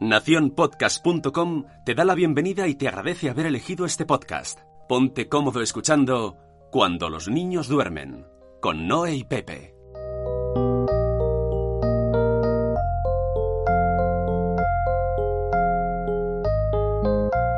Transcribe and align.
Nacionpodcast.com 0.00 1.64
te 1.84 1.94
da 1.94 2.06
la 2.06 2.14
bienvenida 2.14 2.66
y 2.66 2.74
te 2.74 2.88
agradece 2.88 3.28
haber 3.28 3.44
elegido 3.44 3.84
este 3.84 4.06
podcast. 4.06 4.60
Ponte 4.88 5.28
cómodo 5.28 5.60
escuchando 5.60 6.38
Cuando 6.70 7.10
los 7.10 7.28
niños 7.28 7.68
duermen, 7.68 8.26
con 8.62 8.88
Noé 8.88 9.16
y 9.16 9.24
Pepe. 9.24 9.74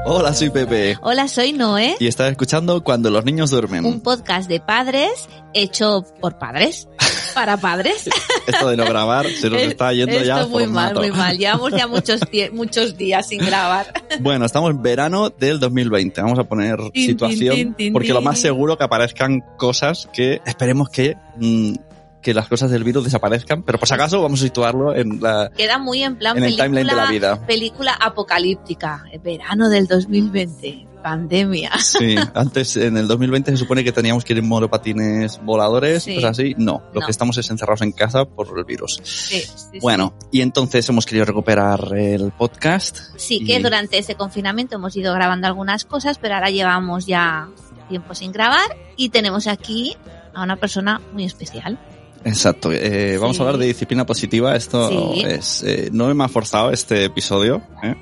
Hola, 0.04 0.34
soy 0.34 0.50
Pepe. 0.50 0.98
Hola, 1.00 1.28
soy 1.28 1.52
Noé. 1.52 1.94
Y 2.00 2.08
estás 2.08 2.32
escuchando 2.32 2.82
Cuando 2.82 3.08
los 3.08 3.24
niños 3.24 3.50
duermen. 3.50 3.86
Un 3.86 4.00
podcast 4.00 4.48
de 4.48 4.58
padres 4.58 5.28
hecho 5.54 6.04
por 6.20 6.38
padres. 6.38 6.88
Para 7.34 7.56
padres. 7.56 8.08
Esto 8.46 8.68
de 8.68 8.76
no 8.76 8.84
grabar 8.84 9.26
se 9.26 9.50
nos 9.50 9.60
está 9.62 9.92
yendo 9.92 10.12
Esto 10.12 10.24
ya. 10.24 10.46
muy 10.46 10.66
mal, 10.66 10.94
muy 10.94 11.10
mal. 11.10 11.36
Llevamos 11.36 11.72
ya 11.72 11.86
muchos, 11.88 12.20
muchos 12.52 12.96
días 12.96 13.28
sin 13.28 13.44
grabar. 13.44 13.92
Bueno, 14.20 14.44
estamos 14.44 14.70
en 14.70 14.82
verano 14.82 15.30
del 15.30 15.60
2020. 15.60 16.20
Vamos 16.22 16.38
a 16.38 16.44
poner 16.44 16.78
situación 16.94 17.76
porque 17.92 18.12
lo 18.12 18.22
más 18.22 18.38
seguro 18.38 18.76
que 18.76 18.84
aparezcan 18.84 19.40
cosas 19.56 20.08
que 20.12 20.40
esperemos 20.46 20.88
que 20.90 21.16
mm, 21.36 21.74
que 22.22 22.32
las 22.32 22.48
cosas 22.48 22.70
del 22.70 22.84
virus 22.84 23.04
desaparezcan, 23.04 23.64
pero 23.64 23.78
por 23.78 23.88
si 23.88 23.94
acaso 23.94 24.22
vamos 24.22 24.40
a 24.40 24.44
situarlo 24.44 24.94
en 24.94 25.20
la 25.20 25.50
Queda 25.56 25.78
muy 25.78 26.04
en 26.04 26.16
plan 26.16 26.38
en 26.38 26.44
el 26.44 26.50
película, 26.50 26.64
timeline 26.64 26.86
de 26.88 26.96
la 26.96 27.10
vida. 27.10 27.46
película 27.46 27.92
apocalíptica. 28.00 29.04
El 29.10 29.18
verano 29.18 29.68
del 29.68 29.88
2020. 29.88 30.91
Pandemia. 31.02 31.70
Sí, 31.78 32.14
antes 32.34 32.76
en 32.76 32.96
el 32.96 33.08
2020 33.08 33.50
se 33.52 33.56
supone 33.56 33.82
que 33.84 33.92
teníamos 33.92 34.24
que 34.24 34.32
ir 34.32 34.38
en 34.38 34.48
monopatines 34.48 35.40
voladores, 35.42 36.04
Sí. 36.04 36.14
cosas 36.14 36.38
así. 36.38 36.54
No, 36.56 36.82
lo 36.94 37.00
No. 37.00 37.06
que 37.06 37.10
estamos 37.10 37.36
es 37.38 37.50
encerrados 37.50 37.82
en 37.82 37.92
casa 37.92 38.24
por 38.24 38.56
el 38.56 38.64
virus. 38.64 39.00
Sí, 39.02 39.40
sí. 39.40 39.78
Bueno, 39.80 40.14
y 40.30 40.40
entonces 40.40 40.88
hemos 40.88 41.04
querido 41.06 41.24
recuperar 41.24 41.94
el 41.96 42.30
podcast. 42.32 42.98
Sí, 43.16 43.44
que 43.44 43.58
durante 43.60 43.98
ese 43.98 44.14
confinamiento 44.14 44.76
hemos 44.76 44.96
ido 44.96 45.12
grabando 45.14 45.46
algunas 45.46 45.84
cosas, 45.84 46.18
pero 46.18 46.34
ahora 46.34 46.50
llevamos 46.50 47.06
ya 47.06 47.48
tiempo 47.88 48.14
sin 48.14 48.32
grabar 48.32 48.76
y 48.96 49.08
tenemos 49.10 49.46
aquí 49.46 49.96
a 50.34 50.42
una 50.44 50.56
persona 50.56 51.00
muy 51.12 51.24
especial. 51.24 51.78
Exacto. 52.24 52.70
eh, 52.72 53.18
Vamos 53.20 53.36
Sí. 53.36 53.42
a 53.42 53.46
hablar 53.46 53.58
de 53.60 53.66
disciplina 53.66 54.06
positiva. 54.06 54.54
Esto 54.54 54.88
Sí. 55.14 55.22
es. 55.26 55.62
eh, 55.64 55.88
no 55.92 56.14
me 56.14 56.24
ha 56.24 56.28
forzado 56.28 56.70
este 56.70 57.04
episodio. 57.04 57.60
¿eh? 57.82 57.96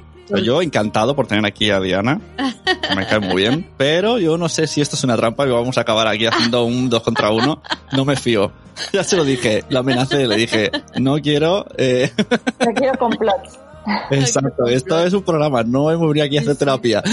Yo 0.45 0.62
encantado 0.62 1.14
por 1.17 1.27
tener 1.27 1.45
aquí 1.47 1.70
a 1.70 1.81
Diana. 1.81 2.20
Me 2.97 3.06
cae 3.06 3.20
muy 3.20 3.42
bien. 3.42 3.69
Pero 3.77 4.19
yo 4.19 4.36
no 4.39 4.48
sé 4.48 4.67
si 4.67 4.81
esto 4.81 4.97
es 4.97 5.05
una 5.05 5.17
trampa 5.17 5.47
y 5.47 5.50
vamos 5.50 5.78
a 5.78 5.83
acabar 5.83 6.06
aquí 6.09 6.27
haciendo 6.27 6.64
un 6.64 6.89
dos 6.91 7.03
contra 7.03 7.31
uno. 7.31 7.62
No 7.92 8.05
me 8.05 8.17
fío. 8.17 8.53
Ya 8.95 9.05
se 9.05 9.14
lo 9.17 9.25
dije. 9.25 9.64
La 9.69 9.81
amenacé. 9.81 10.27
Le 10.27 10.36
dije, 10.36 10.70
no 10.97 11.17
quiero. 11.20 11.67
eh, 11.77 12.11
No 12.67 12.73
quiero 12.75 12.98
complots. 12.98 13.58
exacto. 14.11 14.67
Esto 14.67 14.98
es 15.05 15.12
un 15.12 15.23
programa. 15.23 15.62
No 15.64 15.91
hemos 15.91 16.08
venido 16.08 16.25
aquí 16.25 16.39
a 16.39 16.41
hacer 16.41 16.56
terapia. 16.56 17.03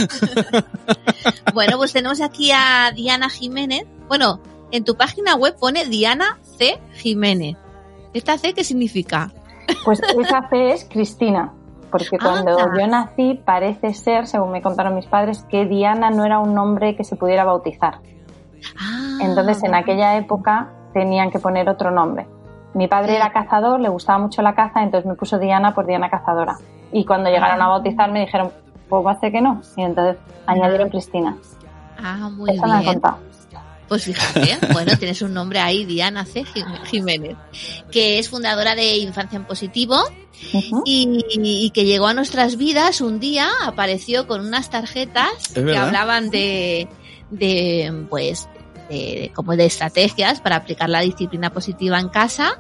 Bueno, 1.53 1.77
pues 1.77 1.91
tenemos 1.93 2.21
aquí 2.21 2.51
a 2.53 2.91
Diana 2.95 3.29
Jiménez. 3.29 3.85
Bueno, 4.07 4.39
en 4.71 4.83
tu 4.83 4.95
página 4.95 5.35
web 5.35 5.55
pone 5.59 5.85
Diana 5.85 6.37
C. 6.57 6.77
Jiménez. 6.95 7.57
¿Esta 8.13 8.37
C 8.37 8.53
qué 8.53 8.63
significa? 8.63 9.31
Pues 9.83 9.99
esa 9.99 10.47
C 10.49 10.71
es 10.71 10.85
Cristina. 10.89 11.51
Porque 11.91 12.17
cuando 12.19 12.59
Anda. 12.59 12.79
yo 12.79 12.87
nací, 12.87 13.41
parece 13.45 13.93
ser, 13.93 14.27
según 14.27 14.51
me 14.51 14.61
contaron 14.61 14.95
mis 14.95 15.05
padres, 15.05 15.45
que 15.49 15.65
Diana 15.65 16.09
no 16.09 16.25
era 16.25 16.39
un 16.39 16.53
nombre 16.53 16.95
que 16.95 17.03
se 17.03 17.15
pudiera 17.15 17.45
bautizar. 17.45 17.99
Ah, 18.79 19.17
Entonces, 19.21 19.63
en 19.63 19.75
aquella 19.75 20.17
época 20.17 20.69
tenían 20.93 21.31
que 21.31 21.39
poner 21.39 21.69
otro 21.69 21.91
nombre. 21.91 22.27
Mi 22.73 22.87
padre 22.87 23.15
era 23.15 23.31
cazador, 23.31 23.79
le 23.79 23.89
gustaba 23.89 24.19
mucho 24.19 24.41
la 24.41 24.53
caza, 24.53 24.83
entonces 24.83 25.07
me 25.09 25.15
puso 25.15 25.39
Diana 25.39 25.73
por 25.73 25.85
Diana 25.87 26.09
Cazadora. 26.09 26.57
Y 26.91 27.05
cuando 27.05 27.29
llegaron 27.29 27.61
a 27.61 27.67
bautizarme 27.67 28.19
dijeron, 28.21 28.51
pues 28.89 29.05
va 29.05 29.11
a 29.11 29.19
ser 29.19 29.31
que 29.31 29.41
no. 29.41 29.61
Y 29.75 29.81
entonces 29.83 30.17
añadieron 30.45 30.89
Cristina. 30.89 31.37
Ah, 31.97 32.29
muy 32.31 32.51
Eso 32.51 32.65
me 32.67 32.73
han 32.73 32.79
bien. 32.81 32.93
contado. 32.93 33.17
Pues 33.87 34.03
fíjate, 34.03 34.57
bueno, 34.73 34.91
tienes 34.99 35.21
un 35.21 35.33
nombre 35.33 35.59
ahí, 35.59 35.85
Diana 35.85 36.25
C. 36.25 36.43
Jim- 36.43 36.65
Jiménez, 36.85 37.37
que 37.91 38.19
es 38.19 38.29
fundadora 38.29 38.75
de 38.75 38.97
Infancia 38.97 39.37
en 39.37 39.45
Positivo 39.45 39.95
Y, 40.85 41.25
y 41.29 41.69
que 41.71 41.85
llegó 41.85 42.07
a 42.07 42.13
nuestras 42.13 42.57
vidas 42.57 43.01
un 43.01 43.19
día, 43.19 43.49
apareció 43.63 44.27
con 44.27 44.45
unas 44.45 44.69
tarjetas 44.69 45.29
que 45.53 45.77
hablaban 45.77 46.29
de, 46.29 46.87
de 47.31 48.05
pues, 48.09 48.47
de, 48.89 49.31
como 49.33 49.55
de 49.55 49.65
estrategias 49.65 50.39
para 50.39 50.57
aplicar 50.57 50.89
la 50.89 51.01
disciplina 51.01 51.51
positiva 51.51 51.99
en 51.99 52.09
casa. 52.09 52.59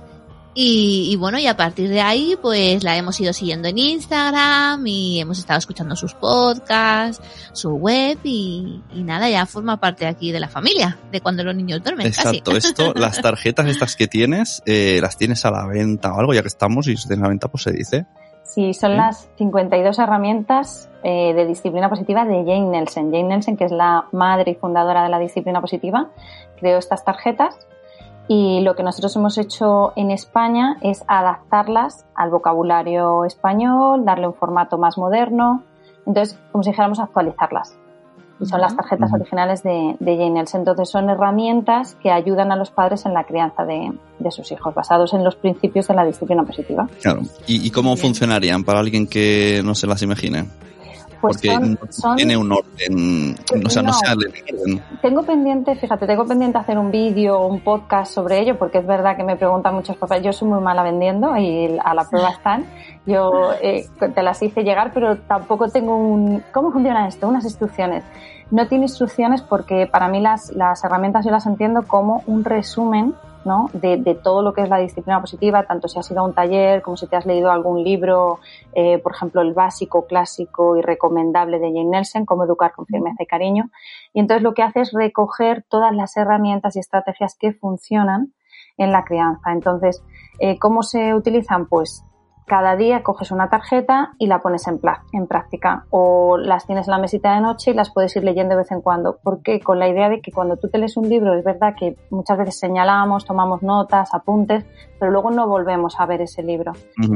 Y, 0.53 1.09
y 1.11 1.15
bueno, 1.17 1.37
y 1.37 1.45
a 1.45 1.55
partir 1.55 1.87
de 1.89 2.01
ahí, 2.01 2.35
pues 2.41 2.83
la 2.83 2.97
hemos 2.97 3.19
ido 3.19 3.31
siguiendo 3.31 3.67
en 3.67 3.77
Instagram 3.77 4.85
y 4.87 5.19
hemos 5.19 5.37
estado 5.37 5.59
escuchando 5.59 5.95
sus 5.95 6.15
podcasts, 6.15 7.21
su 7.53 7.75
web 7.75 8.17
y, 8.23 8.81
y 8.93 9.03
nada, 9.03 9.29
ya 9.29 9.45
forma 9.45 9.77
parte 9.79 10.07
aquí 10.07 10.31
de 10.31 10.39
la 10.39 10.47
familia, 10.49 10.97
de 11.11 11.21
cuando 11.21 11.43
los 11.43 11.55
niños 11.55 11.83
duermen. 11.83 12.07
casi. 12.11 12.37
Exacto. 12.37 12.57
Esto, 12.57 12.93
las 12.95 13.21
tarjetas 13.21 13.67
estas 13.67 13.95
que 13.95 14.07
tienes, 14.07 14.63
eh, 14.65 14.97
las 15.01 15.15
tienes 15.17 15.45
a 15.45 15.51
la 15.51 15.67
venta 15.67 16.11
o 16.13 16.19
algo, 16.19 16.33
ya 16.33 16.41
que 16.41 16.47
estamos 16.47 16.87
y 16.87 16.97
si 16.97 17.07
tienes 17.07 17.21
a 17.21 17.25
la 17.25 17.29
venta, 17.29 17.47
pues 17.49 17.63
se 17.63 17.71
dice. 17.71 18.05
Sí, 18.43 18.73
son 18.73 18.91
Sí. 18.91 18.97
las 18.97 19.29
52 19.37 19.99
herramientas 19.99 20.89
eh, 21.03 21.33
de 21.35 21.45
disciplina 21.45 21.89
positiva 21.89 22.25
de 22.25 22.37
Jane 22.45 22.69
Nelson. 22.71 23.11
Jane 23.11 23.25
Nelson, 23.25 23.57
que 23.57 23.65
es 23.65 23.71
la 23.71 24.05
madre 24.13 24.51
y 24.51 24.55
fundadora 24.55 25.03
de 25.03 25.09
la 25.09 25.19
disciplina 25.19 25.61
positiva, 25.61 26.09
creó 26.59 26.77
estas 26.79 27.03
tarjetas 27.05 27.55
y 28.27 28.61
lo 28.61 28.75
que 28.75 28.83
nosotros 28.83 29.15
hemos 29.15 29.37
hecho 29.37 29.93
en 29.95 30.11
España 30.11 30.77
es 30.81 31.03
adaptarlas 31.07 32.05
al 32.15 32.29
vocabulario 32.29 33.25
español, 33.25 34.03
darle 34.05 34.27
un 34.27 34.33
formato 34.33 34.77
más 34.77 34.97
moderno, 34.97 35.63
entonces, 36.05 36.39
como 36.51 36.63
si 36.63 36.71
dijéramos 36.71 36.99
actualizarlas. 36.99 37.77
Y 38.39 38.45
son 38.45 38.61
las 38.61 38.75
tarjetas 38.75 39.11
originales 39.11 39.63
de, 39.63 39.95
de 39.99 40.15
Jane. 40.15 40.43
Entonces, 40.53 40.89
son 40.89 41.09
herramientas 41.09 41.95
que 41.95 42.11
ayudan 42.11 42.51
a 42.51 42.55
los 42.55 42.69
padres 42.69 43.05
en 43.07 43.13
la 43.13 43.23
crianza 43.23 43.65
de, 43.65 43.91
de 44.19 44.31
sus 44.31 44.51
hijos, 44.51 44.75
basados 44.75 45.13
en 45.15 45.23
los 45.23 45.35
principios 45.35 45.87
de 45.87 45.95
la 45.95 46.05
disciplina 46.05 46.43
positiva. 46.43 46.87
Claro. 47.01 47.21
¿Y, 47.47 47.65
y 47.65 47.71
cómo 47.71 47.95
bien. 47.95 48.05
funcionarían 48.05 48.63
para 48.63 48.79
alguien 48.79 49.07
que 49.07 49.61
no 49.65 49.73
se 49.73 49.87
las 49.87 50.03
imagine? 50.03 50.45
Pues 51.19 51.37
Porque 51.37 51.53
son- 51.53 51.79
son- 51.89 52.15
tiene 52.15 52.37
un 52.37 52.51
orden, 52.51 53.35
o 53.65 53.69
sea, 53.69 53.81
no, 53.81 53.87
No. 53.89 53.93
sale 53.93 54.25
en 54.45 54.59
orden. 54.59 54.83
Tengo 55.01 55.23
pendiente, 55.23 55.75
fíjate, 55.75 56.05
tengo 56.05 56.25
pendiente 56.25 56.57
hacer 56.57 56.77
un 56.77 56.91
vídeo 56.91 57.39
o 57.39 57.47
un 57.47 57.61
podcast 57.61 58.13
sobre 58.13 58.39
ello, 58.39 58.57
porque 58.57 58.77
es 58.79 58.85
verdad 58.87 59.17
que 59.17 59.23
me 59.23 59.35
preguntan 59.35 59.73
muchos 59.75 59.97
papás. 59.97 60.21
Yo 60.21 60.31
soy 60.33 60.47
muy 60.47 60.59
mala 60.61 60.83
vendiendo 60.83 61.35
y 61.37 61.77
a 61.83 61.93
la 61.93 62.03
prueba 62.07 62.29
están. 62.29 62.65
Yo 63.05 63.51
eh, 63.61 63.87
te 64.13 64.21
las 64.23 64.41
hice 64.43 64.63
llegar, 64.63 64.91
pero 64.93 65.17
tampoco 65.17 65.69
tengo 65.69 65.95
un. 65.97 66.43
¿Cómo 66.53 66.71
funciona 66.71 67.07
esto? 67.07 67.27
Unas 67.27 67.43
instrucciones. 67.45 68.03
No 68.51 68.67
tiene 68.67 68.85
instrucciones 68.85 69.41
porque 69.41 69.87
para 69.87 70.07
mí 70.07 70.21
las, 70.21 70.51
las 70.51 70.83
herramientas 70.83 71.25
yo 71.25 71.31
las 71.31 71.45
entiendo 71.45 71.83
como 71.83 72.23
un 72.27 72.43
resumen 72.45 73.13
¿no? 73.45 73.69
de, 73.73 73.97
de 73.97 74.15
todo 74.15 74.41
lo 74.41 74.53
que 74.53 74.61
es 74.61 74.69
la 74.69 74.77
disciplina 74.77 75.21
positiva, 75.21 75.63
tanto 75.63 75.87
si 75.87 75.99
has 75.99 76.09
ido 76.11 76.21
a 76.21 76.23
un 76.23 76.33
taller 76.33 76.81
como 76.81 76.97
si 76.97 77.07
te 77.07 77.15
has 77.15 77.25
leído 77.25 77.51
algún 77.51 77.83
libro, 77.83 78.39
eh, 78.73 78.97
por 78.99 79.13
ejemplo, 79.13 79.41
el 79.41 79.53
básico, 79.53 80.05
clásico 80.05 80.77
y 80.77 80.81
recomendable 80.81 81.59
de 81.59 81.67
Jane 81.67 81.85
Nelson, 81.85 82.25
Cómo 82.25 82.43
educar 82.43 82.73
con 82.73 82.85
firmeza 82.85 83.23
y 83.23 83.25
cariño. 83.25 83.69
Y 84.13 84.19
entonces 84.19 84.43
lo 84.43 84.53
que 84.53 84.63
hace 84.63 84.81
es 84.81 84.91
recoger 84.93 85.63
todas 85.69 85.95
las 85.95 86.15
herramientas 86.17 86.75
y 86.75 86.79
estrategias 86.79 87.35
que 87.39 87.53
funcionan 87.53 88.33
en 88.77 88.91
la 88.91 89.03
crianza. 89.03 89.51
Entonces, 89.51 90.03
eh, 90.39 90.57
¿cómo 90.59 90.83
se 90.83 91.13
utilizan? 91.13 91.67
Pues 91.67 92.03
cada 92.47 92.77
día 92.77 93.03
coges 93.03 93.31
una 93.31 93.49
tarjeta 93.49 94.13
y 94.17 94.27
la 94.27 94.39
pones 94.39 94.67
en, 94.67 94.79
en 95.11 95.27
práctica 95.27 95.85
o 95.89 96.37
las 96.37 96.65
tienes 96.65 96.87
en 96.87 96.91
la 96.91 96.97
mesita 96.97 97.35
de 97.35 97.41
noche 97.41 97.71
y 97.71 97.73
las 97.73 97.91
puedes 97.91 98.15
ir 98.15 98.23
leyendo 98.23 98.51
de 98.51 98.61
vez 98.61 98.71
en 98.71 98.81
cuando. 98.81 99.19
Porque 99.21 99.59
con 99.59 99.79
la 99.79 99.89
idea 99.89 100.07
de 100.07 100.21
que 100.21 100.31
cuando 100.31 100.55
tú 100.55 100.69
te 100.69 100.77
lees 100.77 100.95
un 100.95 101.09
libro 101.09 101.33
es 101.33 101.43
verdad 101.43 101.75
que 101.77 101.97
muchas 102.09 102.37
veces 102.37 102.57
señalamos, 102.57 103.25
tomamos 103.25 103.63
notas, 103.63 104.13
apuntes, 104.13 104.65
pero 104.99 105.11
luego 105.11 105.31
no 105.31 105.47
volvemos 105.47 105.99
a 105.99 106.05
ver 106.05 106.21
ese 106.21 106.43
libro. 106.43 106.73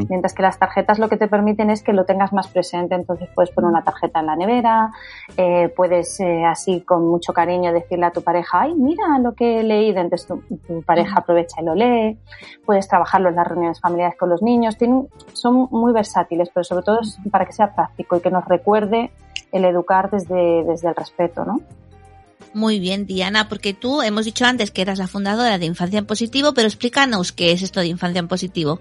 Mientras 0.10 0.34
que 0.34 0.42
las 0.42 0.58
tarjetas 0.58 1.00
lo 1.00 1.10
que 1.10 1.18
te 1.18 1.28
permiten 1.28 1.70
es 1.70 1.84
que 1.84 1.94
lo 1.94 2.06
tengas 2.06 2.34
más 2.34 2.48
presente, 2.48 2.96
entonces 2.96 3.30
puedes 3.34 3.52
poner 3.52 3.70
una 3.70 3.84
tarjeta 3.84 4.20
en 4.20 4.26
la 4.28 4.36
nevera, 4.36 4.92
eh, 5.38 5.70
puedes 5.76 6.20
eh, 6.20 6.46
así 6.46 6.82
con 6.82 7.08
mucho 7.08 7.34
cariño 7.34 7.74
decirle 7.74 8.06
a 8.06 8.12
tu 8.12 8.22
pareja, 8.22 8.62
ay, 8.62 8.74
mira 8.76 9.20
lo 9.20 9.34
que 9.34 9.60
he 9.60 9.64
leído, 9.64 10.02
entonces 10.02 10.28
tu, 10.28 10.82
pareja 10.84 11.20
aprovecha 11.20 11.62
y 11.62 11.66
lo 11.66 11.76
lee, 11.76 12.18
puedes 12.66 12.88
trabajarlo 12.88 13.30
en 13.30 13.36
las 13.36 13.48
reuniones 13.48 13.80
familiares 13.80 14.18
con 14.18 14.30
los 14.30 14.42
niños, 14.42 14.78
Tienen, 14.78 15.08
son 15.34 15.68
muy 15.72 15.94
versátiles, 15.94 16.50
pero 16.54 16.64
sobre 16.64 16.84
todo 16.84 17.02
es 17.02 17.18
para 17.32 17.46
que 17.46 17.54
sea 17.54 17.74
práctico 17.74 18.16
y 18.16 18.22
que 18.22 18.32
nos 18.32 18.46
recuerde 18.46 19.12
el 19.52 19.66
educar 19.66 20.10
desde, 20.10 20.64
desde 20.64 20.90
el 20.90 20.96
respeto, 20.96 21.46
¿no? 21.46 21.60
Muy 22.54 22.80
bien, 22.80 23.06
Diana, 23.06 23.48
porque 23.48 23.74
tú 23.74 24.02
hemos 24.02 24.26
dicho 24.26 24.46
antes 24.46 24.72
que 24.72 24.82
eras 24.82 25.00
la 25.00 25.08
fundadora 25.08 25.58
de 25.58 25.66
Infancia 25.66 26.00
en 26.00 26.06
Positivo, 26.06 26.54
pero 26.54 26.68
explícanos 26.68 27.32
qué 27.32 27.52
es 27.52 27.62
esto 27.62 27.80
de 27.80 27.88
Infancia 27.88 28.20
en 28.20 28.28
Positivo. 28.28 28.80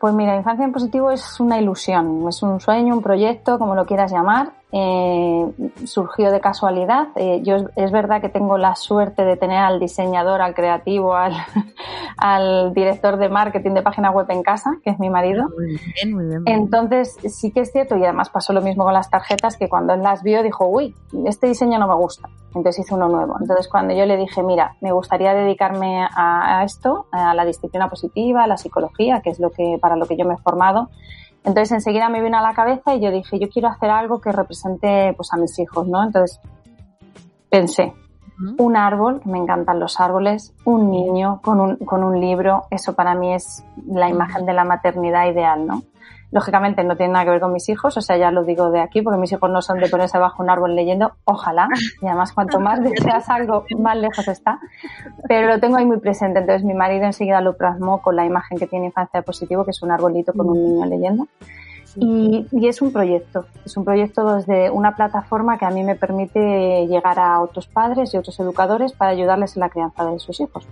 Pues 0.00 0.14
mira, 0.14 0.36
Infancia 0.36 0.64
en 0.64 0.72
Positivo 0.72 1.10
es 1.10 1.40
una 1.40 1.60
ilusión, 1.60 2.26
es 2.28 2.42
un 2.42 2.60
sueño, 2.60 2.94
un 2.94 3.02
proyecto, 3.02 3.58
como 3.58 3.74
lo 3.74 3.86
quieras 3.86 4.12
llamar, 4.12 4.52
eh, 4.74 5.52
surgió 5.84 6.30
de 6.30 6.40
casualidad. 6.40 7.08
Eh, 7.16 7.40
yo 7.42 7.56
es, 7.76 7.92
verdad 7.92 8.22
que 8.22 8.30
tengo 8.30 8.56
la 8.56 8.74
suerte 8.74 9.22
de 9.22 9.36
tener 9.36 9.58
al 9.58 9.78
diseñador, 9.78 10.40
al 10.40 10.54
creativo, 10.54 11.14
al, 11.14 11.34
al, 12.16 12.72
director 12.72 13.18
de 13.18 13.28
marketing 13.28 13.72
de 13.72 13.82
página 13.82 14.10
web 14.10 14.26
en 14.30 14.42
casa, 14.42 14.78
que 14.82 14.88
es 14.88 14.98
mi 14.98 15.10
marido. 15.10 15.50
Muy 15.50 15.78
bien, 15.94 16.14
muy 16.14 16.24
bien, 16.24 16.42
Entonces, 16.46 17.18
sí 17.28 17.52
que 17.52 17.60
es 17.60 17.70
cierto, 17.70 17.96
y 17.96 18.04
además 18.04 18.30
pasó 18.30 18.54
lo 18.54 18.62
mismo 18.62 18.84
con 18.84 18.94
las 18.94 19.10
tarjetas, 19.10 19.58
que 19.58 19.68
cuando 19.68 19.92
él 19.92 20.02
las 20.02 20.22
vio 20.22 20.42
dijo, 20.42 20.66
uy, 20.66 20.96
este 21.26 21.48
diseño 21.48 21.78
no 21.78 21.86
me 21.86 21.94
gusta. 21.94 22.30
Entonces 22.54 22.86
hizo 22.86 22.96
uno 22.96 23.08
nuevo. 23.08 23.36
Entonces, 23.40 23.68
cuando 23.68 23.94
yo 23.94 24.06
le 24.06 24.16
dije, 24.16 24.42
mira, 24.42 24.76
me 24.80 24.92
gustaría 24.92 25.34
dedicarme 25.34 26.02
a, 26.02 26.60
a 26.60 26.64
esto, 26.64 27.06
a 27.12 27.34
la 27.34 27.44
disciplina 27.44 27.90
positiva, 27.90 28.44
a 28.44 28.46
la 28.46 28.56
psicología, 28.56 29.20
que 29.20 29.30
es 29.30 29.38
lo 29.38 29.50
que, 29.50 29.78
para 29.80 29.96
lo 29.96 30.06
que 30.06 30.16
yo 30.16 30.24
me 30.24 30.34
he 30.34 30.38
formado, 30.38 30.88
entonces 31.44 31.72
enseguida 31.72 32.08
me 32.08 32.22
vino 32.22 32.38
a 32.38 32.42
la 32.42 32.54
cabeza 32.54 32.94
y 32.94 33.00
yo 33.00 33.10
dije, 33.10 33.38
yo 33.38 33.48
quiero 33.48 33.68
hacer 33.68 33.90
algo 33.90 34.20
que 34.20 34.32
represente 34.32 35.12
pues 35.16 35.32
a 35.32 35.36
mis 35.36 35.58
hijos, 35.58 35.88
¿no? 35.88 36.02
Entonces 36.02 36.40
pensé, 37.50 37.92
un 38.58 38.76
árbol, 38.76 39.20
que 39.20 39.28
me 39.28 39.38
encantan 39.38 39.78
los 39.78 40.00
árboles, 40.00 40.54
un 40.64 40.90
niño 40.90 41.40
con 41.42 41.60
un, 41.60 41.76
con 41.76 42.02
un 42.02 42.20
libro, 42.20 42.64
eso 42.70 42.94
para 42.94 43.14
mí 43.14 43.34
es 43.34 43.64
la 43.86 44.08
imagen 44.08 44.46
de 44.46 44.52
la 44.52 44.64
maternidad 44.64 45.26
ideal, 45.30 45.66
¿no? 45.66 45.82
Lógicamente 46.32 46.82
no 46.82 46.96
tiene 46.96 47.12
nada 47.12 47.26
que 47.26 47.30
ver 47.30 47.40
con 47.40 47.52
mis 47.52 47.68
hijos, 47.68 47.96
o 47.96 48.00
sea, 48.00 48.16
ya 48.16 48.30
lo 48.30 48.42
digo 48.42 48.70
de 48.70 48.80
aquí, 48.80 49.02
porque 49.02 49.20
mis 49.20 49.30
hijos 49.32 49.50
no 49.50 49.62
son 49.62 49.78
de 49.78 49.88
ponerse 49.88 50.18
bajo 50.18 50.42
un 50.42 50.50
árbol 50.50 50.74
leyendo, 50.74 51.12
ojalá, 51.24 51.68
y 52.00 52.06
además 52.06 52.32
cuanto 52.32 52.58
más 52.58 52.82
deseas 52.82 53.28
algo, 53.28 53.64
más 53.78 53.96
lejos 53.96 54.26
está, 54.28 54.58
pero 55.28 55.46
lo 55.46 55.60
tengo 55.60 55.76
ahí 55.76 55.84
muy 55.84 55.98
presente, 55.98 56.40
entonces 56.40 56.64
mi 56.64 56.74
marido 56.74 57.04
enseguida 57.04 57.40
lo 57.40 57.56
plasmó 57.56 58.00
con 58.02 58.16
la 58.16 58.24
imagen 58.24 58.58
que 58.58 58.66
tiene 58.66 58.86
Infancia 58.86 59.20
de 59.20 59.24
Positivo, 59.24 59.64
que 59.64 59.70
es 59.72 59.82
un 59.82 59.90
arbolito 59.90 60.32
con 60.32 60.48
un 60.48 60.62
niño 60.62 60.86
leyendo. 60.86 61.28
Y, 61.94 62.46
y, 62.52 62.68
es 62.68 62.80
un 62.80 62.90
proyecto, 62.90 63.44
es 63.66 63.76
un 63.76 63.84
proyecto 63.84 64.36
desde 64.36 64.70
una 64.70 64.96
plataforma 64.96 65.58
que 65.58 65.66
a 65.66 65.70
mí 65.70 65.84
me 65.84 65.94
permite 65.94 66.86
llegar 66.86 67.18
a 67.18 67.38
otros 67.42 67.66
padres 67.66 68.14
y 68.14 68.16
otros 68.16 68.40
educadores 68.40 68.94
para 68.94 69.10
ayudarles 69.10 69.56
en 69.56 69.60
la 69.60 69.68
crianza 69.68 70.06
de 70.06 70.18
sus 70.18 70.40
hijos. 70.40 70.66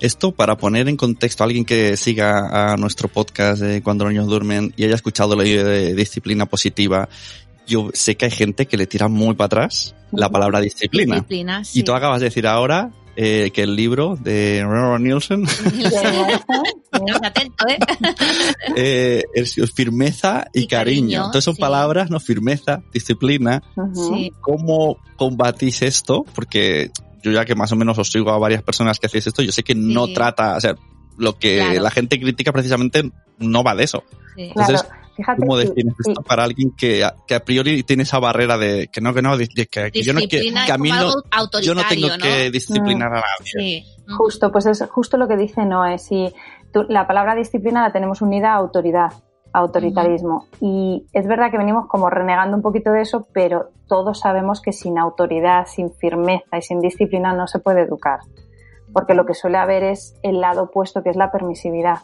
Esto 0.00 0.32
para 0.32 0.56
poner 0.56 0.88
en 0.88 0.96
contexto 0.96 1.42
a 1.42 1.46
alguien 1.46 1.64
que 1.64 1.96
siga 1.96 2.72
a 2.72 2.76
nuestro 2.76 3.08
podcast 3.08 3.62
de 3.62 3.82
Cuando 3.82 4.04
los 4.04 4.12
niños 4.12 4.28
duermen 4.28 4.72
y 4.76 4.84
haya 4.84 4.94
escuchado 4.94 5.36
la 5.36 5.46
idea 5.46 5.64
de 5.64 5.94
disciplina 5.94 6.46
positiva, 6.46 7.08
yo 7.66 7.90
sé 7.92 8.16
que 8.16 8.24
hay 8.24 8.30
gente 8.30 8.66
que 8.66 8.76
le 8.76 8.86
tira 8.86 9.08
muy 9.08 9.34
para 9.34 9.46
atrás 9.46 9.94
la 10.10 10.30
palabra 10.30 10.60
disciplina. 10.60 11.24
Y 11.74 11.82
tú 11.82 11.92
acabas 11.92 12.20
de 12.20 12.26
decir 12.26 12.46
ahora 12.46 12.90
eh, 13.20 13.50
que 13.52 13.62
el 13.62 13.74
libro 13.74 14.16
de 14.16 14.62
Ronald 14.64 15.04
Nielsen 15.04 15.44
¿eh? 17.68 17.78
eh, 18.76 19.24
es 19.34 19.56
firmeza 19.74 20.46
y, 20.52 20.68
cariño. 20.68 21.26
Entonces 21.26 21.44
son 21.44 21.56
palabras, 21.56 22.10
¿no? 22.10 22.20
Firmeza, 22.20 22.82
disciplina. 22.92 23.62
¿Cómo 24.40 24.98
combatís 25.16 25.82
esto? 25.82 26.24
Porque 26.32 26.92
yo 27.22 27.32
ya 27.32 27.44
que 27.44 27.54
más 27.54 27.72
o 27.72 27.76
menos 27.76 27.98
os 27.98 28.10
sigo 28.10 28.30
a 28.30 28.38
varias 28.38 28.62
personas 28.62 28.98
que 28.98 29.06
hacéis 29.06 29.26
esto, 29.26 29.42
yo 29.42 29.52
sé 29.52 29.62
que 29.62 29.74
no 29.74 30.08
trata, 30.08 30.56
o 30.56 30.60
sea, 30.60 30.74
lo 31.16 31.38
que 31.38 31.78
la 31.80 31.90
gente 31.90 32.18
critica 32.20 32.52
precisamente 32.52 33.10
no 33.38 33.62
va 33.62 33.74
de 33.74 33.84
eso. 33.84 34.04
Entonces, 34.36 34.84
¿cómo 35.38 35.56
defines 35.56 35.94
esto 36.06 36.22
para 36.22 36.44
alguien 36.44 36.70
que, 36.76 37.06
que, 37.26 37.34
a 37.34 37.44
priori 37.44 37.82
tiene 37.82 38.04
esa 38.04 38.20
barrera 38.20 38.56
de 38.56 38.88
que 38.92 39.00
no, 39.00 39.12
que 39.12 39.22
no, 39.22 39.36
que, 39.36 39.46
yo 40.02 40.12
no, 40.12 40.20
que, 40.28 40.72
a 40.72 40.78
mí 40.78 40.90
no, 40.90 41.12
yo 41.60 41.74
no 41.74 41.82
tengo 41.88 42.08
que 42.20 42.50
disciplinar 42.50 43.12
a 43.12 43.22
nadie? 43.22 43.84
Justo, 44.16 44.50
pues 44.52 44.66
es 44.66 44.82
justo 44.90 45.16
lo 45.16 45.28
que 45.28 45.36
dice 45.36 45.64
Noé. 45.64 45.98
Si 45.98 46.32
la 46.88 47.06
palabra 47.06 47.34
disciplina 47.34 47.82
la 47.82 47.92
tenemos 47.92 48.22
unida 48.22 48.52
a 48.52 48.56
autoridad 48.56 49.12
autoritarismo. 49.52 50.46
Y 50.60 51.06
es 51.12 51.26
verdad 51.26 51.50
que 51.50 51.58
venimos 51.58 51.86
como 51.86 52.10
renegando 52.10 52.56
un 52.56 52.62
poquito 52.62 52.92
de 52.92 53.02
eso, 53.02 53.26
pero 53.32 53.70
todos 53.86 54.20
sabemos 54.20 54.60
que 54.60 54.72
sin 54.72 54.98
autoridad, 54.98 55.66
sin 55.66 55.90
firmeza 55.92 56.58
y 56.58 56.62
sin 56.62 56.80
disciplina 56.80 57.32
no 57.32 57.46
se 57.46 57.58
puede 57.58 57.82
educar. 57.82 58.20
Porque 58.92 59.14
lo 59.14 59.26
que 59.26 59.34
suele 59.34 59.58
haber 59.58 59.82
es 59.84 60.18
el 60.22 60.40
lado 60.40 60.64
opuesto, 60.64 61.02
que 61.02 61.10
es 61.10 61.16
la 61.16 61.30
permisividad. 61.30 61.98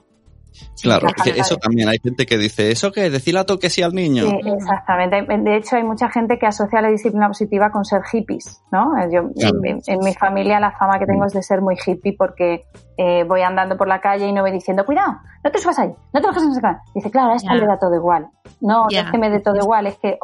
Claro, 0.82 1.08
eso 1.24 1.56
también 1.56 1.88
hay 1.88 1.98
gente 1.98 2.26
que 2.26 2.36
dice, 2.36 2.70
¿eso 2.70 2.92
qué? 2.92 3.10
Decirle 3.10 3.40
a 3.40 3.44
que 3.44 3.70
sí 3.70 3.82
al 3.82 3.94
niño. 3.94 4.24
exactamente. 4.44 5.22
De 5.22 5.56
hecho, 5.56 5.76
hay 5.76 5.84
mucha 5.84 6.08
gente 6.10 6.38
que 6.38 6.46
asocia 6.46 6.80
la 6.80 6.88
disciplina 6.88 7.28
positiva 7.28 7.70
con 7.70 7.84
ser 7.84 8.02
hippies, 8.02 8.62
¿no? 8.70 8.92
Yo, 9.10 9.30
en, 9.86 9.98
mi 10.00 10.14
familia 10.14 10.60
la 10.60 10.72
fama 10.72 10.98
que 10.98 11.06
tengo 11.06 11.24
es 11.24 11.32
de 11.32 11.42
ser 11.42 11.60
muy 11.60 11.76
hippie 11.84 12.14
porque 12.16 12.66
eh, 12.96 13.24
voy 13.24 13.42
andando 13.42 13.76
por 13.76 13.88
la 13.88 14.00
calle 14.00 14.26
y 14.26 14.32
no 14.32 14.42
voy 14.42 14.52
diciendo, 14.52 14.84
cuidado, 14.84 15.18
no 15.42 15.50
te 15.50 15.58
subas 15.58 15.78
ahí, 15.78 15.94
no 16.12 16.20
te 16.20 16.26
bajes 16.26 16.42
en 16.42 16.50
esa 16.50 16.82
Dice, 16.94 17.10
claro, 17.10 17.32
a 17.32 17.36
esta 17.36 17.54
le 17.54 17.66
da 17.66 17.78
todo 17.78 17.94
igual. 17.94 18.28
No, 18.60 18.86
no 18.86 18.88
es 18.90 19.10
que 19.10 19.18
me 19.18 19.30
dé 19.30 19.40
todo 19.40 19.56
igual, 19.56 19.86
es 19.86 19.98
que 19.98 20.18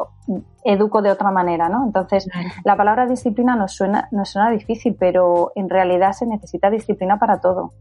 educo 0.63 1.01
de 1.01 1.11
otra 1.11 1.31
manera, 1.31 1.69
¿no? 1.69 1.83
Entonces, 1.85 2.27
la 2.63 2.75
palabra 2.75 3.05
disciplina 3.05 3.55
nos 3.55 3.73
suena, 3.73 4.07
nos 4.11 4.29
suena 4.29 4.49
difícil, 4.51 4.95
pero 4.99 5.51
en 5.55 5.69
realidad 5.69 6.13
se 6.13 6.25
necesita 6.25 6.69
disciplina 6.69 7.17
para 7.17 7.39
todo. 7.39 7.73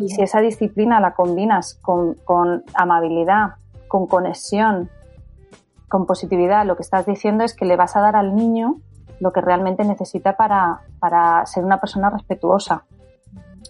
Y 0.00 0.08
si 0.08 0.22
esa 0.22 0.40
disciplina 0.40 1.00
la 1.00 1.14
combinas 1.14 1.78
con, 1.82 2.16
amabilidad, 2.74 3.54
con 3.88 4.06
conexión, 4.06 4.90
con 5.88 6.06
positividad, 6.06 6.64
lo 6.64 6.76
que 6.76 6.82
estás 6.82 7.04
diciendo 7.04 7.44
es 7.44 7.54
que 7.54 7.66
le 7.66 7.76
vas 7.76 7.96
a 7.96 8.00
dar 8.00 8.16
al 8.16 8.34
niño 8.34 8.76
lo 9.20 9.32
que 9.32 9.40
realmente 9.40 9.84
necesita 9.84 10.36
para, 10.36 10.80
para 10.98 11.44
ser 11.46 11.64
una 11.64 11.78
persona 11.78 12.10
respetuosa. 12.10 12.84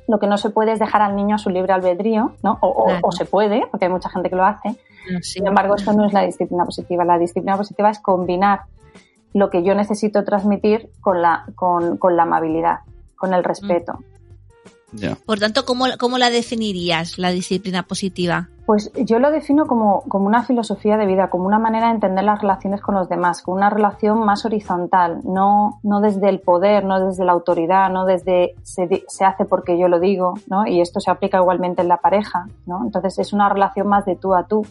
Lo 0.09 0.19
que 0.19 0.27
no 0.27 0.39
se 0.39 0.51
puede 0.51 0.73
es 0.73 0.79
dejar 0.79 1.03
al 1.03 1.17
niño 1.17 1.35
a 1.35 1.39
su 1.39 1.51
libre 1.51 1.73
albedrío, 1.73 2.33
¿no? 2.43 2.59
O, 2.61 3.13
se 3.13 3.25
puede, 3.25 3.67
porque 3.71 3.87
hay 3.87 3.93
mucha 3.93 4.09
gente 4.09 4.31
que 4.31 4.37
lo 4.37 4.45
hace. 4.45 4.77
Sin 5.21 5.47
embargo, 5.47 5.75
esto 5.75 5.93
no 5.93 6.07
es 6.07 6.13
la 6.13 6.23
disciplina 6.23 6.65
positiva. 6.65 7.05
La 7.05 7.19
disciplina 7.19 7.57
positiva 7.57 7.91
es 7.91 7.99
combinar 7.99 8.63
lo 9.35 9.51
que 9.51 9.63
yo 9.63 9.75
necesito 9.75 10.25
transmitir 10.25 10.91
con 11.01 11.23
la, 11.23 11.45
con, 11.55 11.97
con 11.99 12.17
la 12.17 12.23
amabilidad, 12.25 12.81
con 13.17 13.35
el 13.35 13.45
respeto. 13.45 13.99
Por 15.25 15.39
tanto, 15.39 15.65
¿cómo, 15.65 15.87
¿cómo, 15.99 16.19
la 16.19 16.31
definirías, 16.31 17.19
la 17.19 17.31
disciplina 17.31 17.83
positiva? 17.83 18.49
Pues 18.67 18.93
yo 18.95 19.19
lo 19.19 19.31
defino 19.31 19.67
como, 19.67 20.03
como, 20.03 20.27
una 20.27 20.45
filosofía 20.45 20.97
de 20.97 21.07
vida, 21.07 21.31
como 21.31 21.47
una 21.47 21.59
manera 21.59 21.89
de 21.89 21.95
entender 21.95 22.25
las 22.25 22.41
relaciones 22.41 22.81
con 22.81 22.95
los 22.95 23.09
demás, 23.09 23.43
como 23.43 23.57
una 23.57 23.71
relación 23.71 24.25
más 24.25 24.45
horizontal, 24.45 25.21
no, 25.25 25.81
no 25.83 26.01
desde 26.01 26.29
el 26.29 26.41
poder, 26.41 26.85
no 26.85 27.05
desde 27.07 27.25
la 27.25 27.33
autoridad, 27.33 27.91
no 27.91 28.05
desde 28.05 28.55
se, 28.63 29.05
se, 29.09 29.25
hace 29.25 29.47
porque 29.47 29.79
yo 29.79 29.89
lo 29.89 29.99
digo, 29.99 30.35
¿no? 30.47 30.67
Y 30.67 30.81
esto 30.81 31.01
se 31.01 31.11
aplica 31.11 31.39
igualmente 31.39 31.83
en 31.83 31.89
la 31.89 31.97
pareja, 31.97 32.47
¿no? 32.67 32.85
Entonces 32.85 33.19
es 33.19 33.33
una 33.33 33.49
relación 33.49 33.89
más 33.89 34.05
de 34.05 34.17
tú 34.17 34.35
a 34.35 34.47
tú, 34.47 34.65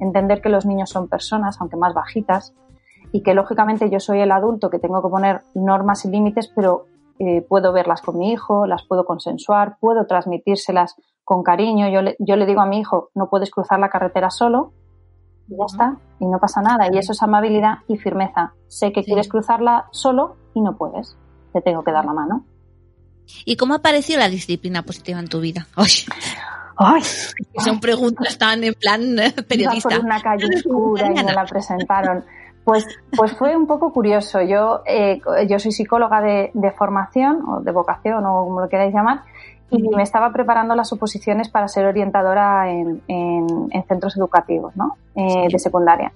entender 0.00 0.40
que 0.40 0.48
los 0.48 0.66
niños 0.66 0.90
son 0.90 1.06
personas, 1.06 1.60
aunque 1.60 1.76
más 1.76 1.94
bajitas, 1.94 2.54
y 3.12 3.22
que 3.22 3.34
lógicamente 3.34 3.88
yo 3.90 4.00
soy 4.00 4.20
el 4.20 4.32
adulto 4.32 4.70
que 4.70 4.78
tengo 4.78 5.02
que 5.02 5.08
poner 5.08 5.42
normas 5.54 6.04
y 6.04 6.10
límites, 6.10 6.48
pero 6.48 6.86
eh, 7.18 7.42
puedo 7.42 7.72
verlas 7.72 8.02
con 8.02 8.18
mi 8.18 8.32
hijo, 8.32 8.66
las 8.66 8.84
puedo 8.86 9.04
consensuar, 9.04 9.76
puedo 9.80 10.06
transmitírselas 10.06 10.96
con 11.24 11.42
cariño. 11.42 11.88
Yo 11.88 12.02
le, 12.02 12.16
yo 12.18 12.36
le 12.36 12.46
digo 12.46 12.60
a 12.60 12.66
mi 12.66 12.78
hijo, 12.80 13.10
no 13.14 13.28
puedes 13.28 13.50
cruzar 13.50 13.78
la 13.78 13.88
carretera 13.88 14.30
solo, 14.30 14.72
y 15.48 15.56
ya 15.56 15.64
está, 15.66 15.96
y 16.20 16.26
no 16.26 16.38
pasa 16.38 16.60
nada. 16.62 16.88
Y 16.92 16.98
eso 16.98 17.12
es 17.12 17.22
amabilidad 17.22 17.78
y 17.88 17.96
firmeza. 17.96 18.54
Sé 18.68 18.92
que 18.92 19.04
quieres 19.04 19.28
cruzarla 19.28 19.86
solo 19.92 20.36
y 20.54 20.60
no 20.60 20.76
puedes. 20.76 21.16
Te 21.52 21.60
tengo 21.60 21.82
que 21.84 21.92
dar 21.92 22.04
la 22.04 22.12
mano. 22.12 22.44
¿Y 23.44 23.56
cómo 23.56 23.74
apareció 23.74 24.18
la 24.18 24.28
disciplina 24.28 24.82
positiva 24.82 25.18
en 25.18 25.28
tu 25.28 25.40
vida? 25.40 25.66
Ay, 26.78 27.02
son 27.64 27.80
preguntas 27.80 28.36
tan 28.36 28.62
en 28.62 28.74
plan 28.74 29.16
periodista. 29.48 29.88
por 29.88 30.04
una 30.04 30.20
calle 30.20 30.46
oscura 30.56 31.10
y 31.10 31.24
me 31.24 31.32
la 31.32 31.46
presentaron. 31.46 32.24
Pues, 32.66 32.84
pues 33.16 33.32
fue 33.32 33.54
un 33.54 33.68
poco 33.68 33.92
curioso. 33.92 34.42
Yo, 34.42 34.82
eh, 34.86 35.20
yo 35.48 35.60
soy 35.60 35.70
psicóloga 35.70 36.20
de, 36.20 36.72
formación 36.76 37.48
o 37.48 37.60
de 37.60 37.70
vocación 37.70 38.26
o 38.26 38.44
como 38.44 38.60
lo 38.60 38.68
queráis 38.68 38.92
llamar 38.92 39.20
y 39.70 39.88
me 39.90 40.02
estaba 40.02 40.32
preparando 40.32 40.74
las 40.74 40.92
oposiciones 40.92 41.48
para 41.48 41.68
ser 41.68 41.86
orientadora 41.86 42.68
en, 42.68 43.00
centros 43.86 44.16
educativos 44.16 44.74
¿no? 44.74 44.96
Eh, 45.14 45.46
de 45.48 45.58
secundaria. 45.60 46.12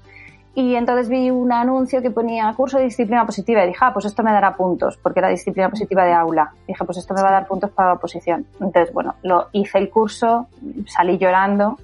Y 0.52 0.74
entonces 0.74 1.08
vi 1.08 1.30
un 1.30 1.52
anuncio 1.52 2.02
que 2.02 2.10
ponía 2.10 2.52
curso 2.56 2.78
de 2.78 2.84
disciplina 2.84 3.24
positiva 3.24 3.62
y 3.62 3.68
dije, 3.68 3.78
ah, 3.82 3.92
pues 3.92 4.06
esto 4.06 4.24
me 4.24 4.32
dará 4.32 4.56
puntos, 4.56 4.98
porque 5.00 5.20
era 5.20 5.28
disciplina 5.28 5.70
positiva 5.70 6.04
de 6.04 6.14
aula. 6.14 6.52
Dije, 6.66 6.84
pues 6.84 6.98
esto 6.98 7.14
me 7.14 7.22
va 7.22 7.28
a 7.28 7.32
dar 7.32 7.46
puntos 7.46 7.70
para 7.70 7.90
la 7.90 7.94
oposición. 7.94 8.44
Entonces, 8.54 8.92
bueno, 8.92 9.14
lo 9.22 9.46
hice 9.52 9.78
el 9.78 9.88
curso, 9.88 10.48
salí 10.88 11.16
llorando 11.16 11.78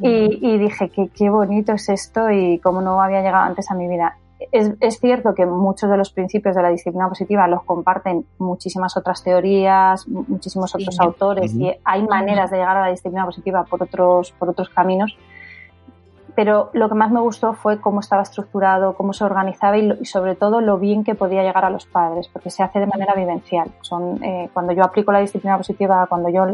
y, 0.00 0.38
y 0.40 0.58
dije, 0.58 0.90
qué, 0.90 1.08
qué 1.08 1.30
bonito 1.30 1.72
es 1.72 1.88
esto 1.88 2.30
y 2.30 2.58
cómo 2.58 2.80
no 2.80 3.00
había 3.02 3.22
llegado 3.22 3.44
antes 3.44 3.70
a 3.70 3.74
mi 3.74 3.88
vida. 3.88 4.16
Es, 4.52 4.72
es, 4.80 5.00
cierto 5.00 5.34
que 5.34 5.46
muchos 5.46 5.90
de 5.90 5.96
los 5.96 6.10
principios 6.10 6.54
de 6.54 6.62
la 6.62 6.68
disciplina 6.68 7.08
positiva 7.08 7.48
los 7.48 7.64
comparten 7.64 8.24
muchísimas 8.38 8.96
otras 8.96 9.24
teorías, 9.24 10.06
muchísimos 10.06 10.72
otros 10.74 10.94
sí. 10.94 11.02
autores 11.02 11.52
uh 11.54 11.58
-huh. 11.58 11.72
y 11.72 11.76
hay 11.84 12.06
maneras 12.06 12.50
de 12.50 12.58
llegar 12.58 12.76
a 12.76 12.82
la 12.82 12.88
disciplina 12.88 13.24
positiva 13.24 13.64
por 13.64 13.82
otros, 13.82 14.32
por 14.38 14.48
otros 14.48 14.68
caminos. 14.68 15.18
Pero 16.36 16.70
lo 16.72 16.88
que 16.88 16.94
más 16.94 17.10
me 17.10 17.18
gustó 17.18 17.52
fue 17.54 17.80
cómo 17.80 17.98
estaba 17.98 18.22
estructurado, 18.22 18.94
cómo 18.94 19.12
se 19.12 19.24
organizaba 19.24 19.76
y, 19.76 19.82
lo, 19.82 19.96
y 20.00 20.04
sobre 20.04 20.36
todo 20.36 20.60
lo 20.60 20.78
bien 20.78 21.02
que 21.02 21.16
podía 21.16 21.42
llegar 21.42 21.64
a 21.64 21.70
los 21.70 21.86
padres, 21.86 22.28
porque 22.28 22.50
se 22.50 22.62
hace 22.62 22.78
de 22.78 22.86
manera 22.86 23.12
vivencial. 23.14 23.72
Son, 23.80 24.22
eh, 24.22 24.48
cuando 24.54 24.72
yo 24.72 24.84
aplico 24.84 25.10
la 25.10 25.18
disciplina 25.18 25.56
positiva, 25.56 26.06
cuando 26.08 26.28
yo 26.28 26.46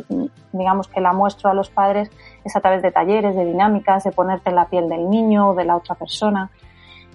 digamos 0.53 0.89
que 0.89 1.03
la 1.03 1.13
muestro 1.13 1.51
a 1.51 1.55
los 1.55 1.69
padres, 1.69 2.11
es 2.45 2.57
a 2.57 2.61
través 2.61 2.83
de 2.83 2.93
talleres, 2.93 3.35
de 3.35 3.45
dinámicas, 3.45 4.05
de 4.05 4.13
ponerte 4.13 4.51
en 4.51 4.57
la 4.57 4.67
piel 4.67 4.89
del 4.89 5.09
niño 5.09 5.51
o 5.51 5.55
de 5.55 5.65
la 5.65 5.77
otra 5.77 5.95
persona 5.95 6.51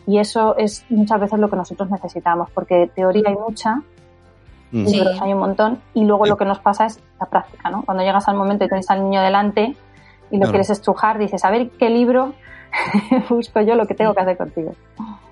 y 0.09 0.17
eso 0.17 0.57
es 0.57 0.83
muchas 0.89 1.19
veces 1.19 1.39
lo 1.39 1.51
que 1.51 1.55
nosotros 1.55 1.87
necesitamos, 1.91 2.49
porque 2.49 2.89
teoría 2.95 3.25
hay 3.27 3.35
mucha, 3.35 3.79
sí. 4.71 4.83
libros 4.83 5.21
hay 5.21 5.33
un 5.33 5.39
montón, 5.39 5.79
y 5.93 6.03
luego 6.03 6.25
lo 6.25 6.35
que 6.35 6.45
nos 6.45 6.57
pasa 6.57 6.87
es 6.87 6.99
la 7.19 7.27
práctica, 7.27 7.69
¿no? 7.69 7.83
Cuando 7.83 8.03
llegas 8.03 8.27
al 8.27 8.35
momento 8.35 8.65
y 8.65 8.69
tienes 8.69 8.89
al 8.89 9.03
niño 9.03 9.21
delante 9.21 9.75
y 10.31 10.35
lo 10.35 10.39
claro. 10.39 10.51
quieres 10.51 10.71
estrujar, 10.71 11.19
dices, 11.19 11.45
a 11.45 11.51
ver 11.51 11.69
qué 11.77 11.91
libro 11.91 12.33
busco 13.29 13.61
yo 13.61 13.75
lo 13.75 13.85
que 13.85 13.93
tengo 13.93 14.15
que 14.15 14.21
hacer 14.21 14.35
contigo. 14.35 14.73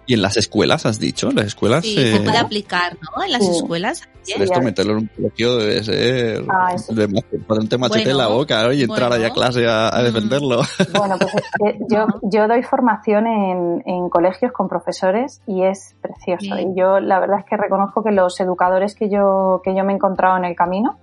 Y 0.08 0.14
en 0.14 0.22
las 0.22 0.38
escuelas, 0.38 0.86
has 0.86 1.00
dicho, 1.00 1.30
las 1.32 1.48
escuelas. 1.48 1.84
Sí, 1.84 1.96
eh... 1.98 2.14
se 2.14 2.20
puede 2.22 2.38
aplicar, 2.38 2.98
¿no? 3.02 3.24
En 3.24 3.32
las 3.34 3.46
sí. 3.46 3.52
escuelas. 3.52 4.08
Esto 4.26 4.62
meterlo 4.62 4.94
en 4.94 4.98
un 5.00 5.08
colegio 5.08 5.58
debe 5.58 5.84
ser. 5.84 6.44
Ah, 6.50 6.76
de 6.90 7.24
ponerte 7.46 7.78
machete 7.78 8.06
bueno, 8.06 8.12
en 8.12 8.18
la 8.18 8.28
boca 8.28 8.64
¿no? 8.64 8.74
y 8.74 8.84
entrar 8.84 9.10
bueno. 9.10 9.16
allá 9.16 9.28
a 9.28 9.34
clase 9.34 9.68
a, 9.68 9.96
a 9.96 10.04
defenderlo. 10.04 10.62
Bueno, 10.98 11.16
pues 11.18 11.34
eh, 11.66 11.80
yo, 11.90 12.08
yo 12.24 12.48
doy 12.48 12.64
formación 12.64 13.28
en, 13.28 13.84
en, 13.86 14.10
colegios 14.10 14.52
con 14.52 14.68
profesores 14.68 15.42
y 15.46 15.64
es 15.64 15.96
precioso. 16.02 16.56
Sí. 16.56 16.62
Y 16.62 16.80
yo 16.80 17.00
la 17.00 17.20
verdad 17.20 17.40
es 17.40 17.46
que 17.46 17.58
reconozco 17.58 18.04
que 18.04 18.12
los 18.12 18.40
educadores 18.40 18.96
que 18.96 19.10
yo, 19.10 19.62
que 19.64 19.76
yo 19.76 19.84
me 19.84 19.92
he 19.94 19.96
encontrado 19.96 20.38
en 20.38 20.46
el 20.46 20.56
camino, 20.56 20.98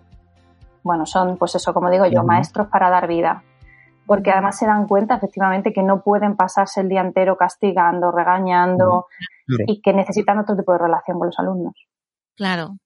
bueno, 0.83 1.07
son, 1.07 1.37
pues 1.37 1.55
eso, 1.55 1.73
como 1.73 1.91
digo 1.91 2.07
yo, 2.07 2.23
maestros 2.25 2.69
para 2.69 2.91
dar 2.91 3.07
vida 3.07 3.43
porque 4.07 4.31
además 4.31 4.59
se 4.59 4.67
dan 4.67 4.87
cuenta 4.87 5.17
efectivamente 5.17 5.73
que 5.73 5.83
no 5.83 6.03
pueden 6.03 6.37
pasarse 6.37 6.81
el 6.81 6.89
día 6.89 7.01
entero 7.01 7.37
castigando, 7.37 8.11
regañando 8.11 9.07
y 9.67 9.81
que 9.81 9.93
necesitan 9.93 10.39
otro 10.39 10.57
tipo 10.57 10.73
de 10.73 10.79
relación 10.79 11.19
con 11.19 11.29
los 11.29 11.39
alumnos. 11.39 11.75
Claro. 12.37 12.77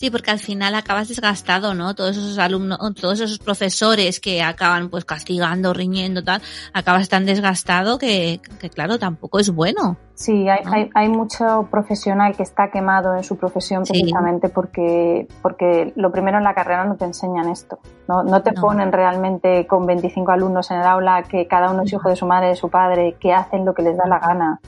Sí, 0.00 0.10
porque 0.10 0.30
al 0.30 0.38
final 0.38 0.74
acabas 0.76 1.08
desgastado, 1.08 1.74
¿no? 1.74 1.94
Todos 1.94 2.16
esos 2.16 2.38
alumnos, 2.38 2.78
todos 2.98 3.20
esos 3.20 3.38
profesores 3.38 4.18
que 4.18 4.42
acaban 4.42 4.88
pues 4.88 5.04
castigando, 5.04 5.74
riñendo, 5.74 6.24
tal, 6.24 6.40
acabas 6.72 7.10
tan 7.10 7.26
desgastado 7.26 7.98
que, 7.98 8.40
que 8.58 8.70
claro, 8.70 8.98
tampoco 8.98 9.40
es 9.40 9.54
bueno. 9.54 9.98
Sí, 10.14 10.48
hay, 10.48 10.64
¿no? 10.64 10.72
hay, 10.72 10.90
hay, 10.94 11.08
mucho 11.10 11.68
profesional 11.70 12.34
que 12.34 12.44
está 12.44 12.70
quemado 12.70 13.14
en 13.14 13.24
su 13.24 13.36
profesión 13.36 13.82
precisamente 13.82 14.48
porque, 14.48 15.28
porque 15.42 15.92
lo 15.96 16.10
primero 16.10 16.38
en 16.38 16.44
la 16.44 16.54
carrera 16.54 16.86
no 16.86 16.96
te 16.96 17.04
enseñan 17.04 17.50
esto. 17.50 17.78
No, 18.08 18.22
no 18.22 18.42
te 18.42 18.52
no. 18.52 18.62
ponen 18.62 18.92
realmente 18.92 19.66
con 19.66 19.84
25 19.84 20.32
alumnos 20.32 20.70
en 20.70 20.78
el 20.78 20.86
aula 20.86 21.24
que 21.24 21.46
cada 21.46 21.70
uno 21.70 21.82
es 21.82 21.92
hijo 21.92 22.08
de 22.08 22.16
su 22.16 22.24
madre, 22.24 22.48
de 22.48 22.56
su 22.56 22.70
padre, 22.70 23.18
que 23.20 23.34
hacen 23.34 23.66
lo 23.66 23.74
que 23.74 23.82
les 23.82 23.98
da 23.98 24.06
la 24.06 24.18
gana 24.18 24.60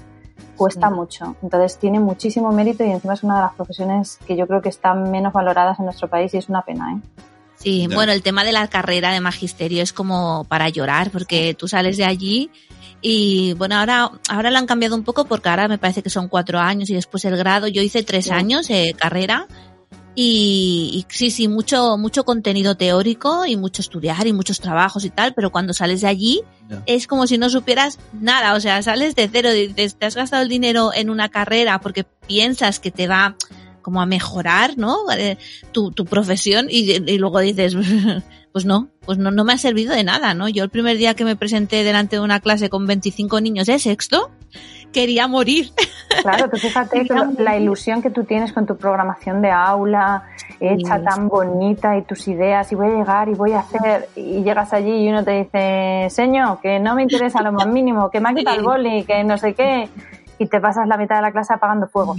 cuesta 0.56 0.88
sí. 0.88 0.94
mucho. 0.94 1.36
Entonces 1.42 1.78
tiene 1.78 2.00
muchísimo 2.00 2.52
mérito 2.52 2.84
y 2.84 2.90
encima 2.90 3.14
es 3.14 3.22
una 3.22 3.36
de 3.36 3.42
las 3.42 3.54
profesiones 3.54 4.18
que 4.26 4.36
yo 4.36 4.46
creo 4.46 4.62
que 4.62 4.68
están 4.68 5.10
menos 5.10 5.32
valoradas 5.32 5.78
en 5.78 5.86
nuestro 5.86 6.08
país 6.08 6.32
y 6.34 6.38
es 6.38 6.48
una 6.48 6.62
pena, 6.62 6.92
¿eh? 6.92 7.00
Sí, 7.56 7.86
bueno, 7.86 8.10
el 8.10 8.22
tema 8.22 8.42
de 8.42 8.50
la 8.50 8.66
carrera 8.66 9.12
de 9.12 9.20
magisterio 9.20 9.84
es 9.84 9.92
como 9.92 10.44
para 10.48 10.68
llorar 10.68 11.10
porque 11.10 11.54
tú 11.54 11.68
sales 11.68 11.96
de 11.96 12.04
allí 12.04 12.50
y 13.00 13.54
bueno, 13.54 13.76
ahora, 13.76 14.10
ahora 14.28 14.50
lo 14.50 14.58
han 14.58 14.66
cambiado 14.66 14.96
un 14.96 15.04
poco 15.04 15.26
porque 15.26 15.48
ahora 15.48 15.68
me 15.68 15.78
parece 15.78 16.02
que 16.02 16.10
son 16.10 16.28
cuatro 16.28 16.58
años 16.58 16.90
y 16.90 16.94
después 16.94 17.24
el 17.24 17.36
grado. 17.36 17.68
Yo 17.68 17.82
hice 17.82 18.02
tres 18.02 18.26
sí. 18.26 18.30
años 18.30 18.68
de 18.68 18.90
eh, 18.90 18.94
carrera 18.94 19.46
y, 20.14 20.90
y, 20.92 21.06
sí, 21.12 21.30
sí, 21.30 21.48
mucho, 21.48 21.96
mucho 21.96 22.24
contenido 22.24 22.76
teórico 22.76 23.46
y 23.46 23.56
mucho 23.56 23.80
estudiar 23.80 24.26
y 24.26 24.32
muchos 24.32 24.60
trabajos 24.60 25.04
y 25.04 25.10
tal, 25.10 25.32
pero 25.34 25.50
cuando 25.50 25.72
sales 25.72 26.02
de 26.02 26.08
allí 26.08 26.42
yeah. 26.68 26.82
es 26.86 27.06
como 27.06 27.26
si 27.26 27.38
no 27.38 27.48
supieras 27.48 27.98
nada, 28.12 28.54
o 28.54 28.60
sea, 28.60 28.82
sales 28.82 29.14
de 29.14 29.28
cero, 29.32 29.50
dices, 29.52 29.96
te 29.96 30.06
has 30.06 30.14
gastado 30.14 30.42
el 30.42 30.48
dinero 30.48 30.92
en 30.94 31.08
una 31.08 31.30
carrera 31.30 31.80
porque 31.80 32.04
piensas 32.04 32.78
que 32.78 32.90
te 32.90 33.08
va 33.08 33.36
como 33.80 34.00
a 34.00 34.06
mejorar, 34.06 34.78
¿no? 34.78 34.98
Eh, 35.16 35.38
tu, 35.72 35.90
tu 35.90 36.04
profesión 36.04 36.68
y, 36.70 36.92
y 36.92 37.18
luego 37.18 37.40
dices, 37.40 37.74
pues 38.52 38.64
no, 38.64 38.88
pues 39.04 39.18
no, 39.18 39.30
no 39.30 39.44
me 39.44 39.54
ha 39.54 39.58
servido 39.58 39.94
de 39.94 40.04
nada, 40.04 40.34
¿no? 40.34 40.48
Yo 40.48 40.64
el 40.64 40.70
primer 40.70 40.98
día 40.98 41.14
que 41.14 41.24
me 41.24 41.36
presenté 41.36 41.84
delante 41.84 42.16
de 42.16 42.22
una 42.22 42.40
clase 42.40 42.68
con 42.68 42.86
25 42.86 43.40
niños 43.40 43.66
de 43.66 43.78
sexto, 43.78 44.30
quería 44.92 45.26
morir. 45.26 45.70
Claro, 46.22 46.50
tú 46.50 46.58
fíjate 46.58 47.06
que 47.06 47.42
la 47.42 47.56
ilusión 47.56 48.02
que 48.02 48.10
tú 48.10 48.24
tienes 48.24 48.52
con 48.52 48.66
tu 48.66 48.76
programación 48.76 49.40
de 49.40 49.50
aula 49.50 50.24
hecha 50.60 50.98
sí. 50.98 51.04
tan 51.04 51.26
bonita 51.26 51.96
y 51.96 52.02
tus 52.02 52.28
ideas 52.28 52.70
y 52.70 52.74
voy 52.74 52.88
a 52.88 52.96
llegar 52.98 53.28
y 53.30 53.32
voy 53.32 53.52
a 53.52 53.60
hacer 53.60 54.10
y 54.14 54.42
llegas 54.42 54.74
allí 54.74 54.92
y 54.92 55.08
uno 55.08 55.24
te 55.24 55.30
dice, 55.42 56.08
señor, 56.10 56.60
que 56.60 56.78
no 56.78 56.94
me 56.94 57.02
interesa 57.02 57.40
lo 57.42 57.50
más 57.50 57.66
mínimo, 57.66 58.10
que 58.10 58.20
me 58.20 58.28
ha 58.28 58.34
quitado 58.34 58.58
el 58.58 58.62
boli, 58.62 59.04
que 59.04 59.24
no 59.24 59.38
sé 59.38 59.54
qué 59.54 59.88
y 60.38 60.46
te 60.46 60.60
pasas 60.60 60.86
la 60.86 60.98
mitad 60.98 61.16
de 61.16 61.22
la 61.22 61.32
clase 61.32 61.54
apagando 61.54 61.88
fuegos. 61.88 62.18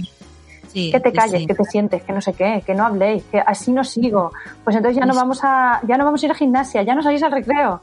Sí, 0.74 0.90
que 0.90 0.98
te 0.98 1.12
calles, 1.12 1.42
sí, 1.42 1.46
que 1.46 1.54
te 1.54 1.64
sientes, 1.64 2.02
que 2.02 2.12
no 2.12 2.20
sé 2.20 2.32
qué, 2.32 2.62
que 2.66 2.74
no 2.74 2.84
habléis, 2.84 3.22
que 3.30 3.38
así 3.38 3.70
no 3.70 3.84
sigo. 3.84 4.32
Pues 4.64 4.74
entonces 4.74 4.98
ya 4.98 5.06
no 5.06 5.14
vamos 5.14 5.38
a, 5.44 5.80
ya 5.86 5.96
no 5.96 6.04
vamos 6.04 6.20
a 6.20 6.26
ir 6.26 6.32
a 6.32 6.34
gimnasia, 6.34 6.82
ya 6.82 6.96
no 6.96 7.02
salís 7.02 7.22
al 7.22 7.30
recreo. 7.30 7.80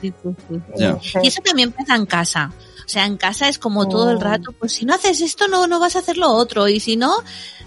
Sí, 0.00 0.12
yeah. 0.76 0.98
Y 1.22 1.28
eso 1.28 1.40
también 1.40 1.70
pasa 1.70 1.94
en 1.94 2.04
casa. 2.04 2.50
O 2.84 2.88
sea, 2.88 3.06
en 3.06 3.16
casa 3.16 3.48
es 3.48 3.60
como 3.60 3.88
todo 3.88 4.10
el 4.10 4.20
rato, 4.20 4.50
pues 4.50 4.72
si 4.72 4.84
no 4.84 4.92
haces 4.92 5.20
esto, 5.20 5.46
no, 5.46 5.68
no 5.68 5.78
vas 5.78 5.94
a 5.94 6.00
hacer 6.00 6.16
lo 6.16 6.32
otro. 6.32 6.66
Y 6.66 6.80
si 6.80 6.96
no, 6.96 7.14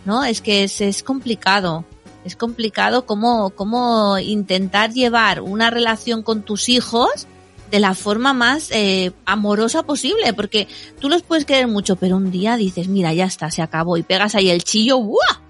no, 0.04 0.26
es 0.26 0.42
que 0.42 0.66
es, 0.66 0.82
es 0.82 1.04
complicado. 1.04 1.86
Es 2.26 2.36
complicado 2.36 3.06
cómo, 3.06 3.52
cómo 3.52 4.20
intentar 4.20 4.92
llevar 4.92 5.40
una 5.40 5.70
relación 5.70 6.22
con 6.22 6.42
tus 6.42 6.68
hijos 6.68 7.28
de 7.76 7.82
la 7.82 7.94
forma 7.94 8.32
más 8.32 8.72
eh, 8.72 9.12
amorosa 9.26 9.84
posible, 9.84 10.34
porque 10.34 10.70
tú 11.02 11.10
los 11.10 11.24
puedes 11.24 11.44
querer 11.44 11.68
mucho, 11.68 11.98
pero 11.98 12.16
un 12.16 12.32
día 12.32 12.56
dices, 12.56 12.88
mira, 12.88 13.12
ya 13.12 13.26
está, 13.26 13.52
se 13.52 13.62
acabó, 13.62 13.98
y 13.98 14.04
pegas 14.04 14.34
ahí 14.34 14.50
el 14.50 14.64
chillo, 14.64 14.98
¡buah! 15.00 15.42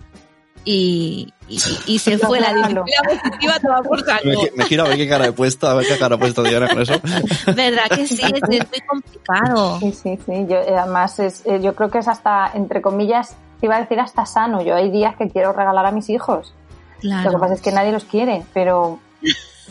Y, 0.63 1.32
y, 1.48 1.60
y, 1.86 2.00
se 2.00 2.17
fue 2.17 2.39
la 2.39 2.51
disciplina 2.51 2.98
positiva 3.08 3.60
toda 3.60 3.84
por 3.84 4.03
saco. 4.03 4.24
Me, 4.25 4.51
me 4.55 4.65
giro 4.65 4.86
a 4.86 4.88
ver 4.88 4.98
qué 4.98 5.08
cara 5.08 5.27
he 5.27 5.34
puesto, 5.34 5.67
a 5.67 5.75
ver 5.75 5.86
qué 5.86 6.00
cara 6.00 6.15
ha 6.15 6.17
puesto 6.17 6.41
Diana 6.41 6.67
con 6.67 6.82
eso. 6.82 7.00
¿Verdad 7.55 7.89
que 7.94 8.08
sí? 8.08 8.24
Es, 8.24 8.41
es 8.50 8.67
muy 8.72 8.82
complicado. 8.88 9.79
Sí, 9.82 9.91
sí, 9.91 10.20
sí. 10.25 10.46
Yo, 10.50 10.55
eh, 10.55 10.75
además, 10.75 11.20
es, 11.20 11.46
eh, 11.46 11.60
yo 11.62 11.75
creo 11.75 11.91
que 11.91 12.00
es 12.00 12.08
hasta, 12.08 12.50
entre 12.55 12.82
comillas, 12.82 13.36
iba 13.62 13.75
a 13.75 13.82
decir 13.82 14.00
hasta 14.00 14.25
sano. 14.25 14.63
Yo 14.63 14.74
hay 14.74 14.89
días 14.89 15.15
que 15.15 15.29
quiero 15.29 15.53
regalar 15.53 15.86
a 15.86 15.91
mis 15.91 16.10
hijos. 16.10 16.55
Claro. 17.01 17.25
Lo 17.29 17.38
que 17.38 17.41
pasa 17.41 17.53
es 17.53 17.62
que 17.62 17.72
nadie 17.72 17.91
los 17.91 18.05
quiere, 18.05 18.44
pero 18.51 19.00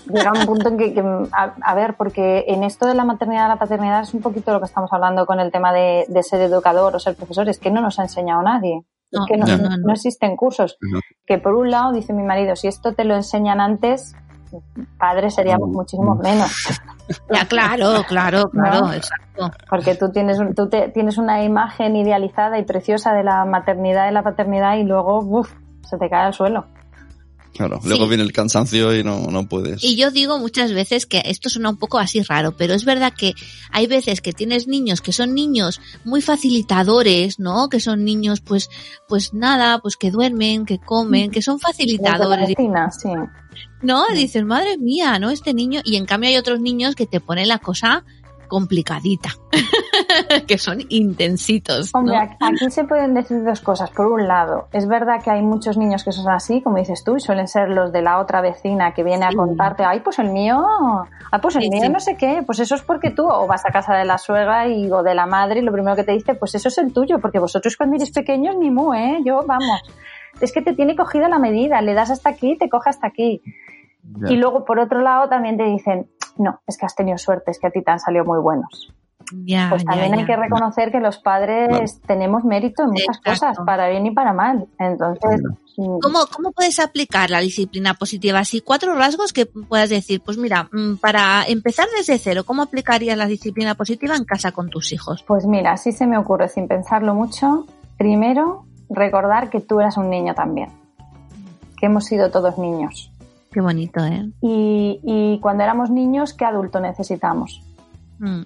llega 0.06 0.32
un 0.32 0.46
punto 0.46 0.68
en 0.68 0.78
que, 0.78 0.94
que 0.94 1.00
a, 1.00 1.54
a, 1.60 1.74
ver, 1.74 1.94
porque 1.96 2.44
en 2.48 2.62
esto 2.62 2.86
de 2.86 2.94
la 2.94 3.04
maternidad 3.04 3.46
y 3.46 3.48
la 3.48 3.58
paternidad 3.58 4.02
es 4.02 4.14
un 4.14 4.20
poquito 4.20 4.52
lo 4.52 4.60
que 4.60 4.66
estamos 4.66 4.92
hablando 4.92 5.26
con 5.26 5.40
el 5.40 5.50
tema 5.50 5.72
de, 5.72 6.04
de 6.08 6.22
ser 6.22 6.40
educador 6.40 6.94
o 6.94 6.98
ser 6.98 7.14
profesor, 7.16 7.48
es 7.48 7.58
que 7.58 7.70
no 7.70 7.80
nos 7.80 7.98
ha 7.98 8.02
enseñado 8.02 8.42
nadie. 8.42 8.84
No, 9.12 9.22
es 9.22 9.26
que 9.28 9.36
no, 9.36 9.46
no, 9.46 9.70
no, 9.70 9.76
no, 9.76 9.92
existen 9.92 10.36
cursos. 10.36 10.76
Que 11.24 11.38
por 11.38 11.54
un 11.54 11.70
lado, 11.70 11.92
dice 11.92 12.12
mi 12.12 12.24
marido, 12.24 12.56
si 12.56 12.68
esto 12.68 12.94
te 12.94 13.04
lo 13.04 13.14
enseñan 13.14 13.60
antes, 13.60 14.16
padres 14.98 15.34
seríamos 15.34 15.68
muchísimo 15.68 16.14
menos. 16.16 16.50
Ya, 17.30 17.46
claro, 17.46 18.02
claro, 18.08 18.48
claro, 18.50 18.92
exacto. 18.92 19.50
Porque 19.68 19.94
tú 19.94 20.10
tienes, 20.10 20.38
tú 20.56 20.68
te, 20.68 20.88
tienes 20.88 21.18
una 21.18 21.44
imagen 21.44 21.96
idealizada 21.96 22.58
y 22.58 22.64
preciosa 22.64 23.12
de 23.12 23.24
la 23.24 23.44
maternidad 23.44 24.08
y 24.08 24.14
la 24.14 24.22
paternidad 24.22 24.76
y 24.76 24.84
luego, 24.84 25.18
uff, 25.18 25.52
se 25.82 25.98
te 25.98 26.08
cae 26.08 26.26
al 26.26 26.34
suelo. 26.34 26.66
Claro, 27.54 27.80
luego 27.84 28.08
viene 28.08 28.24
el 28.24 28.32
cansancio 28.32 28.94
y 28.98 29.04
no, 29.04 29.28
no 29.30 29.48
puedes. 29.48 29.84
Y 29.84 29.96
yo 29.96 30.10
digo 30.10 30.38
muchas 30.40 30.72
veces 30.72 31.06
que 31.06 31.22
esto 31.24 31.48
suena 31.48 31.70
un 31.70 31.76
poco 31.76 31.98
así 31.98 32.20
raro, 32.22 32.56
pero 32.56 32.74
es 32.74 32.84
verdad 32.84 33.12
que 33.16 33.34
hay 33.70 33.86
veces 33.86 34.20
que 34.20 34.32
tienes 34.32 34.66
niños 34.66 35.00
que 35.00 35.12
son 35.12 35.34
niños 35.34 35.80
muy 36.04 36.20
facilitadores, 36.20 37.38
¿no? 37.38 37.68
Que 37.68 37.78
son 37.78 38.04
niños, 38.04 38.40
pues, 38.40 38.70
pues 39.08 39.34
nada, 39.34 39.78
pues 39.78 39.96
que 39.96 40.10
duermen, 40.10 40.66
que 40.66 40.78
comen, 40.78 41.30
que 41.30 41.42
son 41.42 41.60
facilitadores. 41.60 42.48
Vecina, 42.48 42.90
sí. 42.90 43.10
No, 43.82 44.04
dices, 44.12 44.44
madre 44.44 44.76
mía, 44.76 45.20
¿no? 45.20 45.30
Este 45.30 45.54
niño, 45.54 45.80
y 45.84 45.94
en 45.94 46.06
cambio 46.06 46.30
hay 46.30 46.36
otros 46.36 46.60
niños 46.60 46.96
que 46.96 47.06
te 47.06 47.20
ponen 47.20 47.46
la 47.46 47.58
cosa 47.58 48.04
complicadita. 48.54 49.30
que 50.46 50.58
son 50.58 50.78
intensitos. 50.88 51.92
¿no? 51.92 52.00
Hombre, 52.00 52.16
aquí 52.40 52.70
se 52.70 52.84
pueden 52.84 53.14
decir 53.14 53.42
dos 53.44 53.60
cosas. 53.60 53.90
Por 53.90 54.06
un 54.06 54.26
lado, 54.28 54.68
es 54.72 54.86
verdad 54.86 55.22
que 55.22 55.30
hay 55.30 55.42
muchos 55.42 55.76
niños 55.76 56.04
que 56.04 56.12
son 56.12 56.28
así, 56.30 56.62
como 56.62 56.78
dices 56.78 57.02
tú, 57.04 57.16
y 57.16 57.20
suelen 57.20 57.48
ser 57.48 57.68
los 57.70 57.92
de 57.92 58.02
la 58.02 58.18
otra 58.20 58.40
vecina 58.40 58.94
que 58.94 59.02
viene 59.02 59.24
a 59.24 59.32
contarte, 59.32 59.84
ay, 59.84 60.00
pues 60.00 60.18
el 60.18 60.30
mío, 60.30 60.64
ay, 61.32 61.40
pues 61.40 61.56
el 61.56 61.62
Sí, 61.62 61.70
mío 61.70 61.82
sí. 61.86 61.88
no 61.88 62.00
sé 62.00 62.16
qué, 62.16 62.42
pues 62.46 62.60
eso 62.60 62.74
es 62.76 62.82
porque 62.82 63.10
tú, 63.10 63.26
o 63.28 63.46
vas 63.46 63.64
a 63.66 63.70
casa 63.70 63.94
de 63.96 64.04
la 64.04 64.18
suegra 64.18 64.68
y, 64.68 64.90
o 64.90 65.02
de 65.02 65.14
la 65.14 65.26
madre 65.26 65.60
y 65.60 65.62
lo 65.62 65.72
primero 65.72 65.96
que 65.96 66.04
te 66.04 66.12
dice, 66.12 66.34
pues 66.34 66.54
eso 66.54 66.68
es 66.68 66.78
el 66.78 66.92
tuyo, 66.92 67.18
porque 67.18 67.38
vosotros 67.38 67.76
cuando 67.76 67.96
eres 67.96 68.10
pequeños 68.12 68.56
ni 68.56 68.70
mu, 68.70 68.94
¿eh? 68.94 69.18
Yo, 69.24 69.44
vamos, 69.46 69.82
es 70.40 70.52
que 70.52 70.62
te 70.62 70.74
tiene 70.74 70.94
cogida 70.96 71.28
la 71.28 71.38
medida, 71.38 71.80
le 71.82 71.94
das 71.94 72.10
hasta 72.10 72.30
aquí, 72.30 72.56
te 72.58 72.68
coge 72.68 72.90
hasta 72.90 73.06
aquí. 73.08 73.42
Y 74.28 74.36
luego, 74.36 74.66
por 74.66 74.78
otro 74.78 75.00
lado, 75.00 75.30
también 75.30 75.56
te 75.56 75.64
dicen, 75.64 76.10
no, 76.36 76.60
es 76.66 76.78
que 76.78 76.86
has 76.86 76.94
tenido 76.94 77.18
suerte, 77.18 77.50
es 77.50 77.58
que 77.58 77.66
a 77.66 77.70
ti 77.70 77.82
te 77.82 77.90
han 77.90 78.00
salido 78.00 78.24
muy 78.24 78.40
buenos. 78.40 78.92
Ya, 79.32 79.68
Pues 79.70 79.82
ya, 79.84 79.90
también 79.90 80.14
hay 80.14 80.26
que 80.26 80.36
reconocer 80.36 80.92
que 80.92 81.00
los 81.00 81.18
padres 81.18 82.00
tenemos 82.06 82.44
mérito 82.44 82.82
en 82.82 82.90
muchas 82.90 83.16
Exacto. 83.18 83.30
cosas, 83.30 83.66
para 83.66 83.88
bien 83.88 84.06
y 84.06 84.10
para 84.10 84.32
mal. 84.32 84.66
Entonces, 84.78 85.40
mm, 85.76 85.98
¿Cómo, 86.00 86.18
¿Cómo 86.34 86.52
puedes 86.52 86.78
aplicar 86.78 87.30
la 87.30 87.40
disciplina 87.40 87.94
positiva? 87.94 88.40
Así, 88.40 88.60
cuatro 88.60 88.94
rasgos 88.94 89.32
que 89.32 89.46
puedas 89.46 89.88
decir, 89.88 90.20
pues 90.22 90.36
mira, 90.36 90.68
mm, 90.70 90.96
para 90.96 91.44
empezar 91.46 91.86
desde 91.96 92.18
cero, 92.18 92.44
¿cómo 92.44 92.62
aplicarías 92.62 93.16
la 93.16 93.26
disciplina 93.26 93.74
positiva 93.74 94.14
en 94.14 94.24
casa 94.24 94.52
con 94.52 94.68
tus 94.68 94.92
hijos? 94.92 95.24
pues 95.26 95.46
mira, 95.46 95.72
así 95.72 95.92
se 95.92 96.06
me 96.06 96.18
ocurre, 96.18 96.48
sin 96.48 96.68
pensarlo 96.68 97.14
mucho. 97.14 97.66
Primero, 97.96 98.66
recordar 98.90 99.50
que 99.50 99.60
tú 99.60 99.80
eras 99.80 99.96
un 99.96 100.10
niño 100.10 100.34
también, 100.34 100.70
que 101.78 101.86
hemos 101.86 102.04
sido 102.04 102.30
todos 102.30 102.58
niños. 102.58 103.10
Qué 103.54 103.60
bonito, 103.60 104.04
¿eh? 104.04 104.32
Y, 104.40 104.98
y 105.04 105.38
cuando 105.38 105.62
éramos 105.62 105.88
niños, 105.88 106.34
¿qué 106.34 106.44
adulto 106.44 106.80
necesitamos? 106.80 107.62
Mm. 108.18 108.42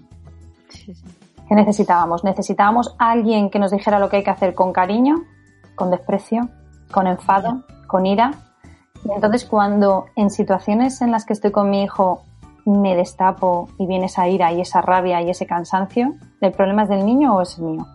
Sí, 0.69 0.95
sí. 0.95 1.05
¿Qué 1.49 1.55
necesitábamos? 1.55 2.25
Necesitábamos 2.25 2.95
a 2.99 3.13
alguien 3.13 3.49
que 3.49 3.59
nos 3.59 3.71
dijera 3.71 3.99
lo 3.99 4.11
que 4.11 4.19
hay 4.19 4.23
que 4.23 4.29
hacer 4.29 4.55
con 4.55 4.71
cariño, 4.75 5.25
con 5.77 5.91
desprecio, 5.91 6.51
con 6.93 7.07
enfado, 7.07 7.65
con 7.87 8.05
ira. 8.05 8.33
Y 9.03 9.11
entonces 9.11 9.47
cuando 9.47 10.05
en 10.15 10.29
situaciones 10.29 11.01
en 11.01 11.11
las 11.11 11.25
que 11.25 11.33
estoy 11.33 11.53
con 11.53 11.71
mi 11.71 11.85
hijo 11.85 12.21
me 12.67 12.95
destapo 12.95 13.71
y 13.79 13.87
viene 13.87 14.07
esa 14.07 14.29
ira 14.29 14.53
y 14.53 14.61
esa 14.61 14.83
rabia 14.83 15.23
y 15.23 15.31
ese 15.31 15.47
cansancio, 15.47 16.17
¿el 16.43 16.53
problema 16.53 16.83
es 16.83 16.91
del 16.91 17.07
niño 17.07 17.35
o 17.35 17.41
es 17.41 17.59
mío? 17.59 17.87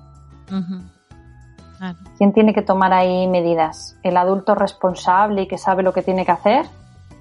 Claro. 1.78 2.00
¿Quién 2.18 2.34
tiene 2.34 2.56
que 2.56 2.64
tomar 2.64 2.92
ahí 2.92 3.28
medidas? 3.28 4.00
¿El 4.02 4.18
adulto 4.18 4.56
responsable 4.56 5.44
y 5.44 5.48
que 5.48 5.60
sabe 5.60 5.84
lo 5.84 5.94
que 5.94 6.02
tiene 6.02 6.26
que 6.26 6.32
hacer? 6.32 6.66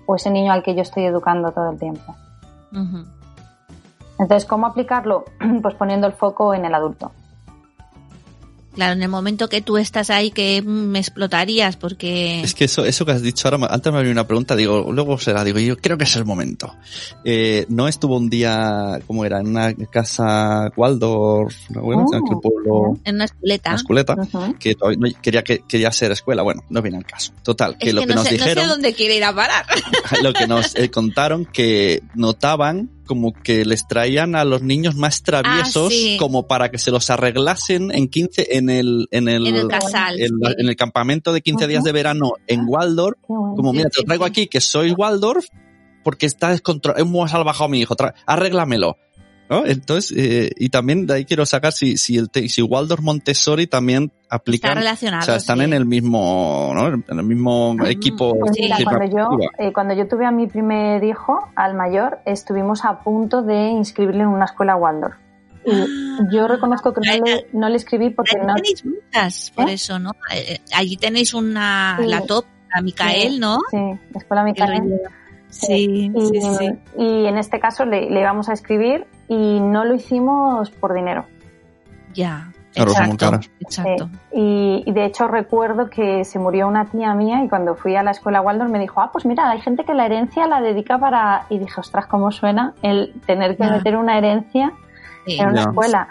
¿O 0.07 0.17
ese 0.17 0.31
niño 0.31 0.53
al 0.53 0.63
que 0.63 0.75
yo 0.75 0.83
estoy 0.83 1.05
educando 1.05 1.53
todo 1.53 1.71
el 1.71 1.79
tiempo? 1.79 2.15
Entonces, 4.19 4.45
¿cómo 4.47 4.67
aplicarlo? 4.67 5.25
Pues 5.63 5.75
poniendo 5.75 6.07
el 6.07 6.13
foco 6.13 6.55
en 6.55 6.65
el 6.65 6.75
adulto. 6.75 7.13
Claro, 8.75 8.95
en 8.95 9.02
el 9.02 9.09
momento 9.09 9.49
que 9.49 9.61
tú 9.61 9.76
estás 9.76 10.09
ahí 10.11 10.31
que 10.31 10.62
me 10.62 10.99
explotarías 10.99 11.76
porque... 11.76 12.41
Es 12.43 12.55
que 12.55 12.64
eso, 12.64 12.85
eso 12.87 13.05
que 13.05 13.12
has 13.12 13.21
dicho 13.23 13.49
ahora, 13.49 13.67
antes 13.73 13.93
me 13.93 13.99
había 13.99 14.11
una 14.12 14.26
pregunta, 14.26 14.57
digo, 14.57 14.91
luego 14.93 15.19
será, 15.19 15.45
digo, 15.45 15.59
yo 15.59 15.76
creo 15.76 15.99
que 15.99 16.05
es 16.05 16.17
el 16.17 16.25
momento. 16.25 16.75
Eh, 17.25 17.67
no 17.69 17.87
estuvo 17.88 18.17
un 18.17 18.31
día, 18.31 18.99
¿cómo 19.07 19.25
era? 19.25 19.41
En 19.41 19.49
una 19.49 19.75
casa 19.91 20.71
Waldorf, 20.76 21.55
¿no? 21.71 21.83
bueno, 21.83 22.07
Oh, 22.11 22.17
en 22.17 22.25
aquel 22.25 22.38
pueblo, 22.41 22.99
En 23.05 23.17
una 23.17 23.25
esculeta. 23.26 23.71
una 23.71 23.76
esculeta, 23.76 24.14
Ujú. 24.14 24.55
que 24.59 24.75
todavía 24.75 24.99
no- 25.00 25.21
quería, 25.21 25.43
que, 25.45 25.61
quería 25.69 25.93
ser 25.93 26.12
escuela. 26.12 26.43
Bueno, 26.43 26.62
no 26.71 26.81
viene 26.81 26.97
al 26.99 27.05
caso. 27.05 27.33
Total, 27.43 27.76
que 27.76 27.88
Es 27.91 27.95
lo 27.95 28.00
que, 28.02 28.07
que, 28.09 28.14
no, 28.14 28.21
nos 28.21 28.29
sé, 28.29 28.38
no 28.38 28.45
sé 28.45 28.50
dijeron, 28.50 28.69
dónde 28.69 28.95
quiere 28.95 29.17
ir 29.17 29.25
a 29.25 29.35
parar. 29.35 29.67
lo 30.23 30.33
que 30.33 30.47
nos 30.47 30.75
eh, 30.76 30.91
contaron 30.91 31.45
que 31.45 32.02
notaban 32.14 32.88
como 33.07 33.33
que 33.33 33.65
les 33.65 33.87
traían 33.89 34.35
a 34.37 34.45
los 34.45 34.63
niños 34.63 34.95
más 34.97 35.23
traviesos 35.23 35.87
Ah, 35.87 35.91
sí. 35.91 36.17
como 36.19 36.47
para 36.47 36.71
que 36.71 36.79
se 36.79 36.91
los 36.91 37.11
arreglasen 37.11 37.91
en 37.95 38.09
15 38.09 38.57
en 38.57 38.71
el 38.71 39.09
en 39.11 39.29
el, 39.29 39.47
En 39.47 39.57
el 39.57 39.69
casal, 39.69 40.21
en, 40.21 40.39
la- 40.41 40.51
sí. 40.51 40.57
en 40.59 40.69
el 40.69 40.77
campamento 40.77 41.33
de 41.33 41.41
15 41.41 41.67
días 41.67 41.85
de 41.85 41.93
verano 41.93 42.33
en 42.47 42.63
Waldorf 42.67 43.19
bueno. 43.29 43.55
como 43.57 43.73
mira 43.73 43.89
te 43.91 44.01
lo 44.01 44.05
traigo 44.07 44.25
aquí 44.25 44.47
que 44.47 44.61
soy 44.61 44.93
Waldorf 44.93 45.47
porque 46.05 46.27
está 46.27 46.51
descontrolado 46.51 47.03
hemos 47.05 47.31
salvajado 47.31 47.65
a 47.65 47.69
mi 47.69 47.81
hijo 47.81 47.95
arréglamelo 48.27 48.97
¿no? 49.51 49.67
Entonces, 49.67 50.15
eh, 50.17 50.51
y 50.57 50.69
también 50.71 51.07
de 51.07 51.15
ahí 51.15 51.25
quiero 51.25 51.45
sacar 51.45 51.73
si, 51.73 51.97
si 51.99 52.17
el 52.17 52.31
te- 52.31 52.49
si 52.49 52.63
Waldorf 52.63 53.03
Montessori 53.03 53.67
también 53.67 54.11
Está 54.23 54.37
aplican, 54.37 54.77
relacionado. 54.77 55.23
o 55.23 55.27
sea, 55.27 55.37
están 55.37 55.59
sí. 55.59 55.65
en 55.65 55.73
el 55.75 55.85
mismo, 55.85 56.73
¿no? 56.75 56.89
En 56.89 57.05
el 57.19 57.23
mismo 57.25 57.77
Ah, 57.81 57.91
equipo. 57.91 58.39
Pues 58.39 58.53
mira, 58.59 58.77
cuando 58.83 59.05
yo, 59.17 59.29
eh, 59.59 59.73
cuando 59.73 59.95
yo 59.95 60.09
tuve 60.09 60.25
a 60.25 60.31
mi 60.31 60.47
primer 60.47 61.05
hijo, 61.05 61.49
al 61.55 61.75
mayor, 61.75 62.21
estuvimos 62.25 62.85
a 62.85 63.01
punto 63.01 63.43
de 63.43 63.69
inscribirle 63.69 64.23
en 64.23 64.29
una 64.29 64.47
escuela 64.47 64.77
Waldorf. 64.77 65.17
Y 65.65 65.71
Ah. 65.71 65.87
yo 66.33 66.49
reconozco 66.49 66.93
que 66.93 67.01
no 67.07 67.25
le, 67.25 67.47
no 67.53 67.69
le 67.69 67.77
escribí 67.77 68.11
porque 68.11 68.37
no... 68.39 68.55
tenéis 68.55 68.85
muchas, 68.85 69.53
por 69.55 69.69
¿Eh? 69.69 69.75
eso, 69.75 69.99
¿no? 69.99 70.13
Eh, 70.35 70.59
Allí 70.75 70.97
tenéis 70.97 71.35
una, 71.35 71.99
Sí. 72.01 72.07
la 72.09 72.23
top, 72.23 72.47
a 72.75 72.81
Micael, 72.81 73.39
¿no? 73.39 73.59
Sí, 73.71 73.77
escuela 74.15 74.43
Micael. 74.45 74.99
Sí, 75.51 76.11
Y, 76.17 76.27
sí, 76.27 76.41
sí. 76.59 76.71
y 76.99 77.27
en 77.27 77.37
este 77.37 77.61
caso 77.61 77.85
le, 77.85 78.09
le 78.11 78.21
íbamos 78.21 78.49
a 78.49 78.55
escribir 78.55 79.05
y 79.29 79.61
no 79.61 79.85
lo 79.85 79.95
hicimos 79.95 80.71
por 80.71 80.95
dinero. 80.95 81.25
Ya. 82.14 82.49
Claro, 82.75 82.93
son 82.93 83.05
muy 83.05 83.14
exacto, 83.14 83.31
caras. 83.37 83.50
exacto. 83.61 84.09
Y, 84.33 84.83
y 84.87 84.93
de 84.93 85.05
hecho 85.05 85.29
recuerdo 85.29 85.90
que 85.90 86.25
se 86.25 86.38
murió 86.38 86.66
una 86.68 86.87
tía 86.87 87.12
mía 87.14 87.44
y 87.44 87.49
cuando 87.51 87.75
fui 87.75 87.97
a 87.97 88.03
la 88.03 88.12
escuela 88.12 88.40
Waldorf 88.40 88.70
me 88.70 88.79
dijo, 88.79 89.03
ah, 89.03 89.11
pues 89.12 89.27
mira, 89.27 89.51
hay 89.51 89.61
gente 89.61 89.85
que 89.85 89.92
la 89.92 90.07
herencia 90.07 90.47
la 90.47 90.62
dedica 90.62 90.97
para... 90.99 91.44
Y 91.51 91.59
dije, 91.59 91.79
ostras, 91.79 92.07
¿cómo 92.07 92.31
suena 92.31 92.73
el 92.81 93.12
tener 93.27 93.59
que 93.59 93.64
Ya. 93.64 93.73
meter 93.73 93.97
una 93.97 94.16
herencia 94.16 94.73
Sí. 95.27 95.38
en 95.38 95.51
una 95.51 95.61
escuela? 95.61 96.09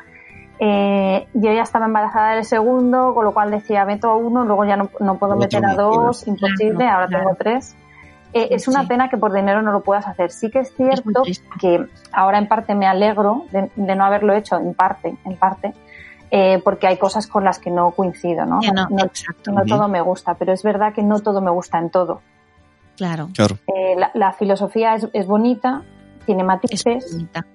Eh, 0.59 1.27
yo 1.33 1.51
ya 1.51 1.63
estaba 1.63 1.88
embarazada 1.88 2.36
del 2.36 2.45
segundo, 2.45 3.15
con 3.15 3.25
lo 3.25 3.33
cual 3.33 3.49
decía, 3.49 3.83
meto 3.83 4.12
a 4.12 4.15
uno, 4.15 4.45
luego 4.45 4.63
ya 4.63 4.77
no, 4.77 4.91
no 4.99 5.15
puedo 5.17 5.36
meter 5.36 5.65
a 5.65 5.73
dos, 5.73 6.27
imposible, 6.27 6.75
Claro, 6.75 6.93
ahora 6.93 7.07
claro. 7.07 7.23
tengo 7.23 7.36
tres. 7.39 7.75
Eh, 8.33 8.47
Sí, 8.47 8.53
es 8.53 8.67
una 8.67 8.81
sí. 8.81 8.87
pena 8.87 9.09
que 9.09 9.17
por 9.17 9.33
dinero 9.33 9.61
no 9.61 9.71
lo 9.71 9.81
puedas 9.81 10.07
hacer. 10.07 10.31
Sí 10.31 10.49
que 10.49 10.59
es 10.59 10.73
cierto 10.75 11.23
que 11.59 11.85
ahora 12.13 12.37
en 12.37 12.47
parte 12.47 12.75
me 12.75 12.87
alegro 12.87 13.45
de, 13.51 13.69
de 13.75 13.95
no 13.95 14.05
haberlo 14.05 14.33
hecho, 14.33 14.57
en 14.57 14.73
parte, 14.73 15.15
en 15.25 15.35
parte, 15.35 15.73
eh, 16.31 16.61
porque 16.63 16.87
hay 16.87 16.97
cosas 16.97 17.27
con 17.27 17.43
las 17.43 17.59
que 17.59 17.69
no 17.71 17.91
coincido, 17.91 18.45
¿no? 18.45 18.59
No, 18.61 18.87
no, 18.89 19.05
exacto. 19.05 19.51
no 19.51 19.65
todo 19.65 19.87
me 19.89 19.99
gusta, 20.01 20.35
pero 20.35 20.53
es 20.53 20.63
verdad 20.63 20.93
que 20.93 21.03
no 21.03 21.19
todo 21.19 21.41
me 21.41 21.51
gusta 21.51 21.77
en 21.77 21.89
todo. 21.89 22.21
Claro. 22.95 23.29
Claro. 23.33 23.57
Eh, 23.67 23.95
la, 23.97 24.11
la 24.13 24.31
filosofía 24.33 24.95
es, 24.95 25.07
es 25.11 25.27
bonita, 25.27 25.81
tiene 26.25 26.41
Es 26.43 26.47
matices, 26.47 27.11
bonita. 27.13 27.45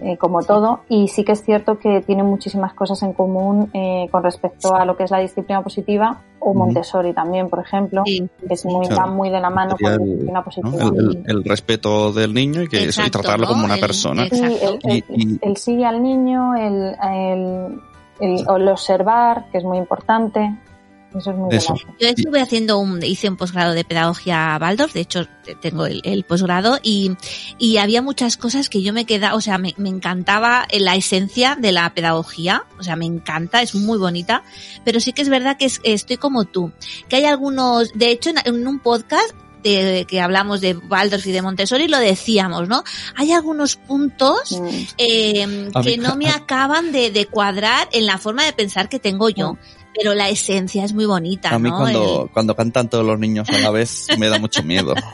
Eh, 0.00 0.16
como 0.16 0.42
todo, 0.42 0.80
y 0.88 1.08
sí 1.08 1.24
que 1.24 1.32
es 1.32 1.42
cierto 1.44 1.78
que 1.78 2.00
tiene 2.02 2.22
muchísimas 2.22 2.74
cosas 2.74 3.02
en 3.02 3.12
común 3.12 3.70
eh, 3.72 4.08
con 4.10 4.22
respecto 4.22 4.74
a 4.74 4.84
lo 4.84 4.96
que 4.96 5.04
es 5.04 5.10
la 5.10 5.18
disciplina 5.20 5.62
positiva 5.62 6.20
o. 6.40 6.52
Montessori 6.52 7.12
también, 7.14 7.48
por 7.48 7.60
ejemplo, 7.60 8.02
Sí, 8.04 8.28
que 8.46 8.54
es 8.54 8.64
muy, 8.66 8.86
Claro. 8.86 9.02
va 9.02 9.06
muy 9.14 9.30
de 9.30 9.40
la 9.40 9.50
mano 9.50 9.76
Sería 9.76 9.96
con 9.96 9.98
la 9.98 10.04
el- 10.04 10.10
disciplina 10.10 10.38
¿no? 10.38 10.44
positiva. 10.44 10.84
El, 10.84 10.96
el- 10.96 11.22
el 11.38 11.44
respeto 11.44 12.12
del 12.12 12.34
niño 12.34 12.62
y 12.62 12.68
que 12.68 12.76
eso, 12.78 12.84
y 13.02 13.06
Exacto, 13.06 13.20
tratarlo 13.20 13.46
¿no? 13.46 13.52
como 13.52 13.64
una 13.64 13.74
El- 13.74 13.80
persona. 13.80 14.24
el- 14.24 14.30
Sí, 14.30 14.44
Exacto. 14.44 14.78
el, 14.88 14.92
el- 14.92 15.04
Y- 15.08 15.34
y- 15.34 15.38
el 15.42 15.56
sí 15.56 15.84
al 15.84 16.02
niño, 16.02 16.54
el, 16.56 16.94
el, 17.02 17.80
el- 18.20 18.44
el 18.48 18.68
observar, 18.68 19.46
que 19.50 19.58
es 19.58 19.64
muy 19.64 19.78
importante. 19.78 20.54
Eso 21.14 21.30
es 21.30 21.36
muy 21.36 21.54
Eso. 21.56 21.74
Yo 22.00 22.08
estuve 22.08 22.40
haciendo 22.40 22.78
un, 22.78 23.02
hice 23.02 23.28
un 23.28 23.36
posgrado 23.36 23.72
de 23.72 23.84
pedagogía 23.84 24.58
Waldorf, 24.60 24.92
de 24.94 25.00
hecho 25.00 25.26
tengo 25.60 25.86
el, 25.86 26.00
el 26.04 26.24
posgrado 26.24 26.78
y, 26.82 27.12
y 27.58 27.76
había 27.76 28.02
muchas 28.02 28.36
cosas 28.36 28.68
que 28.68 28.82
yo 28.82 28.92
me 28.92 29.04
quedaba, 29.04 29.36
o 29.36 29.40
sea, 29.40 29.58
me, 29.58 29.74
me 29.76 29.88
encantaba 29.90 30.66
la 30.72 30.96
esencia 30.96 31.56
de 31.60 31.70
la 31.72 31.92
pedagogía, 31.94 32.64
o 32.78 32.82
sea, 32.82 32.96
me 32.96 33.06
encanta, 33.06 33.62
es 33.62 33.74
muy 33.74 33.98
bonita, 33.98 34.42
pero 34.84 34.98
sí 35.00 35.12
que 35.12 35.22
es 35.22 35.28
verdad 35.28 35.56
que 35.56 35.66
es- 35.66 35.80
estoy 35.84 36.16
como 36.16 36.44
tú, 36.46 36.72
que 37.08 37.16
hay 37.16 37.24
algunos, 37.26 37.92
de 37.94 38.10
hecho 38.10 38.30
en, 38.30 38.36
en 38.44 38.66
un 38.66 38.80
podcast 38.80 39.30
de, 39.62 40.04
que 40.06 40.20
hablamos 40.20 40.60
de 40.60 40.74
Waldorf 40.76 41.26
y 41.26 41.32
de 41.32 41.40
Montessori 41.40 41.88
lo 41.88 41.98
decíamos, 41.98 42.68
¿no? 42.68 42.84
Hay 43.16 43.32
algunos 43.32 43.76
puntos 43.76 44.52
Mm. 44.60 44.68
eh, 44.98 45.70
A 45.74 45.80
que 45.82 45.96
mí- 45.96 45.96
no 45.96 46.16
me 46.16 46.28
acaban 46.28 46.92
de, 46.92 47.10
de 47.10 47.24
cuadrar 47.26 47.88
en 47.92 48.04
la 48.04 48.18
forma 48.18 48.44
de 48.44 48.52
pensar 48.52 48.88
que 48.90 48.98
tengo 48.98 49.30
yo. 49.30 49.56
Pero 49.96 50.14
la 50.14 50.28
esencia 50.28 50.84
es 50.84 50.92
muy 50.92 51.06
bonita, 51.06 51.50
A 51.50 51.58
mí 51.58 51.70
¿no? 51.70 51.78
cuando, 51.78 52.22
El- 52.24 52.30
cuando 52.30 52.54
cantan 52.56 52.88
todos 52.90 53.04
los 53.06 53.18
niños 53.18 53.48
a 53.50 53.58
la 53.58 53.70
vez 53.70 54.06
me 54.18 54.28
da 54.28 54.38
mucho 54.38 54.62
miedo. 54.62 54.94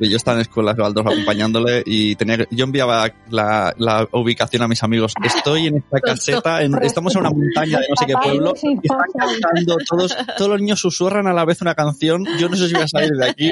Yo 0.00 0.16
estaba 0.16 0.34
en 0.34 0.40
escuelas 0.42 0.74
de 0.76 0.82
Waldorf 0.82 1.06
acompañándole 1.06 1.80
y 1.86 2.16
tenía 2.16 2.38
que- 2.38 2.48
yo 2.50 2.64
enviaba 2.64 3.08
la, 3.30 3.72
la 3.78 4.08
ubicación 4.10 4.62
a 4.62 4.66
mis 4.68 4.82
amigos. 4.82 5.14
Estoy 5.24 5.68
en 5.68 5.76
esta 5.76 6.00
caseta, 6.00 6.62
en- 6.64 6.74
estamos 6.82 7.14
en 7.14 7.20
una 7.20 7.30
montaña 7.30 7.78
de 7.78 7.86
no 7.88 7.94
sé 7.96 8.04
qué 8.06 8.14
pueblo 8.14 8.52
y 8.60 8.78
están 8.82 8.98
cantando 9.16 9.76
todos, 9.88 10.16
todos 10.36 10.50
los 10.50 10.60
niños 10.60 10.80
susurran 10.80 11.28
a 11.28 11.32
la 11.32 11.44
vez 11.44 11.62
una 11.62 11.76
canción. 11.76 12.26
Yo 12.36 12.48
no 12.48 12.56
sé 12.56 12.66
si 12.66 12.74
voy 12.74 12.82
a 12.82 12.88
salir 12.88 13.12
de 13.12 13.28
aquí. 13.30 13.50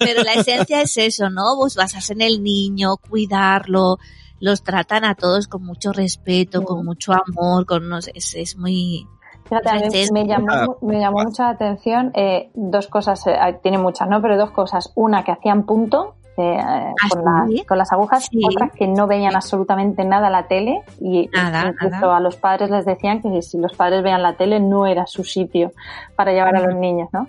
Pero 0.00 0.24
la 0.24 0.34
esencia 0.34 0.82
es 0.82 0.96
eso, 0.96 1.30
¿no? 1.30 1.54
Vos 1.56 1.76
basas 1.76 2.10
en 2.10 2.22
el 2.22 2.42
niño, 2.42 2.96
cuidarlo, 2.96 3.98
los 4.40 4.64
tratan 4.64 5.04
a 5.04 5.14
todos 5.14 5.46
con 5.46 5.62
mucho 5.64 5.92
respeto, 5.92 6.64
con 6.64 6.84
mucho 6.84 7.12
amor, 7.12 7.66
con 7.66 7.88
no 7.88 8.02
sé, 8.02 8.10
es, 8.16 8.34
es 8.34 8.56
muy... 8.56 9.06
Fíjate, 9.50 9.68
a 9.68 9.72
mí 9.74 9.78
Entonces, 9.82 10.12
me 10.12 10.26
llamó, 10.26 10.46
ah, 10.50 10.66
me 10.80 10.98
llamó 10.98 11.24
mucha 11.24 11.50
atención 11.50 12.12
eh, 12.14 12.50
dos 12.54 12.86
cosas, 12.86 13.26
eh, 13.26 13.36
tiene 13.62 13.76
muchas, 13.78 14.08
¿no? 14.08 14.22
Pero 14.22 14.38
dos 14.38 14.52
cosas. 14.52 14.92
Una, 14.94 15.24
que 15.24 15.32
hacían 15.32 15.64
punto, 15.64 16.14
eh, 16.36 16.56
¿Ah, 16.58 16.94
con, 17.10 17.24
las, 17.24 17.66
con 17.66 17.76
las 17.76 17.92
agujas, 17.92 18.28
Sí. 18.30 18.40
otras 18.46 18.72
que 18.72 18.86
no 18.86 19.06
veían 19.06 19.34
absolutamente 19.36 20.04
nada 20.04 20.30
la 20.30 20.44
tele 20.46 20.82
y 21.00 21.28
Nada, 21.34 21.68
incluso 21.68 22.00
nada. 22.00 22.16
a 22.16 22.20
los 22.20 22.36
padres 22.36 22.70
les 22.70 22.86
decían 22.86 23.20
que 23.20 23.42
si 23.42 23.58
los 23.58 23.74
padres 23.76 24.02
veían 24.02 24.22
la 24.22 24.34
tele 24.36 24.60
no 24.60 24.86
era 24.86 25.06
su 25.06 25.24
sitio 25.24 25.72
para 26.16 26.32
llevar 26.32 26.56
a 26.56 26.60
los 26.60 26.76
niños, 26.76 27.08
¿no? 27.12 27.26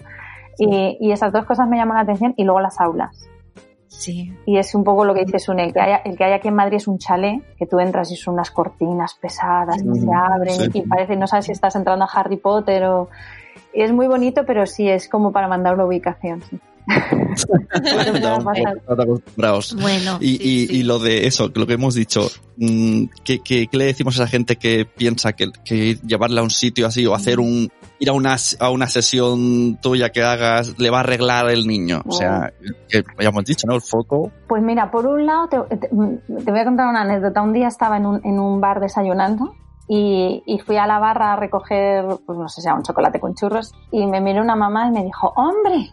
Y, 0.59 0.97
y 1.01 1.11
esas 1.11 1.33
dos 1.33 1.43
cosas 1.45 1.67
me 1.67 1.75
llaman 1.77 1.95
la 1.97 2.03
atención 2.03 2.35
y 2.37 2.43
luego 2.43 2.59
las 2.61 2.79
aulas. 2.79 3.27
Sí. 4.01 4.33
Y 4.47 4.57
es 4.57 4.73
un 4.73 4.83
poco 4.83 5.05
lo 5.05 5.13
que 5.13 5.25
dice 5.25 5.37
Sune, 5.37 5.65
el 5.65 5.73
que, 5.73 5.79
hay, 5.79 5.99
el 6.05 6.17
que 6.17 6.23
hay 6.23 6.33
aquí 6.33 6.47
en 6.47 6.55
Madrid 6.55 6.77
es 6.77 6.87
un 6.87 6.97
chalet, 6.97 7.39
que 7.55 7.67
tú 7.67 7.79
entras 7.79 8.11
y 8.11 8.15
son 8.15 8.33
unas 8.33 8.49
cortinas 8.49 9.13
pesadas 9.13 9.77
que 9.83 9.99
se 9.99 10.07
abren 10.11 10.71
sí. 10.71 10.79
y 10.79 10.81
parece, 10.81 11.15
no 11.15 11.27
sabes 11.27 11.45
si 11.45 11.51
estás 11.51 11.75
entrando 11.75 12.05
a 12.05 12.07
Harry 12.11 12.37
Potter 12.37 12.83
o... 12.85 13.09
Es 13.73 13.93
muy 13.93 14.07
bonito, 14.07 14.43
pero 14.45 14.65
sí 14.65 14.89
es 14.89 15.07
como 15.07 15.31
para 15.31 15.47
mandar 15.47 15.75
una 15.75 15.85
ubicación. 15.85 16.41
Bueno. 19.75 20.17
Y, 20.19 20.37
sí, 20.37 20.39
y, 20.41 20.67
sí. 20.67 20.75
y 20.77 20.83
lo 20.83 20.99
de 20.99 21.27
eso, 21.27 21.49
lo 21.53 21.65
que 21.65 21.73
hemos 21.73 21.95
dicho, 21.95 22.29
mm, 22.57 23.05
¿qué, 23.23 23.39
qué, 23.39 23.67
qué 23.67 23.77
le 23.77 23.85
decimos 23.85 24.19
a 24.19 24.23
esa 24.23 24.31
gente 24.31 24.57
que 24.57 24.85
piensa 24.85 25.33
que, 25.33 25.51
que 25.63 25.97
llevarla 26.05 26.41
a 26.41 26.43
un 26.43 26.49
sitio 26.49 26.85
así 26.87 27.05
o 27.05 27.15
hacer 27.15 27.39
un, 27.39 27.71
ir 28.01 28.09
a 28.09 28.13
una, 28.13 28.35
a 28.59 28.69
una 28.71 28.87
sesión 28.87 29.77
tuya 29.81 30.09
que 30.09 30.23
hagas 30.23 30.77
le 30.79 30.89
va 30.89 30.97
a 30.97 30.99
arreglar 31.01 31.49
el 31.51 31.67
niño? 31.67 32.01
O 32.07 32.11
sea, 32.11 32.51
que 32.89 33.03
ya 33.19 33.29
hemos 33.29 33.45
dicho, 33.45 33.67
¿no? 33.67 33.75
El 33.75 33.81
foco. 33.81 34.31
Pues 34.47 34.61
mira, 34.63 34.89
por 34.89 35.05
un 35.05 35.25
lado, 35.25 35.47
te, 35.47 35.77
te- 35.77 35.87
te 35.87 36.51
voy 36.51 36.59
a 36.59 36.65
contar 36.65 36.87
una 36.87 37.01
anécdota. 37.01 37.41
Un 37.43 37.53
día 37.53 37.67
estaba 37.67 37.97
en 37.97 38.05
un, 38.07 38.19
en 38.25 38.39
un 38.39 38.59
bar 38.59 38.79
desayunando 38.79 39.53
y, 39.87 40.41
y 40.47 40.59
fui 40.59 40.77
a 40.77 40.87
la 40.87 40.97
barra 40.99 41.33
a 41.33 41.35
recoger, 41.35 42.05
pues 42.25 42.39
no 42.39 42.49
sé 42.49 42.61
si 42.61 42.67
era 42.67 42.75
un 42.75 42.83
chocolate 42.83 43.19
con 43.19 43.35
churros, 43.35 43.71
y 43.91 44.05
me 44.07 44.19
miró 44.19 44.41
una 44.41 44.55
mamá 44.55 44.87
y 44.87 44.91
me 44.91 45.03
dijo, 45.03 45.31
hombre, 45.35 45.91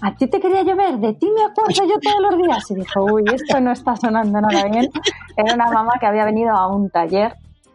a 0.00 0.14
ti 0.14 0.28
te 0.28 0.38
quería 0.38 0.62
llover, 0.62 0.98
de 0.98 1.14
ti 1.14 1.28
me 1.34 1.42
acuerdo 1.42 1.72
yo 1.88 1.98
todos 2.00 2.20
los 2.30 2.40
días. 2.40 2.70
Y 2.70 2.74
dijo, 2.76 3.04
uy, 3.04 3.24
esto 3.34 3.60
no 3.60 3.72
está 3.72 3.96
sonando 3.96 4.40
nada 4.40 4.64
bien. 4.70 4.88
Era 5.36 5.54
una 5.54 5.70
mamá 5.72 5.94
que 5.98 6.06
había 6.06 6.24
venido 6.24 6.52
a 6.54 6.68
un 6.72 6.88
taller 6.90 7.34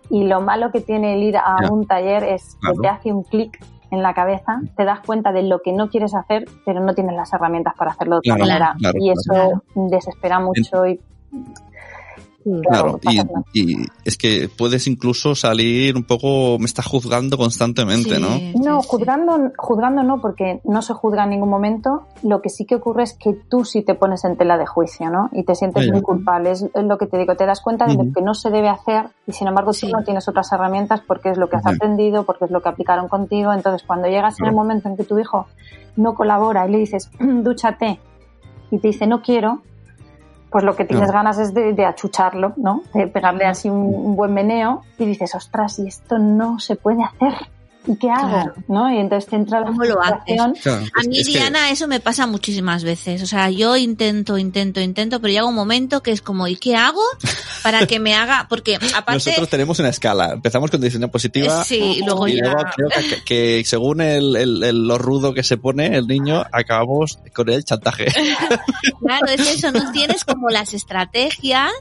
y 0.09 0.25
lo 0.25 0.41
malo 0.41 0.71
que 0.71 0.81
tiene 0.81 1.13
el 1.15 1.23
ir 1.23 1.37
a 1.37 1.57
Ya. 1.61 1.71
un 1.71 1.85
taller 1.87 2.23
es 2.23 2.57
Claro. 2.59 2.75
que 2.75 2.81
te 2.81 2.87
hace 2.87 3.13
un 3.13 3.23
clic 3.23 3.59
en 3.91 4.01
la 4.01 4.13
cabeza, 4.13 4.59
te 4.75 4.85
das 4.85 5.01
cuenta 5.05 5.31
de 5.31 5.43
lo 5.43 5.61
que 5.61 5.71
no 5.71 5.89
quieres 5.89 6.15
hacer, 6.15 6.45
pero 6.65 6.79
no 6.79 6.93
tienes 6.95 7.15
las 7.15 7.31
herramientas 7.31 7.73
para 7.77 7.91
hacerlo 7.91 8.15
de 8.15 8.19
otra 8.31 8.35
Claro, 8.43 8.49
manera. 8.49 8.75
claro, 8.79 8.97
y 8.99 9.11
eso 9.11 9.63
desespera 9.75 10.39
mucho 10.39 10.87
y 10.87 10.99
Claro, 12.67 12.99
y, 13.53 13.85
es 14.03 14.17
que 14.17 14.49
puedes 14.55 14.87
incluso 14.87 15.33
salir 15.35 15.95
un 15.95 16.03
poco, 16.03 16.57
me 16.59 16.65
está 16.65 16.83
juzgando 16.83 17.37
constantemente, 17.37 18.15
Sí, 18.15 18.21
¿no? 18.21 18.27
sí, 18.37 18.53
No, 18.63 18.81
sí. 18.81 18.87
juzgando, 18.89 19.51
juzgando 19.57 20.03
no, 20.03 20.19
porque 20.19 20.59
no 20.65 20.81
se 20.81 20.93
juzga 20.93 21.23
en 21.23 21.29
ningún 21.31 21.49
momento. 21.49 22.03
Lo 22.21 22.41
que 22.41 22.49
sí 22.49 22.65
que 22.65 22.75
ocurre 22.75 23.03
es 23.03 23.13
que 23.17 23.33
tú 23.33 23.63
sí 23.63 23.81
te 23.81 23.95
pones 23.95 24.25
en 24.25 24.35
tela 24.37 24.57
de 24.57 24.65
juicio, 24.65 25.09
¿no? 25.09 25.29
Y 25.31 25.43
te 25.43 25.55
sientes 25.55 25.89
muy 25.89 26.01
culpable. 26.01 26.51
Es, 26.51 26.65
lo 26.73 26.97
que 26.97 27.07
te 27.07 27.17
digo, 27.17 27.35
te 27.35 27.45
das 27.45 27.61
cuenta 27.61 27.85
de 27.85 27.95
lo 27.95 28.11
que 28.13 28.21
no 28.21 28.33
se 28.33 28.49
debe 28.49 28.69
hacer 28.69 29.05
y 29.27 29.31
sin 29.31 29.47
embargo 29.47 29.71
Sí. 29.73 29.87
tú 29.89 29.95
no 29.97 30.03
tienes 30.03 30.27
otras 30.27 30.51
herramientas 30.51 31.01
porque 31.07 31.29
es 31.29 31.37
lo 31.37 31.49
que 31.49 31.55
has 31.55 31.65
aprendido, 31.65 32.23
porque 32.23 32.45
es 32.45 32.51
lo 32.51 32.61
que 32.61 32.69
aplicaron 32.69 33.07
contigo. 33.07 33.53
Entonces, 33.53 33.83
cuando 33.87 34.07
llegas 34.07 34.39
en 34.39 34.47
el 34.47 34.53
momento 34.53 34.89
en 34.89 34.97
que 34.97 35.03
tu 35.05 35.17
hijo 35.17 35.47
no 35.95 36.13
colabora 36.15 36.67
y 36.67 36.71
le 36.71 36.77
dices, 36.79 37.09
dúchate, 37.19 37.99
y 38.71 38.79
te 38.79 38.87
dice, 38.87 39.05
no 39.07 39.21
quiero, 39.21 39.61
pues 40.53 40.63
lo 40.63 40.75
que 40.75 40.85
tienes 40.85 41.11
ganas 41.11 41.39
es 41.39 41.51
de, 41.51 41.73
de 41.73 41.83
achucharlo, 41.83 42.53
¿no? 42.57 42.83
De 42.93 43.07
pegarle 43.07 43.45
así 43.45 43.71
un, 43.71 43.79
un 43.79 44.15
buen 44.15 44.35
meneo 44.35 44.83
y 44.99 45.05
dices, 45.05 45.33
ostras, 45.33 45.79
y 45.79 45.87
esto 45.87 46.19
no 46.19 46.59
se 46.59 46.75
puede 46.75 47.03
hacer. 47.03 47.33
¿Y 47.85 47.97
qué 47.97 48.09
hago? 48.09 48.29
Claro. 48.29 48.53
¿No? 48.67 48.93
Y 48.93 48.97
entonces 48.97 49.29
te 49.29 49.35
entra 49.35 49.59
la 49.59 49.67
¿Cómo 49.67 49.83
lo 49.83 50.01
haces? 50.01 50.21
Claro, 50.61 50.85
A 50.95 51.01
es- 51.01 51.07
mí, 51.07 51.19
es 51.19 51.27
que- 51.27 51.33
Diana, 51.33 51.69
eso 51.69 51.87
me 51.87 51.99
pasa 51.99 52.25
muchísimas 52.27 52.83
veces. 52.83 53.21
O 53.21 53.25
sea, 53.25 53.49
yo 53.49 53.75
intento, 53.75 54.37
intento, 54.37 54.79
intento, 54.79 55.19
pero 55.19 55.33
llega 55.33 55.45
un 55.45 55.55
momento 55.55 56.01
que 56.01 56.11
es 56.11 56.21
como, 56.21 56.47
¿y 56.47 56.55
qué 56.55 56.75
hago 56.77 57.01
para 57.61 57.85
que 57.85 57.99
me 57.99 58.15
haga? 58.15 58.47
Porque 58.49 58.75
aparte, 58.95 59.13
nosotros 59.29 59.49
tenemos 59.49 59.79
una 59.79 59.89
escala. 59.89 60.31
Empezamos 60.33 60.71
con 60.71 60.79
decisión 60.79 61.09
positiva. 61.09 61.63
sí, 61.65 61.97
y 61.99 62.05
luego 62.05 62.27
Y 62.27 62.37
ya, 62.37 62.43
luego 62.53 62.63
creo 62.75 62.89
que, 62.89 63.09
que- 63.09 63.23
que 63.23 63.63
según 63.65 63.99
el, 64.01 64.35
el- 64.35 64.63
el- 64.63 64.87
lo 64.87 64.97
rudo 64.97 65.33
que 65.33 65.43
se 65.43 65.57
pone 65.57 65.97
el 65.97 66.07
niño, 66.07 66.43
acabamos 66.51 67.19
con 67.33 67.49
el 67.49 67.63
chantaje. 67.65 68.05
claro, 69.01 69.25
es 69.27 69.41
eso, 69.55 69.71
no 69.71 69.91
tienes 69.91 70.23
como 70.23 70.49
las 70.49 70.73
estrategias 70.73 71.71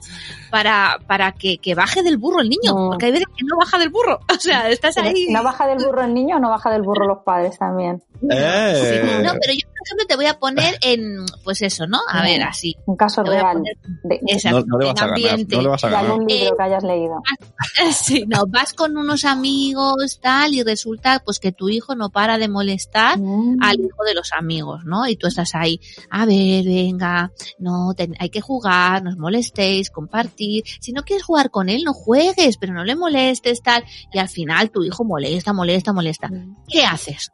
para, 0.51 0.99
para 1.07 1.33
que, 1.33 1.59
que 1.59 1.75
baje 1.75 2.03
del 2.03 2.19
burro 2.19 2.41
el 2.41 2.49
niño, 2.49 2.73
No. 2.75 2.89
porque 2.91 3.07
hay 3.07 3.13
veces 3.13 3.27
que 3.37 3.45
no 3.45 3.57
baja 3.57 3.79
del 3.79 3.91
burro. 3.91 4.21
O 4.33 4.41
sea, 4.45 4.69
estás 4.71 4.97
ahí. 4.99 5.27
¿No 5.31 5.43
baja 5.45 5.67
del 5.69 5.79
burro 5.79 5.92
el 6.01 6.15
niño 6.15 6.37
o 6.37 6.39
no 6.41 6.49
baja 6.49 6.71
del 6.71 6.83
burro 6.83 7.07
los 7.07 7.19
padres 7.25 7.59
también? 7.59 8.03
Eh. 8.31 9.21
No, 9.25 9.33
pero 9.41 9.53
yo, 9.53 9.67
por 9.69 9.87
ejemplo, 9.87 10.07
te 10.09 10.17
voy 10.17 10.27
a 10.27 10.39
poner 10.39 10.77
en, 10.81 11.25
pues 11.45 11.61
eso, 11.63 11.87
¿no? 11.87 11.99
A 12.09 12.23
ver, 12.23 12.43
así. 12.43 12.77
Un 12.87 12.97
caso 12.97 13.23
real 13.25 13.57
poner 13.59 13.77
de, 14.05 14.21
Exacto, 14.29 14.61
No, 14.61 14.67
no 14.67 14.79
le 14.79 14.87
vas 14.87 15.03
a 15.03 15.07
ganar. 15.09 15.39
No 15.49 15.63
le 15.63 15.69
vas 15.69 15.85
a 15.85 15.87
de 15.89 15.93
ganar. 15.93 16.11
algún 16.13 16.27
libro 16.29 16.47
Eh, 16.47 16.57
que 16.57 16.63
hayas 16.63 16.83
leído. 16.85 17.23
Sí, 17.93 18.25
no, 18.29 18.47
vas 18.47 18.73
con 18.75 18.97
unos 18.97 19.25
amigos, 19.25 20.21
tal, 20.23 20.55
y 20.55 20.63
resulta 20.63 21.21
pues 21.25 21.41
que 21.41 21.51
tu 21.51 21.69
hijo 21.69 21.97
no 21.97 22.11
para 22.11 22.39
de 22.39 22.49
molestar 22.49 23.19
Mm. 23.19 23.59
al 23.61 23.81
hijo 23.81 24.05
de 24.05 24.15
los 24.15 24.31
amigos, 24.33 24.85
¿no? 24.85 25.07
Y 25.09 25.17
tú 25.17 25.27
estás 25.27 25.55
ahí, 25.57 25.81
a 26.11 26.25
ver, 26.25 26.65
venga, 26.65 27.33
no, 27.59 27.93
ten- 27.97 28.15
hay 28.21 28.31
que 28.31 28.41
jugar, 28.41 29.03
no 29.03 29.11
os 29.11 29.17
molestéis, 29.17 29.91
compartir. 29.91 30.63
Si 30.81 30.93
no 30.93 31.03
quieres 31.03 31.25
jugar 31.25 31.51
con 31.51 31.69
él, 31.69 31.83
no 31.85 31.93
juegues, 31.93 32.57
pero 32.57 32.73
no 32.73 32.85
le 32.85 32.95
molestes, 32.95 33.63
tal. 33.63 33.83
Y 34.13 34.19
al 34.19 34.29
final 34.29 34.71
tu 34.71 34.85
hijo 34.85 35.03
molesta, 35.05 35.53
molesta, 35.53 35.82
molesta. 35.91 36.31
¿Qué 36.69 36.85
haces? 36.85 37.33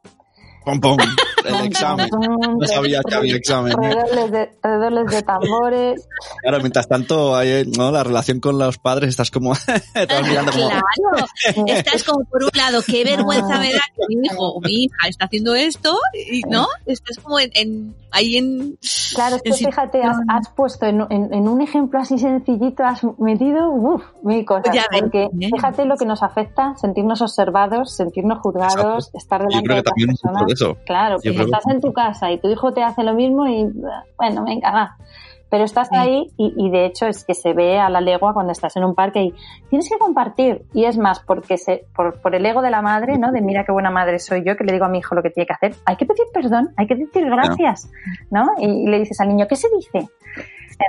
El 1.44 1.66
examen. 1.66 2.08
No 2.58 2.66
sabía 2.66 3.00
que 3.08 3.14
había 3.14 3.36
examen. 3.36 3.72
¿eh? 3.72 3.76
Redobles 3.94 4.30
de, 4.32 4.50
redobles 4.62 5.10
de 5.10 5.22
tambores. 5.22 6.08
Claro, 6.42 6.58
mientras 6.60 6.88
tanto, 6.88 7.34
hay, 7.36 7.64
¿no? 7.76 7.90
la 7.90 8.04
relación 8.04 8.40
con 8.40 8.58
los 8.58 8.76
padres 8.78 9.08
estás 9.10 9.30
como, 9.30 9.52
estás 9.94 10.28
mirando 10.28 10.52
como, 10.52 10.68
Claro, 10.68 11.26
estás 11.66 12.04
como 12.04 12.24
por 12.26 12.42
un 12.44 12.50
lado, 12.54 12.82
qué 12.86 13.02
vergüenza 13.04 13.58
me 13.58 13.72
da 13.72 13.80
que 13.96 14.02
mi 14.14 14.26
hijo 14.26 14.36
o 14.38 14.60
mi 14.60 14.84
hija 14.84 15.08
está 15.08 15.24
haciendo 15.24 15.54
esto, 15.54 15.96
y 16.30 16.42
no, 16.42 16.66
estás 16.86 17.18
como 17.22 17.38
en, 17.38 17.50
en- 17.54 17.94
ahí 18.10 18.36
en... 18.36 18.78
Claro, 19.14 19.36
es 19.36 19.42
que 19.42 19.48
en 19.50 19.70
fíjate, 19.70 20.02
has, 20.02 20.48
puesto 20.54 20.86
en, 20.86 21.00
en- 21.10 21.32
en 21.32 21.48
un 21.48 21.62
ejemplo 21.62 21.98
así 22.00 22.18
sencillito, 22.18 22.84
has 22.84 23.00
metido 23.18 23.70
uf, 23.70 24.02
mil 24.22 24.44
cosas. 24.44 24.74
Ya 24.74 24.84
ves, 24.90 25.00
porque 25.02 25.24
¿eh? 25.24 25.50
fíjate 25.54 25.84
lo 25.86 25.96
que 25.96 26.04
nos 26.04 26.22
afecta, 26.22 26.74
sentirnos 26.76 27.22
observados, 27.22 27.94
sentirnos 27.96 28.38
juzgados, 28.40 29.10
estar 29.14 29.40
yo 29.42 29.46
delante 29.48 29.68
creo 29.68 29.82
de 29.82 30.04
un 30.04 30.08
personas. 30.08 30.42
Eso. 30.64 30.76
Claro, 30.86 31.16
Yo 31.22 31.32
pues 31.32 31.36
que- 31.36 31.42
estás 31.44 31.66
en 31.72 31.80
tu 31.80 31.92
casa 31.92 32.30
y 32.30 32.38
tu 32.38 32.48
hijo 32.50 32.72
te 32.72 32.82
hace 32.82 33.02
lo 33.02 33.14
mismo 33.14 33.46
y 33.46 33.64
bueno, 34.16 34.44
venga, 34.44 34.70
va. 34.72 34.96
Pero 35.50 35.64
estás 35.64 35.88
ahí 35.92 36.30
y, 36.36 36.52
y 36.58 36.68
de 36.70 36.84
hecho 36.84 37.06
es 37.06 37.24
que 37.24 37.32
se 37.32 37.54
ve 37.54 37.78
a 37.78 37.88
la 37.88 38.02
legua 38.02 38.34
cuando 38.34 38.52
estás 38.52 38.76
en 38.76 38.84
un 38.84 38.94
parque 38.94 39.22
y 39.22 39.34
tienes 39.70 39.88
que 39.88 39.96
compartir. 39.98 40.66
Y 40.74 40.84
es 40.84 40.98
más, 40.98 41.20
porque 41.20 41.56
se, 41.56 41.86
por, 41.96 42.20
por 42.20 42.34
el 42.34 42.44
ego 42.44 42.60
de 42.60 42.70
la 42.70 42.82
madre, 42.82 43.16
¿no? 43.16 43.32
De 43.32 43.40
mira 43.40 43.64
qué 43.64 43.72
buena 43.72 43.90
madre 43.90 44.18
soy 44.18 44.44
yo 44.44 44.58
que 44.58 44.64
le 44.64 44.74
digo 44.74 44.84
a 44.84 44.88
mi 44.90 44.98
hijo 44.98 45.14
lo 45.14 45.22
que 45.22 45.30
tiene 45.30 45.46
que 45.46 45.54
hacer. 45.54 45.74
Hay 45.86 45.96
que 45.96 46.04
pedir 46.04 46.24
perdón, 46.34 46.68
hay 46.76 46.86
que 46.86 46.96
decir 46.96 47.24
gracias, 47.30 47.90
¿no? 48.30 48.44
Y, 48.58 48.66
y 48.66 48.86
le 48.88 48.98
dices 48.98 49.18
al 49.22 49.28
niño, 49.28 49.46
¿qué 49.48 49.56
se 49.56 49.68
dice? 49.74 50.06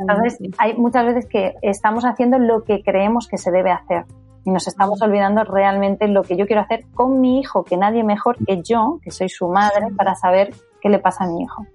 Entonces, 0.01 0.37
hay 0.57 0.75
muchas 0.75 1.05
veces 1.05 1.25
que 1.27 1.55
estamos 1.61 2.03
haciendo 2.03 2.37
lo 2.37 2.63
que 2.65 2.83
creemos 2.83 3.27
que 3.29 3.37
se 3.37 3.51
debe 3.51 3.71
hacer 3.71 4.03
y 4.49 4.51
nos 4.51 4.67
estamos 4.67 4.99
olvidando 5.03 5.43
realmente 5.43 6.07
lo 6.07 6.23
que 6.23 6.35
yo 6.35 6.47
quiero 6.47 6.63
hacer 6.63 6.85
con 6.95 7.21
mi 7.21 7.39
hijo, 7.39 7.63
que 7.63 7.77
nadie 7.77 8.03
mejor 8.03 8.35
que 8.43 8.63
yo, 8.63 8.99
que 9.03 9.11
soy 9.11 9.29
su 9.29 9.47
madre, 9.47 9.89
para 9.95 10.15
saber 10.15 10.55
qué 10.81 10.89
le 10.89 10.97
pasa 10.97 11.25
a 11.25 11.27
mi 11.27 11.43
hijo. 11.43 11.67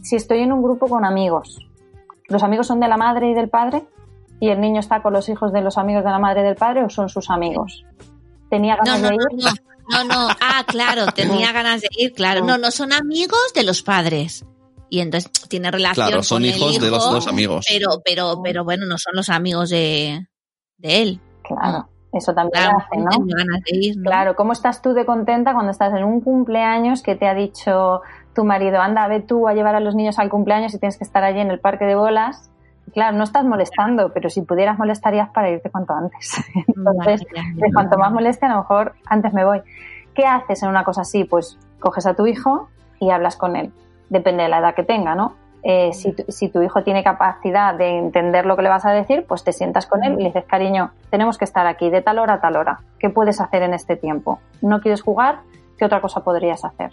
Si 0.00 0.14
estoy 0.14 0.38
en 0.40 0.52
un 0.52 0.62
grupo 0.62 0.86
con 0.86 1.04
amigos, 1.04 1.58
¿los 2.28 2.44
amigos 2.44 2.68
son 2.68 2.78
de 2.78 2.86
la 2.86 2.96
madre 2.96 3.30
y 3.30 3.34
del 3.34 3.48
padre? 3.48 3.84
¿Y 4.38 4.50
el 4.50 4.60
niño 4.60 4.78
está 4.78 5.02
con 5.02 5.12
los 5.12 5.28
hijos 5.28 5.52
de 5.52 5.60
los 5.60 5.76
amigos 5.76 6.04
de 6.04 6.10
la 6.10 6.20
madre 6.20 6.42
y 6.42 6.44
del 6.44 6.54
padre 6.54 6.84
o 6.84 6.88
son 6.88 7.08
sus 7.08 7.30
amigos? 7.30 7.84
¿Tenía 8.48 8.76
No, 8.76 8.84
ganas 8.84 9.02
no, 9.02 9.08
de 9.08 9.16
no, 9.16 9.22
ir? 9.36 9.44
no, 9.88 10.04
no, 10.04 10.04
no, 10.04 10.28
ah, 10.40 10.64
claro, 10.68 11.06
tenía 11.06 11.50
ganas 11.50 11.80
de 11.80 11.88
ir, 11.98 12.12
claro, 12.12 12.44
no, 12.44 12.58
no, 12.58 12.70
son 12.70 12.92
amigos 12.92 13.52
de 13.56 13.64
los 13.64 13.82
padres. 13.82 14.44
Y 14.88 15.00
entonces 15.00 15.32
tiene 15.48 15.72
relación 15.72 16.06
Claro, 16.06 16.22
son 16.22 16.42
con 16.42 16.44
el 16.44 16.56
hijos 16.56 16.80
de 16.80 16.90
los, 16.90 17.12
los 17.12 17.26
amigos. 17.26 17.66
Pero, 17.68 18.00
pero, 18.04 18.40
pero 18.40 18.62
bueno, 18.62 18.86
no 18.86 18.98
son 18.98 19.14
los 19.16 19.28
amigos 19.30 19.70
de, 19.70 20.28
de 20.76 21.02
él. 21.02 21.20
Claro, 21.48 21.88
eso 22.12 22.34
también 22.34 22.62
Claro, 22.62 22.78
hace, 22.78 23.00
¿no? 23.00 23.10
tenía 23.10 23.36
ganas 23.36 23.60
de 23.62 23.76
ir, 23.76 23.96
¿no? 23.96 24.02
Claro, 24.04 24.36
¿cómo 24.36 24.52
estás 24.52 24.82
tú 24.82 24.92
de 24.92 25.04
contenta 25.04 25.52
cuando 25.52 25.70
estás 25.72 25.92
en 25.94 26.04
un 26.04 26.20
cumpleaños 26.20 27.02
que 27.02 27.16
te 27.16 27.26
ha 27.26 27.34
dicho 27.34 28.02
tu 28.34 28.44
marido, 28.44 28.80
anda, 28.80 29.08
ve 29.08 29.20
tú 29.20 29.48
a 29.48 29.54
llevar 29.54 29.74
a 29.74 29.80
los 29.80 29.94
niños 29.94 30.18
al 30.18 30.30
cumpleaños 30.30 30.74
y 30.74 30.78
tienes 30.78 30.96
que 30.96 31.04
estar 31.04 31.24
allí 31.24 31.40
en 31.40 31.50
el 31.50 31.58
parque 31.58 31.84
de 31.84 31.94
bolas? 31.94 32.50
Claro, 32.92 33.16
no 33.16 33.24
estás 33.24 33.44
molestando, 33.44 34.12
pero 34.12 34.30
si 34.30 34.42
pudieras 34.42 34.78
molestarías 34.78 35.28
para 35.30 35.50
irte 35.50 35.70
cuanto 35.70 35.92
antes. 35.92 36.36
Entonces, 36.68 37.22
de 37.54 37.72
cuanto 37.72 37.98
más 37.98 38.12
moleste, 38.12 38.46
a 38.46 38.50
lo 38.50 38.58
mejor 38.58 38.94
antes 39.06 39.32
me 39.32 39.44
voy. 39.44 39.60
¿Qué 40.14 40.24
haces 40.24 40.62
en 40.62 40.70
una 40.70 40.84
cosa 40.84 41.02
así? 41.02 41.24
Pues 41.24 41.58
coges 41.80 42.06
a 42.06 42.14
tu 42.14 42.26
hijo 42.26 42.68
y 42.98 43.10
hablas 43.10 43.36
con 43.36 43.56
él. 43.56 43.72
Depende 44.08 44.44
de 44.44 44.48
la 44.48 44.58
edad 44.58 44.74
que 44.74 44.84
tenga, 44.84 45.14
¿no? 45.14 45.34
Eh, 45.70 45.92
si, 45.92 46.12
tu, 46.12 46.24
si 46.32 46.48
tu 46.48 46.62
hijo 46.62 46.82
tiene 46.82 47.04
capacidad 47.04 47.74
de 47.74 47.98
entender 47.98 48.46
lo 48.46 48.56
que 48.56 48.62
le 48.62 48.70
vas 48.70 48.86
a 48.86 48.90
decir, 48.90 49.26
pues 49.28 49.44
te 49.44 49.52
sientas 49.52 49.84
con 49.84 50.02
él 50.02 50.14
y 50.14 50.22
le 50.22 50.24
dices, 50.28 50.46
cariño, 50.46 50.92
tenemos 51.10 51.36
que 51.36 51.44
estar 51.44 51.66
aquí 51.66 51.90
de 51.90 52.00
tal 52.00 52.18
hora 52.18 52.34
a 52.34 52.40
tal 52.40 52.56
hora. 52.56 52.80
¿Qué 52.98 53.10
puedes 53.10 53.38
hacer 53.38 53.60
en 53.60 53.74
este 53.74 53.94
tiempo? 53.94 54.38
¿No 54.62 54.80
quieres 54.80 55.02
jugar? 55.02 55.40
¿Qué 55.76 55.84
otra 55.84 56.00
cosa 56.00 56.24
podrías 56.24 56.64
hacer? 56.64 56.92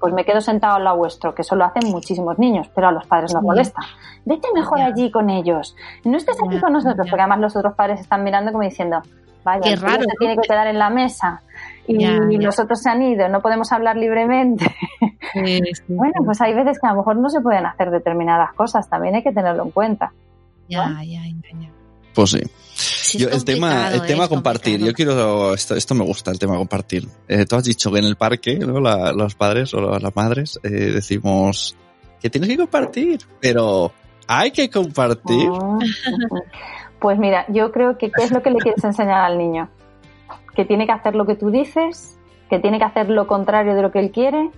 pues 0.00 0.12
me 0.14 0.24
quedo 0.24 0.40
sentado 0.40 0.76
al 0.76 0.84
lado 0.84 0.96
vuestro, 0.96 1.34
que 1.34 1.42
eso 1.42 1.56
lo 1.56 1.64
hacen 1.64 1.90
muchísimos 1.90 2.38
niños, 2.38 2.70
pero 2.74 2.88
a 2.88 2.92
los 2.92 3.06
padres 3.06 3.34
nos 3.34 3.42
molesta. 3.42 3.82
Vete 4.24 4.48
mejor 4.54 4.80
allí 4.80 5.10
con 5.10 5.28
ellos. 5.30 5.74
No 6.04 6.16
estés 6.16 6.36
aquí 6.44 6.60
con 6.60 6.72
nosotros, 6.72 7.08
porque 7.08 7.20
además 7.20 7.40
los 7.40 7.56
otros 7.56 7.74
padres 7.74 8.00
están 8.00 8.22
mirando 8.22 8.52
como 8.52 8.62
diciendo, 8.62 9.02
vaya, 9.42 9.60
Qué 9.62 9.76
raro, 9.76 10.02
se 10.02 10.16
tiene 10.18 10.36
que 10.36 10.46
quedar 10.46 10.68
en 10.68 10.78
la 10.78 10.90
mesa 10.90 11.42
y 11.88 11.98
Ya, 12.00 12.10
ya. 12.30 12.38
los 12.38 12.58
otros 12.60 12.80
se 12.80 12.90
han 12.90 13.02
ido, 13.02 13.28
no 13.28 13.40
podemos 13.42 13.72
hablar 13.72 13.96
libremente. 13.96 14.66
Sí, 15.34 15.58
sí, 15.74 15.82
Bueno, 15.88 16.14
pues 16.24 16.40
hay 16.40 16.54
veces 16.54 16.78
que 16.80 16.86
a 16.86 16.92
lo 16.92 16.98
mejor 16.98 17.16
no 17.16 17.28
se 17.28 17.42
pueden 17.42 17.66
hacer 17.66 17.90
determinadas 17.90 18.54
cosas, 18.54 18.88
también 18.88 19.14
hay 19.14 19.22
que 19.22 19.30
tenerlo 19.32 19.62
en 19.64 19.70
cuenta. 19.72 20.10
ya, 20.68 20.88
ya, 21.02 21.20
ya, 21.22 21.58
ya. 21.60 21.70
Pues 22.14 22.30
sí. 22.30 22.40
Sí, 22.74 23.18
Yo, 23.18 23.28
el 23.28 23.44
tema, 23.44 23.90
el 23.92 24.02
tema 24.06 24.22
es 24.24 24.28
compartir, 24.30 24.80
yo 24.80 24.92
quiero, 24.94 25.52
esto, 25.52 25.74
esto 25.76 25.94
me 25.94 26.04
gusta, 26.04 26.30
el 26.30 26.38
tema 26.38 26.56
compartir. 26.56 27.06
Eh, 27.28 27.44
tú 27.44 27.56
has 27.56 27.64
dicho 27.64 27.92
que 27.92 27.98
en 27.98 28.06
el 28.06 28.16
parque, 28.16 28.58
¿no? 28.58 28.80
La- 28.80 29.12
los 29.12 29.34
padres 29.34 29.74
o 29.74 29.80
las 29.98 30.16
madres 30.16 30.58
eh, 30.62 30.68
decimos 30.70 31.76
que 32.20 32.30
tienes 32.30 32.48
que 32.48 32.56
compartir, 32.56 33.20
pero 33.40 33.92
hay 34.26 34.50
que 34.50 34.70
compartir. 34.70 35.48
Mm. 35.50 35.78
Pues 37.00 37.18
mira, 37.18 37.44
yo 37.48 37.70
creo 37.70 37.96
que 37.98 38.10
¿qué 38.10 38.24
es 38.24 38.30
lo 38.32 38.42
que 38.42 38.50
le 38.50 38.58
quieres 38.58 38.82
enseñar 38.82 39.20
al 39.24 39.36
niño? 39.38 39.68
Que 40.58 40.64
tiene 40.64 40.86
que 40.86 40.92
hacer 40.92 41.14
lo 41.14 41.24
que 41.24 41.36
tú 41.36 41.50
dices, 41.52 42.18
que 42.50 42.58
tiene 42.58 42.78
que 42.80 42.84
hacer 42.84 43.08
lo 43.10 43.28
contrario 43.28 43.76
de 43.76 43.82
lo 43.82 43.92
que 43.92 44.00
él 44.00 44.10
quiere, 44.10 44.50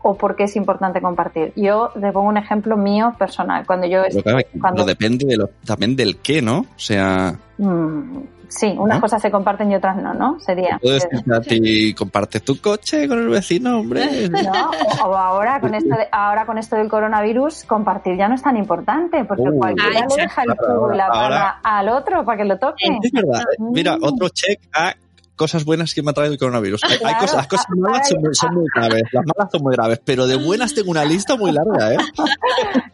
o 0.00 0.14
porque 0.16 0.44
es 0.44 0.54
importante 0.54 1.00
compartir. 1.02 1.52
Yo 1.56 1.90
te 2.00 2.12
pongo 2.12 2.28
un 2.28 2.36
ejemplo 2.36 2.76
mío 2.76 3.14
personal. 3.18 3.66
Cuando 3.66 3.88
yo 3.88 4.02
Pero 4.08 4.22
claro, 4.22 4.38
cuando- 4.60 4.84
depende 4.84 5.26
de 5.26 5.36
lo- 5.36 5.50
también 5.66 5.96
del 5.96 6.18
qué, 6.18 6.40
¿no? 6.40 6.58
O 6.60 6.66
sea, 6.78 7.34
Mm, 7.60 8.20
sí, 8.46 8.72
unas 8.78 8.98
¿No? 8.98 9.00
cosas 9.00 9.20
se 9.20 9.32
comparten 9.32 9.72
y 9.72 9.74
otras 9.74 9.96
no, 9.96 10.14
¿no? 10.14 10.38
Sería. 10.38 10.78
puedes 10.80 11.08
decir 11.10 11.32
a 11.34 11.40
ti, 11.40 11.92
comparte 11.94 12.38
tu 12.38 12.60
coche 12.60 13.08
con 13.08 13.18
el 13.18 13.28
vecino, 13.28 13.80
hombre. 13.80 14.28
¿no? 14.30 14.70
O, 15.02 15.08
o 15.08 15.16
ahora 15.16 15.60
con 15.60 15.74
esto 15.74 15.96
de- 15.96 16.06
ahora 16.12 16.46
con 16.46 16.56
esto 16.58 16.76
del 16.76 16.88
coronavirus, 16.88 17.64
compartir 17.64 18.16
ya 18.16 18.28
no 18.28 18.36
es 18.36 18.42
tan 18.42 18.56
importante, 18.56 19.24
porque 19.24 19.42
Uh. 19.50 19.58
cualquiera 19.58 19.98
Ah, 19.98 20.06
le 20.16 20.22
deja 20.22 20.42
el 20.44 20.56
cubo 20.56 20.94
y 20.94 20.96
la 20.96 21.06
Ahora- 21.06 21.28
palma 21.28 21.60
al 21.64 21.88
otro 21.88 22.24
para 22.24 22.38
que 22.38 22.44
lo 22.44 22.56
toque. 22.60 22.84
Es 23.02 23.10
verdad. 23.10 23.42
Mira, 23.58 23.96
Mm. 23.96 24.04
otro 24.04 24.28
check 24.28 24.60
a 24.72 24.94
cosas 25.38 25.64
buenas 25.64 25.94
que 25.94 26.02
me 26.02 26.10
ha 26.10 26.14
traído 26.14 26.34
el 26.34 26.38
coronavirus. 26.38 26.82
Hay, 26.84 27.14
cosas, 27.14 27.36
las 27.36 27.46
cosas 27.48 27.66
malas 27.74 28.06
son, 28.10 28.20
muy- 28.20 28.34
son 28.34 28.54
muy 28.54 28.64
graves. 28.74 29.02
Las 29.12 29.24
malas 29.24 29.50
son 29.50 29.62
muy 29.62 29.74
graves, 29.74 30.02
pero 30.04 30.26
de 30.26 30.36
buenas 30.36 30.74
tengo 30.74 30.90
una 30.90 31.06
lista 31.06 31.36
muy 31.36 31.52
larga, 31.52 31.94
¿eh? 31.94 31.96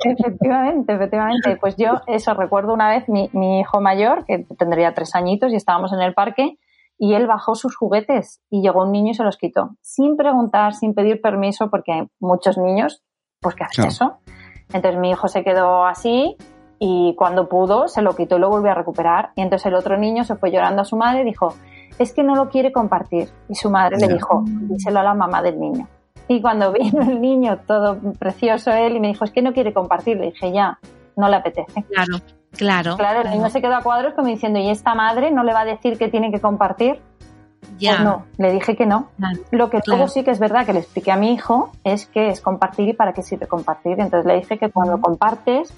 Efectivamente, 0.04 0.92
efectivamente. 0.94 1.56
Pues 1.60 1.76
yo 1.76 2.00
eso 2.06 2.34
recuerdo 2.34 2.72
una 2.72 2.90
vez 2.90 3.08
mi, 3.08 3.28
mi 3.32 3.60
hijo 3.60 3.80
mayor, 3.80 4.24
que 4.26 4.46
tendría 4.58 4.94
tres 4.94 5.14
añitos 5.14 5.52
y 5.52 5.56
estábamos 5.56 5.92
en 5.92 6.00
el 6.00 6.14
parque, 6.14 6.58
y 6.98 7.14
él 7.14 7.26
bajó 7.26 7.54
sus 7.54 7.74
juguetes 7.76 8.40
y 8.50 8.62
llegó 8.62 8.84
un 8.84 8.92
niño 8.92 9.10
y 9.10 9.14
se 9.14 9.24
los 9.24 9.36
quitó, 9.36 9.70
sin 9.80 10.16
preguntar, 10.16 10.74
sin 10.74 10.94
pedir 10.94 11.20
permiso, 11.20 11.68
porque 11.70 11.92
hay 11.92 12.02
muchos 12.20 12.56
niños, 12.56 13.02
pues 13.40 13.54
que 13.56 13.64
hacen 13.64 13.84
Claro. 13.84 13.88
eso. 13.90 14.18
Entonces 14.72 15.00
mi 15.00 15.10
hijo 15.10 15.26
se 15.28 15.42
quedó 15.42 15.84
así 15.86 16.36
y 16.78 17.14
cuando 17.16 17.48
pudo 17.48 17.88
se 17.88 18.00
lo 18.02 18.14
quitó 18.14 18.36
y 18.36 18.40
lo 18.40 18.48
volvió 18.48 18.70
a 18.70 18.74
recuperar. 18.74 19.30
Y 19.34 19.42
entonces 19.42 19.66
el 19.66 19.74
otro 19.74 19.96
niño 19.98 20.24
se 20.24 20.36
fue 20.36 20.50
llorando 20.52 20.82
a 20.82 20.84
su 20.84 20.96
madre 20.96 21.22
y 21.22 21.24
dijo, 21.24 21.54
es 21.98 22.12
que 22.12 22.22
no 22.22 22.34
lo 22.34 22.48
quiere 22.48 22.72
compartir. 22.72 23.28
Y 23.48 23.54
su 23.54 23.70
madre 23.70 23.96
le 23.98 24.08
dijo, 24.08 24.42
díselo 24.46 25.00
a 25.00 25.02
la 25.02 25.14
mamá 25.14 25.42
del 25.42 25.58
niño. 25.58 25.88
Y 26.28 26.40
cuando 26.40 26.72
vino 26.72 27.02
el 27.02 27.20
niño, 27.20 27.58
todo 27.66 27.98
precioso 28.18 28.72
él, 28.72 28.96
y 28.96 29.00
me 29.00 29.08
dijo, 29.08 29.24
es 29.24 29.30
que 29.30 29.42
no 29.42 29.52
quiere 29.52 29.72
compartir, 29.72 30.16
le 30.18 30.26
dije, 30.26 30.52
ya, 30.52 30.78
no 31.16 31.28
le 31.28 31.36
apetece. 31.36 31.82
Claro, 31.84 32.18
claro. 32.52 32.96
Claro, 32.96 33.20
el 33.22 33.30
niño 33.30 33.50
se 33.50 33.60
quedó 33.60 33.76
a 33.76 33.82
cuadros 33.82 34.14
como 34.14 34.28
diciendo, 34.28 34.58
¿y 34.58 34.70
esta 34.70 34.94
madre 34.94 35.30
no 35.30 35.44
le 35.44 35.52
va 35.52 35.60
a 35.60 35.64
decir 35.64 35.98
que 35.98 36.08
tiene 36.08 36.30
que 36.30 36.40
compartir? 36.40 37.00
Ya. 37.78 37.92
Pues 37.92 38.04
no, 38.04 38.24
le 38.38 38.52
dije 38.52 38.76
que 38.76 38.86
no. 38.86 39.08
Claro. 39.16 39.38
Lo 39.50 39.70
que 39.70 39.80
Claro. 39.80 39.98
luego 39.98 40.08
sí 40.08 40.22
que 40.22 40.30
es 40.30 40.38
verdad 40.38 40.66
que 40.66 40.72
le 40.72 40.80
expliqué 40.80 41.12
a 41.12 41.16
mi 41.16 41.32
hijo 41.32 41.70
es 41.82 42.06
que 42.06 42.28
es 42.28 42.40
compartir 42.40 42.88
y 42.88 42.92
para 42.92 43.12
qué 43.12 43.22
sirve 43.22 43.46
compartir. 43.46 44.00
Entonces 44.00 44.26
le 44.26 44.36
dije 44.36 44.58
que 44.58 44.70
cuando 44.70 45.00
compartes 45.00 45.72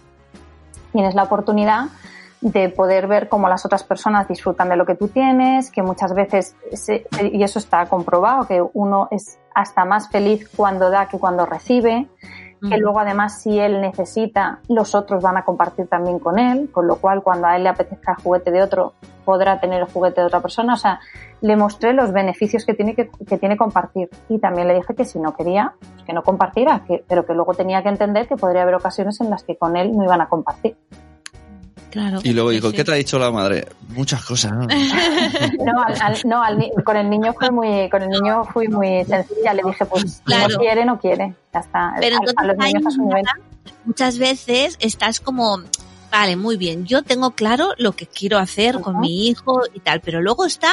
tienes 0.93 1.15
la 1.15 1.23
oportunidad 1.25 1.87
de 2.53 2.69
poder 2.69 3.09
ver 3.09 3.29
cómo 3.29 3.49
las 3.49 3.65
otras 3.67 3.83
personas 3.83 4.29
disfrutan 4.29 4.69
de 4.69 4.77
lo 4.77 4.87
que 4.87 4.95
tú 4.95 5.09
tienes, 5.09 5.71
que 5.73 5.83
muchas 5.83 6.15
veces, 6.15 6.55
se- 6.73 7.05
y 7.33 7.43
eso 7.43 7.59
está 7.59 7.87
comprobado, 7.87 8.47
que 8.47 8.63
uno 8.73 9.09
es 9.11 9.39
hasta 9.55 9.85
más 9.85 10.09
feliz 10.11 10.49
cuando 10.57 10.89
da 10.91 11.09
que 11.09 11.19
cuando 11.19 11.45
recibe, 11.45 12.09
que 12.61 12.77
Mm. 12.79 12.81
luego 12.81 13.01
además 13.01 13.41
si 13.43 13.59
él 13.59 13.81
necesita, 13.81 14.61
los 14.69 14.95
otros 14.95 15.23
van 15.23 15.37
a 15.37 15.45
compartir 15.45 15.89
también 15.89 16.19
con 16.21 16.39
él, 16.39 16.71
con 16.71 16.87
lo 16.87 16.97
cual 16.97 17.23
cuando 17.23 17.49
a 17.49 17.57
él 17.57 17.65
le 17.65 17.69
apetezca 17.69 18.13
el 18.13 18.23
juguete 18.23 18.51
de 18.53 18.63
otro, 18.63 18.95
podrá 19.25 19.59
tener 19.61 19.81
el 19.83 19.89
juguete 19.93 20.21
de 20.21 20.29
otra 20.29 20.41
persona. 20.41 20.75
O 20.75 20.77
sea, 20.77 21.01
le 21.41 21.57
mostré 21.57 21.93
los 21.95 22.13
beneficios 22.13 22.65
que 22.65 22.75
tiene 22.75 22.95
que, 22.95 23.11
que 23.29 23.39
tiene 23.39 23.57
compartir 23.57 24.09
y 24.29 24.39
también 24.39 24.69
le 24.69 24.75
dije 24.75 24.95
que 24.95 25.05
si 25.05 25.19
no 25.19 25.35
quería, 25.35 25.75
pues 25.81 26.05
que 26.05 26.13
no 26.13 26.23
compartiera, 26.23 26.85
que, 26.87 27.05
pero 27.09 27.27
que 27.27 27.35
luego 27.35 27.55
tenía 27.55 27.83
que 27.83 27.89
entender 27.89 28.29
que 28.29 28.37
podría 28.37 28.63
haber 28.63 28.77
ocasiones 28.77 29.21
en 29.21 29.31
las 29.31 29.43
que 29.43 29.57
con 29.59 29.77
él 29.77 29.95
no 29.97 30.05
iban 30.05 30.21
a 30.21 30.29
compartir. 30.29 30.77
Claro. 31.97 32.21
Y 32.23 32.33
luego 32.33 32.51
sí. 32.51 32.77
¿qué 32.77 32.85
te 32.85 32.93
ha 32.93 32.95
dicho 32.97 33.19
la 33.19 33.31
madre? 33.31 33.67
Muchas 33.89 34.23
cosas. 34.25 34.53
¿no? 34.53 34.67
No, 35.65 35.83
al- 35.83 36.01
al- 36.03 36.21
no 36.25 36.43
al 36.43 36.71
con 36.85 36.97
el 36.97 37.09
niño 37.09 37.33
fue 37.33 37.51
muy, 37.51 37.89
con 37.91 38.03
el 38.03 38.09
niño 38.11 38.45
fui 38.45 38.69
muy 38.69 39.05
sencilla, 39.05 39.55
le 39.55 39.63
dije 39.65 39.85
pues 39.87 40.21
Claro. 40.25 40.49
no 40.51 40.59
quiere, 40.59 40.85
no 40.85 40.99
quiere, 41.01 41.35
ya 41.53 41.61
está. 41.61 41.95
Pero 41.99 42.17
a, 42.17 42.19
a 42.19 42.23
entonces 42.23 42.47
los 42.47 42.57
niños 42.59 42.75
ahí 42.75 42.83
a 42.87 42.91
su 42.91 43.03
nivel. 43.03 43.25
muchas 43.85 44.19
veces 44.19 44.77
estás 44.81 45.21
como, 45.21 45.61
vale, 46.13 46.37
muy 46.37 46.57
bien, 46.57 46.85
yo 46.85 47.03
tengo 47.03 47.31
claro 47.33 47.71
lo 47.79 47.93
que 47.93 48.07
quiero 48.07 48.39
hacer 48.39 48.81
con 48.81 49.01
mi 49.01 49.29
hijo 49.29 49.63
y 49.75 49.81
tal, 49.81 50.01
pero 50.01 50.21
luego 50.21 50.45
está 50.45 50.73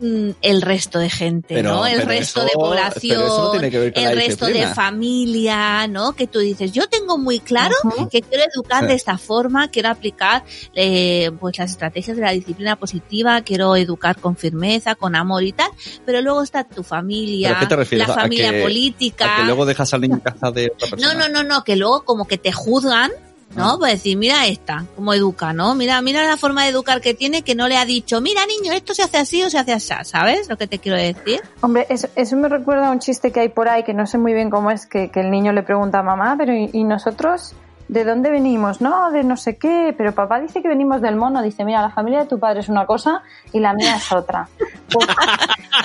el 0.00 0.62
resto 0.62 0.98
de 0.98 1.10
gente, 1.10 1.54
Pero- 1.54 1.70
¿no? 1.76 1.86
El 1.86 2.02
resto 2.02 2.40
eso- 2.40 2.44
de 2.48 2.52
población, 2.54 3.20
no 3.26 3.54
el 3.54 4.16
resto 4.16 4.46
de 4.46 4.66
familia, 4.68 5.86
¿no? 5.88 6.12
Que 6.14 6.26
tú 6.26 6.38
dices, 6.38 6.72
yo 6.72 6.88
tengo 6.88 7.18
muy 7.18 7.40
claro 7.40 7.74
que 8.10 8.22
quiero 8.22 8.44
educar 8.54 8.82
Sí. 8.82 8.88
de 8.88 8.94
esta 8.94 9.18
forma, 9.18 9.68
quiero 9.70 9.88
aplicar 9.88 10.44
eh, 10.74 11.30
pues 11.40 11.58
las 11.58 11.70
estrategias 11.70 12.16
de 12.16 12.22
la 12.22 12.30
disciplina 12.32 12.76
positiva, 12.76 13.40
quiero 13.42 13.74
educar 13.76 14.20
con 14.20 14.36
firmeza, 14.36 14.94
con 14.94 15.16
amor 15.16 15.42
y 15.42 15.52
tal, 15.52 15.70
pero 16.06 16.20
luego 16.22 16.42
está 16.42 16.64
tu 16.64 16.82
familia, 16.82 17.48
¿Pero 17.48 17.56
a 17.56 17.60
qué 17.60 17.66
te 17.66 17.76
refieres? 17.76 18.08
la 18.08 18.14
¿A 18.14 18.16
familia 18.18 18.50
que- 18.52 18.62
política. 18.62 19.34
A 19.34 19.36
que 19.38 19.44
luego 19.44 19.66
dejas 19.66 19.92
al 19.94 20.00
niño 20.02 20.14
en 20.14 20.20
casa 20.20 20.50
de 20.50 20.66
otra 20.74 20.88
No, 20.90 20.96
persona. 20.96 21.28
no, 21.28 21.42
no, 21.42 21.42
no, 21.42 21.64
que 21.64 21.76
luego 21.76 22.04
como 22.04 22.26
que 22.26 22.38
te 22.38 22.52
juzgan, 22.52 23.10
¿no? 23.56 23.70
Ah. 23.70 23.76
Pues 23.78 23.92
decir, 23.92 24.16
mira 24.16 24.46
esta, 24.46 24.84
cómo 24.96 25.14
educa, 25.14 25.52
¿no? 25.52 25.74
Mira, 25.74 26.00
mira 26.02 26.24
la 26.24 26.36
forma 26.36 26.64
de 26.64 26.70
educar 26.70 27.00
que 27.00 27.14
tiene, 27.14 27.42
que 27.42 27.54
no 27.54 27.68
le 27.68 27.76
ha 27.76 27.84
dicho, 27.84 28.20
mira 28.20 28.42
niño, 28.46 28.72
esto 28.72 28.94
se 28.94 29.02
hace 29.02 29.18
así 29.18 29.42
o 29.42 29.50
se 29.50 29.58
hace 29.58 29.72
así, 29.72 29.94
¿sabes? 30.02 30.48
Lo 30.48 30.56
que 30.56 30.66
te 30.66 30.78
quiero 30.78 30.98
decir. 30.98 31.40
Hombre, 31.60 31.86
eso, 31.88 32.08
eso 32.16 32.36
me 32.36 32.48
recuerda 32.48 32.88
a 32.88 32.90
un 32.90 32.98
chiste 32.98 33.32
que 33.32 33.40
hay 33.40 33.48
por 33.48 33.68
ahí, 33.68 33.82
que 33.84 33.94
no 33.94 34.06
sé 34.06 34.18
muy 34.18 34.34
bien 34.34 34.50
cómo 34.50 34.70
es, 34.70 34.86
que, 34.86 35.10
que 35.10 35.20
el 35.20 35.30
niño 35.30 35.52
le 35.52 35.62
pregunta 35.62 36.00
a 36.00 36.02
mamá, 36.02 36.36
pero 36.38 36.54
¿y, 36.54 36.70
y 36.72 36.84
nosotros 36.84 37.54
de 37.88 38.04
dónde 38.04 38.30
venimos? 38.30 38.80
No, 38.80 39.10
de 39.10 39.24
no 39.24 39.36
sé 39.36 39.56
qué, 39.56 39.94
pero 39.96 40.12
papá 40.12 40.38
dice 40.40 40.62
que 40.62 40.68
venimos 40.68 41.00
del 41.00 41.16
mono. 41.16 41.42
Dice, 41.42 41.64
mira, 41.64 41.80
la 41.82 41.90
familia 41.90 42.20
de 42.20 42.26
tu 42.26 42.38
padre 42.38 42.60
es 42.60 42.68
una 42.68 42.86
cosa 42.86 43.22
y 43.52 43.60
la 43.60 43.72
mía 43.72 43.96
es 43.96 44.12
otra. 44.12 44.48
Pues, 44.90 45.06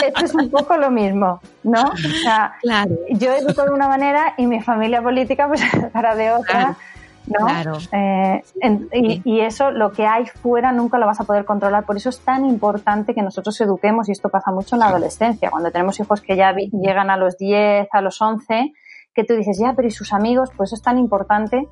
esto 0.07 0.23
es 0.23 0.33
un 0.33 0.49
poco 0.49 0.77
lo 0.77 0.89
mismo, 0.89 1.41
¿no? 1.63 1.81
O 1.81 2.21
sea, 2.23 2.53
Claro, 2.61 2.95
yo 3.09 3.33
educo 3.33 3.65
de 3.65 3.71
una 3.71 3.89
manera 3.89 4.33
y 4.37 4.47
mi 4.47 4.61
familia 4.61 5.01
política 5.01 5.45
pues 5.49 5.61
para 5.93 6.15
de 6.15 6.31
otra. 6.31 6.59
Claro, 6.59 6.75
¿no? 7.27 7.45
claro. 7.45 7.77
Eh, 7.91 8.41
en- 8.61 8.89
y, 8.91 9.39
eso, 9.41 9.71
lo 9.71 9.91
que 9.91 10.05
hay 10.05 10.25
fuera, 10.25 10.71
nunca 10.71 10.97
lo 10.97 11.05
vas 11.05 11.19
a 11.19 11.23
poder 11.23 11.45
controlar. 11.45 11.85
Por 11.85 11.95
eso 11.97 12.09
es 12.09 12.19
tan 12.19 12.45
importante 12.45 13.13
que 13.13 13.21
nosotros 13.21 13.59
eduquemos, 13.61 14.09
y 14.09 14.11
esto 14.11 14.29
pasa 14.29 14.51
mucho 14.51 14.75
en 14.75 14.81
la 14.81 14.87
adolescencia, 14.87 15.49
cuando 15.49 15.71
tenemos 15.71 15.99
hijos 15.99 16.21
que 16.21 16.35
ya 16.35 16.51
vi- 16.53 16.69
llegan 16.71 17.09
a 17.09 17.17
los 17.17 17.37
10, 17.37 17.87
a 17.91 18.01
los 18.01 18.21
11, 18.21 18.73
que 19.13 19.23
tú 19.23 19.33
dices, 19.35 19.59
ya, 19.59 19.73
pero 19.75 19.87
¿y 19.87 19.91
sus 19.91 20.11
amigos? 20.11 20.49
Pues 20.57 20.73
es 20.73 20.81
tan 20.81 20.97
importante 20.97 21.67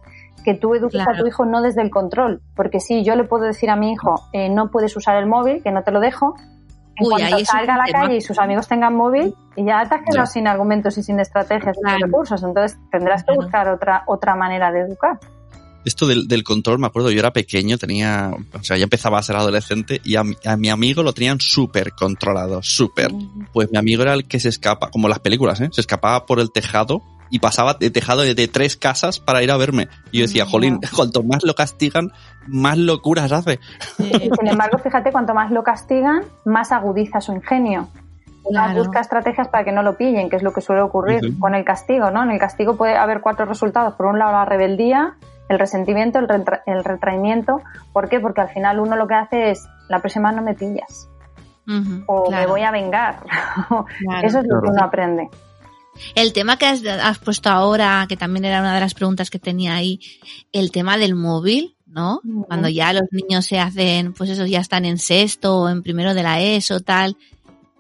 que 0.45 0.53
tú 0.53 0.73
eduques 0.75 1.01
a 1.07 1.13
tu 1.17 1.25
hijo 1.27 1.45
no 1.45 1.61
desde 1.61 1.81
el 1.81 1.89
control. 1.91 2.41
Porque 2.55 2.79
sí, 2.79 3.03
yo 3.03 3.15
le 3.15 3.23
puedo 3.25 3.43
decir 3.45 3.69
a 3.69 3.75
mi 3.75 3.91
hijo, 3.91 4.21
eh, 4.33 4.49
no 4.49 4.69
puedes 4.71 4.95
usar 4.95 5.15
el 5.17 5.25
móvil, 5.27 5.61
que 5.63 5.71
no 5.71 5.83
te 5.83 5.91
lo 5.91 5.99
dejo. 5.99 6.35
En 6.97 7.07
Uy, 7.07 7.13
cuanto 7.17 7.45
salga 7.45 7.75
a 7.75 7.77
la 7.77 7.83
tema. 7.85 7.99
calle 8.01 8.15
y 8.17 8.21
sus 8.21 8.37
amigos 8.37 8.67
tengan 8.67 8.95
móvil, 8.95 9.33
y 9.55 9.65
ya 9.65 9.83
te 9.87 9.95
has 9.95 10.01
quedado 10.01 10.23
Ya. 10.23 10.25
sin 10.27 10.47
argumentos 10.47 10.97
y 10.97 11.03
sin 11.03 11.19
estrategias, 11.19 11.75
sin 11.77 11.83
Claro. 11.83 12.05
recursos. 12.05 12.43
Entonces 12.43 12.77
tendrás 12.91 13.21
que 13.23 13.27
Claro. 13.33 13.41
buscar 13.41 13.69
otra, 13.69 14.03
otra 14.07 14.35
manera 14.35 14.71
de 14.71 14.81
educar. 14.81 15.17
Esto 15.85 16.05
del, 16.07 16.27
del 16.27 16.43
control, 16.43 16.79
me 16.79 16.87
acuerdo, 16.87 17.09
yo 17.11 17.19
era 17.19 17.31
pequeño, 17.33 17.77
tenía, 17.77 18.31
o 18.53 18.63
sea, 18.63 18.77
ya 18.77 18.83
empezaba 18.83 19.17
a 19.19 19.23
ser 19.23 19.35
adolescente 19.35 19.99
y 20.03 20.15
a, 20.15 20.23
mi- 20.23 20.35
a 20.45 20.55
mi 20.57 20.69
amigo 20.69 21.01
lo 21.03 21.13
tenían 21.13 21.39
súper 21.39 21.93
controlado, 21.93 22.61
súper. 22.61 23.11
Pues 23.53 23.71
mi 23.71 23.77
amigo 23.77 24.03
era 24.03 24.13
el 24.13 24.27
que 24.27 24.39
se 24.39 24.49
escapa, 24.49 24.89
como 24.91 25.07
las 25.07 25.19
películas, 25.19 25.59
¿eh? 25.61 25.69
Se 25.71 25.81
escapaba 25.81 26.25
por 26.25 26.39
el 26.39 26.51
tejado 26.51 27.01
y 27.29 27.39
pasaba 27.39 27.75
de 27.75 27.89
tejado 27.89 28.21
de, 28.23 28.35
de 28.35 28.47
tres 28.47 28.75
casas 28.75 29.19
para 29.19 29.41
ir 29.41 29.51
a 29.51 29.57
verme. 29.57 29.87
Y 30.11 30.17
yo 30.19 30.25
decía, 30.25 30.45
jolín, 30.45 30.79
cuanto 30.95 31.23
más 31.23 31.43
lo 31.43 31.55
castigan, 31.55 32.11
más 32.47 32.77
locuras 32.77 33.31
hace. 33.31 33.59
Y 33.99 34.29
sin 34.37 34.47
embargo, 34.47 34.77
fíjate, 34.79 35.11
cuanto 35.11 35.33
más 35.33 35.49
lo 35.51 35.63
castigan, 35.63 36.23
más 36.45 36.71
agudiza 36.71 37.21
su 37.21 37.31
ingenio. 37.33 37.87
Claro. 38.49 38.79
busca 38.83 38.99
estrategias 39.01 39.47
para 39.49 39.63
que 39.63 39.71
no 39.71 39.83
lo 39.83 39.97
pillen, 39.97 40.27
que 40.27 40.35
es 40.35 40.41
lo 40.41 40.51
que 40.51 40.61
suele 40.61 40.81
ocurrir 40.81 41.37
con 41.39 41.53
el 41.53 41.63
castigo, 41.63 42.09
¿no? 42.09 42.23
En 42.23 42.31
el 42.31 42.39
castigo 42.39 42.75
puede 42.75 42.97
haber 42.97 43.21
cuatro 43.21 43.45
resultados. 43.45 43.93
Por 43.93 44.07
un 44.07 44.17
lado, 44.17 44.31
la 44.31 44.45
rebeldía, 44.45 45.13
el 45.51 45.59
resentimiento, 45.59 46.19
el, 46.19 46.27
retra- 46.27 46.63
el 46.65 46.83
retraimiento. 46.83 47.61
¿Por 47.93 48.09
qué? 48.09 48.19
Porque 48.19 48.41
al 48.41 48.49
final 48.49 48.79
uno 48.79 48.95
lo 48.95 49.07
que 49.07 49.15
hace 49.15 49.51
es, 49.51 49.67
la 49.89 49.99
próxima 49.99 50.31
no 50.31 50.41
me 50.41 50.53
pillas. 50.53 51.07
O 52.07 52.29
me 52.31 52.47
voy 52.47 52.61
a 52.61 52.71
vengar. 52.71 53.19
claro. 53.23 53.85
Eso 54.23 54.39
es 54.39 54.45
lo 54.47 54.61
que 54.61 54.69
uno 54.69 54.83
aprende. 54.83 55.29
El 56.15 56.33
tema 56.33 56.57
que 56.57 56.65
has, 56.65 56.83
has, 56.85 57.19
puesto 57.19 57.49
ahora, 57.49 58.05
que 58.09 58.17
también 58.17 58.45
era 58.45 58.59
una 58.61 58.73
de 58.73 58.79
las 58.79 58.93
preguntas 58.93 59.29
que 59.29 59.39
tenía 59.39 59.75
ahí, 59.75 59.99
el 60.51 60.71
tema 60.71 60.97
del 60.97 61.15
móvil, 61.15 61.75
¿no? 61.85 62.21
Cuando 62.47 62.69
ya 62.69 62.93
los 62.93 63.03
niños 63.11 63.45
se 63.45 63.59
hacen, 63.59 64.13
pues 64.13 64.29
eso, 64.29 64.45
ya 64.45 64.59
están 64.59 64.85
en 64.85 64.97
sexto 64.97 65.59
o 65.59 65.69
en 65.69 65.83
primero 65.83 66.13
de 66.13 66.23
la 66.23 66.41
ESO, 66.41 66.79
tal. 66.79 67.17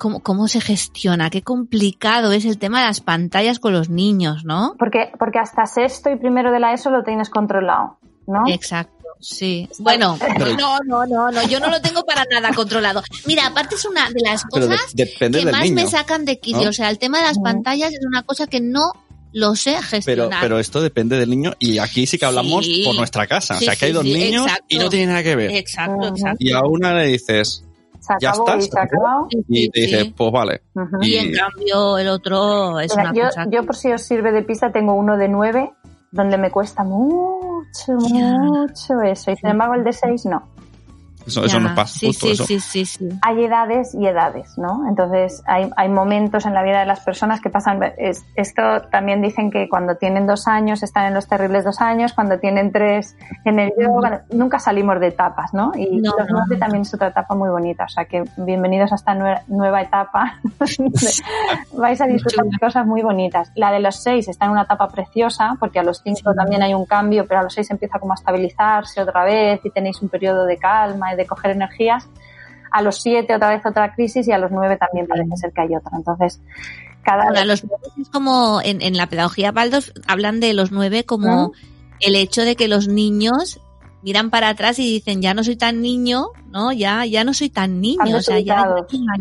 ¿Cómo, 0.01 0.19
¿Cómo 0.21 0.47
se 0.47 0.61
gestiona? 0.61 1.29
Qué 1.29 1.43
complicado 1.43 2.31
es 2.31 2.45
el 2.45 2.57
tema 2.57 2.79
de 2.79 2.87
las 2.87 3.01
pantallas 3.01 3.59
con 3.59 3.71
los 3.71 3.89
niños, 3.89 4.43
¿no? 4.43 4.73
Porque, 4.79 5.11
porque 5.19 5.37
hasta 5.37 5.67
sexto 5.67 6.09
y 6.09 6.15
primero 6.15 6.51
de 6.51 6.59
la 6.59 6.73
ESO 6.73 6.89
lo 6.89 7.03
tienes 7.03 7.29
controlado, 7.29 7.99
¿no? 8.25 8.41
Exacto. 8.47 9.05
Sí. 9.19 9.69
Bueno, 9.77 10.17
no, 10.57 10.79
no, 10.85 11.05
no, 11.05 11.29
no, 11.29 11.47
yo 11.47 11.59
no 11.59 11.69
lo 11.69 11.79
tengo 11.81 12.03
para 12.03 12.25
nada 12.25 12.51
controlado. 12.51 13.03
Mira, 13.27 13.45
aparte 13.45 13.75
es 13.75 13.85
una 13.85 14.09
de 14.09 14.21
las 14.25 14.43
cosas 14.45 14.91
que 14.95 15.45
más 15.51 15.69
me 15.69 15.85
sacan 15.85 16.25
de 16.25 16.39
quicio. 16.39 16.69
O 16.69 16.73
sea, 16.73 16.89
el 16.89 16.97
tema 16.97 17.19
de 17.19 17.25
las 17.25 17.37
pantallas 17.37 17.93
es 17.93 18.03
una 18.03 18.23
cosa 18.23 18.47
que 18.47 18.59
no 18.59 18.93
lo 19.33 19.55
sé 19.55 19.79
gestionar. 19.83 20.29
Pero, 20.29 20.41
pero 20.41 20.59
esto 20.59 20.81
depende 20.81 21.19
del 21.19 21.29
niño 21.29 21.53
y 21.59 21.77
aquí 21.77 22.07
sí 22.07 22.17
que 22.17 22.25
hablamos 22.25 22.67
por 22.83 22.95
nuestra 22.95 23.27
casa. 23.27 23.57
o 23.57 23.59
sea, 23.59 23.75
que 23.75 23.85
hay 23.85 23.91
dos 23.91 24.03
niños 24.03 24.47
y 24.67 24.79
no 24.79 24.89
tiene 24.89 25.05
nada 25.05 25.21
que 25.21 25.35
ver. 25.35 25.51
Exacto, 25.51 26.07
exacto. 26.07 26.37
Y 26.39 26.53
a 26.53 26.61
una 26.61 26.95
le 26.95 27.05
dices, 27.05 27.63
ya 28.19 28.31
estás, 28.31 28.69
y, 29.47 29.69
te 29.69 29.81
dice, 29.81 30.13
pues 30.15 30.31
vale. 30.31 30.61
y, 31.01 31.15
en 31.15 31.33
cambio 31.33 31.97
el 31.97 32.07
otro 32.07 32.79
es 32.79 32.93
una 32.93 33.13
yo, 33.13 33.25
cosa 33.25 33.45
yo 33.49 33.65
por 33.65 33.75
si 33.75 33.91
os 33.91 34.01
sirve 34.01 34.31
de 34.31 34.43
pista 34.43 34.71
tengo 34.71 34.93
uno 34.93 35.17
de 35.17 35.27
nueve 35.27 35.71
donde 36.11 36.37
me 36.37 36.51
cuesta 36.51 36.83
mucho, 36.83 37.93
mucho 37.93 39.01
eso. 39.01 39.31
Y 39.31 39.35
sin 39.37 39.49
embargo 39.49 39.75
el 39.75 39.83
de 39.83 39.93
seis 39.93 40.25
no. 40.25 40.50
Eso, 41.25 41.43
eso 41.45 41.59
nos 41.59 41.73
pasa. 41.73 41.99
Sí, 41.99 42.07
justo 42.07 42.25
sí, 42.27 42.31
eso. 42.33 42.45
sí, 42.45 42.59
sí, 42.59 42.85
sí. 42.85 43.09
Hay 43.21 43.43
edades 43.43 43.93
y 43.95 44.05
edades, 44.07 44.57
¿no? 44.57 44.87
Entonces 44.89 45.43
hay, 45.45 45.69
hay 45.77 45.89
momentos 45.89 46.45
en 46.45 46.53
la 46.53 46.63
vida 46.63 46.79
de 46.79 46.85
las 46.85 46.99
personas 47.01 47.41
que 47.41 47.49
pasan. 47.49 47.79
es- 47.97 48.25
esto 48.35 48.61
también 48.91 49.21
dicen 49.21 49.51
que 49.51 49.67
cuando 49.69 49.95
tienen 49.95 50.25
dos 50.27 50.47
años 50.47 50.83
están 50.83 51.05
en 51.05 51.13
los 51.13 51.27
terribles 51.27 51.63
dos 51.63 51.81
años, 51.81 52.13
cuando 52.13 52.39
tienen 52.39 52.71
tres 52.71 53.15
en 53.45 53.59
el 53.59 53.71
yoga. 53.79 54.23
Nunca 54.31 54.59
salimos 54.59 54.99
de 54.99 55.07
etapas, 55.07 55.53
¿no? 55.53 55.71
Y 55.75 55.97
No, 56.01 56.11
los 56.17 56.27
no, 56.29 56.37
nueve 56.37 56.55
no. 56.55 56.59
también 56.59 56.81
es 56.83 56.93
otra 56.93 57.09
etapa 57.09 57.35
muy 57.35 57.49
bonita. 57.49 57.85
O 57.85 57.89
sea 57.89 58.05
que 58.05 58.23
bienvenidos 58.37 58.91
a 58.91 58.95
esta 58.95 59.13
nue- 59.15 59.41
nueva 59.47 59.81
etapa. 59.81 60.39
Vais 61.77 62.01
a 62.01 62.05
disfrutar 62.05 62.45
de 62.45 62.57
cosas 62.59 62.85
muy 62.85 63.01
bonitas. 63.01 63.51
La 63.55 63.71
de 63.71 63.79
los 63.79 63.95
seis 64.01 64.27
está 64.27 64.45
en 64.45 64.51
una 64.51 64.63
etapa 64.63 64.87
preciosa, 64.89 65.55
porque 65.59 65.79
a 65.79 65.83
los 65.83 66.01
cinco 66.03 66.31
Sí. 66.31 66.35
también 66.37 66.61
hay 66.63 66.73
un 66.73 66.85
cambio, 66.85 67.25
pero 67.27 67.39
a 67.39 67.43
los 67.43 67.53
seis 67.53 67.69
empieza 67.71 67.99
como 67.99 68.13
a 68.13 68.15
estabilizarse 68.15 69.01
otra 69.01 69.23
vez 69.23 69.59
y 69.63 69.69
tenéis 69.69 70.01
un 70.01 70.09
periodo 70.09 70.45
de 70.45 70.57
calma 70.57 71.10
de 71.15 71.25
coger 71.25 71.51
energías. 71.51 72.09
A 72.71 72.81
los 72.81 73.01
siete 73.01 73.35
otra 73.35 73.49
vez 73.49 73.65
otra 73.65 73.93
crisis 73.93 74.27
y 74.27 74.31
a 74.31 74.37
los 74.37 74.51
nueve 74.51 74.77
también 74.77 75.07
parece 75.07 75.35
ser 75.35 75.51
que 75.51 75.61
hay 75.61 75.75
otra. 75.75 75.91
Entonces, 75.97 76.41
cada 77.03 77.23
Ahora, 77.23 77.45
los 77.45 77.63
nueve 77.63 77.87
es 77.99 78.09
como 78.09 78.61
en, 78.63 78.81
en 78.81 78.95
la 78.95 79.07
pedagogía 79.07 79.51
Baldos 79.51 79.93
hablan 80.07 80.39
de 80.39 80.53
los 80.53 80.71
nueve 80.71 81.03
como 81.03 81.51
el 81.99 82.15
hecho 82.15 82.43
de 82.43 82.55
que 82.55 82.67
los 82.67 82.87
niños 82.87 83.59
miran 84.03 84.29
para 84.29 84.49
atrás 84.49 84.79
y 84.79 84.83
dicen 84.83 85.21
ya 85.21 85.33
no 85.33 85.43
soy 85.43 85.55
tan 85.55 85.81
niño, 85.81 86.27
¿no? 86.49 86.71
Ya 86.71 87.05
ya 87.05 87.23
no 87.23 87.33
soy 87.33 87.49
tan 87.49 87.81
niño, 87.81 88.17
o 88.17 88.21
sea, 88.21 88.39
ya, 88.39 88.65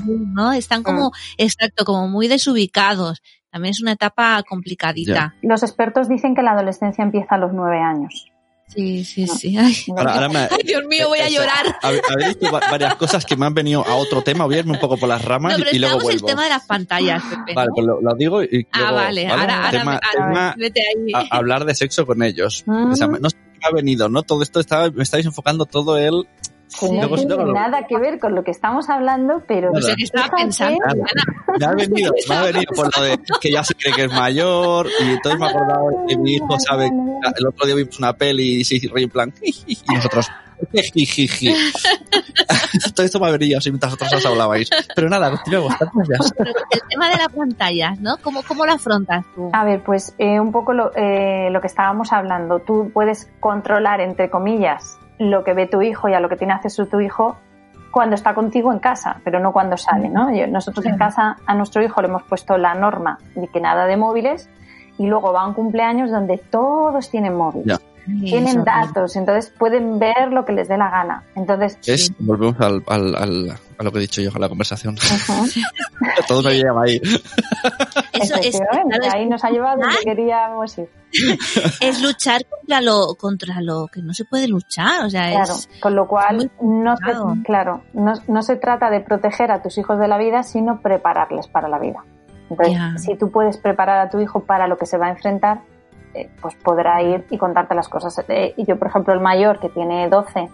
¿no? 0.08 0.52
Están 0.52 0.82
como 0.82 1.12
exacto, 1.36 1.84
como 1.84 2.08
muy 2.08 2.28
desubicados. 2.28 3.22
También 3.50 3.72
es 3.72 3.82
una 3.82 3.92
etapa 3.92 4.42
complicadita. 4.48 5.34
los 5.42 5.62
expertos 5.62 6.08
dicen 6.08 6.36
que 6.36 6.42
la 6.42 6.52
adolescencia 6.52 7.02
empieza 7.02 7.34
a 7.34 7.38
los 7.38 7.52
nueve 7.52 7.80
años. 7.80 8.29
Sí, 8.74 9.04
sí, 9.04 9.26
sí. 9.26 9.56
Ay, 9.58 9.74
Ahora, 9.96 10.14
ahora 10.14 10.28
me- 10.28 10.38
ay, 10.38 10.62
Dios 10.64 10.82
mío, 10.88 11.08
voy 11.08 11.18
a 11.18 11.26
Eso, 11.26 11.36
llorar. 11.40 11.66
hab- 11.82 12.00
Habéis 12.10 12.36
va- 12.52 12.60
varias 12.70 12.94
cosas 12.96 13.24
que 13.26 13.36
me 13.36 13.46
han 13.46 13.54
venido 13.54 13.84
a 13.86 13.94
otro 13.96 14.22
tema. 14.22 14.44
Voy 14.46 14.54
a 14.54 14.58
irme 14.60 14.72
un 14.72 14.80
poco 14.80 14.96
por 14.96 15.08
las 15.08 15.24
ramas 15.24 15.52
No, 15.52 15.64
pero 15.64 15.76
y 15.76 15.78
luego 15.80 15.96
estamos 15.98 16.14
el 16.14 16.20
vuelvo. 16.20 16.26
tema 16.28 16.44
de 16.44 16.48
las 16.50 16.64
pantallas, 16.66 17.22
Pepe. 17.24 17.54
Vale, 17.54 17.68
¿no? 17.68 17.74
pues 17.74 17.86
lo, 17.86 18.00
lo 18.00 18.14
digo 18.14 18.42
y 18.42 18.66
Ah, 18.72 18.78
luego, 18.78 18.94
vale, 18.96 19.28
ahora, 19.28 19.56
ahora, 19.66 19.70
tema, 19.70 19.92
me- 19.92 20.00
tema 20.24 20.54
vete 20.58 20.80
ahí. 20.80 21.12
a- 21.30 21.36
hablar 21.36 21.64
de 21.64 21.74
sexo 21.74 22.06
con 22.06 22.22
ellos. 22.22 22.62
Mm. 22.66 22.92
O 22.92 22.96
sea, 22.96 23.06
no 23.08 23.28
sé 23.30 23.36
qué 23.60 23.66
ha 23.66 23.72
venido, 23.74 24.08
¿no? 24.08 24.22
Todo 24.22 24.42
esto 24.42 24.60
estaba, 24.60 24.90
me 24.90 25.02
estáis 25.02 25.26
enfocando 25.26 25.66
todo 25.66 25.98
el... 25.98 26.26
Que 26.78 26.86
no 26.86 26.92
Luego- 27.08 27.16
tiene 27.16 27.52
nada 27.52 27.86
que 27.88 27.98
ver 27.98 28.18
con 28.20 28.34
lo 28.34 28.44
que 28.44 28.52
estamos 28.52 28.88
hablando, 28.88 29.42
pero 29.46 29.70
No 29.72 29.80
sé 29.80 29.94
qué 29.96 30.04
estaba 30.04 30.28
pensando. 30.36 30.78
Me 31.58 31.64
ha 31.66 31.72
venido, 31.74 32.12
me 32.28 32.34
ha 32.36 32.42
venido 32.44 32.72
por 32.74 32.96
lo 32.96 33.02
de 33.04 33.18
que 33.40 33.50
ya 33.50 33.64
se 33.64 33.74
cree 33.74 33.92
que 33.94 34.04
es 34.04 34.12
mayor 34.12 34.86
y 35.00 35.10
entonces 35.10 35.40
me 35.40 35.46
he 35.46 35.50
acordado 35.50 36.06
que 36.06 36.16
mi 36.16 36.34
hijo 36.34 36.58
sabe 36.60 36.86
el 36.86 37.46
otro 37.46 37.66
día 37.66 37.74
vimos 37.74 37.98
una 37.98 38.12
peli 38.12 38.60
y 38.60 38.64
se 38.64 38.80
reí 38.92 39.04
en 39.04 39.10
plan 39.10 39.32
y 39.42 39.76
nosotros 39.92 40.28
todo 42.94 43.06
esto 43.06 43.18
me 43.18 43.28
ha 43.28 43.30
venido 43.32 43.56
así 43.58 43.70
mientras 43.70 43.92
vosotros 43.92 44.12
os 44.20 44.26
hablabais 44.30 44.68
pero 44.94 45.08
nada 45.08 45.30
continuemos 45.30 45.74
el 45.80 46.80
tema 46.90 47.08
de 47.08 47.16
las 47.16 47.28
pantallas, 47.28 47.98
¿no? 48.00 48.16
¿Cómo, 48.22 48.42
cómo 48.46 48.66
lo 48.66 48.72
afrontas 48.72 49.24
tú? 49.34 49.48
A 49.52 49.64
ver, 49.64 49.82
pues 49.82 50.14
eh, 50.18 50.38
un 50.38 50.52
poco 50.52 50.72
lo, 50.74 50.92
eh, 50.94 51.48
lo 51.50 51.60
que 51.60 51.66
estábamos 51.66 52.12
hablando. 52.12 52.58
Tú 52.60 52.90
puedes 52.92 53.28
controlar, 53.40 54.00
entre 54.00 54.28
comillas, 54.30 54.98
lo 55.20 55.44
que 55.44 55.54
ve 55.54 55.66
tu 55.66 55.80
hijo 55.82 56.08
y 56.08 56.14
a 56.14 56.20
lo 56.20 56.28
que 56.28 56.36
tiene 56.36 56.52
acceso 56.54 56.86
tu 56.86 56.98
hijo 57.00 57.36
cuando 57.92 58.14
está 58.16 58.34
contigo 58.34 58.72
en 58.72 58.78
casa, 58.78 59.20
pero 59.24 59.38
no 59.40 59.52
cuando 59.52 59.76
sale, 59.76 60.08
¿no? 60.08 60.34
Yo- 60.34 60.46
nosotros 60.48 60.84
en 60.86 60.96
casa 60.96 61.36
a 61.46 61.54
nuestro 61.54 61.82
hijo 61.84 62.00
le 62.02 62.08
hemos 62.08 62.22
puesto 62.24 62.56
la 62.56 62.74
norma 62.74 63.18
de 63.34 63.46
que 63.48 63.60
nada 63.60 63.86
de 63.86 63.96
móviles 63.96 64.48
y 64.98 65.06
luego 65.06 65.32
va 65.32 65.42
a 65.42 65.46
un 65.46 65.54
cumpleaños 65.54 66.10
donde 66.10 66.38
todos 66.38 67.10
tienen 67.10 67.36
móvil. 67.36 67.62
Ya. 67.66 67.78
Tienen 68.06 68.48
Eso, 68.48 68.64
datos, 68.64 69.14
entonces 69.16 69.50
pueden 69.56 69.98
ver 69.98 70.32
lo 70.32 70.44
que 70.44 70.52
les 70.52 70.68
dé 70.68 70.76
la 70.78 70.88
gana. 70.90 71.22
Entonces, 71.36 71.78
es 71.86 72.12
volvemos 72.18 72.58
al, 72.60 72.82
al, 72.88 73.14
al- 73.14 73.52
a 73.80 73.82
lo 73.82 73.90
que 73.90 73.98
he 73.98 74.02
dicho 74.02 74.20
yo 74.20 74.30
a 74.34 74.38
la 74.38 74.48
conversación 74.48 74.94
ujú, 74.94 75.48
todo 76.28 76.42
me 76.42 76.54
lleva 76.54 76.82
ahí 76.82 77.00
Eso 78.12 78.34
es, 78.36 78.54
efectivamente, 78.54 78.98
claro, 78.98 79.04
es 79.06 79.14
ahí 79.14 79.28
nos 79.28 79.44
ha 79.44 79.50
llevado 79.50 79.80
donde 79.80 79.96
queríamos 80.04 80.78
ir. 80.78 80.88
es 81.80 82.02
luchar 82.02 82.44
contra 82.46 82.80
lo 82.80 83.14
contra 83.14 83.60
lo 83.62 83.88
que 83.88 84.02
no 84.02 84.12
se 84.12 84.24
puede 84.24 84.48
luchar 84.48 85.06
o 85.06 85.10
sea 85.10 85.30
Claro, 85.30 85.54
es 85.54 85.68
con 85.80 85.94
lo 85.94 86.06
cual 86.06 86.50
no 86.60 86.96
se, 86.96 87.42
claro, 87.42 87.82
no, 87.94 88.12
no 88.28 88.42
se 88.42 88.56
trata 88.56 88.90
de 88.90 89.00
proteger 89.00 89.50
a 89.50 89.62
tus 89.62 89.78
hijos 89.78 89.98
de 89.98 90.08
la 90.08 90.18
vida, 90.18 90.42
sino 90.42 90.80
prepararles 90.80 91.48
para 91.48 91.68
la 91.68 91.78
vida. 91.78 92.04
Entonces, 92.50 93.04
si 93.04 93.16
tú 93.16 93.30
puedes 93.30 93.56
preparar 93.58 94.00
a 94.00 94.10
tu 94.10 94.18
hijo 94.18 94.40
para 94.40 94.66
lo 94.66 94.76
que 94.76 94.84
se 94.84 94.98
va 94.98 95.06
a 95.06 95.10
enfrentar, 95.10 95.62
eh, 96.14 96.28
pues 96.40 96.56
podrá 96.56 97.00
ir 97.02 97.24
y 97.30 97.38
contarte 97.38 97.74
las 97.74 97.88
cosas. 97.88 98.24
Eh, 98.28 98.54
y 98.56 98.66
yo, 98.66 98.76
por 98.76 98.88
ejemplo, 98.88 99.14
el 99.14 99.20
mayor, 99.20 99.60
que 99.60 99.68
tiene 99.68 100.08
12, 100.08 100.48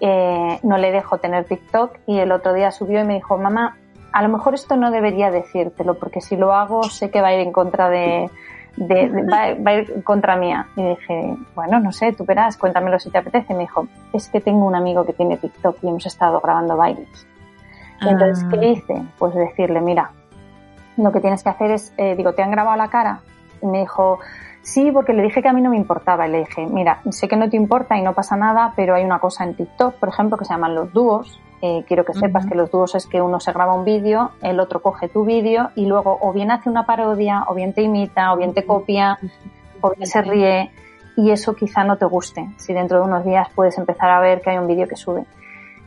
eh, 0.00 0.58
no 0.62 0.76
le 0.78 0.92
dejo 0.92 1.18
tener 1.18 1.44
TikTok 1.44 1.98
y 2.06 2.18
el 2.18 2.32
otro 2.32 2.52
día 2.52 2.70
subió 2.70 3.00
y 3.00 3.04
me 3.04 3.14
dijo, 3.14 3.38
mamá, 3.38 3.76
a 4.12 4.22
lo 4.22 4.28
mejor 4.28 4.54
esto 4.54 4.76
no 4.76 4.90
debería 4.90 5.30
decírtelo, 5.30 5.94
porque 5.98 6.20
si 6.20 6.36
lo 6.36 6.52
hago 6.52 6.84
sé 6.84 7.10
que 7.10 7.20
va 7.20 7.28
a 7.28 7.34
ir 7.34 7.40
en 7.40 7.52
contra 7.52 7.88
de... 7.88 8.30
de- 8.76 9.08
de- 9.08 9.22
va, 9.22 9.54
va 9.64 9.70
a 9.70 9.74
ir 9.74 10.04
contra 10.04 10.36
mía. 10.36 10.66
Y 10.76 10.82
dije, 10.84 11.36
bueno, 11.54 11.80
no 11.80 11.90
sé, 11.92 12.12
tú 12.12 12.24
verás, 12.24 12.56
cuéntamelo 12.56 12.98
si 12.98 13.10
te 13.10 13.18
apetece. 13.18 13.52
Y 13.52 13.56
me 13.56 13.62
dijo, 13.62 13.86
es 14.12 14.28
que 14.28 14.40
tengo 14.40 14.66
un 14.66 14.74
amigo 14.74 15.04
que 15.04 15.12
tiene 15.14 15.36
TikTok 15.36 15.78
y 15.82 15.88
hemos 15.88 16.06
estado 16.06 16.40
grabando 16.40 16.76
bailes. 16.76 17.26
Entonces, 18.00 18.44
Ah. 18.44 18.48
¿qué 18.50 18.66
hice? 18.68 19.02
Pues 19.18 19.34
decirle, 19.34 19.80
mira, 19.80 20.10
lo 20.96 21.10
que 21.12 21.20
tienes 21.20 21.42
que 21.42 21.48
hacer 21.48 21.70
es, 21.72 21.92
eh, 21.96 22.14
digo, 22.16 22.32
¿te 22.34 22.42
han 22.42 22.50
grabado 22.50 22.76
la 22.76 22.88
cara? 22.88 23.20
Y 23.62 23.66
me 23.66 23.80
dijo, 23.80 24.18
sí, 24.64 24.90
porque 24.90 25.12
le 25.12 25.22
dije 25.22 25.40
que 25.40 25.48
a 25.48 25.52
mí 25.52 25.62
no 25.62 25.70
me 25.70 25.76
importaba. 25.76 26.26
Y 26.26 26.32
le 26.32 26.38
dije, 26.40 26.66
mira, 26.66 27.00
sé 27.10 27.28
que 27.28 27.36
no 27.36 27.48
te 27.48 27.56
importa 27.56 27.96
y 27.96 28.02
no 28.02 28.12
pasa 28.14 28.36
nada, 28.36 28.72
pero 28.74 28.94
hay 28.96 29.04
una 29.04 29.20
cosa 29.20 29.44
en 29.44 29.54
TikTok, 29.54 29.94
por 29.94 30.08
ejemplo, 30.08 30.36
que 30.36 30.44
se 30.44 30.52
llaman 30.54 30.74
los 30.74 30.92
dúos. 30.92 31.40
Eh, 31.62 31.84
quiero 31.86 32.04
que 32.04 32.12
sepas 32.12 32.44
que 32.46 32.54
los 32.54 32.70
dúos 32.70 32.94
es 32.94 33.06
que 33.06 33.22
uno 33.22 33.40
se 33.40 33.52
graba 33.52 33.72
un 33.74 33.84
vídeo, 33.86 34.32
el 34.42 34.60
otro 34.60 34.82
coge 34.82 35.08
tu 35.08 35.24
vídeo 35.24 35.70
y 35.76 35.86
luego 35.86 36.18
o 36.20 36.32
bien 36.32 36.50
hace 36.50 36.68
una 36.68 36.84
parodia, 36.84 37.44
o 37.48 37.54
bien 37.54 37.72
te 37.72 37.80
imita, 37.82 38.32
o 38.34 38.36
bien 38.36 38.52
te 38.52 38.66
copia, 38.66 39.18
o 39.80 39.92
bien 39.94 40.06
se 40.06 40.20
ríe. 40.20 40.70
Y 41.16 41.30
eso 41.30 41.54
quizá 41.54 41.84
no 41.84 41.96
te 41.96 42.04
guste. 42.06 42.48
Si 42.58 42.74
dentro 42.74 42.98
de 42.98 43.04
unos 43.04 43.24
días 43.24 43.48
puedes 43.54 43.78
empezar 43.78 44.10
a 44.10 44.20
ver 44.20 44.42
que 44.42 44.50
hay 44.50 44.58
un 44.58 44.66
vídeo 44.66 44.88
que 44.88 44.96
sube. 44.96 45.24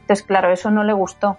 Entonces, 0.02 0.26
claro, 0.26 0.50
eso 0.52 0.72
no 0.72 0.84
le 0.84 0.94
gustó. 0.94 1.38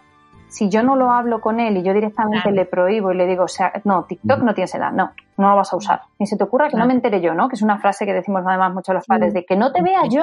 Si 0.49 0.69
yo 0.69 0.83
no 0.83 0.95
lo 0.95 1.11
hablo 1.11 1.41
con 1.41 1.59
él 1.59 1.77
y 1.79 1.83
yo 1.83 1.93
directamente 1.95 2.43
Claro. 2.43 2.55
le 2.57 2.65
prohíbo 2.65 3.13
y 3.13 3.17
le 3.17 3.27
digo, 3.27 3.45
o 3.45 3.49
sea, 3.49 3.73
no, 3.85 4.05
TikTok 4.05 4.41
no 4.43 4.55
tienes 4.55 4.75
edad, 4.75 4.93
no, 4.93 5.13
no 5.39 5.49
lo 5.51 5.57
vas 5.57 5.73
a 5.73 5.77
usar. 5.77 6.03
Ni 6.19 6.27
se 6.27 6.37
te 6.37 6.45
ocurra 6.45 6.69
que 6.69 6.77
no 6.77 6.85
me 6.87 6.93
entere 6.93 7.21
yo, 7.21 7.33
¿no? 7.35 7.49
Que 7.49 7.55
es 7.57 7.63
una 7.63 7.79
frase 7.79 8.05
que 8.05 8.13
decimos 8.13 8.43
además 8.47 8.75
muchos 8.75 8.95
los 8.95 9.07
padres, 9.07 9.33
de 9.33 9.45
que 9.45 9.57
no 9.57 9.73
te 9.73 9.83
vea 9.83 10.03
yo. 10.11 10.23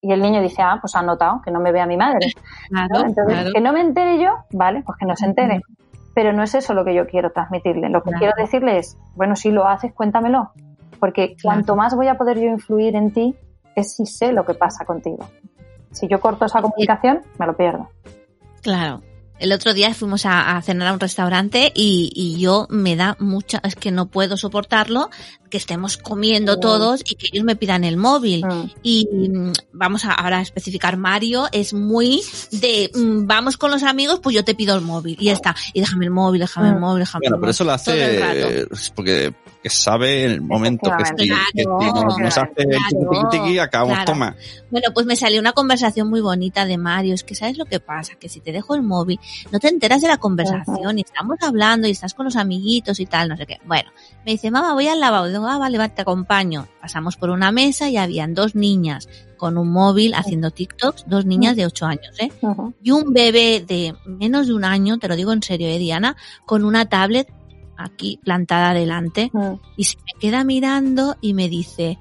Y 0.00 0.12
el 0.12 0.20
niño 0.20 0.40
dice, 0.40 0.62
ah, 0.62 0.78
pues 0.80 0.94
ha 0.96 1.02
notado 1.02 1.40
que 1.44 1.50
no 1.50 1.60
me 1.60 1.70
vea 1.72 1.86
mi 1.86 1.96
madre. 1.96 2.28
¿no? 2.70 2.86
claro, 2.88 3.06
Entonces, 3.06 3.34
claro. 3.34 3.50
que 3.54 3.60
no 3.60 3.72
me 3.72 3.80
entere 3.80 4.18
yo, 4.18 4.30
vale, 4.52 4.82
pues 4.84 4.98
que 4.98 5.06
no 5.06 5.14
se 5.16 5.26
entere. 5.26 5.60
Pero 6.14 6.32
no 6.32 6.42
es 6.42 6.54
eso 6.54 6.74
lo 6.74 6.84
que 6.84 6.94
yo 6.94 7.06
quiero 7.06 7.30
transmitirle. 7.32 7.88
Lo 7.88 8.02
que 8.02 8.10
Claro. 8.10 8.18
quiero 8.18 8.34
decirle 8.36 8.78
es, 8.78 8.96
bueno, 9.14 9.36
si 9.36 9.50
lo 9.50 9.66
haces, 9.66 9.92
cuéntamelo. 9.92 10.52
Porque 11.00 11.36
cuanto 11.42 11.74
más 11.76 11.94
voy 11.94 12.08
a 12.08 12.16
poder 12.16 12.38
yo 12.38 12.46
influir 12.48 12.96
en 12.96 13.12
ti, 13.12 13.34
es 13.74 13.96
si 13.96 14.06
sé 14.06 14.32
lo 14.32 14.44
que 14.44 14.54
pasa 14.54 14.84
contigo. 14.84 15.26
Si 15.90 16.08
yo 16.08 16.20
corto 16.20 16.44
esa 16.46 16.62
comunicación, 16.62 17.20
me 17.38 17.46
lo 17.46 17.56
pierdo. 17.56 17.88
Claro. 18.62 19.00
El 19.38 19.52
otro 19.52 19.74
día 19.74 19.92
fuimos 19.94 20.26
a, 20.26 20.60
cenar 20.62 20.88
a 20.88 20.92
un 20.92 21.00
restaurante 21.00 21.72
y, 21.74 22.10
y, 22.14 22.38
yo 22.40 22.66
me 22.70 22.94
da 22.94 23.16
mucha, 23.18 23.60
es 23.64 23.74
que 23.74 23.90
no 23.90 24.06
puedo 24.06 24.36
soportarlo, 24.36 25.10
que 25.54 25.58
estemos 25.58 25.96
comiendo 25.96 26.58
todos 26.58 27.02
y 27.04 27.14
que 27.14 27.28
ellos 27.32 27.44
me 27.44 27.54
pidan 27.54 27.84
el 27.84 27.96
móvil. 27.96 28.44
Mm. 28.44 28.70
Y 28.82 29.08
mm, 29.08 29.52
vamos 29.72 30.04
a 30.04 30.12
ahora 30.12 30.38
a 30.38 30.42
especificar, 30.42 30.96
Mario 30.96 31.46
es 31.52 31.72
muy 31.74 32.22
de, 32.50 32.90
mm, 32.92 33.26
vamos 33.28 33.56
con 33.56 33.70
los 33.70 33.84
amigos, 33.84 34.18
pues 34.20 34.34
yo 34.34 34.44
te 34.44 34.56
pido 34.56 34.74
el 34.74 34.82
móvil 34.82 35.16
y 35.20 35.26
ya 35.26 35.32
está. 35.32 35.54
Y 35.72 35.80
déjame 35.80 36.06
el 36.06 36.10
móvil, 36.10 36.40
déjame 36.40 36.70
el 36.70 36.80
móvil, 36.80 37.00
déjame 37.00 37.28
bueno, 37.28 37.38
pero 37.38 37.50
eso 37.52 37.62
lo 37.62 37.70
hace 37.70 38.66
porque 38.96 39.32
sabe 39.70 40.24
el 40.24 40.40
momento 40.42 40.90
que, 40.90 41.24
nos 42.20 42.36
hace 42.36 42.64
el 42.64 43.60
acabamos, 43.60 44.04
toma. 44.04 44.36
Bueno, 44.70 44.88
pues 44.92 45.06
me 45.06 45.16
salió 45.16 45.40
una 45.40 45.52
conversación 45.52 46.10
muy 46.10 46.20
bonita 46.20 46.66
de 46.66 46.78
Mario, 46.78 47.14
es 47.14 47.22
que 47.22 47.34
sabes 47.34 47.56
lo 47.56 47.64
que 47.64 47.80
pasa, 47.80 48.14
que 48.16 48.28
si 48.28 48.40
te 48.40 48.52
dejo 48.52 48.74
el 48.74 48.82
móvil 48.82 49.20
no 49.50 49.60
te 49.60 49.68
enteras 49.68 50.00
de 50.00 50.08
la 50.08 50.18
conversación 50.18 50.98
y 50.98 51.02
estamos 51.02 51.38
hablando 51.42 51.88
y 51.88 51.92
estás 51.92 52.14
con 52.14 52.24
los 52.24 52.36
amiguitos 52.36 53.00
y 53.00 53.06
tal, 53.06 53.28
no 53.28 53.36
sé 53.36 53.46
qué. 53.46 53.58
Bueno, 53.64 53.90
me 54.24 54.32
dice, 54.32 54.50
mamá, 54.50 54.74
voy 54.74 54.88
al 54.88 55.00
lavabo. 55.00 55.26
Digo, 55.26 55.46
ah, 55.46 55.58
vale, 55.58 55.78
te 55.90 56.02
acompaño. 56.02 56.66
Pasamos 56.80 57.16
por 57.16 57.30
una 57.30 57.52
mesa 57.52 57.88
y 57.88 57.96
habían 57.96 58.34
dos 58.34 58.54
niñas 58.54 59.08
con 59.36 59.58
un 59.58 59.70
móvil 59.70 60.14
haciendo 60.14 60.50
TikToks, 60.50 61.04
dos 61.06 61.26
niñas 61.26 61.56
de 61.56 61.66
ocho 61.66 61.86
años, 61.86 62.18
¿eh? 62.18 62.30
Y 62.82 62.90
un 62.90 63.12
bebé 63.12 63.64
de 63.66 63.94
menos 64.06 64.46
de 64.46 64.54
un 64.54 64.64
año, 64.64 64.98
te 64.98 65.08
lo 65.08 65.16
digo 65.16 65.32
en 65.32 65.42
serio, 65.42 65.68
¿eh, 65.68 65.78
Diana? 65.78 66.16
Con 66.46 66.64
una 66.64 66.88
tablet 66.88 67.30
aquí 67.76 68.20
plantada 68.22 68.72
delante 68.72 69.30
y 69.76 69.84
se 69.84 69.96
me 69.98 70.20
queda 70.20 70.44
mirando 70.44 71.16
y 71.20 71.34
me 71.34 71.48
dice, 71.48 71.98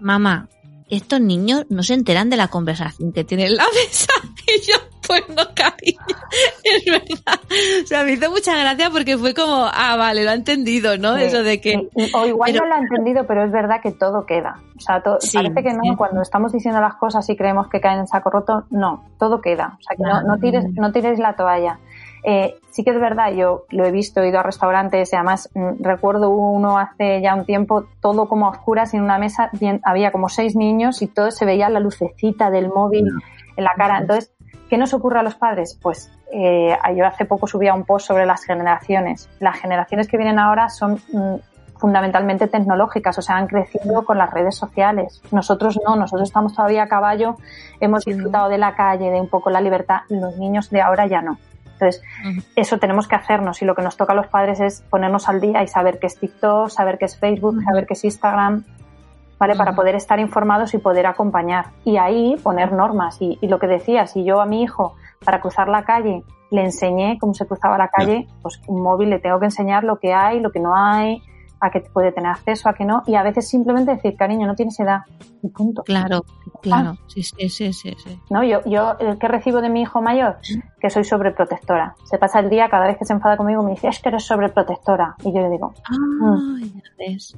mamá, 0.00 0.48
estos 0.88 1.20
niños 1.20 1.64
no 1.68 1.82
se 1.82 1.94
enteran 1.94 2.30
de 2.30 2.36
la 2.36 2.48
conversación 2.48 3.12
que 3.12 3.24
tienen 3.24 3.56
la 3.56 3.66
mesa. 3.86 4.12
Y 4.46 4.60
yo, 4.66 4.76
pues 5.06 5.28
no, 5.28 5.42
cariño, 5.54 6.00
es 6.64 6.84
verdad. 6.84 7.40
O 7.82 7.86
sea, 7.86 8.04
me 8.04 8.12
hizo 8.12 8.30
mucha 8.30 8.56
gracia 8.56 8.90
porque 8.90 9.16
fue 9.18 9.34
como, 9.34 9.68
ah, 9.72 9.96
vale, 9.96 10.24
lo 10.24 10.30
ha 10.30 10.34
entendido, 10.34 10.96
¿no? 10.98 11.16
Eso 11.16 11.42
de 11.42 11.60
que... 11.60 11.88
O 12.14 12.26
igual 12.26 12.54
no 12.54 12.66
lo 12.66 12.74
ha 12.74 12.78
entendido, 12.78 13.26
pero 13.26 13.44
es 13.44 13.52
verdad 13.52 13.80
que 13.82 13.92
todo 13.92 14.26
queda. 14.26 14.60
O 14.76 14.80
sea, 14.80 15.02
parece 15.02 15.62
que 15.62 15.72
no, 15.72 15.96
cuando 15.96 16.22
estamos 16.22 16.52
diciendo 16.52 16.80
las 16.80 16.94
cosas 16.94 17.28
y 17.30 17.36
creemos 17.36 17.68
que 17.68 17.80
caen 17.80 18.00
en 18.00 18.06
saco 18.06 18.30
roto, 18.30 18.64
no, 18.70 19.04
todo 19.18 19.40
queda. 19.40 19.78
O 19.78 19.82
sea, 19.82 19.96
que 19.96 20.02
no, 20.02 20.22
no, 20.22 20.38
tires, 20.38 20.64
no 20.74 20.92
tires 20.92 21.18
la 21.18 21.36
toalla. 21.36 21.78
Eh, 22.26 22.54
sí 22.70 22.82
que 22.82 22.90
es 22.90 22.98
verdad, 22.98 23.32
yo 23.32 23.66
lo 23.68 23.84
he 23.84 23.92
visto, 23.92 24.22
he 24.22 24.30
ido 24.30 24.38
a 24.38 24.42
restaurantes 24.42 25.12
y 25.12 25.16
además 25.16 25.50
mm, 25.54 25.82
recuerdo 25.82 26.30
uno 26.30 26.78
hace 26.78 27.20
ya 27.20 27.34
un 27.34 27.44
tiempo, 27.44 27.84
todo 28.00 28.28
como 28.28 28.46
a 28.46 28.50
oscuras 28.50 28.94
en 28.94 29.02
una 29.02 29.18
mesa, 29.18 29.50
había 29.82 30.10
como 30.10 30.30
seis 30.30 30.56
niños 30.56 31.02
y 31.02 31.06
todo 31.06 31.30
se 31.30 31.44
veía 31.44 31.68
la 31.68 31.80
lucecita 31.80 32.50
del 32.50 32.68
móvil 32.68 33.08
en 33.56 33.64
la 33.64 33.72
cara. 33.76 33.98
Entonces, 33.98 34.32
¿qué 34.68 34.78
nos 34.78 34.94
ocurre 34.94 35.20
a 35.20 35.22
los 35.22 35.34
padres? 35.34 35.78
Pues 35.80 36.10
eh, 36.32 36.76
yo 36.96 37.06
hace 37.06 37.24
poco 37.24 37.46
subía 37.46 37.74
un 37.74 37.84
post 37.84 38.06
sobre 38.06 38.26
las 38.26 38.44
generaciones. 38.44 39.28
Las 39.40 39.58
generaciones 39.58 40.08
que 40.08 40.16
vienen 40.16 40.38
ahora 40.38 40.68
son 40.68 41.00
mm, 41.12 41.34
fundamentalmente 41.78 42.48
tecnológicas, 42.48 43.18
o 43.18 43.22
sea, 43.22 43.36
han 43.36 43.46
crecido 43.46 44.04
con 44.04 44.18
las 44.18 44.32
redes 44.32 44.56
sociales. 44.56 45.20
Nosotros 45.30 45.78
no, 45.86 45.96
nosotros 45.96 46.28
estamos 46.28 46.54
todavía 46.54 46.84
a 46.84 46.88
caballo, 46.88 47.36
hemos 47.80 48.04
disfrutado 48.04 48.48
de 48.48 48.58
la 48.58 48.74
calle, 48.74 49.10
de 49.10 49.20
un 49.20 49.28
poco 49.28 49.50
la 49.50 49.60
libertad. 49.60 50.00
Los 50.08 50.36
niños 50.36 50.70
de 50.70 50.80
ahora 50.80 51.06
ya 51.06 51.20
no. 51.20 51.38
Entonces, 51.74 52.02
eso 52.54 52.78
tenemos 52.78 53.08
que 53.08 53.16
hacernos 53.16 53.60
y 53.60 53.64
lo 53.64 53.74
que 53.74 53.82
nos 53.82 53.96
toca 53.96 54.12
a 54.12 54.16
los 54.16 54.28
padres 54.28 54.60
es 54.60 54.82
ponernos 54.90 55.28
al 55.28 55.40
día 55.40 55.62
y 55.62 55.66
saber 55.68 55.98
qué 55.98 56.06
es 56.06 56.18
TikTok, 56.18 56.70
saber 56.70 56.98
qué 56.98 57.06
es 57.06 57.18
Facebook, 57.18 57.62
saber 57.64 57.86
qué 57.86 57.94
es 57.94 58.04
Instagram, 58.04 58.64
¿vale? 59.44 59.56
Para 59.56 59.74
poder 59.74 59.94
estar 59.94 60.18
informados 60.20 60.72
y 60.72 60.78
poder 60.78 61.06
acompañar. 61.06 61.66
Y 61.84 61.98
ahí 61.98 62.36
poner 62.42 62.72
normas. 62.72 63.20
Y, 63.20 63.38
lo 63.46 63.58
que 63.58 63.66
decía, 63.66 64.06
si 64.06 64.24
yo 64.24 64.40
a 64.40 64.46
mi 64.46 64.62
hijo, 64.62 64.94
para 65.22 65.40
cruzar 65.42 65.68
la 65.68 65.84
calle, 65.84 66.22
le 66.50 66.62
enseñé 66.62 67.18
cómo 67.20 67.34
se 67.34 67.46
cruzaba 67.46 67.76
la 67.76 67.88
calle, 67.88 68.26
pues 68.40 68.62
un 68.68 68.82
móvil 68.82 69.10
le 69.10 69.18
tengo 69.18 69.38
que 69.38 69.46
enseñar 69.46 69.84
lo 69.84 69.98
que 69.98 70.14
hay, 70.14 70.40
lo 70.40 70.50
que 70.50 70.60
no 70.60 70.74
hay, 70.74 71.22
a 71.64 71.70
que 71.70 71.80
puede 71.80 72.12
tener 72.12 72.30
acceso, 72.30 72.68
a 72.68 72.74
que 72.74 72.84
no, 72.84 73.02
y 73.06 73.14
a 73.14 73.22
veces 73.22 73.48
simplemente 73.48 73.92
decir, 73.92 74.16
cariño, 74.16 74.46
no 74.46 74.54
tienes 74.54 74.78
edad, 74.80 75.00
y 75.42 75.48
punto. 75.48 75.82
Claro, 75.82 76.24
claro, 76.62 76.96
sí, 77.06 77.22
sí, 77.22 77.48
sí, 77.48 77.72
sí, 77.72 77.96
No, 78.30 78.42
yo, 78.44 78.60
yo, 78.64 78.96
el 78.98 79.18
que 79.18 79.28
recibo 79.28 79.60
de 79.60 79.68
mi 79.68 79.82
hijo 79.82 80.02
mayor, 80.02 80.38
que 80.80 80.90
soy 80.90 81.04
sobreprotectora. 81.04 81.96
Se 82.04 82.18
pasa 82.18 82.40
el 82.40 82.50
día, 82.50 82.68
cada 82.68 82.86
vez 82.86 82.98
que 82.98 83.06
se 83.06 83.14
enfada 83.14 83.38
conmigo, 83.38 83.62
me 83.62 83.70
dice, 83.70 83.88
es 83.88 84.00
que 84.00 84.10
eres 84.10 84.24
sobreprotectora. 84.24 85.16
Y 85.24 85.32
yo 85.32 85.40
le 85.40 85.48
digo, 85.48 85.72
ah, 85.88 86.56
ya 86.60 86.82
ves. 86.98 87.34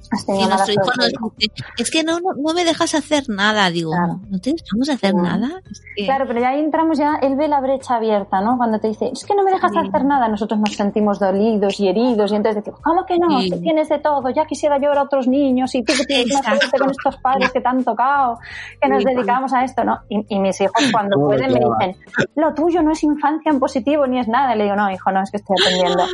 es 1.79 1.91
que 1.93 2.03
no, 2.03 2.19
no, 2.19 2.55
me 2.55 2.65
dejas 2.65 2.95
hacer 2.95 3.29
nada. 3.29 3.71
Digo, 3.71 3.93
¿no 4.29 4.41
te 4.41 4.53
dejamos 4.53 4.89
hacer 4.89 5.15
nada? 5.15 5.63
Claro, 5.97 6.25
pero 6.27 6.41
ya 6.41 6.49
ahí 6.49 6.61
entramos, 6.61 6.99
ya 6.99 7.17
él 7.23 7.37
ve 7.37 7.47
la 7.47 7.61
brecha 7.61 7.97
abierta, 7.97 8.41
¿no? 8.41 8.57
Cuando 8.57 8.81
te 8.81 8.89
dice, 8.89 9.11
es 9.13 9.25
que 9.25 9.35
no 9.35 9.45
me 9.45 9.53
dejas 9.53 9.73
hacer 9.77 10.05
nada, 10.05 10.29
nosotros 10.29 10.59
nos 10.59 10.75
sentimos 10.75 11.21
dolidos 11.21 11.79
y 11.79 11.89
heridos, 11.89 12.33
y 12.33 12.37
entonces 12.37 12.65
decimos, 12.65 12.81
¿cómo 12.83 13.07
que 13.07 13.17
no? 13.19 13.29
tienes 13.61 13.89
de 13.89 13.99
todo, 13.99 14.16
ya 14.35 14.45
quisiera 14.45 14.79
yo 14.79 14.93
a 14.93 15.03
otros 15.03 15.29
niños, 15.29 15.75
y 15.75 15.83
tú 15.83 15.93
que 15.97 16.05
tienes 16.05 16.35
una 16.35 16.59
suerte 16.59 16.79
con 16.79 16.91
estos 16.91 17.17
padres 17.19 17.51
que 17.53 17.61
te 17.61 17.69
han 17.69 17.85
tocado, 17.85 18.39
que 18.81 18.89
nos 18.89 19.05
dedicamos 19.05 19.53
a 19.53 19.65
esto, 19.65 19.85
¿no? 19.85 20.01
Y, 20.09 20.39
mis 20.39 20.61
hijos 20.61 20.91
cuando 20.93 21.19
pueden 21.19 21.53
me 21.53 21.61
dicen, 21.61 21.97
lo 22.37 22.55
tuyo 22.55 22.83
no 22.83 22.93
es 22.93 23.03
infancia 23.03 23.51
en 23.51 23.59
positivo 23.59 24.07
ni 24.07 24.21
es 24.21 24.29
nada. 24.29 24.55
Y 24.55 24.59
le 24.59 24.65
digo, 24.65 24.77
no, 24.77 24.91
hijo, 24.91 25.11
no, 25.11 25.23
es 25.23 25.31
que 25.31 25.39
estoy 25.39 25.57
aprendiendo. 25.61 26.05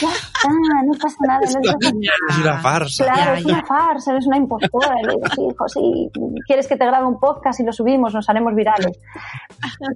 ya 0.00 0.08
está, 0.08 0.48
no 0.84 0.92
pasa 1.00 1.16
nada. 1.26 1.40
es, 1.42 2.38
una 2.38 2.60
farsa. 2.60 3.04
Claro, 3.04 3.34
es 3.34 3.44
una 3.44 3.64
farsa, 3.64 4.12
eres 4.12 4.26
una 4.26 4.36
impostora. 4.38 4.96
le 5.02 5.14
digo, 5.14 5.26
sí, 5.34 5.42
hijo, 5.50 5.68
sí, 5.68 6.10
quieres 6.46 6.66
que 6.66 6.76
te 6.76 6.86
grabe 6.86 7.06
un 7.06 7.20
podcast 7.20 7.60
y 7.60 7.64
lo 7.64 7.72
subimos, 7.72 8.14
nos 8.14 8.28
haremos 8.28 8.54
virales. 8.54 8.98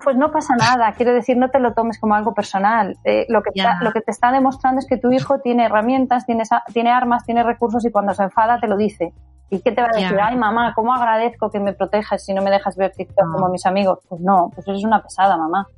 Pues 0.05 0.17
no 0.17 0.31
pasa 0.31 0.55
nada, 0.57 0.93
quiero 0.93 1.13
decir, 1.13 1.37
no 1.37 1.51
te 1.51 1.59
lo 1.59 1.73
tomes 1.73 1.99
como 1.99 2.15
algo 2.15 2.35
personal. 2.35 2.97
Eh, 3.05 3.27
lo, 3.29 3.43
que 3.43 3.51
lo 3.81 3.93
que 3.93 4.01
te 4.01 4.11
está 4.11 4.31
demostrando 4.31 4.81
es 4.81 4.87
que 4.87 4.97
tu 4.97 5.13
hijo 5.13 5.41
tiene 5.41 5.65
herramientas, 5.65 6.27
tiene, 6.27 6.45
tiene 6.73 6.91
armas, 6.91 7.25
tiene 7.27 7.43
recursos 7.43 7.85
y 7.85 7.91
cuando 7.91 8.15
se 8.15 8.23
enfada 8.23 8.59
te 8.59 8.67
lo 8.67 8.77
dice. 8.77 9.13
¿Y 9.51 9.61
qué 9.61 9.73
te 9.73 9.81
va 9.81 9.89
a 9.93 9.97
decir? 9.97 10.19
Ay, 10.21 10.37
mamá, 10.37 10.73
¿cómo 10.75 10.93
agradezco 10.93 11.51
que 11.51 11.61
me 11.61 11.73
protejas 11.73 12.25
si 12.25 12.35
no 12.35 12.43
me 12.43 12.51
dejas 12.51 12.77
ver 12.77 12.93
TikTok 12.93 13.33
como 13.33 13.49
mis 13.49 13.65
amigos? 13.67 14.01
Pues 14.09 14.21
no, 14.21 14.51
pues 14.55 14.67
eres 14.67 14.83
una 14.83 15.03
pesada, 15.03 15.37
mamá. 15.37 15.69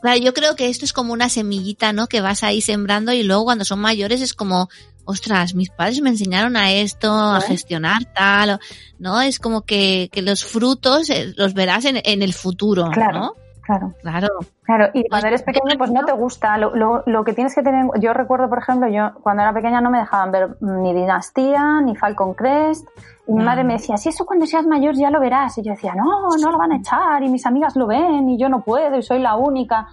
Claro, 0.00 0.18
yo 0.18 0.34
creo 0.34 0.54
que 0.54 0.68
esto 0.68 0.84
es 0.84 0.92
como 0.92 1.12
una 1.12 1.28
semillita, 1.28 1.92
¿no? 1.92 2.06
Que 2.06 2.20
vas 2.20 2.42
ahí 2.42 2.60
sembrando 2.60 3.12
y 3.12 3.22
luego 3.22 3.44
cuando 3.44 3.64
son 3.64 3.80
mayores 3.80 4.20
es 4.20 4.34
como, 4.34 4.68
ostras, 5.04 5.54
mis 5.54 5.70
padres 5.70 6.02
me 6.02 6.10
enseñaron 6.10 6.56
a 6.56 6.72
esto, 6.72 7.12
a 7.12 7.40
gestionar 7.40 8.04
tal, 8.14 8.60
¿no? 8.98 9.20
Es 9.22 9.38
como 9.38 9.62
que, 9.62 10.08
que 10.12 10.22
los 10.22 10.44
frutos 10.44 11.10
eh, 11.10 11.32
los 11.36 11.54
verás 11.54 11.84
en, 11.86 12.00
en 12.04 12.22
el 12.22 12.32
futuro, 12.32 12.90
¿no? 13.12 13.34
Claro. 13.64 13.94
Claro. 14.02 14.28
Claro, 14.62 14.90
y 14.92 15.08
cuando 15.08 15.28
eres 15.28 15.42
pequeño, 15.42 15.76
pues 15.78 15.90
no 15.90 16.04
te 16.04 16.12
gusta. 16.12 16.58
Lo, 16.58 16.74
lo, 16.74 17.02
lo, 17.06 17.24
que 17.24 17.32
tienes 17.32 17.54
que 17.54 17.62
tener. 17.62 17.86
Yo 18.00 18.12
recuerdo, 18.12 18.48
por 18.48 18.58
ejemplo, 18.58 18.88
yo 18.88 19.12
cuando 19.22 19.42
era 19.42 19.52
pequeña 19.52 19.80
no 19.80 19.90
me 19.90 19.98
dejaban 19.98 20.32
ver 20.32 20.56
ni 20.60 20.92
Dinastía, 20.92 21.80
ni 21.80 21.96
Falcon 21.96 22.34
Crest. 22.34 22.86
Y 23.26 23.32
mi 23.32 23.42
madre 23.42 23.64
me 23.64 23.74
decía, 23.74 23.96
si 23.96 24.10
eso 24.10 24.26
cuando 24.26 24.46
seas 24.46 24.66
mayor 24.66 24.94
ya 24.94 25.10
lo 25.10 25.20
verás. 25.20 25.56
Y 25.58 25.62
yo 25.62 25.72
decía, 25.72 25.94
no, 25.94 26.28
no 26.40 26.50
lo 26.50 26.58
van 26.58 26.72
a 26.72 26.76
echar. 26.76 27.22
Y 27.22 27.28
mis 27.28 27.46
amigas 27.46 27.74
lo 27.76 27.86
ven 27.86 28.28
y 28.28 28.38
yo 28.38 28.48
no 28.48 28.60
puedo 28.60 28.98
y 28.98 29.02
soy 29.02 29.18
la 29.18 29.36
única. 29.36 29.88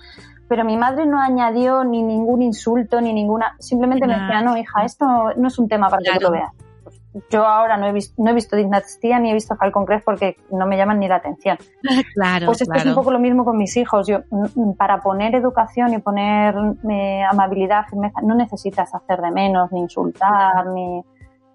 Pero 0.49 0.65
mi 0.65 0.75
madre 0.75 1.05
no 1.05 1.21
añadió 1.21 1.85
ni 1.85 2.03
ningún 2.03 2.41
insulto 2.41 2.99
ni 2.99 3.13
ninguna. 3.13 3.55
Simplemente 3.59 4.05
me 4.05 4.19
decía, 4.19 4.41
no, 4.41 4.57
hija, 4.57 4.83
esto 4.83 5.05
no 5.37 5.47
es 5.47 5.57
un 5.57 5.69
tema 5.69 5.89
para 5.89 6.01
que 6.03 6.19
lo 6.19 6.31
veas 6.31 6.51
yo 7.29 7.45
ahora 7.45 7.77
no 7.77 7.87
he 7.87 7.91
visto, 7.91 8.21
no 8.23 8.31
he 8.31 8.33
visto 8.33 8.55
Dinastía 8.55 9.19
ni 9.19 9.31
he 9.31 9.33
visto 9.33 9.55
Falcon 9.55 9.85
Crest 9.85 10.05
porque 10.05 10.37
no 10.51 10.65
me 10.65 10.77
llaman 10.77 10.99
ni 10.99 11.07
la 11.07 11.17
atención. 11.17 11.57
Claro. 12.13 12.47
Pues 12.47 12.61
esto 12.61 12.73
es 12.75 12.85
un 12.85 12.95
poco 12.95 13.11
lo 13.11 13.19
mismo 13.19 13.45
con 13.45 13.57
mis 13.57 13.75
hijos. 13.77 14.07
Yo, 14.07 14.19
para 14.77 15.01
poner 15.01 15.35
educación 15.35 15.93
y 15.93 15.99
poner 15.99 16.53
eh, 16.89 17.23
amabilidad, 17.29 17.85
firmeza, 17.89 18.21
no 18.21 18.35
necesitas 18.35 18.93
hacer 18.93 19.19
de 19.21 19.31
menos, 19.31 19.71
ni 19.71 19.79
insultar, 19.79 20.67
ni. 20.67 21.01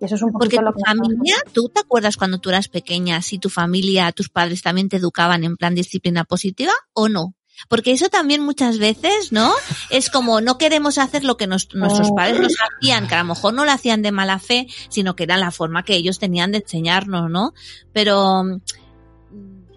Y 0.00 0.04
eso 0.04 0.14
es 0.14 0.22
un 0.22 0.32
Porque 0.32 0.58
tu 0.58 0.80
familia, 0.84 1.36
¿tú 1.52 1.68
te 1.68 1.80
acuerdas 1.80 2.16
cuando 2.16 2.38
tú 2.38 2.50
eras 2.50 2.68
pequeña 2.68 3.22
si 3.22 3.38
tu 3.38 3.48
familia, 3.48 4.12
tus 4.12 4.28
padres 4.28 4.62
también 4.62 4.88
te 4.88 4.96
educaban 4.96 5.44
en 5.44 5.56
plan 5.56 5.74
disciplina 5.74 6.24
positiva 6.24 6.72
o 6.92 7.08
no? 7.08 7.35
Porque 7.68 7.92
eso 7.92 8.08
también 8.08 8.42
muchas 8.42 8.78
veces, 8.78 9.32
¿no? 9.32 9.52
Es 9.90 10.10
como 10.10 10.40
no 10.40 10.58
queremos 10.58 10.98
hacer 10.98 11.24
lo 11.24 11.36
que 11.36 11.46
nuestros 11.46 12.10
padres 12.14 12.40
nos 12.40 12.54
hacían, 12.54 13.08
que 13.08 13.14
a 13.14 13.22
lo 13.22 13.28
mejor 13.28 13.54
no 13.54 13.64
lo 13.64 13.72
hacían 13.72 14.02
de 14.02 14.12
mala 14.12 14.38
fe, 14.38 14.66
sino 14.88 15.16
que 15.16 15.24
era 15.24 15.36
la 15.36 15.50
forma 15.50 15.84
que 15.84 15.94
ellos 15.94 16.18
tenían 16.18 16.52
de 16.52 16.58
enseñarnos, 16.58 17.30
¿no? 17.30 17.54
Pero, 17.92 18.44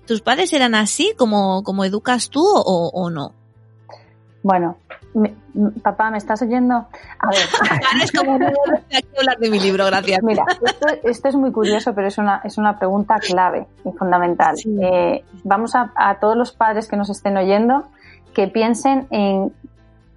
¿tus 0.05 0.21
padres 0.21 0.53
eran 0.53 0.75
así 0.75 1.13
como, 1.17 1.63
como 1.63 1.86
educas 1.86 2.30
tú 2.30 2.45
o, 2.45 2.91
o 2.93 3.09
no? 3.09 3.38
Bueno, 4.41 4.77
papá, 5.83 6.11
¿me 6.11 6.17
estás 6.17 6.41
oyendo? 6.41 6.73
A 6.75 7.27
ver. 7.29 7.39
es 8.03 8.11
como 8.11 8.33
hablar 8.33 9.37
de 9.37 9.49
mi 9.49 9.59
libro, 9.59 9.85
gracias. 9.85 10.23
Mira, 10.23 10.45
esto, 11.03 11.27
es 11.27 11.35
muy 11.35 11.51
curioso, 11.51 11.93
pero 11.93 12.07
es 12.07 12.17
una, 12.17 12.41
es 12.43 12.57
una 12.57 12.77
pregunta 12.77 13.15
clave 13.15 13.67
y 13.83 13.91
fundamental. 13.91 14.55
Eh, 14.81 15.23
vamos 15.43 15.73
a, 15.75 16.17
todos 16.21 16.37
los 16.37 16.51
padres 16.51 16.87
que 16.87 16.95
nos 16.95 17.09
estén 17.09 17.37
oyendo 17.37 17.87
que 18.33 18.47
piensen 18.47 19.07
en 19.09 19.51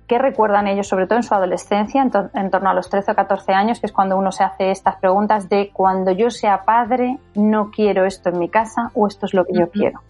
qué 0.06 0.18
recuerdan 0.18 0.68
ellos, 0.68 0.86
sobre 0.86 1.06
todo 1.06 1.16
en 1.16 1.22
su 1.22 1.34
adolescencia, 1.34 2.02
en, 2.02 2.50
torno 2.50 2.70
a 2.70 2.74
los 2.74 2.88
13 2.90 3.12
o 3.12 3.14
14 3.14 3.52
años, 3.52 3.80
que 3.80 3.86
es 3.86 3.92
cuando 3.92 4.16
uno 4.16 4.30
se 4.30 4.44
hace 4.44 4.70
estas 4.70 4.96
preguntas 4.96 5.48
de 5.48 5.70
cuando 5.72 6.12
yo 6.12 6.30
sea 6.30 6.62
padre, 6.64 7.18
no 7.34 7.70
quiero 7.70 8.04
esto 8.04 8.28
en 8.28 8.38
mi 8.38 8.48
casa 8.48 8.90
o 8.94 9.08
esto 9.08 9.26
es 9.26 9.34
lo 9.34 9.44
que 9.44 9.54
yo 9.54 9.70
quiero. 9.70 10.00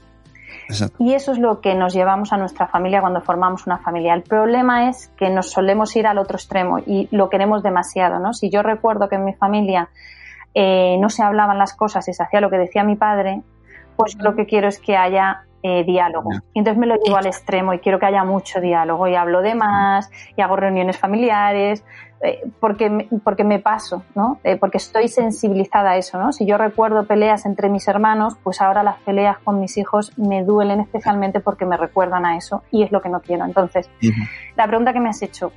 Exacto. 0.68 0.96
Y 0.98 1.14
eso 1.14 1.32
es 1.32 1.38
lo 1.38 1.60
que 1.60 1.74
nos 1.74 1.94
llevamos 1.94 2.32
a 2.32 2.36
nuestra 2.36 2.66
familia 2.66 3.00
cuando 3.00 3.20
formamos 3.20 3.66
una 3.66 3.78
familia. 3.78 4.14
El 4.14 4.22
problema 4.22 4.88
es 4.88 5.08
que 5.16 5.30
nos 5.30 5.50
solemos 5.50 5.94
ir 5.96 6.06
al 6.06 6.18
otro 6.18 6.36
extremo 6.36 6.78
y 6.78 7.08
lo 7.10 7.28
queremos 7.28 7.62
demasiado, 7.62 8.18
¿no? 8.18 8.32
Si 8.32 8.50
yo 8.50 8.62
recuerdo 8.62 9.08
que 9.08 9.16
en 9.16 9.24
mi 9.24 9.34
familia 9.34 9.88
eh, 10.54 10.96
no 11.00 11.08
se 11.08 11.22
hablaban 11.22 11.58
las 11.58 11.74
cosas 11.74 12.08
y 12.08 12.12
se 12.12 12.22
hacía 12.22 12.40
lo 12.40 12.50
que 12.50 12.58
decía 12.58 12.84
mi 12.84 12.96
padre, 12.96 13.42
pues 13.96 14.16
lo 14.16 14.34
que 14.34 14.46
quiero 14.46 14.68
es 14.68 14.78
que 14.78 14.96
haya 14.96 15.44
eh, 15.62 15.84
diálogo. 15.84 16.30
Y 16.54 16.58
entonces 16.58 16.78
me 16.78 16.86
lo 16.86 16.96
llevo 16.96 17.16
al 17.16 17.26
extremo 17.26 17.72
y 17.72 17.78
quiero 17.78 17.98
que 18.00 18.06
haya 18.06 18.24
mucho 18.24 18.60
diálogo 18.60 19.06
y 19.06 19.14
hablo 19.14 19.42
de 19.42 19.54
más 19.54 20.10
y 20.36 20.42
hago 20.42 20.56
reuniones 20.56 20.98
familiares 20.98 21.84
eh, 22.24 22.40
porque, 22.60 22.88
me, 22.88 23.08
porque 23.24 23.42
me 23.42 23.58
paso, 23.58 24.04
¿no? 24.14 24.38
Eh, 24.44 24.56
porque 24.56 24.76
estoy 24.76 25.08
sensibilizada 25.08 25.90
a 25.90 25.96
eso, 25.96 26.18
¿no? 26.18 26.32
Si 26.32 26.46
yo 26.46 26.56
recuerdo 26.56 27.04
peleas 27.04 27.46
entre 27.46 27.68
mis 27.68 27.88
hermanos, 27.88 28.36
pues 28.44 28.60
ahora 28.60 28.84
las 28.84 29.00
peleas 29.00 29.38
con 29.38 29.58
mis 29.58 29.76
hijos 29.76 30.16
me 30.16 30.44
duelen 30.44 30.78
especialmente 30.78 31.40
porque 31.40 31.64
me 31.66 31.76
recuerdan 31.76 32.24
a 32.24 32.36
eso 32.36 32.62
y 32.70 32.84
es 32.84 32.92
lo 32.92 33.02
que 33.02 33.08
no 33.08 33.20
quiero. 33.20 33.44
Entonces, 33.44 33.90
la 34.56 34.68
pregunta 34.68 34.92
que 34.92 35.00
me 35.00 35.08
has 35.08 35.20
hecho, 35.20 35.50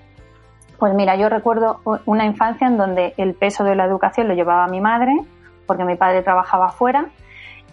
pues 0.80 0.96
mira, 0.96 1.16
yo 1.16 1.30
recuerdo 1.30 1.82
una 2.06 2.26
infancia 2.26 2.66
en 2.66 2.78
donde 2.78 3.14
el 3.18 3.36
peso 3.36 3.64
de 3.64 3.76
la 3.76 3.86
educación 3.86 4.28
lo 4.28 4.34
llevaba 4.34 4.68
mi 4.68 4.82
madre, 4.82 5.14
porque 5.68 5.86
mi 5.86 5.96
padre 5.96 6.24
trabajaba 6.24 6.70
fuera, 6.70 7.10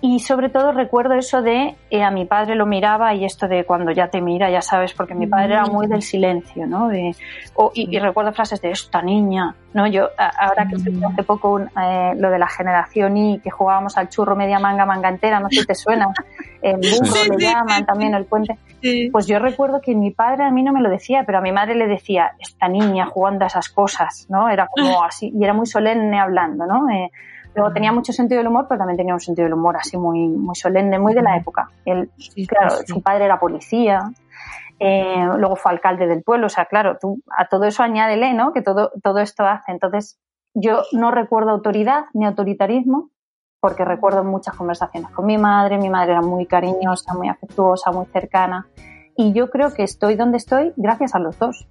y 0.02 0.18
sobre 0.18 0.48
todo 0.50 0.72
recuerdo 0.72 1.14
eso 1.14 1.40
de 1.42 1.76
eh, 1.88 2.02
a 2.02 2.10
mi 2.10 2.24
padre 2.24 2.56
lo 2.56 2.66
miraba 2.66 3.14
y 3.14 3.24
esto 3.24 3.46
de 3.48 3.64
cuando 3.64 3.92
ya 3.92 4.08
te 4.08 4.20
mira, 4.20 4.50
ya 4.50 4.60
sabes, 4.60 4.92
porque 4.94 5.14
mi 5.14 5.26
padre 5.28 5.54
era 5.54 5.64
muy 5.66 5.86
del 5.86 6.02
silencio, 6.02 6.66
¿no? 6.66 6.88
De, 6.88 7.14
o- 7.54 7.70
y, 7.72 7.96
y 7.96 7.98
recuerdo 8.00 8.32
frases 8.32 8.60
de 8.60 8.72
esta 8.72 9.00
niña, 9.00 9.54
¿no? 9.72 9.86
Yo, 9.86 10.08
a- 10.18 10.46
ahora 10.48 10.66
que 10.68 10.74
escuché 10.76 11.06
hace 11.06 11.22
poco 11.22 11.52
un, 11.52 11.70
eh, 11.80 12.14
lo 12.16 12.30
de 12.30 12.38
la 12.38 12.48
generación 12.48 13.16
Y, 13.16 13.38
que 13.40 13.50
jugábamos 13.50 13.96
al 13.96 14.08
churro 14.08 14.34
media 14.36 14.58
manga, 14.58 14.84
manga 14.84 15.08
entera, 15.08 15.38
no 15.40 15.48
sé 15.48 15.60
si 15.60 15.66
te 15.66 15.74
suena, 15.76 16.08
el 16.62 16.76
burro 16.76 17.24
le 17.30 17.36
llaman 17.52 17.86
también, 17.86 18.14
el 18.14 18.24
puente. 18.26 18.58
Pues 19.12 19.26
yo 19.28 19.38
recuerdo 19.38 19.80
que 19.80 19.94
mi 19.94 20.10
padre 20.10 20.44
a 20.44 20.50
mí 20.50 20.62
no 20.64 20.72
me 20.72 20.80
lo 20.80 20.90
decía, 20.90 21.22
pero 21.24 21.38
a 21.38 21.40
mi 21.40 21.52
madre 21.52 21.76
le 21.76 21.86
decía, 21.86 22.32
esta 22.40 22.66
niña 22.66 23.06
jugando 23.06 23.44
a 23.44 23.46
esas 23.48 23.68
cosas, 23.68 24.26
¿no? 24.28 24.48
Era 24.48 24.66
como 24.66 25.04
así, 25.04 25.32
y 25.32 25.44
era 25.44 25.52
muy 25.54 25.66
solemne 25.66 26.18
hablando, 26.18 26.66
¿no? 26.66 26.90
Eh, 26.90 27.08
luego 27.54 27.72
tenía 27.72 27.92
mucho 27.92 28.12
sentido 28.12 28.38
del 28.38 28.48
humor, 28.48 28.66
pero 28.68 28.78
también 28.78 28.96
tenía 28.96 29.14
un 29.14 29.20
sentido 29.20 29.44
del 29.44 29.54
humor 29.54 29.76
así 29.76 29.96
muy, 29.96 30.28
muy 30.28 30.54
solemne, 30.54 30.98
muy 30.98 31.14
de 31.14 31.22
la 31.22 31.36
época. 31.36 31.70
Él, 31.84 32.10
Sí, 32.16 32.46
claro, 32.46 32.76
sí, 32.76 32.84
su 32.86 33.02
padre 33.02 33.26
era 33.26 33.38
policía, 33.38 34.10
eh, 34.78 35.28
luego 35.36 35.56
fue 35.56 35.72
alcalde 35.72 36.06
del 36.06 36.22
pueblo, 36.22 36.46
o 36.46 36.50
sea, 36.50 36.64
claro, 36.66 36.98
tú 37.00 37.20
a 37.36 37.46
todo 37.46 37.64
eso 37.64 37.82
añádele, 37.82 38.34
¿no? 38.34 38.52
Que 38.52 38.62
todo, 38.62 38.90
todo 39.02 39.18
esto 39.20 39.44
hace. 39.44 39.70
Entonces, 39.72 40.18
yo 40.54 40.82
no 40.92 41.10
recuerdo 41.10 41.50
autoridad 41.50 42.06
ni 42.14 42.26
autoritarismo, 42.26 43.10
porque 43.60 43.84
recuerdo 43.84 44.24
muchas 44.24 44.56
conversaciones 44.56 45.10
con 45.12 45.26
mi 45.26 45.38
madre, 45.38 45.78
mi 45.78 45.88
madre 45.88 46.12
era 46.12 46.20
muy 46.20 46.46
cariñosa, 46.46 47.14
muy 47.14 47.28
afectuosa, 47.28 47.92
muy 47.92 48.06
cercana, 48.06 48.66
y 49.16 49.32
yo 49.32 49.50
creo 49.50 49.72
que 49.72 49.84
estoy 49.84 50.16
donde 50.16 50.38
estoy 50.38 50.72
gracias 50.76 51.14
a 51.14 51.18
los 51.18 51.38
dos, 51.38 51.68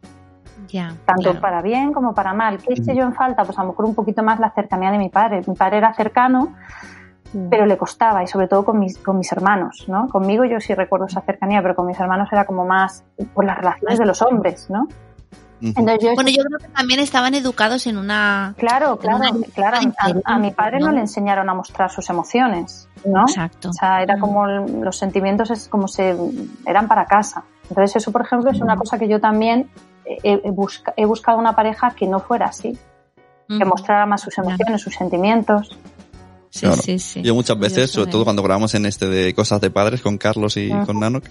Ya, 0.67 0.93
tanto 1.05 1.23
claro. 1.23 1.41
para 1.41 1.61
bien 1.61 1.91
como 1.93 2.13
para 2.13 2.33
mal. 2.33 2.57
¿Qué 2.59 2.73
eché 2.73 2.95
yo 2.95 3.03
en 3.03 3.13
falta? 3.13 3.43
Pues 3.43 3.57
a 3.57 3.63
lo 3.63 3.69
mejor 3.69 3.85
un 3.85 3.95
poquito 3.95 4.23
más 4.23 4.39
la 4.39 4.51
cercanía 4.51 4.91
de 4.91 4.97
mi 4.97 5.09
padre. 5.09 5.41
Mi 5.47 5.55
padre 5.55 5.77
era 5.77 5.93
cercano, 5.93 6.53
pero 7.49 7.65
le 7.65 7.77
costaba 7.77 8.23
y 8.23 8.27
sobre 8.27 8.47
todo 8.47 8.63
con 8.65 8.77
mis, 8.79 8.97
con 8.97 9.17
mis 9.17 9.31
hermanos, 9.31 9.85
¿no? 9.87 10.07
Conmigo 10.09 10.43
yo 10.45 10.59
sí 10.59 10.73
recuerdo 10.73 11.05
esa 11.05 11.21
cercanía, 11.21 11.61
pero 11.61 11.75
con 11.75 11.87
mis 11.87 11.99
hermanos 11.99 12.27
era 12.31 12.45
como 12.45 12.65
más 12.65 13.03
por 13.33 13.45
las 13.45 13.57
relaciones 13.57 13.99
de 13.99 14.05
los 14.05 14.21
hombres, 14.21 14.69
¿no? 14.69 14.87
Entonces 15.63 15.99
yo, 16.01 16.15
Bueno, 16.15 16.31
yo 16.31 16.41
creo 16.43 16.57
que 16.57 16.67
también 16.69 16.99
estaban 16.99 17.35
educados 17.35 17.85
en 17.85 17.97
una... 17.97 18.55
claro, 18.57 18.97
claro, 18.97 19.17
una 19.17 19.29
claro, 19.53 19.77
a, 20.25 20.33
a 20.33 20.39
mi 20.39 20.49
padre 20.51 20.79
no 20.79 20.87
¿no? 20.87 20.93
le 20.93 21.01
enseñaron 21.01 21.47
a 21.51 21.53
mostrar 21.53 21.91
sus 21.91 22.09
emociones, 22.09 22.89
¿no? 23.05 23.21
Exacto. 23.21 23.69
O 23.69 23.73
sea, 23.73 24.01
era 24.01 24.17
Mm. 24.17 24.19
como 24.19 24.47
el- 24.47 24.81
los 24.81 24.97
sentimientos 24.97 25.51
es 25.51 25.69
como 25.69 25.87
se 25.87 26.17
eran 26.65 26.87
para 26.87 27.05
casa. 27.05 27.43
Entonces 27.69 27.95
eso, 27.97 28.11
por 28.11 28.23
ejemplo, 28.23 28.49
es 28.49 28.59
una 28.59 28.75
cosa 28.75 28.97
que 28.97 29.07
yo 29.07 29.21
también 29.21 29.69
he, 30.23 30.33
he 30.43 30.51
busca- 30.51 30.93
he 30.97 31.05
buscado 31.05 31.37
una 31.37 31.55
pareja 31.55 31.91
que 31.95 32.07
no 32.07 32.19
fuera 32.19 32.47
así, 32.47 32.77
que 33.47 33.65
mostrara 33.65 34.05
más 34.05 34.21
sus 34.21 34.33
Claro. 34.35 34.49
emociones, 34.49 34.81
sus 34.81 34.95
sentimientos. 34.95 35.77
Sí, 36.49 36.61
Claro. 36.65 36.81
sí, 36.81 36.99
sí. 36.99 37.21
Yo 37.21 37.33
muchas 37.35 37.57
veces, 37.59 37.91
sobre 37.91 38.11
todo 38.11 38.23
cuando 38.23 38.43
grabamos 38.43 38.73
en 38.75 38.85
este 38.85 39.07
de 39.07 39.33
cosas 39.33 39.61
de 39.61 39.69
padres 39.69 40.01
con 40.01 40.17
Carlos 40.17 40.57
y 40.57 40.71
Ajá. 40.71 40.85
con 40.85 40.99
Nanok, 40.99 41.25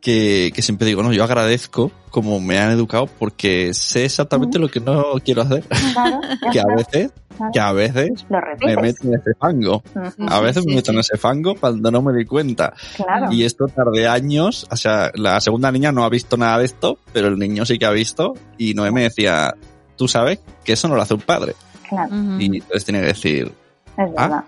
que, 0.00 0.50
que 0.54 0.62
siempre 0.62 0.86
digo, 0.86 1.02
no, 1.02 1.12
yo 1.12 1.22
agradezco 1.24 1.90
como 2.10 2.40
me 2.40 2.58
han 2.58 2.70
educado 2.70 3.06
porque 3.06 3.72
sé 3.72 4.04
exactamente 4.04 4.58
lo 4.58 4.68
que 4.68 4.80
no 4.80 5.04
quiero 5.24 5.42
hacer. 5.42 5.64
Claro, 5.92 6.20
Que 6.52 6.60
a 6.60 6.64
veces, 6.76 7.12
que 7.52 7.60
a 7.60 7.72
veces 7.72 8.26
lo 8.28 8.38
me 8.64 8.76
meto 8.76 9.04
en 9.08 9.14
ese 9.14 9.34
fango. 9.38 9.82
Ujú, 9.94 10.26
A 10.28 10.40
veces 10.40 10.62
sí, 10.62 10.68
me 10.68 10.76
meto 10.76 10.90
sí. 10.90 10.96
en 10.96 11.00
ese 11.00 11.16
fango 11.16 11.54
cuando 11.54 11.90
no 11.90 12.02
me 12.02 12.12
di 12.12 12.24
cuenta. 12.24 12.72
Claro. 12.96 13.32
Y 13.32 13.44
esto 13.44 13.66
tardé 13.68 14.06
años, 14.08 14.66
o 14.70 14.76
sea, 14.76 15.10
la 15.14 15.40
segunda 15.40 15.70
niña 15.72 15.92
no 15.92 16.04
ha 16.04 16.08
visto 16.08 16.36
nada 16.36 16.58
de 16.58 16.64
esto, 16.66 16.98
pero 17.12 17.28
el 17.28 17.38
niño 17.38 17.64
sí 17.64 17.78
que 17.78 17.86
ha 17.86 17.90
visto 17.90 18.34
y 18.58 18.74
Noé 18.74 18.90
me 18.90 19.02
decía, 19.02 19.54
tú 19.96 20.08
sabes 20.08 20.40
que 20.64 20.72
eso 20.74 20.88
no 20.88 20.94
lo 20.96 21.02
hace 21.02 21.14
un 21.14 21.20
padre. 21.20 21.54
Claro, 21.88 22.14
Ujú, 22.14 22.40
Y 22.40 22.46
entonces 22.56 22.84
tenía 22.84 23.00
que 23.02 23.06
decir, 23.08 23.52
es 23.98 24.10
Ah, 24.16 24.28
verdad. 24.28 24.44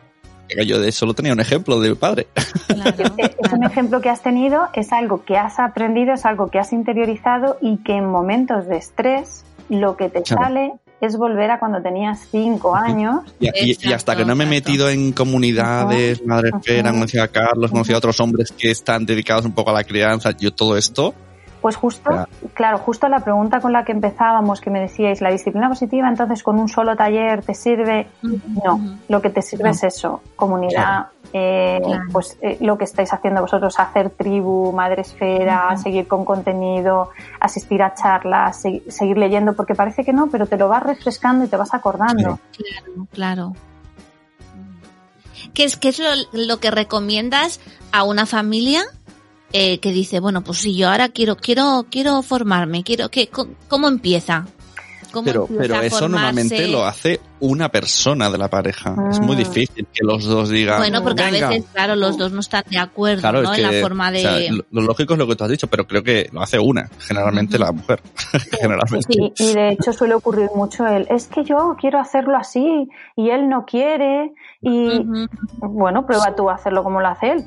yo 0.66 0.80
de 0.80 0.92
solo 0.92 1.14
tenía 1.14 1.32
un 1.32 1.40
ejemplo 1.40 1.80
de 1.80 1.94
padre. 1.96 2.26
claro, 2.66 3.14
Es 3.18 3.52
un 3.52 3.64
ejemplo 3.64 4.00
que 4.00 4.08
has 4.10 4.22
tenido, 4.22 4.68
es 4.72 4.92
algo 4.92 5.24
que 5.24 5.36
has 5.36 5.58
aprendido, 5.58 6.14
es 6.14 6.24
algo 6.24 6.50
que 6.50 6.58
has 6.58 6.72
interiorizado 6.72 7.58
y 7.60 7.78
que 7.78 7.94
en 7.96 8.06
momentos 8.06 8.66
de 8.66 8.76
estrés 8.76 9.44
lo 9.68 9.96
que 9.96 10.08
te 10.08 10.22
Claro. 10.22 10.42
sale 10.44 10.72
es 11.00 11.16
volver 11.16 11.50
a 11.50 11.58
cuando 11.58 11.82
tenías 11.82 12.26
cinco 12.30 12.74
años. 12.74 13.20
Y, 13.40 13.48
y- 13.72 13.76
y 13.80 13.92
hasta 13.92 14.16
que 14.16 14.24
no 14.24 14.34
me 14.34 14.44
he 14.44 14.46
metido 14.46 14.88
en 14.88 15.12
comunidades, 15.12 16.24
madre 16.26 16.50
espera, 16.54 16.90
conocido 16.92 17.22
a 17.24 17.28
Carlos, 17.28 17.70
conocido 17.70 17.96
a 17.96 17.98
otros 17.98 18.18
hombres 18.20 18.52
que 18.56 18.70
están 18.70 19.04
dedicados 19.04 19.44
un 19.44 19.52
poco 19.52 19.70
a 19.70 19.74
la 19.74 19.84
crianza, 19.84 20.30
yo 20.36 20.52
todo 20.54 20.76
esto, 20.76 21.14
Pues 21.64 21.76
justo, 21.76 22.10
Ya. 22.10 22.28
claro, 22.52 22.76
justo 22.76 23.08
la 23.08 23.20
pregunta 23.20 23.58
con 23.62 23.72
la 23.72 23.86
que 23.86 23.92
empezábamos, 23.92 24.60
que 24.60 24.68
me 24.68 24.80
decíais, 24.80 25.22
la 25.22 25.30
disciplina 25.30 25.70
positiva, 25.70 26.06
entonces 26.10 26.42
con 26.42 26.58
un 26.58 26.68
solo 26.68 26.94
taller 26.94 27.42
te 27.42 27.54
sirve. 27.54 28.06
No, 28.22 28.98
lo 29.08 29.22
que 29.22 29.30
te 29.30 29.40
sirve 29.40 29.64
No. 29.64 29.70
es 29.70 29.82
eso, 29.82 30.20
comunidad, 30.36 31.06
eh, 31.32 31.80
Claro. 31.82 32.02
pues 32.12 32.36
eh, 32.42 32.58
lo 32.60 32.76
que 32.76 32.84
estáis 32.84 33.10
haciendo 33.14 33.40
vosotros, 33.40 33.80
hacer 33.80 34.10
tribu, 34.10 34.72
madre 34.72 35.00
esfera, 35.00 35.68
Ujú. 35.72 35.82
seguir 35.84 36.06
con 36.06 36.26
contenido, 36.26 37.08
asistir 37.40 37.82
a 37.82 37.94
charlas, 37.94 38.60
se- 38.60 38.82
seguir 38.90 39.16
leyendo, 39.16 39.54
porque 39.54 39.74
parece 39.74 40.04
que 40.04 40.12
no, 40.12 40.26
pero 40.26 40.44
te 40.44 40.58
lo 40.58 40.68
vas 40.68 40.82
refrescando 40.82 41.46
y 41.46 41.48
te 41.48 41.56
vas 41.56 41.72
acordando. 41.72 42.38
Claro, 42.52 43.06
claro. 43.10 43.52
¿Qué 45.54 45.64
es, 45.64 45.78
qué 45.78 45.88
es 45.88 45.98
lo, 45.98 46.08
lo 46.32 46.58
que 46.60 46.70
recomiendas 46.70 47.58
a 47.90 48.02
una 48.04 48.26
familia 48.26 48.82
eh, 49.56 49.78
que 49.78 49.92
dice, 49.92 50.18
bueno, 50.18 50.42
pues 50.42 50.58
si 50.58 50.76
yo 50.76 50.90
ahora 50.90 51.08
quiero, 51.10 51.36
quiero, 51.36 51.86
quiero 51.88 52.20
formarme, 52.22 52.82
quiero 52.82 53.08
que, 53.08 53.30
¿cómo 53.68 53.86
empieza? 53.86 54.46
¿Cómo 55.12 55.26
pero, 55.26 55.42
empieza 55.42 55.62
pero 55.62 55.74
eso 55.82 55.98
formarse? 56.00 56.08
normalmente 56.10 56.66
lo 56.66 56.84
hace 56.84 57.20
una 57.38 57.68
persona 57.68 58.28
de 58.30 58.36
la 58.36 58.48
pareja. 58.48 58.96
Es 59.12 59.20
muy 59.20 59.36
Ah. 59.36 59.38
difícil 59.38 59.86
que 59.94 60.04
los 60.04 60.24
dos 60.24 60.48
digan, 60.48 60.78
Bueno, 60.78 61.04
porque 61.04 61.22
venga. 61.22 61.46
a 61.46 61.50
veces, 61.50 61.66
claro, 61.72 61.94
los 61.94 62.18
dos 62.18 62.32
no 62.32 62.40
están 62.40 62.64
de 62.68 62.78
acuerdo, 62.80 63.20
Claro, 63.20 63.42
¿no? 63.42 63.52
es 63.52 63.58
en 63.60 63.62
la 63.76 63.80
forma 63.80 64.10
de... 64.10 64.18
o 64.18 64.20
sea, 64.22 64.52
lo, 64.72 64.80
lógico 64.82 65.12
es 65.12 65.18
lo 65.20 65.28
que 65.28 65.36
tú 65.36 65.44
has 65.44 65.50
dicho, 65.50 65.68
pero 65.68 65.86
creo 65.86 66.02
que 66.02 66.28
lo 66.32 66.42
hace 66.42 66.58
una, 66.58 66.90
generalmente 66.98 67.60
la 67.60 67.70
mujer. 67.70 68.02
generalmente. 68.60 69.06
Sí, 69.08 69.32
y 69.38 69.54
de 69.54 69.68
hecho 69.70 69.92
suele 69.92 70.14
ocurrir 70.14 70.48
mucho 70.52 70.84
el, 70.84 71.06
es 71.08 71.28
que 71.28 71.44
yo 71.44 71.76
quiero 71.80 72.00
hacerlo 72.00 72.36
así 72.36 72.88
y 73.14 73.30
él 73.30 73.48
no 73.48 73.64
quiere 73.66 74.32
y 74.62 75.00
bueno, 75.60 76.04
prueba 76.06 76.34
tú 76.34 76.50
a 76.50 76.54
hacerlo 76.54 76.82
como 76.82 77.00
lo 77.00 77.06
hace 77.06 77.30
él. 77.34 77.44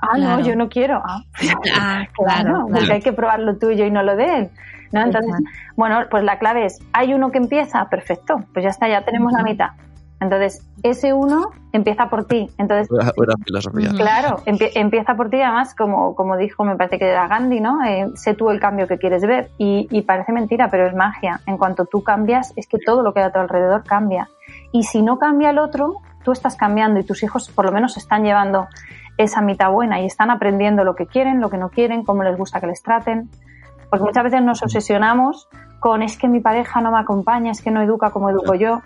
Ah, 0.00 0.12
Claro. 0.16 0.38
no, 0.38 0.46
yo 0.46 0.56
no 0.56 0.68
quiero. 0.68 1.02
Ah, 1.04 1.22
Ah, 1.76 2.06
claro, 2.14 2.42
claro, 2.42 2.60
porque 2.66 2.78
claro. 2.80 2.94
hay 2.94 3.00
que 3.02 3.12
probar 3.12 3.40
lo 3.40 3.56
tuyo 3.56 3.84
y 3.84 3.90
no 3.90 4.02
lo 4.02 4.16
de 4.16 4.38
él. 4.38 4.50
¿no? 4.92 5.02
Entonces, 5.02 5.34
bueno, 5.76 6.00
pues 6.10 6.24
la 6.24 6.38
clave 6.38 6.64
es, 6.64 6.78
hay 6.94 7.12
uno 7.12 7.30
que 7.30 7.38
empieza, 7.38 7.88
perfecto, 7.90 8.42
pues 8.54 8.62
ya 8.64 8.70
está, 8.70 8.88
ya 8.88 9.02
tenemos 9.04 9.32
la 9.32 9.42
mitad. 9.42 9.70
Entonces, 10.20 10.66
ese 10.82 11.12
uno 11.12 11.50
empieza 11.72 12.08
por 12.08 12.24
ti. 12.26 12.50
Entonces, 12.58 12.88
Buena, 12.88 13.12
buena 13.16 13.34
filosofía. 13.44 13.90
Claro, 13.96 14.38
empie- 14.46 14.72
empieza 14.74 15.14
por 15.14 15.30
ti, 15.30 15.40
además, 15.40 15.74
como, 15.76 16.16
como 16.16 16.36
dijo, 16.36 16.64
me 16.64 16.74
parece 16.74 16.98
que 16.98 17.06
era 17.08 17.28
Gandhi, 17.28 17.60
¿no? 17.60 17.84
Eh, 17.84 18.08
sé 18.14 18.34
tú 18.34 18.50
el 18.50 18.58
cambio 18.58 18.88
que 18.88 18.98
quieres 18.98 19.22
ver. 19.24 19.50
Y, 19.58 19.86
y 19.92 20.02
parece 20.02 20.32
mentira, 20.32 20.70
pero 20.70 20.88
es 20.88 20.94
magia. 20.94 21.40
En 21.46 21.56
cuanto 21.56 21.84
tú 21.84 22.02
cambias, 22.02 22.52
es 22.56 22.66
que 22.66 22.78
todo 22.84 23.02
lo 23.02 23.12
que 23.14 23.20
hay 23.20 23.26
a 23.26 23.30
tu 23.32 23.38
alrededor 23.38 23.84
cambia. 23.84 24.28
Y 24.72 24.82
si 24.84 25.02
no 25.02 25.18
cambia 25.20 25.50
el 25.50 25.58
otro, 25.58 25.98
tú 26.24 26.32
estás 26.32 26.56
cambiando 26.56 26.98
y 26.98 27.04
tus 27.04 27.22
hijos 27.22 27.48
por 27.50 27.64
lo 27.66 27.70
menos 27.72 27.96
están 27.96 28.24
llevando 28.24 28.66
esa 29.18 29.42
mitad 29.42 29.70
buena 29.70 30.00
y 30.00 30.06
están 30.06 30.30
aprendiendo 30.30 30.84
lo 30.84 30.94
que 30.94 31.06
quieren, 31.06 31.40
lo 31.40 31.50
que 31.50 31.58
no 31.58 31.68
quieren, 31.68 32.04
cómo 32.04 32.22
les 32.22 32.36
gusta 32.38 32.60
que 32.60 32.66
les 32.68 32.82
traten. 32.82 33.28
Porque 33.90 34.04
muchas 34.04 34.24
veces 34.24 34.42
nos 34.42 34.62
obsesionamos 34.62 35.48
con 35.80 36.02
es 36.02 36.16
que 36.16 36.28
mi 36.28 36.40
pareja 36.40 36.80
no 36.80 36.90
me 36.92 36.98
acompaña, 36.98 37.50
es 37.50 37.60
que 37.62 37.70
no 37.70 37.82
educa 37.82 38.10
como 38.10 38.30
educo 38.30 38.54
yo. 38.54 38.80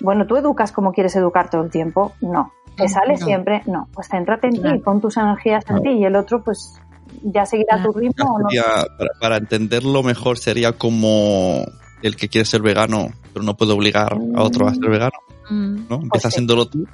Bueno, 0.00 0.26
tú 0.26 0.36
educas 0.36 0.72
como 0.72 0.92
quieres 0.92 1.14
educar 1.16 1.50
todo 1.50 1.62
el 1.62 1.70
tiempo. 1.70 2.12
No. 2.20 2.52
¿Te 2.76 2.84
No, 2.84 2.88
sale 2.88 3.14
no. 3.18 3.26
siempre? 3.26 3.62
No. 3.66 3.88
Pues 3.92 4.08
céntrate 4.08 4.46
en 4.48 4.56
Claro. 4.56 4.76
ti, 4.76 4.82
pon 4.82 5.00
tus 5.00 5.16
energías 5.16 5.64
en 5.68 5.82
ti 5.82 5.88
y 5.90 6.04
el 6.04 6.14
otro, 6.16 6.42
pues 6.42 6.80
ya 7.24 7.44
seguirá 7.46 7.76
Claro. 7.76 7.92
tu 7.92 7.98
ritmo 7.98 8.34
o 8.34 8.38
no. 8.38 8.48
Para, 8.96 9.10
para 9.20 9.36
entenderlo 9.38 10.02
mejor 10.04 10.38
sería 10.38 10.72
como 10.72 11.64
el 12.02 12.14
que 12.16 12.28
quiere 12.28 12.44
ser 12.44 12.62
vegano, 12.62 13.08
pero 13.32 13.44
no 13.44 13.56
puede 13.56 13.72
obligar 13.72 14.12
a 14.36 14.42
otro 14.42 14.68
a 14.68 14.74
ser 14.74 14.88
vegano, 14.88 15.18
Mm. 15.50 15.88
¿no? 15.90 15.96
Empieza 15.96 16.30
sí. 16.30 16.34
siéndolo 16.36 16.66
tú 16.66 16.86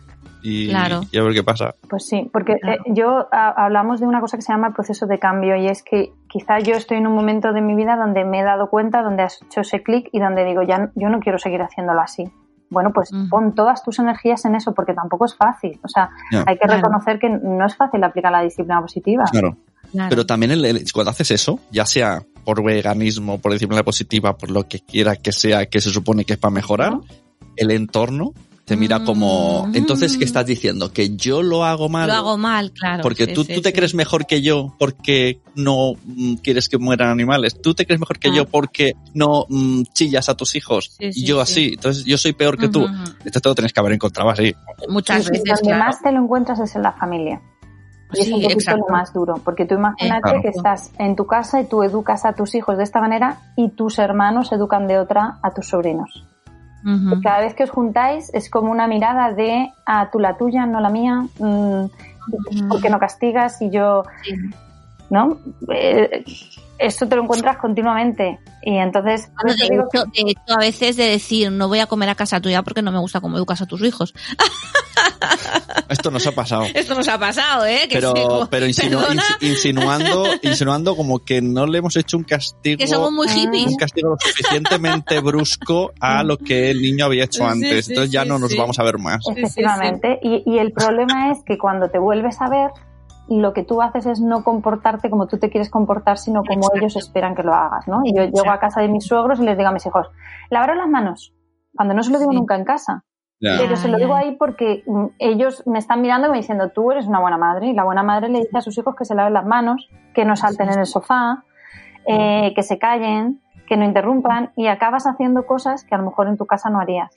y, 0.45 0.69
Claro. 0.69 1.01
y 1.11 1.19
a 1.19 1.23
ver 1.23 1.33
qué 1.33 1.43
pasa. 1.43 1.75
Pues 1.89 2.07
sí, 2.07 2.29
porque 2.33 2.57
Claro. 2.61 2.83
eh, 2.85 2.93
yo 2.95 3.29
a- 3.33 3.65
hablamos 3.65 3.99
de 3.99 4.07
una 4.07 4.21
cosa 4.21 4.37
que 4.37 4.43
se 4.43 4.53
llama 4.53 4.69
el 4.69 4.75
proceso 4.75 5.07
de 5.07 5.19
cambio 5.19 5.57
y 5.57 5.67
es 5.69 5.83
que 5.83 6.13
quizá 6.29 6.59
yo 6.61 6.75
estoy 6.75 6.99
en 6.99 7.07
un 7.07 7.15
momento 7.15 7.53
de 7.53 7.63
mi 7.63 7.75
vida 7.75 7.97
donde 7.97 8.25
me 8.25 8.41
he 8.41 8.45
dado 8.45 8.69
cuenta, 8.69 9.03
donde 9.03 9.23
has 9.23 9.41
hecho 9.43 9.63
ese 9.63 9.83
clic 9.83 10.09
y 10.13 10.21
donde 10.21 10.45
digo, 10.45 10.63
ya 10.63 10.91
yo 10.95 11.09
no 11.09 11.19
quiero 11.21 11.39
seguir 11.39 11.63
haciéndolo 11.63 12.01
así. 12.03 12.25
Bueno, 12.71 12.91
pues 12.93 13.11
Ujú. 13.13 13.29
pon 13.29 13.55
todas 13.55 13.83
tus 13.83 13.99
energías 13.99 14.45
en 14.45 14.55
eso 14.55 14.75
porque 14.75 14.93
tampoco 14.95 15.25
es 15.25 15.35
fácil. 15.37 15.81
O 15.83 15.89
sea, 15.89 16.11
hay 16.47 16.57
que 16.59 16.67
Claro. 16.67 16.75
reconocer 16.83 17.19
que 17.19 17.31
no 17.31 17.65
es 17.67 17.75
fácil 17.77 18.05
aplicar 18.05 18.31
la 18.33 18.43
disciplina 18.43 18.81
positiva. 18.81 19.25
Claro. 19.31 19.57
Claro. 19.93 20.09
Pero 20.11 20.27
también 20.27 20.51
el- 20.53 20.65
el- 20.65 20.85
cuando 20.93 21.11
haces 21.13 21.31
eso, 21.31 21.61
ya 21.71 21.87
sea 21.87 22.23
por 22.45 22.65
veganismo, 22.65 23.39
por 23.41 23.53
disciplina 23.53 23.83
positiva, 23.85 24.37
por 24.37 24.51
lo 24.51 24.65
que 24.67 24.81
quiera 24.81 25.15
que 25.17 25.31
sea, 25.31 25.67
que 25.67 25.81
se 25.81 25.91
supone 25.91 26.25
que 26.25 26.33
es 26.33 26.39
para 26.39 26.53
mejorar, 26.53 26.95
el 27.57 27.71
entorno 27.71 28.33
te 28.65 28.77
mira 28.77 29.05
como... 29.05 29.67
Mm. 29.67 29.77
Entonces, 29.77 30.17
¿qué 30.17 30.25
estás 30.25 30.47
diciendo? 30.47 30.91
¿Que 30.93 31.17
yo 31.17 31.43
lo 31.43 31.65
hago 31.65 31.89
mal? 31.89 32.07
Lo 32.09 32.15
hago 32.15 32.39
mal, 32.39 32.73
claro. 32.73 33.03
Porque 33.03 33.27
sí, 33.27 33.35
tú, 33.35 33.45
sí, 33.45 33.55
tú 33.55 33.61
te 33.61 33.69
sí. 33.71 33.75
crees 33.75 33.95
mejor 33.95 34.27
que 34.27 34.41
yo 34.41 34.75
porque 34.79 35.41
no 35.55 35.93
mm, 36.05 36.35
quieres 36.37 36.69
que 36.69 36.79
mueran 36.79 37.11
animales. 37.11 37.61
Tú 37.61 37.75
te 37.75 37.85
crees 37.85 38.01
mejor 38.01 38.19
que 38.19 38.29
Ah. 38.29 38.35
yo 38.37 38.45
porque 38.47 38.95
no 39.13 39.45
mm, 39.49 39.83
chillas 39.93 40.29
a 40.31 40.35
tus 40.37 40.55
hijos. 40.57 40.93
Sí, 40.99 41.13
sí, 41.13 41.21
y 41.21 41.25
yo 41.27 41.37
sí. 41.37 41.43
así. 41.43 41.71
Entonces 41.75 42.05
yo 42.07 42.17
soy 42.17 42.33
peor 42.33 42.57
que 42.57 42.69
tú. 42.69 42.85
Ujú, 42.85 42.93
ujú. 42.95 43.13
Esto 43.25 43.41
te 43.41 43.49
lo 43.51 43.55
tienes 43.55 43.73
que 43.73 43.81
haber 43.81 43.93
encontrado 43.93 44.31
así. 44.31 44.55
Muchas 44.89 45.27
Y 45.27 45.31
veces, 45.31 45.45
donde 45.45 45.63
claro. 45.63 45.85
más 45.85 46.01
te 46.03 46.13
lo 46.13 46.23
encuentras 46.23 46.59
es 46.61 46.75
en 46.75 46.83
la 46.83 46.93
familia. 46.93 47.43
Y 48.15 48.21
es 48.21 48.27
Sí, 48.27 48.33
un 48.33 48.43
poquito 48.43 48.61
exacto. 48.61 48.85
lo 48.89 48.93
más 48.95 49.13
duro, 49.13 49.35
porque 49.45 49.67
tú 49.67 49.75
imagínate 49.75 50.23
Claro. 50.23 50.41
que 50.43 50.49
estás 50.49 50.91
en 50.99 51.17
tu 51.17 51.27
casa 51.27 51.61
y 51.61 51.67
tú 51.67 51.83
educas 51.83 52.25
a 52.25 52.33
tus 52.33 52.55
hijos 52.55 52.79
de 52.79 52.85
esta 52.85 53.01
manera 53.01 53.41
y 53.57 53.71
tus 53.71 53.99
hermanos 53.99 54.53
educan 54.53 54.87
de 54.87 54.99
otra 54.99 55.39
a 55.43 55.53
tus 55.53 55.67
sobrinos. 55.69 56.25
Cada 57.23 57.41
vez 57.41 57.55
que 57.55 57.65
os 57.65 57.71
juntáis 57.71 58.33
es 58.35 58.51
como 58.51 58.71
una 58.71 58.87
mirada 58.87 59.33
de 59.33 59.73
a 59.87 60.11
tú 60.11 60.19
la 60.19 60.37
tuya, 60.37 60.67
no 60.67 60.81
la 60.81 60.91
mía, 60.91 61.27
mm, 61.39 62.69
¿por 62.69 62.83
qué 62.83 62.91
no 62.91 62.99
castigas? 62.99 63.61
Y 63.63 63.71
yo, 63.71 64.05
Sí. 64.23 64.35
¿no? 65.11 65.39
Eh, 65.71 66.25
esto 66.79 67.07
te 67.09 67.17
lo 67.17 67.23
encuentras 67.23 67.57
continuamente. 67.59 68.39
Y 68.63 68.77
entonces, 68.77 69.29
Bueno, 69.43 69.57
de, 69.61 69.69
digo 69.71 69.85
que- 69.93 69.99
hecho, 69.99 70.07
de 70.25 70.31
hecho, 70.31 70.55
a 70.55 70.59
veces 70.59 70.97
de 70.97 71.05
decir, 71.09 71.53
no 71.53 71.69
voy 71.69 71.81
a 71.81 71.87
comer 71.87 72.09
a 72.09 72.15
casa 72.15 72.41
tuya 72.41 72.63
porque 72.63 72.83
no 72.83 72.93
me 72.93 72.99
gusta 72.99 73.21
cómo 73.21 73.37
educas 73.37 73.61
a 73.63 73.67
tus 73.67 73.83
hijos. 73.83 74.15
Esto 75.89 76.11
nos 76.11 76.27
ha 76.27 76.33
pasado. 76.33 76.65
Esto 76.75 76.95
nos 76.95 77.09
ha 77.09 77.19
pasado, 77.19 77.67
¿eh? 77.67 77.81
Que 77.89 77.97
Pero, 77.97 78.13
sí, 78.17 78.23
como- 78.23 78.47
pero 78.49 78.67
insinu- 78.67 78.99
Perdona, 79.01 79.23
ins- 79.23 79.49
insinuando, 79.49 80.25
insinuando 80.43 80.97
como 80.97 81.25
que 81.25 81.43
no 81.43 81.67
le 81.67 81.79
hemos 81.79 81.97
hecho 81.97 82.17
un 82.17 82.25
castigo. 82.25 82.79
que 82.79 82.87
somos 82.87 83.13
muy 83.13 83.29
hippies. 83.29 83.67
un 83.67 83.77
castigo 83.77 84.11
lo 84.11 84.17
suficientemente 84.19 85.21
brusco 85.21 85.93
a 86.01 86.23
lo 86.23 86.39
que 86.39 86.71
el 86.71 86.81
niño 86.81 87.05
había 87.07 87.25
hecho 87.25 87.47
antes. 87.47 87.87
sí, 87.87 87.93
Entonces 87.93 88.13
ya 88.13 88.23
sí, 88.23 88.29
no 88.29 88.39
nos 88.39 88.51
sí. 88.51 88.57
vamos 88.59 88.79
a 88.79 88.83
ver 88.83 88.99
más. 88.99 89.25
Efectivamente. 89.35 90.19
Y, 90.23 90.43
y 90.47 90.59
el 90.59 90.73
problema 90.73 91.33
es 91.33 91.39
que 91.45 91.59
cuando 91.59 91.91
te 91.91 91.99
vuelves 91.99 92.41
a 92.41 92.49
ver, 92.49 92.71
lo 93.29 93.53
que 93.53 93.63
tú 93.63 93.81
haces 93.83 94.07
es 94.07 94.21
no 94.21 94.45
comportarte 94.45 95.09
como 95.11 95.27
tú 95.27 95.39
te 95.39 95.51
quieres 95.51 95.71
comportar, 95.71 96.19
sino 96.19 96.43
como 96.43 96.59
Exacto. 96.61 96.79
ellos 96.79 96.97
esperan 96.97 97.35
que 97.35 97.43
lo 97.43 97.55
hagas, 97.55 97.89
¿no? 97.89 98.01
Y 98.05 98.15
yo 98.15 98.23
Exacto. 98.23 98.43
llego 98.43 98.55
a 98.55 98.59
casa 98.59 98.81
de 98.81 98.89
mis 98.89 99.07
suegros 99.07 99.41
y 99.41 99.45
les 99.45 99.57
digo 99.57 99.71
a 99.71 99.73
mis 99.73 99.87
hijos, 99.87 100.09
lavaros 100.51 100.77
las 100.77 100.89
manos, 100.89 101.35
cuando 101.75 101.95
no 101.95 102.03
se 102.03 102.13
lo 102.13 102.19
digo 102.19 102.33
Sí. 102.33 102.37
nunca 102.39 102.57
en 102.57 102.65
casa. 102.65 103.05
Pero 103.41 103.77
se 103.77 103.89
lo 103.89 103.99
digo 103.99 104.15
ahí 104.15 104.37
porque 104.37 104.85
mm, 104.87 105.07
ellos 105.19 105.63
me 105.67 105.79
están 105.79 106.01
mirando 106.01 106.29
y 106.29 106.31
me 106.31 106.37
diciendo, 106.39 106.71
tú 106.71 106.93
eres 106.93 107.07
una 107.07 107.21
buena 107.21 107.37
madre. 107.37 107.67
Y 107.67 107.75
la 107.75 107.85
buena 107.85 108.03
madre 108.03 108.31
le 108.31 108.39
dice 108.39 108.57
a 108.57 108.63
sus 108.63 108.79
hijos 108.79 108.95
que 108.97 109.05
se 109.05 109.15
laven 109.15 109.35
las 109.35 109.45
manos, 109.45 109.91
que 110.15 110.25
no 110.25 110.35
salten 110.35 110.71
en 110.73 110.79
el 110.79 110.87
sofá, 110.87 111.45
eh, 112.07 112.53
que 112.55 112.63
se 112.63 112.79
callen, 112.79 113.43
que 113.67 113.77
no 113.77 113.85
interrumpan 113.85 114.53
y 114.57 114.69
acabas 114.69 115.07
haciendo 115.07 115.45
cosas 115.47 115.85
que 115.85 115.95
a 115.95 115.99
lo 115.99 116.05
mejor 116.05 116.29
en 116.29 116.39
tu 116.39 116.47
casa 116.47 116.71
no 116.71 116.81
harías. 116.81 117.15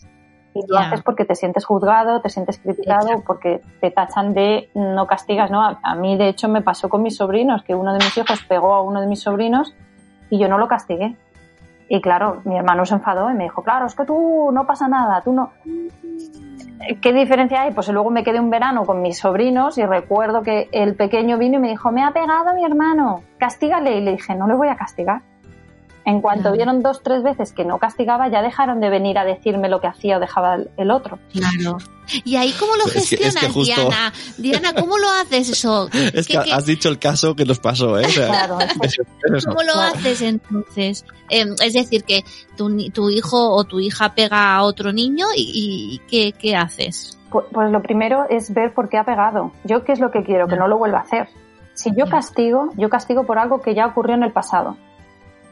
Y 0.63 0.71
lo 0.71 0.77
haces 0.77 1.01
porque 1.01 1.25
te 1.25 1.35
sientes 1.35 1.65
juzgado, 1.65 2.21
te 2.21 2.29
sientes 2.29 2.57
criticado, 2.59 3.07
Exacto. 3.07 3.23
porque 3.27 3.61
te 3.81 3.91
tachan 3.91 4.33
de 4.33 4.69
no 4.73 5.07
castigas, 5.07 5.51
¿no? 5.51 5.63
A, 5.63 5.79
a 5.83 5.95
mí, 5.95 6.17
de 6.17 6.29
hecho, 6.29 6.47
me 6.47 6.61
pasó 6.61 6.89
con 6.89 7.03
mis 7.03 7.17
sobrinos, 7.17 7.63
que 7.63 7.75
uno 7.75 7.93
de 7.93 7.99
mis 7.99 8.17
hijos 8.17 8.43
pegó 8.47 8.73
a 8.73 8.81
uno 8.81 9.01
de 9.01 9.07
mis 9.07 9.21
sobrinos 9.21 9.73
y 10.29 10.39
yo 10.39 10.47
no 10.47 10.57
lo 10.57 10.67
castigué. 10.67 11.15
Y 11.89 12.01
claro, 12.01 12.41
mi 12.43 12.57
hermano 12.57 12.85
se 12.85 12.95
enfadó 12.95 13.29
y 13.31 13.33
me 13.33 13.45
dijo, 13.45 13.63
claro, 13.63 13.85
es 13.85 13.95
que 13.95 14.05
tú 14.05 14.49
no 14.51 14.65
pasa 14.65 14.87
nada, 14.87 15.21
tú 15.21 15.33
no... 15.33 15.51
¿Qué 17.01 17.11
diferencia 17.11 17.61
hay? 17.61 17.73
Pues 17.73 17.87
luego 17.89 18.11
me 18.11 18.23
quedé 18.23 18.39
un 18.39 18.49
verano 18.49 18.85
con 18.85 19.01
mis 19.01 19.17
sobrinos 19.17 19.77
y 19.77 19.85
recuerdo 19.85 20.43
que 20.43 20.69
el 20.71 20.95
pequeño 20.95 21.37
vino 21.37 21.57
y 21.57 21.59
me 21.59 21.69
dijo, 21.69 21.91
me 21.91 22.03
ha 22.03 22.11
pegado 22.11 22.53
mi 22.53 22.63
hermano, 22.63 23.23
castígale. 23.37 23.97
Y 23.97 24.01
le 24.01 24.11
dije, 24.11 24.35
no 24.35 24.47
le 24.47 24.53
voy 24.53 24.67
a 24.67 24.75
castigar. 24.75 25.21
En 26.09 26.21
cuanto 26.21 26.53
vieron 26.53 26.81
dos, 26.81 27.03
tres 27.03 27.21
veces 27.21 27.51
que 27.51 27.65
no 27.65 27.79
castigaba, 27.79 28.29
ya 28.29 28.41
dejaron 28.41 28.79
de 28.79 28.89
venir 28.89 29.17
a 29.17 29.25
decirme 29.25 29.67
lo 29.67 29.81
que 29.81 29.87
hacía 29.87 30.15
o 30.15 30.19
dejaba 30.21 30.55
el- 30.77 30.89
otro. 30.91 31.19
Claro. 31.33 31.79
¿Y 32.23 32.37
ahí 32.37 32.53
cómo 32.57 32.77
lo 32.77 32.85
Es 32.85 32.93
que- 32.93 32.99
es 32.99 33.09
que 33.09 33.17
gestionas, 33.17 33.51
justo- 33.53 33.75
Diana? 33.81 34.13
Diana, 34.37 34.73
¿cómo 34.73 34.97
lo 34.97 35.09
haces 35.09 35.49
eso? 35.49 35.89
Es 36.13 36.25
que 36.25 36.37
¿Qué- 36.37 36.43
qué- 36.45 36.53
has 36.53 36.65
dicho 36.65 36.87
el 36.87 36.97
caso 36.97 37.35
que 37.35 37.43
nos 37.43 37.59
pasó, 37.59 37.99
¿eh? 37.99 38.05
O 38.05 38.09
sea, 38.09 38.27
Claro. 38.27 38.57
¿Cómo 39.47 39.63
lo 39.63 39.73
Claro. 39.73 39.95
haces 39.97 40.21
entonces? 40.21 41.03
Eh, 41.29 41.43
es 41.61 41.73
decir, 41.73 42.05
que 42.05 42.23
tu, 42.55 43.09
hijo 43.09 43.49
o 43.53 43.63
tu 43.65 43.81
hija 43.81 44.15
pega 44.15 44.55
a 44.55 44.63
otro 44.63 44.93
niño 44.93 45.25
y, 45.35 45.99
y 46.01 46.07
¿qué, 46.09 46.31
qué 46.31 46.55
haces? 46.55 47.19
Pu- 47.29 47.43
Pues 47.51 47.69
lo 47.69 47.81
primero 47.81 48.25
es 48.29 48.53
ver 48.53 48.73
por 48.73 48.87
qué 48.87 48.97
ha 48.97 49.03
pegado. 49.03 49.51
Yo 49.65 49.83
qué 49.83 49.91
es 49.91 49.99
lo 49.99 50.09
que 50.11 50.23
quiero, 50.23 50.47
que 50.47 50.55
no 50.55 50.69
lo 50.69 50.77
vuelva 50.77 50.99
a 50.99 51.01
hacer. 51.01 51.27
Si 51.73 51.91
yo 51.97 52.05
castigo, 52.07 52.69
yo 52.77 52.89
castigo 52.89 53.25
por 53.25 53.37
algo 53.39 53.61
que 53.61 53.75
ya 53.75 53.85
ocurrió 53.87 54.15
en 54.15 54.23
el 54.23 54.31
pasado. 54.31 54.77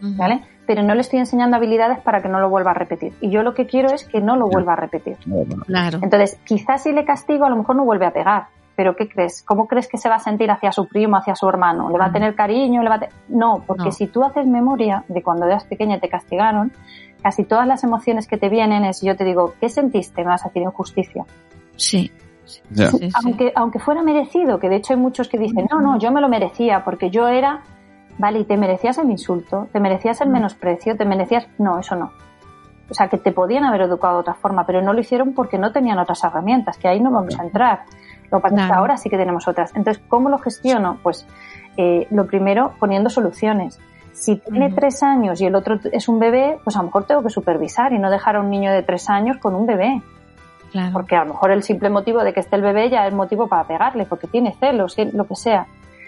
¿Vale? 0.02 0.44
Pero 0.68 0.82
no 0.84 0.96
le 0.96 1.02
estoy 1.02 1.20
enseñando 1.20 1.58
habilidades 1.58 2.00
para 2.00 2.22
que 2.22 2.30
no 2.30 2.40
lo 2.40 2.50
vuelva 2.50 2.72
a 2.72 2.74
repetir. 2.74 3.14
Y 3.22 3.30
yo 3.30 3.44
lo 3.44 3.54
que 3.54 3.68
quiero 3.68 3.94
es 3.94 4.04
que 4.04 4.20
no 4.22 4.36
lo 4.36 4.48
vuelva 4.48 4.74
a 4.74 4.76
repetir. 4.78 5.18
Claro. 5.68 6.00
Entonces, 6.02 6.40
quizás 6.46 6.84
si 6.84 6.92
le 6.92 7.06
castigo, 7.06 7.46
a 7.46 7.50
lo 7.50 7.56
mejor 7.56 7.76
no 7.76 7.86
vuelve 7.86 8.06
a 8.06 8.12
pegar. 8.12 8.48
Pero 8.76 8.96
¿qué 8.98 9.08
crees? 9.08 9.42
¿Cómo 9.44 9.68
crees 9.68 9.88
que 9.88 9.98
se 9.98 10.10
va 10.10 10.16
a 10.16 10.20
sentir 10.20 10.52
hacia 10.52 10.72
su 10.74 10.88
primo, 10.88 11.16
hacia 11.16 11.34
su 11.36 11.48
hermano? 11.48 11.90
¿Le 11.90 11.98
va 11.98 12.08
a 12.08 12.12
tener 12.12 12.36
cariño? 12.36 12.84
¿Le 12.84 12.90
va 12.90 12.96
a 12.96 13.00
te- 13.00 13.10
No, 13.30 13.64
porque 13.66 13.86
No. 13.86 13.92
si 13.92 14.08
tú 14.08 14.22
haces 14.24 14.46
memoria 14.48 15.06
de 15.08 15.24
cuando 15.24 15.46
eras 15.46 15.64
pequeña 15.64 15.96
y 15.96 16.00
te 16.02 16.10
castigaron, 16.10 16.74
casi 17.24 17.46
todas 17.46 17.66
las 17.68 17.86
emociones 17.86 18.28
que 18.28 18.36
te 18.38 18.50
vienen 18.50 18.84
es, 18.84 19.02
yo 19.02 19.16
te 19.16 19.24
digo, 19.24 19.54
¿qué 19.62 19.70
sentiste? 19.70 20.24
Me 20.24 20.28
vas 20.30 20.44
a 20.46 20.50
decir 20.50 20.64
injusticia. 20.64 21.24
Sí, 21.78 22.12
sí. 22.44 22.62
Aunque, 23.24 23.54
aunque 23.56 23.80
fuera 23.80 24.04
merecido, 24.04 24.60
que 24.60 24.68
de 24.68 24.76
hecho 24.76 24.94
hay 24.94 25.00
muchos 25.00 25.30
que 25.30 25.38
dicen, 25.38 25.68
no, 25.72 25.80
no, 25.80 25.98
yo 25.98 26.12
me 26.12 26.20
lo 26.20 26.28
merecía 26.28 26.84
porque 26.84 27.10
yo 27.10 27.28
era, 27.30 27.62
vale, 28.18 28.40
y 28.40 28.44
te 28.46 28.58
merecías 28.58 28.98
el 28.98 29.10
insulto, 29.10 29.68
te 29.72 29.80
merecías 29.80 30.22
el 30.22 30.30
Mm. 30.30 30.34
menosprecio, 30.34 30.96
te 30.98 31.06
merecías, 31.06 31.48
no, 31.58 31.80
eso 31.80 31.96
no. 31.96 32.12
O 32.90 32.94
sea, 32.94 33.08
que 33.08 33.18
te 33.18 33.32
podían 33.32 33.64
haber 33.64 33.82
educado 33.82 34.16
de 34.16 34.20
otra 34.22 34.34
forma, 34.36 34.66
pero 34.66 34.82
no 34.82 34.94
lo 34.94 35.00
hicieron 35.00 35.34
porque 35.34 35.58
no 35.58 35.72
tenían 35.72 35.98
otras 35.98 36.24
herramientas, 36.24 36.78
que 36.78 36.88
ahí 36.88 37.00
no 37.00 37.12
vamos 37.12 37.40
a 37.40 37.44
entrar. 37.44 37.82
Lo 38.32 38.38
que 38.38 38.44
pasa 38.44 38.56
es 38.56 38.62
que 38.62 38.68
Claro. 38.68 38.82
ahora 38.82 38.98
sí 38.98 39.10
que 39.10 39.18
tenemos 39.18 39.48
otras. 39.48 39.76
Entonces, 39.76 40.04
¿cómo 40.08 40.30
lo 40.30 40.38
gestiono? 40.38 40.98
Pues 41.02 41.26
eh, 41.78 42.08
lo 42.12 42.26
primero, 42.28 42.74
poniendo 42.80 43.10
soluciones. 43.10 43.80
Si 44.14 44.38
tiene 44.38 44.72
tres 44.72 45.04
años 45.04 45.42
y 45.42 45.46
el 45.46 45.56
otro 45.56 45.78
es 45.92 46.08
un 46.08 46.20
bebé, 46.20 46.58
pues 46.64 46.76
a 46.78 46.80
lo 46.80 46.86
mejor 46.86 47.04
tengo 47.06 47.22
que 47.22 47.30
supervisar 47.30 47.92
y 47.92 48.00
no 48.00 48.10
dejar 48.10 48.38
a 48.38 48.40
un 48.40 48.50
niño 48.50 48.72
de 48.72 48.82
tres 48.82 49.10
años 49.10 49.38
con 49.38 49.54
un 49.56 49.66
bebé. 49.66 50.02
Claro. 50.72 50.94
Porque 50.94 51.16
a 51.18 51.26
lo 51.26 51.34
mejor 51.34 51.52
el 51.52 51.64
simple 51.64 51.90
motivo 51.90 52.24
de 52.24 52.34
que 52.34 52.40
esté 52.40 52.56
el 52.56 52.62
bebé 52.62 52.90
ya 52.90 53.06
es 53.08 53.14
motivo 53.14 53.48
para 53.48 53.66
pegarle, 53.66 54.06
porque 54.06 54.28
tiene 54.28 54.54
celos, 54.60 54.96
lo 55.14 55.26
que 55.26 55.36
sea. 55.36 55.68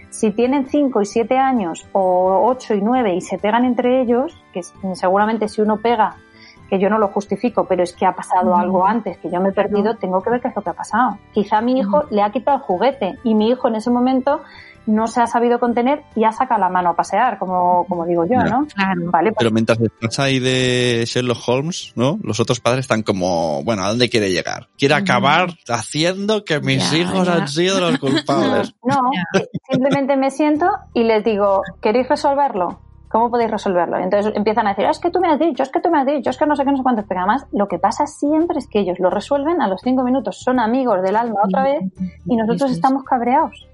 Si 0.09 0.31
tienen 0.31 0.67
5 0.67 1.01
y 1.01 1.05
7 1.05 1.37
años 1.37 1.87
o 1.91 2.41
8 2.45 2.75
y 2.75 2.81
9 2.81 3.15
y 3.15 3.21
se 3.21 3.37
pegan 3.37 3.65
entre 3.65 4.01
ellos, 4.01 4.41
que 4.53 4.61
seguramente 4.93 5.47
si 5.47 5.61
uno 5.61 5.77
pega, 5.77 6.15
que 6.69 6.79
yo 6.79 6.89
no 6.89 6.97
lo 6.97 7.07
justifico, 7.09 7.65
pero 7.65 7.83
es 7.83 7.93
que 7.93 8.05
ha 8.05 8.13
pasado 8.13 8.55
algo 8.55 8.85
antes, 8.85 9.17
que 9.17 9.29
yo 9.29 9.39
me 9.39 9.49
he 9.49 9.53
perdido, 9.53 9.95
tengo 9.95 10.21
que 10.21 10.29
ver 10.29 10.41
qué 10.41 10.49
es 10.49 10.55
lo 10.55 10.61
que 10.61 10.69
ha 10.69 10.73
pasado. 10.73 11.17
Quizá 11.33 11.61
mi 11.61 11.79
hijo 11.79 12.03
le 12.09 12.21
ha 12.21 12.31
quitado 12.31 12.57
el 12.57 12.63
juguete 12.63 13.17
y 13.23 13.35
mi 13.35 13.49
hijo 13.49 13.67
en 13.67 13.75
ese 13.75 13.89
momento 13.89 14.41
no 14.87 15.07
se 15.07 15.21
ha 15.21 15.27
sabido 15.27 15.59
contener 15.59 16.03
y 16.15 16.23
ha 16.23 16.31
sacado 16.31 16.59
la 16.61 16.69
mano 16.69 16.89
a 16.89 16.95
pasear, 16.95 17.37
como, 17.37 17.85
como 17.87 18.05
digo 18.05 18.25
yo. 18.25 18.37
¿no? 18.43 18.65
Claro. 18.73 19.11
Vale, 19.11 19.31
pues 19.31 19.37
Pero 19.39 19.51
mientras 19.51 19.79
estás 19.79 20.19
ahí 20.19 20.39
de 20.39 21.03
Sherlock 21.05 21.37
Holmes, 21.47 21.93
¿no? 21.95 22.17
Los 22.23 22.39
otros 22.39 22.59
padres 22.59 22.81
están 22.81 23.03
como, 23.03 23.63
bueno, 23.63 23.83
¿a 23.83 23.89
dónde 23.89 24.09
quiere 24.09 24.31
llegar? 24.31 24.67
Quiere 24.77 24.95
acabar 24.95 25.49
haciendo 25.69 26.43
que 26.45 26.59
mis 26.59 26.91
Ya, 26.91 26.97
hijos 26.97 27.27
ya. 27.27 27.35
han 27.35 27.47
sido 27.47 27.79
los 27.79 27.99
culpables. 27.99 28.73
No, 28.83 28.95
simplemente 29.69 30.15
me 30.17 30.31
siento 30.31 30.67
y 30.93 31.03
les 31.03 31.23
digo, 31.23 31.61
¿queréis 31.81 32.07
resolverlo? 32.07 32.79
¿Cómo 33.09 33.29
podéis 33.31 33.49
resolverlo? 33.51 33.97
Y 33.99 34.03
entonces 34.03 34.33
empiezan 34.35 34.67
a 34.67 34.71
decir, 34.71 34.85
"Ah, 34.85 34.89
es 34.91 34.99
que 34.99 35.09
tú 35.09 35.19
me 35.21 35.29
has 35.29 35.39
dicho, 35.39 35.63
es 35.63 35.69
que 35.69 35.79
tú 35.79 35.89
me 35.89 35.99
has 35.99 36.05
dicho, 36.05 36.29
es 36.29 36.37
que 36.37 36.45
no 36.45 36.57
sé 36.57 36.65
qué, 36.65 36.71
no 36.71 36.77
sé 36.77 36.83
cuántos. 36.83 37.05
Pero 37.07 37.21
además, 37.21 37.45
lo 37.53 37.67
que 37.69 37.79
pasa 37.79 38.05
siempre 38.05 38.57
es 38.59 38.67
que 38.67 38.79
ellos 38.79 38.99
lo 38.99 39.09
resuelven 39.09 39.61
a 39.61 39.67
los 39.69 39.79
cinco 39.81 40.03
minutos, 40.03 40.39
son 40.41 40.59
amigos 40.59 41.01
del 41.01 41.15
alma 41.15 41.39
otra 41.45 41.63
vez 41.63 41.83
y 42.25 42.35
nosotros 42.35 42.71
estamos 42.71 43.03
cabreados. 43.03 43.66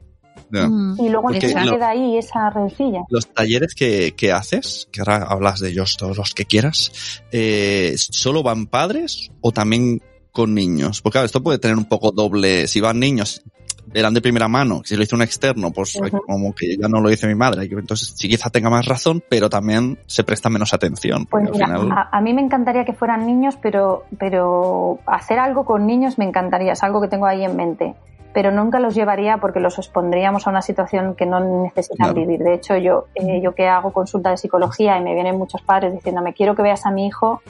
Mm. 0.61 0.95
Y 0.99 1.09
luego 1.09 1.29
lo- 1.29 1.39
queda 1.39 1.89
ahí 1.89 2.17
esa 2.17 2.49
rencilla. 2.49 3.01
Los 3.09 3.27
talleres 3.27 3.73
que, 3.75 4.13
que 4.15 4.31
haces, 4.31 4.87
que 4.91 5.01
ahora 5.01 5.25
hablas 5.27 5.59
de 5.59 5.69
ellos 5.69 5.97
todos 5.97 6.17
los 6.17 6.33
que 6.33 6.45
quieras, 6.45 7.23
eh, 7.31 7.95
¿solo 7.97 8.43
van 8.43 8.67
padres 8.67 9.31
o 9.41 9.51
también 9.51 10.01
con 10.31 10.53
niños? 10.53 11.01
Porque 11.01 11.13
claro, 11.13 11.25
esto 11.25 11.43
puede 11.43 11.59
tener 11.59 11.77
un 11.77 11.85
poco 11.85 12.11
doble, 12.11 12.67
si 12.67 12.81
van 12.81 12.99
niños, 12.99 13.41
verán 13.87 14.13
de 14.13 14.21
primera 14.21 14.47
mano. 14.47 14.81
Si 14.83 14.95
lo 14.95 15.03
hizo 15.03 15.15
un 15.15 15.21
externo, 15.21 15.71
pues 15.71 15.97
como 16.25 16.53
que 16.53 16.77
ya 16.77 16.87
no 16.87 17.01
lo 17.01 17.09
dice 17.09 17.27
mi 17.27 17.35
madre, 17.35 17.67
entonces 17.71 18.13
sí 18.15 18.27
quizá 18.27 18.49
tenga 18.49 18.69
más 18.69 18.85
razón, 18.85 19.23
pero 19.29 19.49
también 19.49 19.99
se 20.07 20.23
presta 20.23 20.49
menos 20.49 20.73
atención. 20.73 21.25
Pues 21.25 21.49
a, 21.61 22.21
mí 22.21 22.33
me 22.33 22.41
encantaría 22.41 22.85
que 22.85 22.93
fueran 22.93 23.25
niños, 23.25 23.57
pero, 23.61 24.05
pero 24.17 24.99
hacer 25.05 25.39
algo 25.39 25.65
con 25.65 25.85
niños 25.85 26.17
me 26.17 26.25
encantaría, 26.25 26.73
es 26.73 26.83
algo 26.83 27.01
que 27.01 27.07
tengo 27.07 27.25
ahí 27.25 27.43
en 27.43 27.55
mente. 27.55 27.95
Pero 28.33 28.51
nunca 28.51 28.79
los 28.79 28.95
llevaría 28.95 29.37
porque 29.37 29.59
los 29.59 29.77
expondríamos 29.77 30.47
a 30.47 30.49
una 30.49 30.61
situación 30.61 31.15
que 31.15 31.25
no 31.25 31.39
necesitan 31.39 32.13
vivir. 32.13 32.39
De 32.39 32.55
hecho, 32.55 32.75
yo, 32.77 33.05
eh, 33.15 33.41
yo 33.41 33.53
que 33.53 33.67
hago 33.67 33.93
consulta 33.93 34.31
de 34.31 34.37
psicología 34.37 34.97
y 34.97 35.03
me 35.03 35.13
vienen 35.13 35.37
muchos 35.37 35.61
padres 35.61 35.93
diciéndome, 35.93 36.33
quiero 36.33 36.55
que 36.55 36.63
veas 36.63 36.85
a 36.85 36.91
mi 36.91 37.05
hijo, 37.05 37.41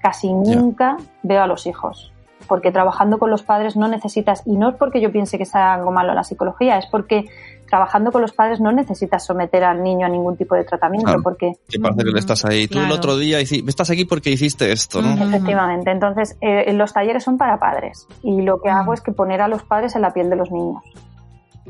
casi 0.00 0.32
nunca 0.32 0.96
veo 1.22 1.42
a 1.42 1.46
los 1.46 1.66
hijos 1.66 2.12
porque 2.48 2.72
trabajando 2.72 3.18
con 3.18 3.30
los 3.30 3.42
padres 3.42 3.76
no 3.76 3.88
necesitas, 3.88 4.42
y 4.46 4.56
no 4.56 4.68
es 4.70 4.74
porque 4.74 5.00
yo 5.00 5.10
piense 5.12 5.38
que 5.38 5.44
sea 5.46 5.74
algo 5.74 5.90
malo 5.90 6.12
la 6.12 6.24
psicología, 6.24 6.76
es 6.78 6.86
porque 6.86 7.26
trabajando 7.72 8.12
con 8.12 8.20
los 8.20 8.32
padres 8.32 8.60
no 8.60 8.70
necesitas 8.70 9.24
someter 9.24 9.64
al 9.64 9.82
niño 9.82 10.04
a 10.04 10.08
ningún 10.10 10.36
tipo 10.36 10.54
de 10.54 10.62
tratamiento, 10.62 11.22
porque... 11.22 11.52
Que 11.66 11.78
parece 11.78 12.04
que 12.04 12.10
le 12.10 12.18
estás 12.18 12.44
ahí. 12.44 12.68
Tú 12.68 12.78
el 12.78 12.92
otro 12.92 13.16
día 13.16 13.40
estás 13.40 13.88
aquí 13.88 14.04
porque 14.04 14.28
hiciste 14.28 14.70
esto, 14.70 15.00
¿no? 15.00 15.14
Efectivamente. 15.24 15.90
Entonces, 15.90 16.36
eh, 16.42 16.70
los 16.74 16.92
talleres 16.92 17.24
son 17.24 17.38
para 17.38 17.58
padres 17.58 18.06
y 18.22 18.42
lo 18.42 18.60
que 18.60 18.68
hago 18.68 18.92
es 18.92 19.00
que 19.00 19.12
poner 19.12 19.40
a 19.40 19.48
los 19.48 19.62
padres 19.62 19.96
en 19.96 20.02
la 20.02 20.12
piel 20.12 20.28
de 20.28 20.36
los 20.36 20.50
niños. 20.50 20.82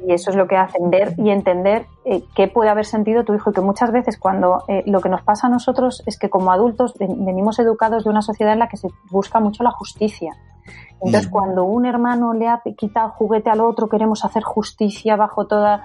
Y 0.04 0.12
eso 0.12 0.30
es 0.30 0.36
lo 0.36 0.48
que 0.48 0.56
hace 0.56 0.76
ver 0.80 1.14
y 1.18 1.30
entender 1.30 1.86
eh, 2.04 2.24
qué 2.34 2.48
puede 2.48 2.68
haber 2.68 2.84
sentido 2.84 3.22
tu 3.22 3.32
hijo 3.34 3.50
y 3.50 3.52
que 3.52 3.60
muchas 3.60 3.92
veces 3.92 4.18
cuando 4.18 4.64
eh, 4.66 4.82
lo 4.86 5.00
que 5.00 5.08
nos 5.08 5.22
pasa 5.22 5.46
a 5.46 5.50
nosotros 5.50 6.02
es 6.06 6.18
que 6.18 6.28
como 6.28 6.50
adultos 6.50 6.94
venimos 6.98 7.60
educados 7.60 8.02
de 8.02 8.10
una 8.10 8.22
sociedad 8.22 8.54
en 8.54 8.58
la 8.58 8.66
que 8.66 8.76
se 8.76 8.88
busca 9.08 9.38
mucho 9.38 9.62
la 9.62 9.70
justicia. 9.70 10.32
Entonces, 10.94 11.28
mm. 11.28 11.30
cuando 11.30 11.64
un 11.64 11.86
hermano 11.86 12.32
le 12.32 12.48
ha 12.48 12.62
quitado 12.76 13.10
juguete 13.10 13.50
al 13.50 13.60
otro, 13.60 13.88
queremos 13.88 14.24
hacer 14.24 14.42
justicia 14.42 15.16
bajo 15.16 15.46
toda. 15.46 15.82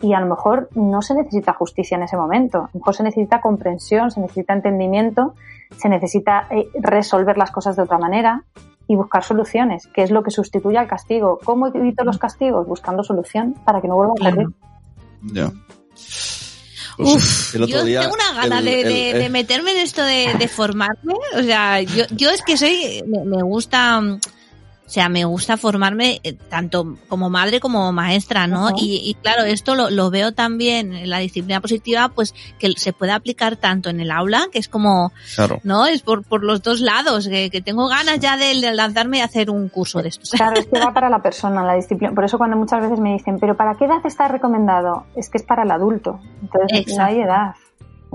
Y 0.00 0.12
a 0.12 0.20
lo 0.20 0.26
mejor 0.26 0.68
no 0.74 1.02
se 1.02 1.14
necesita 1.14 1.52
justicia 1.52 1.96
en 1.96 2.02
ese 2.02 2.16
momento. 2.16 2.58
A 2.58 2.70
lo 2.72 2.80
mejor 2.80 2.94
se 2.94 3.02
necesita 3.02 3.40
comprensión, 3.40 4.10
se 4.10 4.20
necesita 4.20 4.52
entendimiento, 4.52 5.34
se 5.76 5.88
necesita 5.88 6.46
eh, 6.50 6.68
resolver 6.74 7.38
las 7.38 7.50
cosas 7.50 7.76
de 7.76 7.82
otra 7.82 7.98
manera 7.98 8.44
y 8.86 8.96
buscar 8.96 9.22
soluciones, 9.22 9.86
que 9.86 10.02
es 10.02 10.10
lo 10.10 10.22
que 10.22 10.30
sustituye 10.30 10.76
al 10.78 10.88
castigo. 10.88 11.38
¿Cómo 11.44 11.68
evito 11.68 12.04
los 12.04 12.18
castigos? 12.18 12.66
Buscando 12.66 13.02
solución 13.02 13.54
para 13.64 13.80
que 13.80 13.88
no 13.88 13.96
vuelva 13.96 14.12
a 14.12 14.28
ocurrir. 14.28 14.48
Ya. 15.22 15.50
Uf, 16.98 17.54
yo 17.54 17.66
tengo 17.66 18.14
una 18.14 18.32
gana 18.34 18.62
de, 18.62 19.28
meterme 19.30 19.72
en 19.72 19.78
esto 19.78 20.02
de, 20.02 20.48
formarme. 20.48 21.14
O 21.36 21.42
sea, 21.42 21.80
yo, 21.80 22.04
yo 22.10 22.30
es 22.30 22.42
que 22.42 22.56
soy, 22.56 23.02
me 23.06 23.42
gusta 23.42 24.02
o 24.86 24.90
sea, 24.90 25.08
me 25.08 25.24
gusta 25.24 25.56
formarme 25.56 26.20
eh, 26.24 26.34
tanto 26.34 26.96
como 27.08 27.30
madre 27.30 27.58
como 27.58 27.90
maestra, 27.92 28.46
¿no? 28.46 28.68
y, 28.76 29.16
claro, 29.22 29.44
esto 29.44 29.74
lo, 29.74 29.88
lo, 29.88 30.10
veo 30.10 30.32
también 30.32 30.92
en 30.92 31.08
la 31.08 31.18
disciplina 31.18 31.60
positiva, 31.60 32.10
pues 32.10 32.34
que 32.58 32.72
se 32.76 32.92
puede 32.92 33.12
aplicar 33.12 33.56
tanto 33.56 33.88
en 33.88 34.00
el 34.00 34.10
aula, 34.10 34.48
que 34.52 34.58
es 34.58 34.68
como, 34.68 35.12
¿no? 35.62 35.86
Es 35.86 36.02
por, 36.02 36.22
por 36.22 36.44
los 36.44 36.62
dos 36.62 36.80
lados, 36.80 37.28
que, 37.28 37.48
que 37.50 37.62
tengo 37.62 37.88
ganas 37.88 38.20
ya 38.20 38.36
de, 38.36 38.54
lanzarme 38.54 39.18
y 39.18 39.20
hacer 39.22 39.50
un 39.50 39.68
curso 39.68 40.02
de 40.02 40.08
estos. 40.08 40.30
Claro, 40.30 40.58
es 40.58 40.66
que 40.66 40.78
va 40.78 40.92
para 40.94 41.08
la 41.08 41.22
persona, 41.22 41.64
la 41.64 41.74
disciplina. 41.74 42.14
Por 42.14 42.24
eso 42.24 42.36
cuando 42.36 42.56
muchas 42.56 42.82
veces 42.82 43.00
me 43.00 43.14
dicen, 43.14 43.38
pero 43.40 43.56
¿para 43.56 43.76
qué 43.76 43.86
edad 43.86 44.04
está 44.04 44.28
recomendado? 44.28 45.06
Es 45.16 45.30
que 45.30 45.38
es 45.38 45.44
para 45.44 45.62
el 45.62 45.70
adulto. 45.70 46.20
Entonces 46.42 46.94
no 46.96 47.04
hay 47.04 47.20
edad 47.20 47.54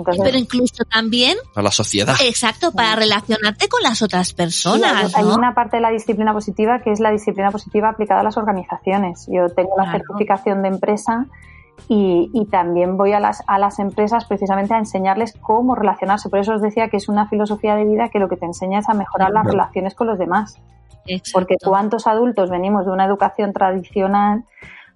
pero 0.05 0.37
incluso 0.37 0.83
también 0.85 1.37
a 1.55 1.61
la 1.61 1.71
sociedad. 1.71 2.15
Exacto, 2.23 2.71
para 2.71 2.95
relacionarte 2.95 3.67
con 3.67 3.83
las 3.83 4.01
otras 4.01 4.33
personas. 4.33 5.15
Hay 5.15 5.25
una 5.25 5.53
parte 5.53 5.77
de 5.77 5.81
la 5.81 5.91
disciplina 5.91 6.33
positiva 6.33 6.81
que 6.81 6.91
es 6.91 6.99
la 6.99 7.11
disciplina 7.11 7.51
positiva 7.51 7.89
aplicada 7.89 8.21
a 8.21 8.23
las 8.23 8.37
organizaciones. 8.37 9.27
Yo 9.31 9.49
tengo 9.49 9.75
la 9.77 9.91
certificación 9.91 10.61
de 10.61 10.69
empresa 10.69 11.27
y, 11.87 12.47
también 12.51 12.97
voy 12.97 13.13
a 13.13 13.19
las, 13.19 13.43
a 13.47 13.57
las 13.57 13.79
empresas 13.79 14.25
precisamente 14.25 14.73
a 14.73 14.77
enseñarles 14.77 15.33
cómo 15.39 15.75
relacionarse. 15.75 16.29
Por 16.29 16.39
eso 16.39 16.53
os 16.53 16.61
decía 16.61 16.89
que 16.89 16.97
es 16.97 17.09
una 17.09 17.27
filosofía 17.27 17.75
de 17.75 17.85
vida 17.85 18.09
que 18.09 18.19
lo 18.19 18.27
que 18.27 18.37
te 18.37 18.45
enseña 18.45 18.79
es 18.79 18.89
a 18.89 18.93
mejorar 18.93 19.31
las 19.31 19.45
relaciones 19.45 19.95
con 19.95 20.07
los 20.07 20.19
demás. 20.19 20.59
Porque 21.33 21.55
cuántos 21.63 22.05
adultos 22.05 22.49
venimos 22.49 22.85
de 22.85 22.91
una 22.91 23.05
educación 23.05 23.53
tradicional 23.53 24.43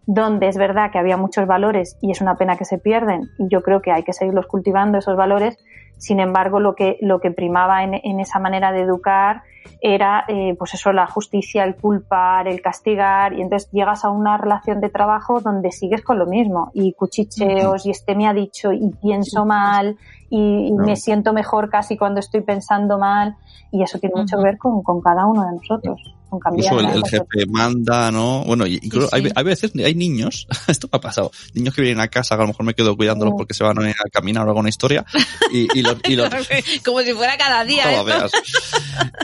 donde 0.06 0.48
es 0.48 0.58
verdad 0.58 0.92
que 0.92 1.00
había 1.00 1.18
muchos 1.18 1.48
valores 1.48 1.98
y 2.02 2.12
es 2.12 2.22
una 2.22 2.36
pena 2.36 2.58
que 2.58 2.66
se 2.66 2.78
pierden 2.78 3.30
y 3.38 3.48
yo 3.50 3.62
creo 3.62 3.82
que 3.82 3.92
hay 3.92 4.04
que 4.04 4.14
seguirlos 4.14 4.48
cultivando 4.48 4.98
esos 4.98 5.16
valores. 5.16 5.58
Sin 5.98 6.20
embargo, 6.20 6.60
lo 6.60 6.76
que, 6.76 6.98
lo 7.02 7.20
que 7.20 7.32
primaba 7.32 7.84
en, 7.84 7.94
en 7.94 8.20
esa 8.20 8.40
manera 8.40 8.72
de 8.72 8.82
educar 8.82 9.44
era, 9.82 10.26
eh, 10.28 10.56
pues 10.58 10.74
eso, 10.74 10.94
la 10.94 11.08
justicia, 11.08 11.64
el 11.64 11.76
culpar, 11.76 12.48
el 12.48 12.62
castigar 12.62 13.34
y 13.34 13.42
entonces 13.42 13.70
llegas 13.72 14.06
a 14.06 14.10
una 14.10 14.38
relación 14.38 14.80
de 14.82 14.90
trabajo 14.90 15.42
donde 15.42 15.72
sigues 15.72 16.02
con 16.02 16.20
lo 16.20 16.26
mismo 16.26 16.72
y 16.74 16.94
cuchicheos 16.94 17.86
y 17.86 17.92
este 17.92 18.16
me 18.16 18.28
ha 18.28 18.34
dicho 18.34 18.72
y 18.72 18.92
pienso 19.02 19.46
mal 19.46 19.98
y, 20.30 20.72
me 20.74 20.96
siento 20.96 21.34
mejor 21.34 21.70
casi 21.70 21.98
cuando 21.98 22.20
estoy 22.20 22.42
pensando 22.42 22.98
mal 22.98 23.36
y 23.72 23.84
eso 23.84 24.00
tiene 24.00 24.16
mucho 24.16 24.38
que 24.38 24.44
ver 24.44 24.58
con, 24.58 24.82
con 24.84 25.02
cada 25.02 25.26
uno 25.26 25.46
de 25.46 25.56
nosotros. 25.56 26.16
Incluso 26.34 26.80
el, 26.80 27.04
jefe 27.06 27.46
manda, 27.50 28.12
¿no? 28.12 28.44
Bueno, 28.46 28.66
incluso 28.66 29.10
Hay, 29.12 29.30
hay, 29.34 29.44
veces, 29.44 29.72
hay 29.76 29.96
niños, 29.96 30.48
esto 30.68 30.88
me 30.92 30.98
ha 30.98 31.02
pasado, 31.02 31.32
niños 31.54 31.74
que 31.74 31.82
vienen 31.82 32.02
a 32.02 32.08
casa, 32.08 32.36
que 32.36 32.42
a 32.42 32.46
lo 32.46 32.50
mejor 32.50 32.66
me 32.66 32.74
quedo 32.74 32.96
cuidándolos 32.96 33.34
porque 33.38 33.54
se 33.54 33.64
van 33.64 33.78
a 33.80 33.94
caminar 34.12 34.46
o 34.48 34.50
alguna 34.50 34.70
historia, 34.70 35.06
y, 35.52 35.68
y, 35.80 35.82
los, 35.82 35.98
y 36.08 36.18
Como 36.86 37.02
si 37.02 37.14
fuera 37.14 37.38
cada 37.38 37.64
día. 37.66 37.84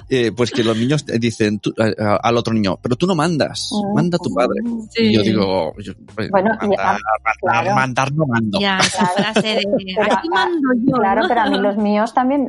Eh, 0.10 0.32
pues 0.32 0.52
que 0.52 0.64
los 0.64 0.76
niños 0.76 1.06
dicen 1.06 1.62
al 1.98 2.38
otro 2.38 2.54
niño, 2.54 2.80
pero 2.82 2.96
tú 2.96 3.06
no 3.08 3.16
mandas, 3.16 3.70
manda 3.94 4.18
tu 4.18 4.34
padre. 4.34 4.62
Y 4.96 5.14
yo 5.14 5.22
digo, 5.22 5.74
pues, 6.16 6.30
bueno, 6.30 6.52
mandar, 6.60 7.76
mandar, 7.76 8.12
no 8.14 8.26
mando. 8.26 8.60
Ya, 8.60 8.80
frase 9.16 9.60
aquí 10.12 10.30
mando 10.30 10.70
yo. 10.86 10.98
Claro, 10.98 11.24
pero 11.28 11.42
a 11.42 11.50
mí 11.50 11.58
los 11.58 11.78
míos 11.78 12.14
también, 12.14 12.48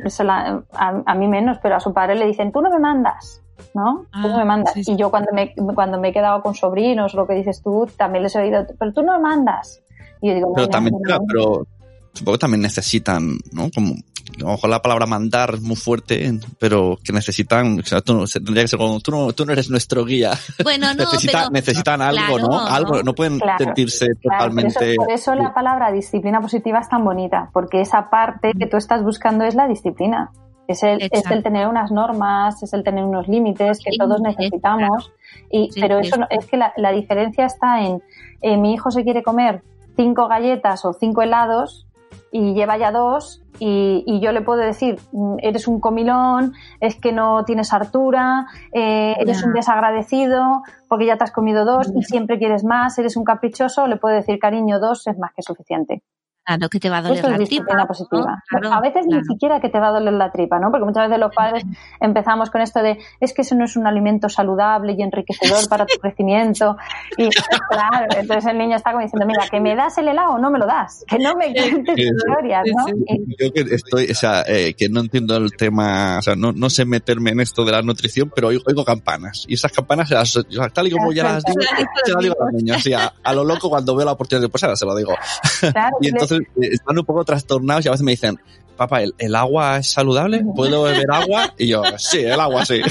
a 0.75 1.15
mí 1.15 1.27
menos, 1.27 1.57
pero 1.61 1.75
a 1.75 1.79
su 1.79 1.93
padre 1.93 2.15
le 2.15 2.27
dicen, 2.27 2.51
tú 2.51 2.61
no 2.61 2.69
me 2.69 2.79
mandas. 2.79 3.41
¿No? 3.73 4.05
tú 4.11 4.27
me 4.27 4.41
ah, 4.41 4.45
mandas. 4.45 4.73
Y 4.75 4.95
yo 4.95 5.09
cuando 5.09 5.31
me, 5.33 5.53
cuando 5.75 5.99
me 5.99 6.09
he 6.09 6.13
quedado 6.13 6.41
con 6.41 6.55
sobrinos, 6.55 7.13
lo 7.13 7.27
que 7.27 7.35
dices 7.35 7.61
tú, 7.61 7.87
también 7.97 8.23
les 8.23 8.35
he 8.35 8.39
oído, 8.39 8.65
pero 8.77 8.93
tú 8.93 9.01
no 9.03 9.13
me 9.13 9.19
mandas. 9.19 9.81
Y 10.21 10.29
yo 10.29 10.35
digo, 10.35 10.53
pero 10.53 10.67
también, 10.67 10.95
pero 11.27 11.65
supongo 12.13 12.37
que 12.37 12.41
también 12.41 12.61
necesitan, 12.61 13.37
¿no? 13.51 13.69
Como, 13.73 13.95
a 14.37 14.43
lo 14.43 14.47
mejor 14.51 14.69
la 14.69 14.81
palabra 14.81 15.05
mandar 15.05 15.55
es 15.55 15.61
muy 15.61 15.75
fuerte, 15.75 16.39
pero 16.59 16.97
que 17.03 17.13
necesitan, 17.13 17.79
o 17.79 17.83
sea, 17.83 18.01
tú, 18.01 18.23
tendría 18.25 18.63
que 18.63 18.67
ser 18.67 18.79
como, 18.79 18.99
tú 18.99 19.11
no, 19.11 19.33
tú 19.33 19.45
no 19.45 19.53
eres 19.53 19.69
nuestro 19.69 20.05
guía. 20.05 20.31
Bueno, 20.63 20.93
no, 20.93 21.05
necesitan 21.51 22.01
algo, 22.01 22.39
¿no? 22.39 22.59
Algo, 22.59 23.03
no 23.03 23.13
pueden 23.13 23.39
sentirse 23.57 24.07
totalmente. 24.21 24.95
Por 24.95 25.11
eso, 25.11 25.33
la 25.35 25.53
palabra 25.53 25.91
disciplina 25.91 26.39
positiva 26.39 26.79
es 26.79 26.89
tan 26.89 27.03
bonita, 27.03 27.49
porque 27.51 27.81
esa 27.81 28.09
parte 28.09 28.51
que 28.57 28.67
tú 28.67 28.77
estás 28.77 29.03
buscando 29.03 29.43
es 29.43 29.55
la 29.55 29.67
disciplina. 29.67 30.31
Es 30.71 30.83
el, 30.83 31.01
es 31.01 31.29
el 31.29 31.43
tener 31.43 31.67
unas 31.67 31.91
normas, 31.91 32.61
es 32.63 32.73
el 32.73 32.83
tener 32.83 33.03
unos 33.03 33.27
límites 33.27 33.79
que 33.83 33.91
todos 33.97 34.21
necesitamos. 34.21 35.11
Y, 35.49 35.69
pero 35.79 35.99
eso 35.99 36.17
es 36.29 36.45
que 36.47 36.57
la, 36.57 36.73
la 36.77 36.91
diferencia 36.91 37.45
está 37.45 37.81
en 37.81 38.01
eh, 38.41 38.57
mi 38.57 38.73
hijo 38.73 38.91
se 38.91 39.03
quiere 39.03 39.23
comer 39.23 39.61
cinco 39.95 40.27
galletas 40.27 40.83
o 40.85 40.93
cinco 40.93 41.21
helados 41.21 41.87
y 42.31 42.53
lleva 42.53 42.77
ya 42.77 42.91
dos 42.91 43.43
y, 43.59 44.03
y, 44.07 44.19
yo 44.21 44.31
le 44.31 44.41
puedo 44.41 44.59
decir, 44.59 44.99
mm, 45.11 45.35
eres 45.39 45.67
un 45.67 45.79
comilón, 45.79 46.53
es 46.79 46.95
que 46.95 47.11
no 47.11 47.45
tienes 47.45 47.73
hartura, 47.73 48.47
eh, 48.73 49.15
eres 49.19 49.43
un 49.43 49.53
desagradecido 49.53 50.63
porque 50.87 51.05
ya 51.05 51.17
te 51.17 51.25
has 51.25 51.31
comido 51.31 51.65
dos 51.65 51.91
y 51.95 52.01
siempre 52.01 52.39
quieres 52.39 52.63
más, 52.63 52.97
eres 52.97 53.15
un 53.17 53.23
caprichoso, 53.23 53.85
le 53.85 53.97
puedo 53.97 54.15
decir, 54.15 54.39
cariño, 54.39 54.79
dos 54.79 55.05
es 55.05 55.17
más 55.19 55.31
que 55.35 55.43
suficiente. 55.43 56.01
Claro, 56.57 56.69
que 56.69 56.79
te 56.79 56.89
va 56.89 56.97
a 56.97 57.01
doler 57.01 57.23
la 57.23 57.37
tripa. 57.37 57.87
Positiva. 57.87 58.43
a 58.71 58.81
veces 58.81 59.05
ni 59.07 59.23
siquiera 59.23 59.59
que 59.59 59.69
te 59.69 59.79
va 59.79 59.87
a 59.87 59.91
doler 59.91 60.13
la 60.13 60.31
tripa, 60.31 60.59
¿no? 60.59 60.69
Porque 60.69 60.85
muchas 60.85 61.07
veces 61.07 61.19
los 61.19 61.33
padres 61.33 61.63
empezamos 61.99 62.49
con 62.49 62.61
esto 62.61 62.81
de 62.81 62.97
es 63.19 63.33
que 63.33 63.41
eso 63.43 63.55
no 63.55 63.65
es 63.65 63.75
un 63.77 63.87
alimento 63.87 64.27
saludable 64.27 64.93
y 64.97 65.01
enriquecedor 65.01 65.69
para 65.69 65.85
tu 65.85 65.97
crecimiento. 65.99 66.77
Y 67.17 67.29
claro, 67.69 68.07
entonces 68.17 68.51
el 68.51 68.57
niño 68.57 68.75
está 68.75 68.91
como 68.91 69.03
diciendo, 69.03 69.25
mira, 69.25 69.47
que 69.49 69.59
me 69.61 69.75
das 69.75 69.97
el 69.97 70.09
helado 70.09 70.33
o 70.33 70.39
no 70.39 70.51
me 70.51 70.59
lo 70.59 70.65
das, 70.65 71.05
que 71.07 71.17
no 71.19 71.35
me 71.35 71.53
cuentes 71.53 71.97
historias, 71.97 72.63
¿no? 72.75 72.85
Yo 73.39 73.53
que 73.53 73.61
estoy, 73.75 74.11
o 74.11 74.15
sea, 74.15 74.43
eh, 74.47 74.73
que 74.73 74.89
no 74.89 74.99
entiendo 74.99 75.37
el 75.37 75.51
tema, 75.55 76.17
o 76.19 76.21
sea, 76.21 76.35
no, 76.35 76.51
no 76.51 76.69
sé 76.69 76.85
meterme 76.85 77.31
en 77.31 77.39
esto 77.39 77.63
de 77.63 77.71
la 77.71 77.81
nutrición, 77.81 78.31
pero 78.35 78.49
oigo, 78.49 78.63
oigo 78.67 78.83
campanas. 78.83 79.45
Y 79.47 79.53
esas 79.53 79.71
campanas, 79.71 80.09
tal 80.73 80.87
y 80.87 80.91
como 80.91 81.13
ya 81.13 81.23
las 81.23 81.43
digo, 81.45 81.61
se 82.03 82.13
las 82.13 82.23
digo 82.23 82.35
a 82.39 82.45
los 82.45 82.53
niños. 82.53 82.77
Así, 82.77 82.93
a, 82.93 83.13
a, 83.23 83.33
lo 83.33 83.43
loco 83.43 83.69
cuando 83.69 83.95
veo 83.95 84.05
la 84.05 84.13
oportunidad 84.13 84.41
de 84.41 84.49
pues 84.49 84.63
ahora 84.63 84.75
se 84.75 84.85
lo 84.85 84.95
digo. 84.95 85.13
Claro, 85.59 85.97
y 86.01 86.09
entonces 86.09 86.40
eh, 86.41 86.69
están 86.71 86.97
un 86.97 87.05
poco 87.05 87.23
trastornados 87.23 87.85
y 87.85 87.87
a 87.87 87.91
veces 87.91 88.03
me 88.03 88.11
dicen, 88.11 88.39
papá, 88.81 89.01
¿el, 89.01 89.35
agua 89.35 89.77
es 89.77 89.91
saludable? 89.91 90.43
¿Puedo 90.55 90.83
beber 90.83 91.05
agua? 91.11 91.53
Y 91.57 91.67
yo, 91.67 91.83
sí, 91.97 92.19
el 92.19 92.39
agua 92.39 92.65
sí. 92.65 92.81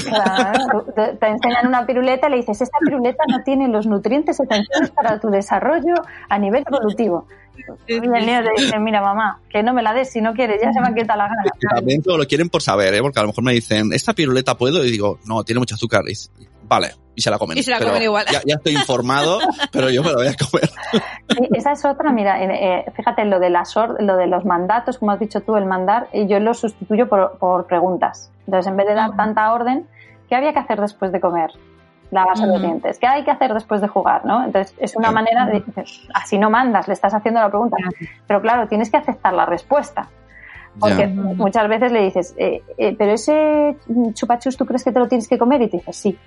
te, 0.95 1.27
enseñan 1.27 1.67
una 1.67 1.85
piruleta 1.85 2.27
y 2.27 2.31
le 2.31 2.37
dices, 2.37 2.61
esta 2.61 2.77
piruleta 2.79 3.23
no 3.27 3.43
tiene 3.43 3.67
los 3.67 3.85
nutrientes 3.87 4.39
esenciales 4.39 4.91
para 4.91 5.19
tu 5.19 5.29
desarrollo 5.29 5.95
a 6.29 6.39
nivel 6.39 6.63
evolutivo. 6.65 7.27
Y 7.87 7.95
el 7.95 8.01
niño 8.01 8.41
te 8.43 8.61
dice, 8.61 8.79
mira 8.79 9.01
mamá, 9.01 9.39
que 9.49 9.61
no 9.61 9.73
me 9.73 9.83
la 9.83 9.93
des 9.93 10.09
si 10.09 10.21
no 10.21 10.33
quieres, 10.33 10.61
ya 10.61 10.71
se 10.71 10.79
me 10.79 10.87
ha 10.87 10.93
quitado 10.93 11.17
la 11.17 11.27
gana. 11.27 11.43
También 11.75 12.01
lo 12.05 12.25
quieren 12.25 12.49
por 12.49 12.61
saber, 12.61 12.93
¿eh? 12.93 13.01
porque 13.01 13.19
a 13.19 13.23
lo 13.23 13.27
mejor 13.29 13.43
me 13.43 13.53
dicen, 13.53 13.91
¿esta 13.93 14.13
piruleta 14.13 14.57
puedo? 14.57 14.85
Y 14.85 14.91
digo, 14.91 15.19
no, 15.25 15.43
tiene 15.43 15.59
mucho 15.59 15.75
azúcar 15.75 16.03
vale, 16.71 16.91
y 17.15 17.21
se 17.21 17.29
la 17.29 17.37
comen. 17.37 17.57
Y 17.57 17.63
se 17.63 17.69
la 17.71 17.77
Pero 17.79 17.89
comen 17.89 18.03
igual. 18.03 18.25
Ya, 18.31 18.39
ya 18.45 18.55
estoy 18.55 18.73
informado, 18.75 19.39
pero 19.73 19.89
yo 19.89 20.01
me 20.01 20.09
la 20.09 20.15
voy 20.15 20.27
a 20.27 20.35
comer. 20.35 20.69
Sí, 21.27 21.47
esa 21.53 21.73
es 21.73 21.83
otra, 21.83 22.11
mira, 22.13 22.41
eh, 22.41 22.47
eh, 22.87 22.91
fíjate, 22.95 23.25
lo 23.25 23.39
de, 23.39 23.49
las 23.49 23.75
or- 23.75 24.01
lo 24.01 24.15
de 24.15 24.27
los 24.27 24.45
mandatos, 24.45 24.97
como 24.97 25.11
has 25.11 25.19
dicho 25.19 25.41
tú, 25.41 25.57
el 25.57 25.65
mandar, 25.65 26.07
eh, 26.13 26.27
yo 26.27 26.39
lo 26.39 26.53
sustituyo 26.53 27.09
por, 27.09 27.37
por 27.39 27.67
preguntas. 27.67 28.31
Entonces, 28.45 28.71
en 28.71 28.77
vez 28.77 28.87
de 28.87 28.93
dar 28.95 29.09
Ujú. 29.09 29.17
tanta 29.17 29.51
orden, 29.51 29.85
¿qué 30.29 30.35
había 30.35 30.53
que 30.53 30.59
hacer 30.59 30.79
después 30.79 31.11
de 31.11 31.19
comer? 31.19 31.51
Lavarse 32.09 32.45
los 32.45 32.55
Ujú. 32.57 32.65
dientes. 32.65 32.99
¿Qué 32.99 33.07
hay 33.07 33.23
que 33.25 33.31
hacer 33.31 33.53
después 33.53 33.81
de 33.81 33.87
jugar? 33.89 34.25
¿no? 34.25 34.43
Entonces, 34.45 34.73
es 34.79 34.95
una 34.95 35.11
manera 35.11 35.45
de. 35.45 35.63
Así 36.13 36.37
no 36.37 36.49
mandas, 36.49 36.87
le 36.87 36.93
estás 36.93 37.13
haciendo 37.13 37.39
la 37.41 37.49
pregunta. 37.49 37.77
Pero 38.27 38.41
claro, 38.41 38.67
tienes 38.67 38.89
que 38.89 38.97
aceptar 38.97 39.33
la 39.33 39.45
respuesta. 39.45 40.09
Porque 40.79 41.05
muchas 41.07 41.67
veces 41.67 41.91
le 41.91 42.01
dices, 42.03 42.33
eh, 42.37 42.63
eh, 42.77 42.95
pero 42.97 43.11
ese 43.11 43.75
chupachus, 44.13 44.55
¿tú 44.55 44.65
crees 44.65 44.83
que 44.85 44.91
te 44.93 44.99
lo 44.99 45.07
tienes 45.07 45.27
que 45.27 45.37
comer? 45.37 45.61
Y 45.61 45.67
te 45.69 45.77
dices, 45.77 45.95
sí. 45.97 46.17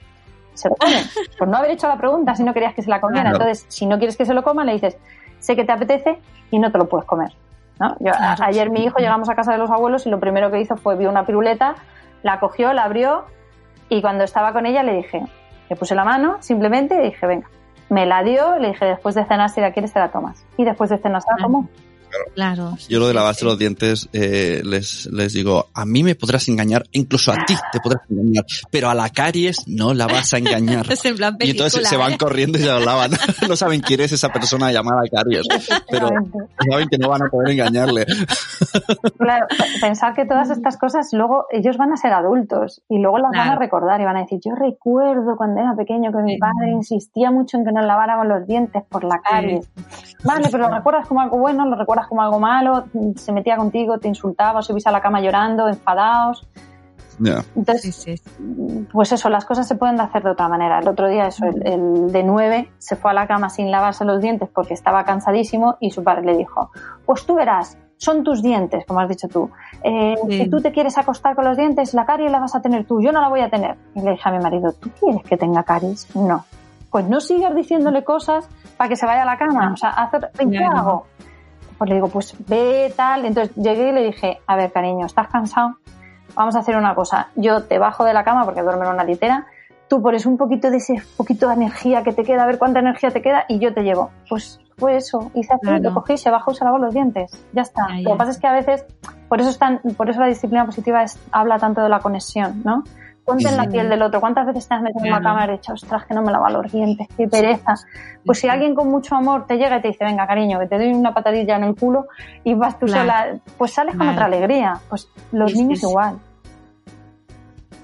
Se 0.54 0.68
lo 0.68 0.76
come. 0.76 1.02
Por 1.38 1.48
no 1.48 1.56
haber 1.58 1.70
hecho 1.72 1.88
la 1.88 1.96
pregunta 1.96 2.34
si 2.34 2.42
no 2.44 2.52
querías 2.54 2.74
que 2.74 2.82
se 2.82 2.90
la 2.90 3.00
comiera. 3.00 3.30
Claro. 3.30 3.44
Entonces, 3.44 3.66
si 3.68 3.86
no 3.86 3.98
quieres 3.98 4.16
que 4.16 4.24
se 4.24 4.34
lo 4.34 4.42
coma, 4.42 4.64
le 4.64 4.72
dices, 4.72 4.96
sé 5.38 5.56
que 5.56 5.64
te 5.64 5.72
apetece 5.72 6.18
y 6.50 6.58
no 6.58 6.70
te 6.72 6.78
lo 6.78 6.88
puedes 6.88 7.06
comer. 7.06 7.32
¿no? 7.80 7.96
Yo, 8.00 8.12
Claro. 8.12 8.44
ayer 8.44 8.70
mi 8.70 8.84
hijo 8.84 8.98
llegamos 8.98 9.28
a 9.28 9.34
casa 9.34 9.52
de 9.52 9.58
los 9.58 9.70
abuelos 9.70 10.06
y 10.06 10.10
lo 10.10 10.20
primero 10.20 10.50
que 10.50 10.60
hizo 10.60 10.76
fue 10.76 10.96
vio 10.96 11.10
una 11.10 11.26
piruleta, 11.26 11.74
la 12.22 12.38
cogió, 12.38 12.72
la 12.72 12.84
abrió 12.84 13.24
y 13.88 14.00
cuando 14.00 14.24
estaba 14.24 14.52
con 14.52 14.64
ella 14.66 14.82
le 14.82 14.94
dije, 14.94 15.22
le 15.68 15.76
puse 15.76 15.94
la 15.94 16.04
mano 16.04 16.36
simplemente 16.40 16.94
y 16.96 17.10
dije, 17.10 17.26
venga. 17.26 17.48
Me 17.90 18.06
la 18.06 18.22
dio, 18.22 18.58
le 18.58 18.68
dije, 18.68 18.86
después 18.86 19.14
de 19.14 19.24
cenar, 19.26 19.50
si 19.50 19.60
la 19.60 19.72
quieres, 19.72 19.92
te 19.92 19.98
la 19.98 20.10
tomas. 20.10 20.44
Y 20.56 20.64
después 20.64 20.88
de 20.88 20.98
cenar, 20.98 21.20
se 21.20 21.28
la. 21.38 21.46
Claro. 22.34 22.76
sí, 22.78 22.92
Yo 22.92 22.98
lo 23.00 23.08
de 23.08 23.14
lavarse 23.14 23.40
sí. 23.40 23.46
los 23.46 23.58
dientes 23.58 24.08
eh, 24.12 24.62
les, 24.64 25.06
les 25.06 25.32
digo, 25.32 25.68
a 25.74 25.84
mí 25.84 26.02
me 26.02 26.14
podrás 26.14 26.48
engañar, 26.48 26.84
incluso 26.92 27.32
a 27.32 27.36
ti 27.46 27.54
te 27.72 27.80
podrás 27.80 28.02
engañar, 28.10 28.44
pero 28.70 28.88
a 28.90 28.94
la 28.94 29.08
caries 29.10 29.58
no 29.66 29.94
la 29.94 30.06
vas 30.06 30.32
a 30.34 30.38
engañar. 30.38 30.86
Es 30.90 31.04
en 31.04 31.16
plan 31.16 31.36
Y 31.40 31.50
entonces 31.50 31.88
se 31.88 31.96
van 31.96 32.12
¿eh? 32.12 32.18
corriendo 32.18 32.58
y 32.58 32.62
se 32.62 32.68
lo 32.68 32.80
lavan. 32.80 33.10
No 33.48 33.56
saben 33.56 33.80
quién 33.80 34.00
es 34.00 34.12
esa 34.12 34.30
persona 34.32 34.72
llamada 34.72 35.02
Caries, 35.10 35.46
pero 35.90 36.08
saben 36.70 36.88
que 36.88 36.98
no 36.98 37.08
van 37.10 37.22
a 37.22 37.28
poder 37.30 37.50
engañarle. 37.52 38.06
Claro, 39.18 39.46
pe- 39.48 39.80
pensar 39.80 40.14
que 40.14 40.24
todas 40.26 40.50
estas 40.50 40.76
cosas 40.76 41.08
luego 41.12 41.46
ellos 41.50 41.76
van 41.76 41.92
a 41.92 41.96
ser 41.96 42.12
adultos 42.12 42.82
y 42.88 42.98
luego 42.98 43.18
las 43.18 43.30
van 43.32 43.50
a 43.50 43.56
recordar 43.56 44.00
y 44.00 44.04
van 44.04 44.16
a 44.16 44.20
decir, 44.20 44.38
yo 44.44 44.54
recuerdo 44.54 45.36
cuando 45.36 45.60
era 45.60 45.74
pequeño 45.76 46.10
que 46.12 46.22
mi 46.22 46.38
padre 46.38 46.70
insistía 46.72 47.30
mucho 47.30 47.56
en 47.56 47.64
que 47.64 47.72
nos 47.72 47.84
laváramos 47.86 48.26
los 48.26 48.46
dientes 48.46 48.82
por 48.88 49.04
la 49.04 49.20
caries. 49.20 49.68
Vale, 50.24 50.48
pero 50.50 50.68
lo 50.68 50.74
recuerdas 50.74 51.06
como 51.06 51.20
algo 51.20 51.38
bueno, 51.38 51.66
lo 51.66 51.76
recuerdas 51.76 52.03
como 52.06 52.22
algo 52.22 52.40
malo, 52.40 52.84
se 53.16 53.32
metía 53.32 53.56
contigo, 53.56 53.98
te 53.98 54.08
insultaba, 54.08 54.60
os 54.60 54.66
subís 54.66 54.86
a 54.86 54.90
la 54.92 55.00
cama 55.00 55.20
llorando, 55.20 55.68
enfadados. 55.68 56.46
Sí, 57.22 57.30
Entonces, 57.54 57.94
sí, 57.94 58.16
sí. 58.16 58.86
pues 58.92 59.12
eso, 59.12 59.28
las 59.28 59.44
cosas 59.44 59.68
se 59.68 59.76
pueden 59.76 60.00
hacer 60.00 60.24
de 60.24 60.30
otra 60.30 60.48
manera. 60.48 60.80
El 60.80 60.88
otro 60.88 61.08
día, 61.08 61.28
eso, 61.28 61.46
el, 61.46 61.64
el 61.64 62.12
de 62.12 62.22
nueve 62.24 62.72
se 62.78 62.96
fue 62.96 63.12
a 63.12 63.14
la 63.14 63.28
cama 63.28 63.50
sin 63.50 63.70
lavarse 63.70 64.04
los 64.04 64.20
dientes 64.20 64.48
porque 64.52 64.74
estaba 64.74 65.04
cansadísimo 65.04 65.76
y 65.78 65.90
su 65.92 66.02
padre 66.02 66.22
le 66.24 66.36
dijo, 66.36 66.70
pues 67.06 67.24
tú 67.24 67.36
verás, 67.36 67.78
son 67.98 68.24
tus 68.24 68.42
dientes, 68.42 68.84
como 68.86 68.98
has 69.00 69.08
dicho 69.08 69.28
tú. 69.28 69.48
Eh, 69.84 70.16
Sí. 70.28 70.38
Si 70.38 70.50
tú 70.50 70.60
te 70.60 70.72
quieres 70.72 70.98
acostar 70.98 71.36
con 71.36 71.44
los 71.44 71.56
dientes, 71.56 71.94
la 71.94 72.04
caries 72.04 72.32
la 72.32 72.40
vas 72.40 72.54
a 72.56 72.60
tener 72.62 72.84
tú, 72.84 73.00
yo 73.00 73.12
no 73.12 73.20
la 73.20 73.28
voy 73.28 73.40
a 73.40 73.48
tener. 73.48 73.76
Y 73.94 74.00
le 74.00 74.10
dije 74.12 74.28
a 74.28 74.32
mi 74.32 74.40
marido, 74.40 74.72
¿tú 74.72 74.90
quieres 74.98 75.22
que 75.22 75.36
tenga 75.36 75.62
caries? 75.62 76.08
No. 76.16 76.44
Pues 76.90 77.08
no 77.08 77.20
sigas 77.20 77.54
diciéndole 77.54 78.02
cosas 78.02 78.48
para 78.76 78.88
que 78.88 78.96
se 78.96 79.06
vaya 79.06 79.22
a 79.22 79.24
la 79.24 79.36
cama. 79.38 79.72
O 79.72 79.76
sea, 79.76 79.90
hacer, 79.90 80.30
¿qué 80.50 80.58
hago? 80.64 81.06
Pues 81.78 81.88
le 81.90 81.96
digo, 81.96 82.08
pues 82.08 82.34
ve 82.48 82.92
tal. 82.96 83.24
Entonces 83.24 83.54
llegué 83.56 83.90
y 83.90 83.92
le 83.92 84.02
dije, 84.04 84.40
a 84.46 84.56
ver, 84.56 84.72
cariño, 84.72 85.06
¿estás 85.06 85.28
cansado? 85.28 85.76
Vamos 86.34 86.56
a 86.56 86.60
hacer 86.60 86.76
una 86.76 86.94
cosa. 86.94 87.28
Yo 87.36 87.64
te 87.64 87.78
bajo 87.78 88.04
de 88.04 88.12
la 88.12 88.24
cama 88.24 88.44
porque 88.44 88.62
duermo 88.62 88.84
en 88.84 88.90
una 88.90 89.04
litera. 89.04 89.46
Tú 89.88 90.02
pones 90.02 90.26
un 90.26 90.36
poquito 90.36 90.70
de 90.70 90.78
ese 90.78 90.94
poquito 91.16 91.46
de 91.48 91.54
energía 91.54 92.02
que 92.02 92.12
te 92.12 92.24
queda, 92.24 92.44
a 92.44 92.46
ver 92.46 92.58
cuánta 92.58 92.80
energía 92.80 93.10
te 93.10 93.20
queda 93.22 93.44
y 93.48 93.58
yo 93.58 93.74
te 93.74 93.82
llevo. 93.82 94.10
Pues 94.28 94.58
fue 94.78 94.96
eso. 94.96 95.30
Hice 95.34 95.52
así, 95.54 95.60
Claro. 95.60 95.82
lo 95.82 95.94
cogí, 95.94 96.16
se 96.16 96.30
bajó 96.30 96.52
y 96.52 96.54
se 96.54 96.64
lavó 96.64 96.78
los 96.78 96.94
dientes. 96.94 97.30
Ya 97.52 97.62
está. 97.62 97.86
Ya, 97.90 98.02
Lo 98.02 98.12
que 98.12 98.16
pasa 98.18 98.30
es 98.30 98.38
que 98.40 98.46
a 98.46 98.52
veces, 98.52 98.84
por 99.28 99.40
eso, 99.40 99.50
están, 99.50 99.80
por 99.96 100.08
eso 100.10 100.20
la 100.20 100.26
disciplina 100.26 100.64
positiva 100.64 101.02
es, 101.02 101.20
habla 101.30 101.58
tanto 101.58 101.82
de 101.82 101.88
la 101.90 102.00
conexión, 102.00 102.62
¿no? 102.64 102.82
Ponte 103.24 103.48
en 103.48 103.56
la 103.56 103.64
piel 103.68 103.88
del 103.88 104.02
otro. 104.02 104.20
¿Cuántas 104.20 104.46
veces 104.46 104.68
te 104.68 104.74
has 104.74 104.82
metido 104.82 105.04
en 105.06 105.10
la 105.10 105.20
Claro. 105.20 105.36
cama 105.36 105.46
y 105.52 105.56
dicho, 105.56 105.72
ostras, 105.72 106.04
que 106.06 106.12
no 106.14 106.20
me 106.22 106.30
lava 106.30 106.50
los 106.50 106.70
dientes, 106.70 107.08
qué 107.16 107.26
pereza? 107.26 107.74
Pues 108.24 108.38
si 108.38 108.48
alguien 108.48 108.74
con 108.74 108.90
mucho 108.90 109.14
amor 109.14 109.46
te 109.46 109.56
llega 109.56 109.78
y 109.78 109.82
te 109.82 109.88
dice, 109.88 110.04
venga, 110.04 110.26
cariño, 110.26 110.58
que 110.60 110.66
te 110.66 110.76
doy 110.76 110.88
una 110.92 111.14
patadilla 111.14 111.56
en 111.56 111.64
el 111.64 111.74
culo 111.74 112.06
y 112.44 112.52
vas 112.54 112.78
tú 112.78 112.84
Claro. 112.86 113.00
sola, 113.02 113.38
pues 113.56 113.72
sales 113.72 113.92
con 113.92 114.00
Claro. 114.00 114.12
otra 114.12 114.26
alegría. 114.26 114.78
Pues 114.90 115.08
los 115.32 115.54
niños 115.54 115.82
igual. 115.82 116.18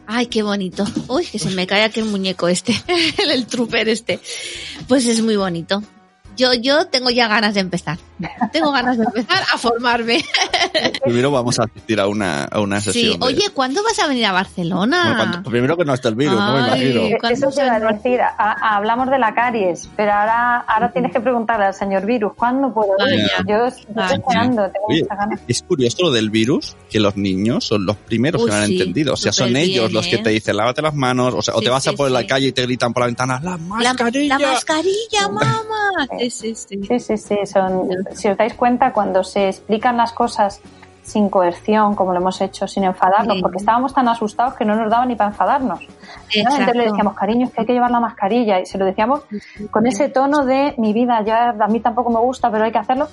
Ay, 0.07 0.27
qué 0.27 0.43
bonito. 0.43 0.85
Uy, 1.09 1.25
que 1.25 1.39
se 1.39 1.51
me 1.51 1.67
cae 1.67 1.85
aquel 1.85 2.05
muñeco 2.05 2.49
este, 2.49 2.73
el, 3.23 3.31
el 3.31 3.47
trooper 3.47 3.89
este. 3.89 4.21
Pues 4.89 5.07
es 5.07 5.23
muy 5.23 5.37
bonito. 5.37 5.83
Yo, 6.37 6.53
yo 6.55 6.87
tengo 6.89 7.11
ya 7.11 7.29
ganas 7.29 7.55
de 7.55 7.61
empezar. 7.61 7.99
Tengo 8.53 8.73
ganas 8.73 8.99
de 8.99 9.05
empezar 9.05 9.43
a 9.53 9.59
formarme. 9.59 10.25
Primero 11.05 11.31
vamos 11.31 11.59
a 11.59 11.65
asistir 11.65 12.01
a 12.01 12.07
una, 12.07 12.45
a 12.45 12.61
una 12.61 12.81
Sí, 12.81 12.93
sesión. 12.93 13.21
de- 13.21 13.27
oye, 13.27 13.51
¿cuándo 13.53 13.83
vas 13.83 13.99
a 13.99 14.07
venir 14.07 14.27
a 14.27 14.33
Barcelona? 14.33 15.03
Bueno, 15.05 15.17
cuando- 15.33 15.51
primero 15.51 15.77
que 15.77 15.85
no 15.85 15.95
esté 15.95 16.09
el 16.09 16.15
virus, 16.15 16.35
no 16.39 16.53
me 16.55 16.59
Ay. 16.61 16.67
imagino. 16.67 17.01
Eh, 17.03 17.17
¿Cuándo 17.21 17.39
Eso 17.49 17.57
te 17.57 17.65
iba 17.67 17.75
a 17.77 17.93
decir, 17.93 18.21
a- 18.21 18.35
a- 18.39 18.77
hablamos 18.77 19.11
de 19.11 19.19
la 19.19 19.35
caries, 19.35 19.89
pero 19.97 20.13
ahora, 20.13 20.59
ahora 20.61 20.93
tienes 20.93 21.13
que 21.13 21.21
preguntarle 21.21 21.67
al 21.67 21.75
señor 21.75 22.05
Virus, 22.07 22.33
¿cuándo 22.37 22.73
puedo 22.73 22.93
ir? 23.09 23.21
Yo 23.47 23.67
estoy 23.67 23.95
esperando, 24.15 24.63
tengo 24.71 24.87
Oye, 24.89 25.03
muchas 25.03 25.19
ganas. 25.19 25.41
es 25.49 25.63
curioso 25.63 25.97
lo 26.03 26.11
del 26.13 26.31
virus, 26.31 26.77
que 26.91 27.01
los 27.01 27.17
niños 27.17 27.65
son 27.65 27.87
los 27.87 27.97
primeros 27.97 28.43
Uy, 28.43 28.49
que 28.51 28.57
lo 28.57 28.61
han 28.63 28.67
sí, 28.69 28.79
entendido. 28.81 29.15
O 29.15 29.17
sea, 29.17 29.33
son 29.33 29.57
ellos 29.57 29.93
los 29.93 30.07
que 30.07 30.17
¿eh? 30.17 30.23
te 30.23 30.31
dicen, 30.31 30.57
lávate 30.57 30.83
las 30.83 30.95
manos, 30.95 31.35
o 31.35 31.43
sea, 31.43 31.55
o 31.55 31.59
Sí, 31.59 31.65
te 31.65 31.71
vas 31.71 31.87
a 31.87 31.91
sí, 31.91 31.97
por 31.97 32.11
la 32.11 32.21
sí. 32.21 32.27
calle 32.27 32.47
y 32.49 32.53
te 32.53 32.63
gritan 32.63 32.93
por 32.93 33.03
la 33.03 33.07
ventana, 33.07 33.41
la 33.43 33.51
La, 33.53 33.57
mascarilla. 33.59 34.39
la 34.39 34.53
mascarilla, 34.53 35.29
mamá. 35.29 36.09
Sí, 36.19 36.31
sí, 36.31 36.55
sí. 36.55 36.81
Sí, 36.89 36.99
sí, 37.01 37.17
sí. 37.17 37.37
Son, 37.45 37.89
si 38.15 38.29
os 38.29 38.37
dais 38.37 38.55
cuenta, 38.55 38.93
cuando 38.93 39.23
se 39.25 39.49
explican 39.49 39.97
las 39.97 40.13
cosas 40.13 40.61
sin 41.03 41.29
coerción, 41.31 41.95
como 41.97 42.13
lo 42.13 42.19
hemos 42.21 42.41
hecho, 42.41 42.69
sin 42.69 42.85
enfadarnos, 42.85 43.37
Sí. 43.37 43.43
porque 43.43 43.57
estábamos 43.57 43.93
tan 43.95 44.07
asustados 44.07 44.55
que 44.55 44.65
no 44.65 44.77
nos 44.77 44.91
daba 44.91 45.07
ni 45.07 45.17
para 45.17 45.31
enfadarnos. 45.31 45.81
¿no? 45.81 45.87
Entonces 46.35 46.77
le 46.77 46.85
decíamos, 46.85 47.15
cariño, 47.15 47.47
es 47.47 47.53
que 47.53 47.63
hay 47.63 47.67
que 47.67 47.73
llevar 47.73 47.91
la 47.91 48.01
mascarilla. 48.01 48.61
Y 48.61 48.67
se 48.67 48.79
lo 48.79 48.85
decíamos 48.85 49.23
con 49.71 49.87
ese 49.87 50.09
tono 50.09 50.45
de 50.45 50.75
mi 50.79 50.93
vida, 50.93 51.23
ya 51.25 51.51
a 51.59 51.67
mí 51.69 51.81
tampoco 51.81 52.11
me 52.11 52.21
gusta, 52.21 52.51
pero 52.51 52.65
hay 52.65 52.71
que 52.71 52.79
hacerlo, 52.79 53.09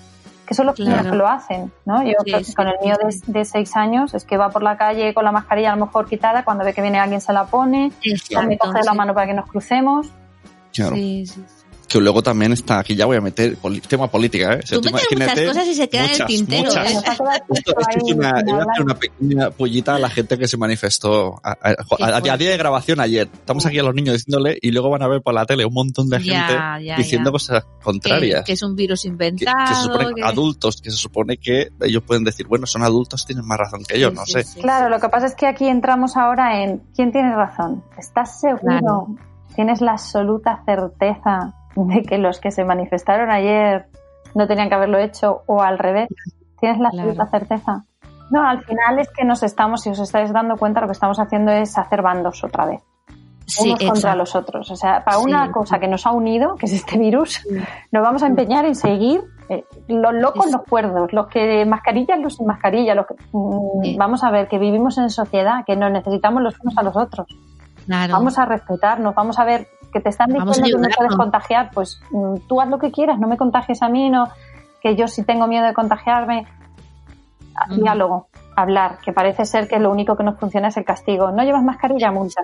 que 0.45 0.54
son 0.54 0.66
los 0.68 0.76
primeros 0.76 1.02
Claro. 1.02 1.12
que 1.12 1.18
lo 1.18 1.28
hacen. 1.28 1.72
¿no? 1.86 2.04
Yo 2.04 2.14
Sí, 2.24 2.32
con- 2.32 2.43
sí, 2.43 2.54
con 2.54 2.68
el 2.68 2.76
mío 2.84 2.95
de, 3.04 3.16
de 3.39 3.45
seis 3.45 3.76
años 3.76 4.14
es 4.14 4.26
que 4.26 4.38
va 4.38 4.50
por 4.50 4.62
la 4.64 4.78
calle 4.78 5.14
con 5.14 5.24
la 5.26 5.32
mascarilla 5.32 5.72
a 5.72 5.76
lo 5.76 5.86
mejor 5.86 6.08
quitada, 6.08 6.43
cuando 6.43 6.64
ve 6.66 6.74
que 6.74 6.82
viene 6.82 7.00
alguien 7.00 7.22
se 7.22 7.34
la 7.34 7.45
pone, 7.45 7.91
me 8.45 8.58
coge 8.58 8.84
la 8.84 8.93
mano 8.93 9.14
para 9.14 9.26
que 9.28 9.34
nos 9.34 9.48
crucemos. 9.50 10.08
Claro. 10.74 10.93
Sí, 10.95 11.26
sí, 11.26 11.43
sí. 11.48 11.57
Que 11.88 12.02
luego 12.02 12.22
también 12.22 12.52
está, 12.52 12.80
aquí 12.80 12.96
ya 12.96 13.06
voy 13.06 13.16
a 13.16 13.22
meter 13.22 13.58
tema 13.88 14.12
política, 14.12 14.56
¿eh? 14.56 14.60
O 14.62 14.68
sea, 14.68 14.78
Tú 14.78 14.90
tú 14.90 14.94
metes 14.94 15.08
muchas 15.18 15.48
cosas 15.48 15.68
y 15.68 15.74
se 15.74 15.88
quedan 15.88 16.10
en 16.10 16.22
el 16.22 16.28
tintero, 16.28 16.64
muchas. 16.66 16.92
¿eh? 16.92 16.98
Esto, 16.98 17.24
esto 17.50 17.76
es 18.08 18.14
una, 18.14 18.96
pequeña 19.00 19.52
pollita 19.52 19.96
a 19.96 20.00
la 20.00 20.10
gente 20.10 20.38
que 20.38 20.48
se 20.50 20.58
manifestó 20.58 21.40
a, 21.44 21.52
a- 21.52 21.56
a- 21.72 22.06
a- 22.14 22.18
a 22.18 22.38
día 22.38 22.50
de 22.52 22.58
grabación 22.58 23.00
ayer. 23.00 23.30
Estamos 23.34 23.66
aquí 23.66 23.80
a 23.80 23.84
los 23.84 23.96
niños 23.96 24.16
diciéndole 24.16 24.58
y 24.62 24.72
luego 24.72 24.90
van 24.90 25.02
a 25.04 25.08
ver 25.08 25.22
por 25.22 25.34
la 25.34 25.46
tele 25.46 25.66
un 25.66 25.74
montón 25.74 26.10
de 26.10 26.20
gente 26.20 26.54
ya, 26.84 26.98
diciendo 26.98 27.30
ya. 27.30 27.32
cosas 27.32 27.66
contrarias. 27.82 28.44
que 28.44 28.52
es 28.54 28.64
un 28.64 28.76
virus 28.76 29.06
inventado. 29.06 29.56
que 29.70 29.76
se 29.76 29.82
supone 29.84 30.14
que- 30.14 30.24
adultos, 30.24 30.82
que 30.82 30.92
se 30.92 30.98
supone 30.98 31.38
que 31.38 31.70
ellos 31.82 32.04
pueden 32.04 32.24
decir, 32.26 32.48
bueno, 32.48 32.66
son 32.68 32.84
adultos, 32.84 33.26
tienen 33.26 33.46
más 33.46 33.58
razón 33.60 33.84
que 33.88 33.98
yo, 34.00 34.10
Sí, 34.10 34.16
no 34.16 34.26
sí, 34.26 34.32
sé. 34.34 34.44
sí, 34.44 34.60
Claro, 34.62 34.90
lo 34.90 35.00
que 35.00 35.08
pasa 35.08 35.26
es 35.28 35.36
que 35.36 35.48
aquí 35.48 35.68
entramos 35.68 36.18
ahora 36.18 36.62
en 36.64 36.80
quién 36.96 37.12
tiene 37.14 37.34
razón. 37.34 37.82
¿Estás 37.98 38.42
seguro? 38.42 38.60
Claro. 38.62 39.08
¿Tienes 39.56 39.82
la 39.82 39.94
absoluta 39.94 40.62
certeza 40.66 41.54
de 41.88 42.04
que 42.04 42.18
los 42.18 42.40
que 42.40 42.52
se 42.52 42.64
manifestaron 42.66 43.30
ayer 43.32 43.86
no 44.36 44.48
tenían 44.48 44.70
que 44.70 44.76
haberlo 44.76 44.98
hecho 44.98 45.44
o 45.48 45.62
al 45.62 45.78
revés? 45.80 46.08
¿Tienes 46.60 46.80
la 46.80 46.90
Claro. 46.90 47.10
absoluta 47.10 47.32
certeza? 47.40 47.84
No, 48.32 48.42
al 48.46 48.62
final 48.64 49.00
es 49.00 49.10
que 49.12 49.24
nos 49.24 49.42
estamos, 49.44 49.82
si 49.82 49.90
os 49.90 50.00
estáis 50.00 50.34
dando 50.34 50.58
cuenta, 50.58 50.82
lo 50.82 50.88
que 50.88 50.94
estamos 50.94 51.20
haciendo 51.20 51.52
es 51.52 51.78
hacer 51.78 52.02
bandos 52.02 52.44
otra 52.44 52.66
vez. 52.66 52.82
Sí, 53.46 53.70
unos 53.70 53.84
contra 53.92 54.14
los 54.16 54.36
otros. 54.36 54.70
O 54.72 54.76
sea, 54.76 55.06
para 55.06 55.18
Sí. 55.20 55.24
una 55.26 55.50
cosa 55.54 55.80
que 55.80 55.88
nos 55.88 56.06
ha 56.06 56.12
unido, 56.12 56.56
que 56.56 56.66
es 56.66 56.74
este 56.74 56.98
virus, 56.98 57.48
nos 57.94 58.04
vamos 58.04 58.22
a 58.24 58.28
empeñar 58.28 58.66
en 58.66 58.76
seguir 58.76 59.22
eh, 59.48 59.64
los 59.88 60.14
locos, 60.14 60.52
los 60.52 60.64
cuerdos, 60.64 61.14
los 61.14 61.28
que 61.28 61.66
mascarillas, 61.66 62.20
los 62.20 62.36
sin 62.36 62.46
mascarilla, 62.48 62.94
los 62.96 63.06
que, 63.08 63.16
mm, 63.32 63.98
vamos 63.98 64.22
a 64.26 64.32
ver 64.32 64.50
que 64.50 64.60
vivimos 64.60 64.98
en 64.98 65.10
sociedad, 65.10 65.64
que 65.66 65.78
nos 65.78 65.90
necesitamos 65.90 66.44
los 66.44 66.60
unos 66.60 66.78
a 66.78 66.84
los 66.84 66.98
otros. 66.98 67.28
Claro. 67.86 68.12
Vamos 68.12 68.38
a 68.38 68.44
respetarnos, 68.46 69.16
vamos 69.16 69.40
a 69.40 69.46
ver 69.46 69.68
que 69.92 70.00
te 70.00 70.10
están 70.10 70.28
diciendo 70.30 70.54
que 70.54 70.78
me 70.78 70.96
puedes 70.96 71.16
contagiar, 71.16 71.72
pues 71.74 72.02
mm, 72.12 72.48
tú 72.48 72.62
haz 72.62 72.70
lo 72.70 72.80
que 72.80 72.92
quieras, 72.92 73.20
no 73.20 73.28
me 73.28 73.38
contagies 73.38 73.82
a 73.82 73.90
mí, 73.90 74.10
no 74.10 74.28
que 74.82 74.96
yo 74.96 75.08
si 75.08 75.24
tengo 75.24 75.48
miedo 75.48 75.66
de 75.66 75.74
contagiarme. 75.74 76.48
Ah. 77.56 77.66
Diálogo, 77.70 78.28
hablar, 78.56 79.00
que 79.04 79.12
parece 79.12 79.46
ser 79.46 79.68
que 79.68 79.80
lo 79.80 79.92
único 79.92 80.16
que 80.16 80.24
nos 80.24 80.40
funciona 80.40 80.68
es 80.68 80.78
el 80.78 80.86
castigo. 80.86 81.32
No 81.32 81.44
llevas 81.44 81.64
mascarilla, 81.64 82.12
multa. 82.12 82.44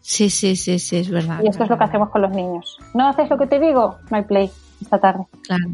Sí, 0.00 0.28
sí, 0.28 0.54
sí, 0.54 0.78
sí, 0.78 0.98
es 0.98 1.10
verdad. 1.10 1.40
Y 1.42 1.48
esto 1.48 1.64
es 1.64 1.70
lo 1.70 1.78
que 1.78 1.84
hacemos 1.84 2.10
con 2.10 2.20
los 2.20 2.30
niños. 2.30 2.78
¿No 2.92 3.08
haces 3.08 3.30
lo 3.30 3.38
que 3.38 3.46
te 3.46 3.58
digo? 3.58 3.96
No 4.10 4.16
hay 4.18 4.24
play 4.24 4.50
esta 4.82 4.98
tarde. 5.00 5.24
Claro. 5.42 5.64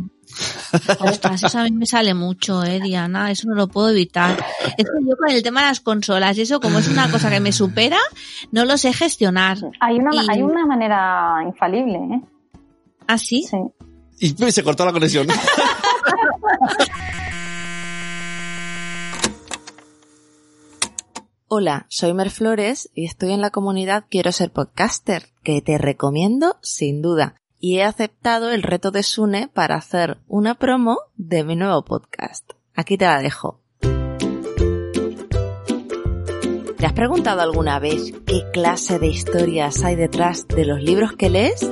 Ostras, 1.00 1.42
eso 1.42 1.58
a 1.58 1.64
mí 1.64 1.72
me 1.72 1.86
sale 1.86 2.14
mucho, 2.14 2.62
eh, 2.64 2.80
Diana. 2.80 3.30
Eso 3.30 3.48
no 3.48 3.54
lo 3.54 3.68
puedo 3.68 3.90
evitar. 3.90 4.38
Es 4.78 4.84
que 4.84 5.08
yo 5.08 5.16
con 5.16 5.30
el 5.30 5.42
tema 5.42 5.62
de 5.62 5.66
las 5.68 5.80
consolas, 5.80 6.36
y 6.38 6.42
eso 6.42 6.60
como 6.60 6.78
es 6.78 6.88
una 6.88 7.10
cosa 7.10 7.30
que 7.30 7.40
me 7.40 7.52
supera, 7.52 7.98
no 8.52 8.64
lo 8.64 8.76
sé 8.78 8.92
gestionar. 8.92 9.58
Hay 9.80 9.96
una, 9.98 10.10
Y- 10.14 10.26
hay 10.30 10.42
una 10.42 10.64
manera 10.66 11.36
infalible, 11.46 11.96
¿eh? 11.98 12.20
¿Ah, 13.06 13.18
sí? 13.18 13.44
Sí. 13.48 13.56
Y 14.20 14.52
se 14.52 14.62
cortó 14.62 14.84
la 14.84 14.92
conexión. 14.92 15.26
Hola, 21.48 21.86
soy 21.88 22.14
Mer 22.14 22.30
Flores 22.30 22.90
y 22.94 23.06
estoy 23.06 23.32
en 23.32 23.40
la 23.40 23.50
comunidad 23.50 24.04
Quiero 24.08 24.30
ser 24.30 24.52
podcaster, 24.52 25.30
que 25.42 25.60
te 25.62 25.78
recomiendo 25.78 26.56
sin 26.62 27.02
duda. 27.02 27.34
Y 27.62 27.76
he 27.76 27.84
aceptado 27.84 28.50
el 28.50 28.62
reto 28.62 28.90
de 28.90 29.02
Sune 29.02 29.48
para 29.48 29.76
hacer 29.76 30.16
una 30.28 30.54
promo 30.54 30.98
de 31.16 31.44
mi 31.44 31.56
nuevo 31.56 31.84
podcast. 31.84 32.52
Aquí 32.74 32.96
te 32.96 33.04
la 33.04 33.20
dejo. 33.20 33.60
¿Te 36.78 36.86
has 36.86 36.94
preguntado 36.94 37.42
alguna 37.42 37.78
vez 37.78 38.14
qué 38.24 38.44
clase 38.50 38.98
de 38.98 39.08
historias 39.08 39.84
hay 39.84 39.94
detrás 39.94 40.48
de 40.48 40.64
los 40.64 40.82
libros 40.82 41.12
que 41.12 41.28
lees? 41.28 41.70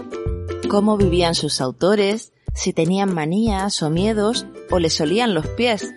¿Cómo 0.68 0.98
vivían 0.98 1.34
sus 1.34 1.62
autores? 1.62 2.34
¿Si 2.54 2.74
tenían 2.74 3.14
manías 3.14 3.82
o 3.82 3.88
miedos 3.88 4.44
o 4.70 4.78
les 4.78 5.00
olían 5.00 5.32
los 5.32 5.46
pies? 5.46 5.94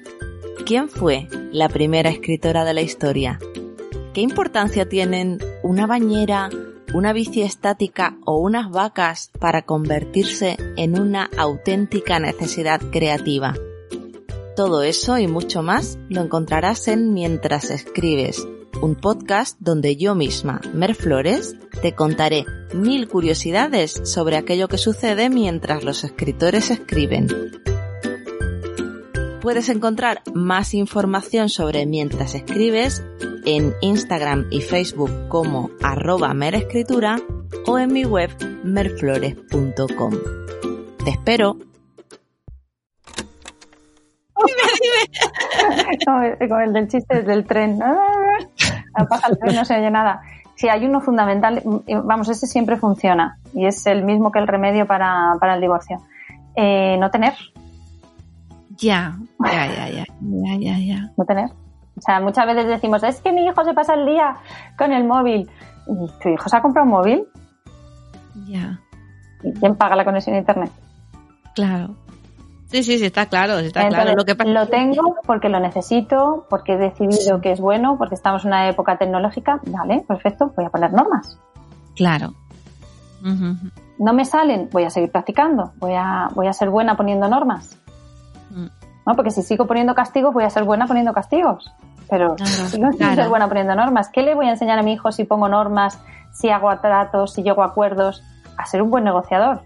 ¿Quién 0.65 0.87
fue 0.87 1.27
la 1.51 1.67
primera 1.67 2.09
escritora 2.09 2.63
de 2.63 2.73
la 2.73 2.81
historia? 2.81 3.39
¿Qué 4.13 4.21
importancia 4.21 4.87
tienen 4.87 5.39
una 5.63 5.85
bañera, 5.85 6.49
una 6.93 7.13
bici 7.13 7.41
estática 7.41 8.17
o 8.25 8.37
unas 8.37 8.69
vacas 8.69 9.31
para 9.39 9.63
convertirse 9.63 10.57
en 10.75 10.99
una 10.99 11.29
auténtica 11.37 12.19
necesidad 12.19 12.81
creativa? 12.91 13.53
Todo 14.55 14.83
eso 14.83 15.17
y 15.17 15.27
mucho 15.27 15.63
más 15.63 15.97
lo 16.09 16.21
encontrarás 16.21 16.87
en 16.87 17.13
Mientras 17.13 17.71
escribes, 17.71 18.45
un 18.81 18.95
podcast 18.95 19.57
donde 19.59 19.95
yo 19.95 20.15
misma, 20.15 20.59
Mer 20.73 20.95
Flores, 20.95 21.55
te 21.81 21.95
contaré 21.95 22.45
mil 22.73 23.07
curiosidades 23.07 24.01
sobre 24.03 24.35
aquello 24.37 24.67
que 24.67 24.77
sucede 24.77 25.29
mientras 25.29 25.83
los 25.83 26.03
escritores 26.03 26.69
escriben. 26.71 27.27
Puedes 29.41 29.69
encontrar 29.69 30.21
más 30.33 30.73
información 30.73 31.49
sobre 31.49 31.85
Mientras 31.85 32.35
escribes 32.35 33.03
en 33.45 33.73
Instagram 33.81 34.45
y 34.51 34.61
Facebook 34.61 35.11
como 35.29 35.71
arroba 35.81 36.33
merescritura 36.33 37.17
o 37.65 37.79
en 37.79 37.91
mi 37.91 38.05
web 38.05 38.29
merflores.com. 38.63 40.13
Te 41.03 41.11
espero. 41.11 41.57
El- 46.39 46.49
como 46.49 46.61
el 46.61 46.73
del 46.73 46.87
chiste 46.87 47.21
del 47.23 47.45
tren. 47.45 47.79
La 47.79 49.05
paja 49.07 49.27
al 49.27 49.37
tren 49.39 49.55
no 49.55 49.65
se 49.65 49.75
oye 49.75 49.89
nada. 49.91 50.21
Si 50.55 50.69
hay 50.69 50.85
uno 50.85 51.01
fundamental, 51.01 51.63
y 51.87 51.95
vamos, 51.95 52.29
ese 52.29 52.45
siempre 52.47 52.77
funciona 52.77 53.39
y 53.53 53.65
es 53.65 53.85
el 53.87 54.03
mismo 54.03 54.31
que 54.31 54.39
el 54.39 54.47
remedio 54.47 54.85
para, 54.85 55.35
para 55.39 55.55
el 55.55 55.61
divorcio. 55.61 56.01
Eh, 56.55 56.97
no 56.99 57.09
tener, 57.09 57.33
Ya, 58.81 59.15
ya, 59.39 59.67
ya, 59.67 59.89
ya, 59.89 60.05
ya, 60.21 60.57
ya, 60.59 60.79
ya. 60.79 61.11
no 61.15 61.25
tener. 61.25 61.51
O 61.97 62.01
sea, 62.01 62.19
muchas 62.19 62.47
veces 62.47 62.67
decimos, 62.67 63.03
es 63.03 63.21
que 63.21 63.31
mi 63.31 63.45
hijo 63.45 63.63
se 63.63 63.73
pasa 63.73 63.93
el 63.93 64.05
día 64.05 64.37
con 64.77 64.91
el 64.91 65.05
móvil. 65.05 65.49
¿Y 65.87 66.21
¿Tu 66.21 66.29
hijo 66.29 66.49
se 66.49 66.57
ha 66.57 66.61
comprado 66.61 66.85
un 66.85 66.91
móvil? 66.91 67.27
Ya, 68.47 68.79
¿Y 69.43 69.53
quién 69.53 69.75
paga 69.75 69.95
la 69.95 70.05
conexión 70.05 70.35
a 70.35 70.39
internet? 70.39 70.71
claro. 71.55 71.95
Sí, 72.67 72.83
sí, 72.83 72.97
sí, 72.97 73.05
está 73.07 73.25
claro, 73.25 73.57
está 73.57 73.81
Entonces, 73.81 74.03
claro. 74.05 74.17
Lo 74.17 74.23
que 74.23 74.33
pasa 74.33 74.49
lo 74.49 74.67
tengo 74.67 75.17
porque 75.25 75.49
lo 75.49 75.59
necesito, 75.59 76.45
porque 76.49 76.75
he 76.75 76.77
decidido 76.77 77.41
que 77.41 77.51
es 77.51 77.59
bueno, 77.59 77.97
porque 77.97 78.15
estamos 78.15 78.45
en 78.45 78.51
una 78.51 78.69
época 78.69 78.97
tecnológica. 78.97 79.59
Vale, 79.67 80.05
perfecto, 80.07 80.53
voy 80.55 80.63
a 80.63 80.69
poner 80.69 80.93
normas. 80.93 81.37
Claro. 81.97 82.33
No 83.99 84.13
me 84.13 84.23
salen, 84.23 84.69
voy 84.71 84.85
a 84.85 84.89
seguir 84.89 85.11
practicando, 85.11 85.73
voy 85.79 85.95
a, 85.95 86.29
voy 86.33 86.47
a 86.47 86.53
ser 86.53 86.69
buena 86.69 86.95
poniendo 86.95 87.27
normas. 87.27 87.77
¿No? 89.11 89.15
Porque 89.17 89.31
si 89.31 89.41
sigo 89.41 89.67
poniendo 89.67 89.93
castigos, 89.93 90.33
voy 90.33 90.45
a 90.45 90.49
ser 90.49 90.63
buena 90.63 90.87
poniendo 90.87 91.11
castigos. 91.11 91.69
Pero 92.09 92.35
Claro, 92.37 92.67
sigo 92.69 92.89
sin 92.89 92.97
claro. 92.97 93.15
ser 93.15 93.29
buena 93.29 93.47
poniendo 93.47 93.75
normas. 93.75 94.09
¿Qué 94.09 94.21
le 94.21 94.35
voy 94.35 94.47
a 94.47 94.51
enseñar 94.51 94.79
a 94.79 94.83
mi 94.83 94.93
hijo 94.93 95.11
si 95.11 95.25
pongo 95.25 95.49
normas, 95.49 95.99
si 96.31 96.49
hago 96.49 96.75
tratos, 96.79 97.33
si 97.33 97.43
llego 97.43 97.61
a 97.63 97.67
acuerdos? 97.67 98.23
A 98.57 98.65
ser 98.65 98.81
un 98.81 98.89
buen 98.89 99.03
negociador. 99.03 99.61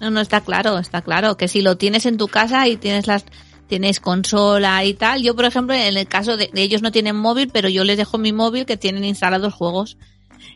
No, 0.00 0.10
no, 0.10 0.20
está 0.20 0.40
claro, 0.40 0.78
está 0.78 1.02
claro. 1.02 1.36
Que 1.36 1.48
si 1.48 1.62
lo 1.62 1.76
tienes 1.76 2.06
en 2.06 2.16
tu 2.16 2.28
casa 2.28 2.68
y 2.68 2.76
tienes 2.76 3.06
las 3.06 3.24
tienes 3.66 4.00
consola 4.00 4.84
y 4.84 4.94
tal. 4.94 5.22
Yo, 5.22 5.34
por 5.34 5.46
ejemplo, 5.46 5.74
en 5.74 5.96
el 5.96 6.06
caso 6.06 6.36
de, 6.36 6.50
de 6.52 6.62
ellos 6.62 6.82
no 6.82 6.92
tienen 6.92 7.16
móvil, 7.16 7.50
pero 7.52 7.68
yo 7.68 7.84
les 7.84 7.96
dejo 7.96 8.18
mi 8.18 8.32
móvil 8.32 8.66
que 8.66 8.76
tienen 8.76 9.04
instalados 9.04 9.54
juegos. 9.54 9.96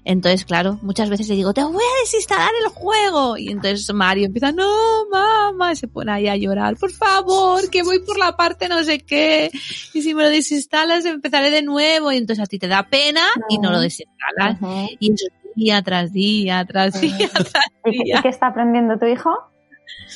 Entonces, 0.09 0.44
claro, 0.44 0.78
muchas 0.82 1.11
veces 1.11 1.28
le 1.28 1.34
digo, 1.34 1.52
te 1.52 1.64
voy 1.64 1.82
a 1.82 2.00
desinstalar 2.00 2.52
el 2.64 2.70
juego. 2.70 3.36
Y 3.36 3.48
entonces 3.48 3.92
Mario 3.92 4.26
empieza, 4.26 4.52
no, 4.52 4.70
mamá, 5.11 5.72
y 5.72 5.76
se 5.76 5.88
pone 5.88 6.12
ahí 6.12 6.28
a 6.28 6.36
llorar, 6.36 6.76
por 6.76 6.92
favor, 6.92 7.68
que 7.70 7.82
voy 7.82 7.98
por 7.98 8.16
la 8.16 8.36
parte 8.36 8.68
no 8.68 8.84
sé 8.84 9.00
qué. 9.00 9.50
Y 9.94 10.02
si 10.02 10.14
me 10.14 10.22
lo 10.22 10.30
desinstalas, 10.30 11.04
empezaré 11.07 11.50
de 11.50 11.62
nuevo. 11.62 12.12
Y 12.12 12.18
entonces 12.18 12.44
a 12.44 12.46
ti 12.46 12.57
te 12.61 12.68
da 12.68 12.84
pena 12.84 13.22
y 13.48 13.59
no 13.59 13.72
lo 13.72 13.80
desinstalas. 13.80 14.59
Y 15.00 15.12
eso 15.12 15.26
día 15.57 15.82
tras 15.82 16.12
día, 16.12 16.64
tras 16.64 17.00
día, 17.00 17.28
tras 17.28 17.52
¿Y 17.84 17.90
qué, 17.90 18.04
día. 18.04 18.18
y 18.18 18.22
qué 18.22 18.28
está 18.28 18.46
aprendiendo 18.46 18.98
tu 18.98 19.07
hijo? 19.07 19.34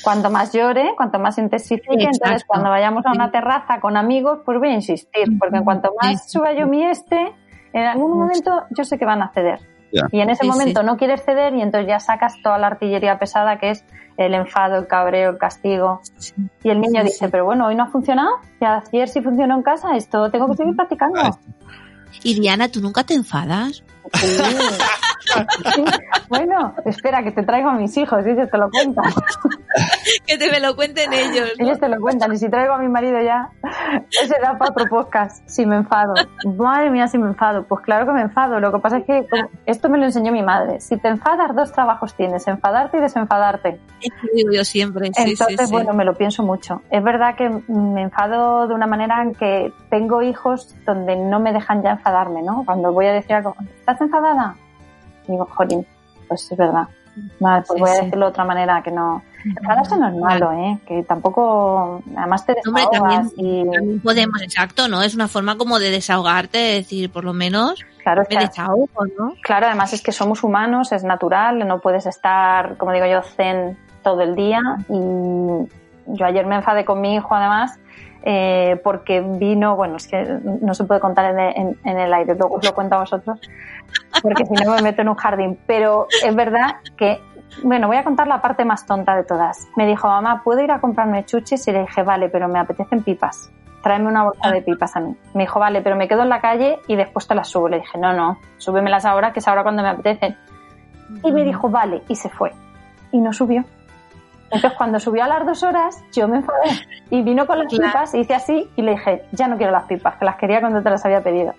Cuanto 0.05 0.30
más 0.30 0.53
llore, 0.53 0.93
cuanto 0.97 1.18
más 1.18 1.36
intensifique, 1.38 1.95
Exacto. 1.95 2.18
entonces 2.26 2.45
cuando 2.47 2.70
vayamos 2.70 3.05
a 3.07 3.11
una 3.11 3.32
terraza 3.32 3.80
con 3.80 3.97
amigos, 3.97 4.38
pues 4.45 4.61
voy 4.61 4.68
a 4.68 4.74
insistir, 4.74 5.36
porque 5.36 5.57
en 5.57 5.64
cuanto 5.64 5.93
más 6.01 6.30
suba 6.30 6.53
yo 6.53 6.68
mi 6.68 6.84
este, 6.84 7.34
en 7.72 7.84
algún 7.84 8.16
momento 8.16 8.64
yo 8.70 8.84
sé 8.84 8.97
que 8.99 9.05
van 9.05 9.22
a 9.22 9.32
ceder. 9.32 9.70
Ya. 9.93 10.03
Y 10.12 10.20
en 10.20 10.30
ese 10.30 10.43
Sí, 10.43 10.49
momento 10.49 10.80
sí. 10.80 10.86
no 10.86 10.97
quieres 10.97 11.24
ceder 11.24 11.55
y 11.55 11.62
entonces 11.62 11.88
ya 11.88 11.99
sacas 12.01 12.34
toda 12.43 12.59
la 12.59 12.68
artillería 12.68 13.18
pesada 13.18 13.59
que 13.59 13.70
es 13.70 13.84
el 14.16 14.34
enfado, 14.34 14.76
el 14.76 14.86
cabreo, 14.86 15.30
el 15.30 15.38
castigo. 15.38 16.01
Y 16.62 16.70
el 16.70 16.80
niño 16.80 17.01
Sí, 17.01 17.07
dice, 17.07 17.24
sí. 17.26 17.30
pero 17.30 17.45
bueno, 17.45 17.66
hoy 17.66 17.74
no 17.74 17.84
ha 17.84 17.86
funcionado, 17.88 18.30
y 18.61 18.64
ayer 18.64 19.09
sí 19.09 19.20
funcionó 19.22 19.55
en 19.57 19.62
casa, 19.62 19.97
esto 19.97 20.30
tengo 20.30 20.47
que 20.49 20.57
seguir 20.57 20.76
practicando. 20.76 21.20
Ahí 21.20 21.30
Y 22.22 22.38
Diana, 22.41 22.68
¿tú 22.68 22.80
nunca 22.80 23.03
te 23.05 23.14
enfadas? 23.14 23.82
Bueno, 26.28 26.74
espera, 26.85 27.22
que 27.24 27.33
te 27.33 27.43
traigo 27.43 27.70
a 27.70 27.74
mis 27.74 27.97
hijos 27.97 28.24
y 28.24 28.31
ellos 28.31 28.49
te 28.51 28.57
lo 28.57 28.70
cuentan. 28.70 29.05
que 30.26 30.39
te 30.39 30.51
me 30.51 30.61
lo 30.61 30.76
cuenten 30.76 31.12
ellos. 31.12 31.53
Ellos 31.59 31.81
te 31.81 31.89
lo 31.89 32.01
cuentan. 32.01 32.33
Y 32.33 32.37
si 32.37 32.49
traigo 32.49 32.74
a 32.74 32.78
mi 32.78 32.89
marido 32.89 33.20
ya, 33.20 33.51
ese 34.22 34.37
da 34.41 34.57
para 34.57 34.70
otro 34.70 34.87
podcast. 34.89 35.49
Si 35.49 35.66
me 35.66 35.76
enfado. 35.76 36.14
Madre 36.57 36.91
mía, 36.91 37.09
si 37.09 37.18
me 37.18 37.26
enfado. 37.26 37.64
Pues 37.64 37.83
claro 37.83 38.07
que 38.07 38.12
me 38.12 38.22
enfado. 38.22 38.61
Lo 38.61 38.72
que 38.72 38.78
pasa 38.78 38.99
es 38.99 39.05
que 39.05 39.26
esto 39.66 39.89
me 39.89 39.99
lo 39.99 40.05
enseñó 40.05 40.31
mi 40.31 40.43
madre. 40.43 40.81
Si 40.81 40.97
te 40.97 41.09
enfadas, 41.09 41.55
dos 41.55 41.72
trabajos 41.72 42.14
tienes: 42.14 42.47
enfadarte 42.47 42.99
y 42.99 43.01
desenfadarte. 43.01 43.81
Yo 44.53 44.64
siempre. 44.64 45.07
Sí, 45.07 45.31
Entonces, 45.33 45.57
sí, 45.59 45.66
sí. 45.66 45.72
bueno, 45.72 45.93
me 45.95 46.05
lo 46.05 46.14
pienso 46.14 46.43
mucho. 46.43 46.83
Es 46.91 47.03
verdad 47.03 47.35
que 47.35 47.51
me 47.68 48.03
enfado 48.03 48.68
de 48.68 48.74
una 48.74 48.87
manera 48.87 49.22
en 49.22 49.35
que 49.35 49.72
tengo 49.89 50.22
hijos 50.22 50.74
donde 50.87 51.16
no 51.16 51.41
me 51.41 51.53
dejan 51.53 51.83
ya 51.83 51.93
enfadarme, 51.93 52.43
¿no? 52.43 52.62
Cuando 52.64 52.93
voy 52.93 53.07
a 53.07 53.12
decir 53.12 53.35
algo, 53.35 53.57
¿estás 53.81 54.01
enfadada? 54.01 54.55
Digo, 55.27 55.47
jolín, 55.55 55.87
pues 56.29 56.51
es 56.51 56.57
verdad. 56.59 56.89
Vale, 57.41 57.64
pues 57.66 57.77
Sí, 57.77 57.81
voy 57.81 57.91
a 57.91 57.95
sí. 57.95 58.05
decirlo 58.05 58.27
de 58.27 58.31
otra 58.31 58.45
manera 58.45 58.83
que 58.83 58.91
no. 58.91 59.23
Enfadarse 59.45 59.97
no 59.97 60.09
es 60.09 60.14
malo, 60.16 60.53
¿eh? 60.53 60.79
Que 60.87 61.03
tampoco. 61.03 62.03
Además 62.16 62.45
te 62.47 62.55
Hombre, 62.66 62.83
desahogas 62.91 62.91
también, 63.01 63.31
y. 63.37 63.64
también 63.71 64.01
podemos, 64.01 64.43
exacto, 64.43 64.87
¿no? 64.89 65.03
Es 65.03 65.14
una 65.14 65.29
forma 65.29 65.57
como 65.57 65.79
de 65.79 65.91
desahogarte, 65.91 66.59
de 66.59 66.75
decir, 66.75 67.11
por 67.11 67.25
lo 67.25 67.33
menos, 67.33 67.85
Claro, 68.03 68.23
me 68.31 68.37
desahogo, 68.39 68.89
¿no? 69.18 69.35
Claro, 69.43 69.66
además 69.66 69.93
es 69.93 70.03
que 70.03 70.12
somos 70.12 70.45
humanos, 70.45 70.93
es 70.93 71.05
natural, 71.05 71.66
no 71.66 71.81
puedes 71.81 72.07
estar, 72.07 72.77
como 72.77 72.93
digo 72.93 73.07
yo, 73.07 73.23
zen 73.23 73.77
todo 74.03 74.21
el 74.23 74.35
día. 74.37 74.61
Y 74.89 74.95
yo 74.95 76.25
ayer 76.27 76.47
me 76.47 76.57
enfadé 76.57 76.85
con 76.85 77.01
mi 77.01 77.14
hijo, 77.16 77.35
además, 77.35 77.79
eh, 78.23 78.81
porque 78.85 79.21
vino, 79.21 79.77
bueno, 79.77 79.97
es 79.97 80.07
que 80.07 80.23
no 80.61 80.75
se 80.75 80.85
puede 80.85 81.01
contar 81.01 81.33
en 81.33 81.39
el, 81.41 81.57
en- 81.57 81.79
en 81.85 81.99
el 81.99 82.12
aire, 82.12 82.35
luego 82.35 82.57
os 82.57 82.64
lo 82.64 82.75
cuento 82.75 82.97
a 82.97 83.01
vosotros, 83.01 83.39
porque 84.22 84.45
si 84.47 84.53
no 84.64 84.74
me 84.74 84.82
meto 84.82 85.03
en 85.03 85.09
un 85.09 85.14
jardín. 85.16 85.59
Pero 85.66 86.07
es 86.24 86.34
verdad 86.34 86.76
que, 86.97 87.20
bueno, 87.62 87.86
voy 87.88 87.97
a 87.97 88.05
contar 88.05 88.26
la 88.26 88.41
parte 88.41 88.64
más 88.64 88.86
tonta 88.86 89.14
de 89.16 89.24
todas. 89.24 89.68
Me 89.76 89.86
dijo, 89.86 90.09
mamá, 90.09 90.43
¿puedo 90.45 90.61
ir 90.61 90.70
a 90.72 90.80
comprarme 90.80 91.24
chuches? 91.24 91.66
Y 91.68 91.72
le 91.72 91.80
dije, 91.80 92.03
vale, 92.03 92.28
pero 92.28 92.49
me 92.49 92.59
apetecen 92.59 93.03
pipas. 93.03 93.51
Tráeme 93.82 94.09
una 94.09 94.24
bolsa 94.24 94.51
de 94.51 94.61
pipas 94.62 94.95
a 94.97 95.01
mí. 95.01 95.16
Me 95.34 95.45
dijo, 95.45 95.59
vale, 95.59 95.80
pero 95.80 95.97
me 95.97 96.07
quedo 96.07 96.22
en 96.22 96.28
la 96.28 96.41
calle 96.41 96.78
y 96.86 96.97
después 96.97 97.26
te 97.26 97.34
las 97.34 97.49
subo. 97.49 97.68
Le 97.68 97.78
dije, 97.78 97.97
no, 97.99 98.12
no, 98.12 98.38
súbemelas 98.59 99.05
ahora, 99.07 99.32
que 99.32 99.38
es 99.38 99.49
ahora 99.49 99.62
cuando 99.62 99.82
me 99.82 99.88
apetecen. 99.88 100.36
Y 101.24 101.32
me 101.32 101.45
dijo, 101.45 101.68
vale, 101.70 102.03
y 102.09 102.14
se 102.14 102.28
fue. 102.28 102.53
Y 103.11 103.18
no 103.20 103.32
subió. 103.32 103.64
Entonces, 104.45 104.72
cuando 104.76 104.99
subió 104.99 105.24
a 105.24 105.28
las 105.28 105.47
dos 105.47 105.62
horas, 105.62 106.03
yo 106.12 106.26
me 106.28 106.38
enfadé. 106.38 106.70
Y 107.11 107.22
vino 107.22 107.47
con 107.47 107.59
las 107.59 107.68
Claro. 107.68 107.86
pipas, 107.93 108.14
hice 108.14 108.34
así, 108.34 108.68
y 108.76 108.82
le 108.82 108.93
dije, 108.93 109.24
ya 109.32 109.47
no 109.49 109.57
quiero 109.57 109.70
las 109.72 109.84
pipas, 109.84 110.16
que 110.16 110.24
las 110.24 110.36
quería 110.36 110.61
cuando 110.61 110.82
te 110.82 110.91
las 110.91 111.05
había 111.05 111.22
pedido. 111.22 111.55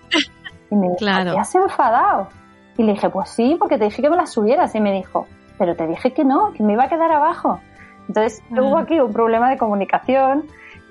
Y 0.72 0.74
me 0.74 0.86
dijo, 0.86 0.96
Claro. 0.96 1.34
¿te 1.34 1.38
has 1.38 1.54
enfadado? 1.54 2.28
Y 2.78 2.82
le 2.82 2.92
dije, 2.92 3.10
pues 3.10 3.28
sí, 3.28 3.56
porque 3.58 3.76
te 3.76 3.84
dije 3.84 4.00
que 4.00 4.08
me 4.08 4.16
las 4.16 4.32
subieras. 4.32 4.74
Y 4.74 4.80
me 4.80 4.90
dijo, 4.92 5.26
pero 5.58 5.76
te 5.76 5.86
dije 5.86 6.14
que 6.14 6.24
no, 6.24 6.52
que 6.54 6.62
me 6.62 6.72
iba 6.72 6.84
a 6.84 6.88
quedar 6.88 7.12
abajo. 7.12 7.60
Entonces 8.08 8.42
hubo 8.50 8.78
aquí 8.78 8.98
un 8.98 9.12
problema 9.12 9.50
de 9.50 9.58
comunicación. 9.58 10.44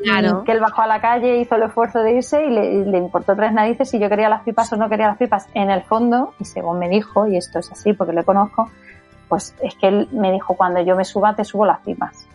Claro. 0.03 0.43
Que 0.43 0.51
él 0.51 0.59
bajó 0.59 0.83
a 0.83 0.87
la 0.87 1.01
calle, 1.01 1.37
hizo 1.37 1.55
el 1.55 1.63
esfuerzo 1.63 1.99
de 1.99 2.13
irse 2.13 2.45
y 2.45 2.49
le, 2.49 2.73
y 2.73 2.85
le 2.85 2.97
importó 2.99 3.35
tres 3.35 3.53
narices 3.53 3.89
si 3.89 3.99
yo 3.99 4.07
quería 4.07 4.29
las 4.29 4.43
pipas 4.43 4.71
o 4.73 4.77
no 4.77 4.87
quería 4.87 5.07
las 5.07 5.17
pipas. 5.17 5.47
En 5.55 5.71
el 5.71 5.81
fondo, 5.81 6.33
y 6.39 6.45
según 6.45 6.77
me 6.77 6.87
dijo, 6.87 7.25
y 7.27 7.37
esto 7.37 7.57
es 7.57 7.71
así 7.71 7.93
porque 7.93 8.13
lo 8.13 8.23
conozco, 8.23 8.69
pues 9.27 9.55
es 9.63 9.75
que 9.75 9.87
él 9.87 10.09
me 10.11 10.31
dijo, 10.31 10.55
cuando 10.55 10.81
yo 10.81 10.95
me 10.95 11.05
suba, 11.05 11.35
te 11.35 11.43
subo 11.43 11.65
las 11.65 11.79
pipas. 11.79 12.27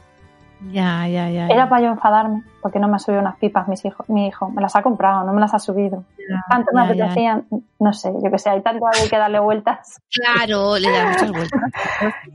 Ya, 0.72 1.07
ya, 1.07 1.28
ya. 1.30 1.46
Era 1.48 1.68
para 1.68 1.82
yo 1.82 1.88
enfadarme, 1.88 2.42
porque 2.62 2.78
no 2.78 2.88
me 2.88 2.96
ha 2.96 2.98
subido 2.98 3.20
unas 3.20 3.36
pipas 3.36 3.68
mis 3.68 3.84
hijos, 3.84 4.09
mi 4.09 4.26
hijo. 4.26 4.48
Me 4.50 4.62
las 4.62 4.74
ha 4.74 4.82
comprado, 4.82 5.22
no 5.24 5.32
me 5.32 5.40
las 5.40 5.52
ha 5.54 5.59
subido. 5.59 6.04
Ya, 6.18 6.42
Tanto 6.48 6.70
me 6.74 6.82
apetecían, 6.82 7.46
no 7.78 7.92
sé, 7.92 8.11
yo 8.24 8.30
que 8.30 8.38
sé, 8.38 8.50
hay 8.50 8.62
tanto 8.62 8.84
hay 8.86 9.09
que 9.09 9.16
darle 9.18 9.38
vueltas. 9.38 10.00
Claro, 10.11 10.78
le 10.78 10.90
da 10.90 11.11
muchas 11.11 11.30
vueltas. 11.30 11.61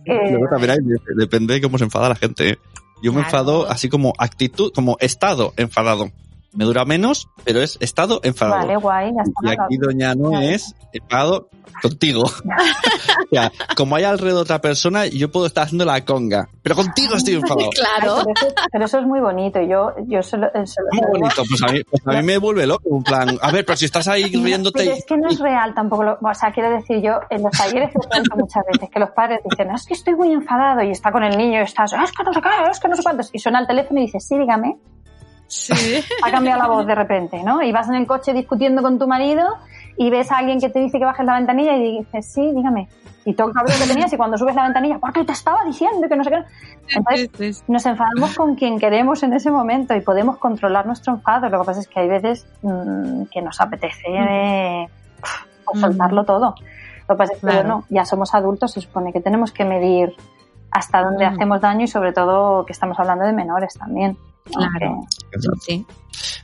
que- 0.05 0.13
Luego 0.31 0.47
también 0.49 0.71
hay- 0.71 0.77
depende 1.17 1.55
de 1.55 1.61
cómo 1.61 1.77
se 1.77 1.83
enfada 1.85 2.09
la 2.09 2.15
gente. 2.15 2.49
¿eh? 2.51 2.57
Yo 3.01 3.11
me 3.11 3.21
Claro. 3.21 3.27
enfado 3.27 3.69
así 3.71 3.89
como 3.89 4.13
actitud, 4.19 4.71
como 4.75 4.97
estado 4.99 5.53
enfadado. 5.57 6.09
Me 6.53 6.65
dura 6.65 6.83
menos, 6.85 7.29
pero 7.45 7.61
es 7.61 7.77
estado 7.79 8.19
enfadado. 8.23 8.67
Vale, 8.67 8.75
guay, 8.77 9.11
ya 9.13 9.23
Y 9.49 9.51
aquí 9.51 9.77
Doña 9.77 10.15
no 10.15 10.31
Vale. 10.31 10.55
es 10.55 10.75
enfadado 10.91 11.49
contigo. 11.81 12.23
o 12.23 13.29
sea, 13.31 13.51
como 13.75 13.95
hay 13.95 14.03
alrededor 14.03 14.43
otra 14.43 14.59
persona, 14.59 15.05
yo 15.05 15.31
puedo 15.31 15.45
estar 15.45 15.63
haciendo 15.63 15.85
la 15.85 16.03
conga. 16.03 16.49
Pero 16.61 16.75
contigo 16.75 17.15
estoy 17.15 17.35
enfadado. 17.35 17.69
Claro. 17.81 18.17
Ay, 18.19 18.25
pero, 18.25 18.47
eso, 18.47 18.55
pero 18.71 18.85
eso 18.85 18.99
es 18.99 19.05
muy 19.05 19.19
bonito. 19.19 19.59
Yo, 19.61 19.93
yo 20.07 20.21
se 20.21 20.37
lo, 20.37 20.47
se 20.65 20.81
lo 20.81 20.87
Muy 20.91 21.19
bonito, 21.19 21.43
pues 21.47 21.63
a 21.63 21.71
mí, 21.71 21.81
pues 21.89 22.01
a 22.05 22.11
mí 22.19 22.23
me 22.23 22.37
vuelve 22.37 22.67
loco. 22.67 22.97
En 22.97 23.03
plan, 23.03 23.37
a 23.41 23.51
ver, 23.51 23.65
pero 23.65 23.77
si 23.77 23.85
estás 23.85 24.07
ahí 24.07 24.25
riéndote. 24.25 24.79
Pero 24.83 24.91
es 24.91 25.05
que 25.05 25.17
no 25.17 25.29
es 25.29 25.39
real 25.39 25.73
tampoco. 25.73 26.03
Lo, 26.03 26.17
o 26.21 26.33
sea, 26.33 26.51
quiero 26.51 26.69
decir, 26.69 27.01
yo 27.01 27.19
en 27.29 27.43
los 27.43 27.51
talleres 27.51 27.91
lo 27.95 28.01
cuento 28.01 28.35
muchas 28.35 28.63
veces 28.71 28.89
que 28.89 28.99
los 28.99 29.11
padres 29.11 29.39
dicen, 29.49 29.71
es 29.71 29.85
que 29.85 29.93
estoy 29.93 30.15
muy 30.15 30.31
enfadado 30.31 30.83
y 30.83 30.91
está 30.91 31.11
con 31.11 31.23
el 31.23 31.37
niño 31.37 31.59
y 31.59 31.63
estás, 31.63 31.93
es 31.93 32.11
que 32.11 32.23
no 32.23 32.33
sé 32.33 32.41
qué, 32.41 32.49
es 32.69 32.79
que 32.79 32.87
no 32.87 32.95
sé 32.95 33.03
cuántos. 33.03 33.29
Y 33.33 33.39
suena 33.39 33.59
el 33.59 33.67
teléfono 33.67 33.99
y 33.99 34.05
dice, 34.05 34.19
sí, 34.19 34.37
dígame. 34.37 34.77
Sí. 35.51 36.01
Ha 36.23 36.31
cambiado 36.31 36.61
la 36.61 36.67
voz 36.69 36.85
de 36.87 36.95
repente, 36.95 37.43
¿no? 37.43 37.61
Y 37.61 37.71
vas 37.73 37.89
en 37.89 37.95
el 37.95 38.07
coche 38.07 38.31
discutiendo 38.33 38.81
con 38.81 38.97
tu 38.97 39.05
marido 39.07 39.45
y 39.97 40.09
ves 40.09 40.31
a 40.31 40.37
alguien 40.37 40.59
que 40.61 40.69
te 40.69 40.79
dice 40.79 40.97
que 40.97 41.03
bajes 41.05 41.25
la 41.25 41.33
ventanilla 41.35 41.75
y 41.75 41.99
dices, 41.99 42.25
sí, 42.33 42.51
dígame. 42.55 42.87
Y 43.25 43.33
todo 43.33 43.49
el 43.49 43.53
cabrón 43.53 43.75
que 43.79 43.87
tenías 43.87 44.11
y 44.13 44.17
cuando 44.17 44.37
subes 44.37 44.55
la 44.55 44.63
ventanilla, 44.63 44.97
¿por 44.97 45.11
qué 45.13 45.23
te 45.25 45.33
estaba 45.33 45.63
diciendo 45.65 46.07
que 46.07 46.15
no 46.15 46.23
sé 46.23 46.29
qué? 46.31 46.43
Entonces, 46.95 47.29
Sí, 47.37 47.53
sí. 47.53 47.63
nos 47.67 47.85
enfadamos 47.85 48.35
con 48.35 48.55
quien 48.55 48.79
queremos 48.79 49.21
en 49.23 49.33
ese 49.33 49.51
momento 49.51 49.93
y 49.93 50.01
podemos 50.01 50.37
controlar 50.37 50.85
nuestro 50.87 51.13
enfado. 51.13 51.49
Lo 51.49 51.59
que 51.59 51.65
pasa 51.65 51.81
es 51.81 51.87
que 51.87 51.99
hay 51.99 52.07
veces 52.07 52.47
mm, 52.63 53.23
que 53.25 53.41
nos 53.41 53.59
apetece 53.61 54.05
eh, 54.07 54.87
soltarlo 55.75 56.23
todo. 56.23 56.55
Lo 57.07 57.15
que 57.15 57.17
pasa 57.17 57.33
es 57.33 57.39
que, 57.39 57.45
Claro. 57.47 57.59
bueno, 57.59 57.83
ya 57.89 58.05
somos 58.05 58.33
adultos, 58.33 58.71
se 58.71 58.81
supone 58.81 59.11
que 59.13 59.19
tenemos 59.19 59.51
que 59.51 59.65
medir 59.65 60.15
hasta 60.71 61.03
dónde 61.03 61.29
Mm. 61.29 61.33
hacemos 61.33 61.61
daño 61.61 61.83
y 61.85 61.87
sobre 61.87 62.13
todo 62.13 62.65
que 62.65 62.73
estamos 62.73 62.97
hablando 62.99 63.25
de 63.25 63.33
menores 63.33 63.73
también. 63.75 64.17
Claro. 64.45 65.01
Sí. 65.65 65.85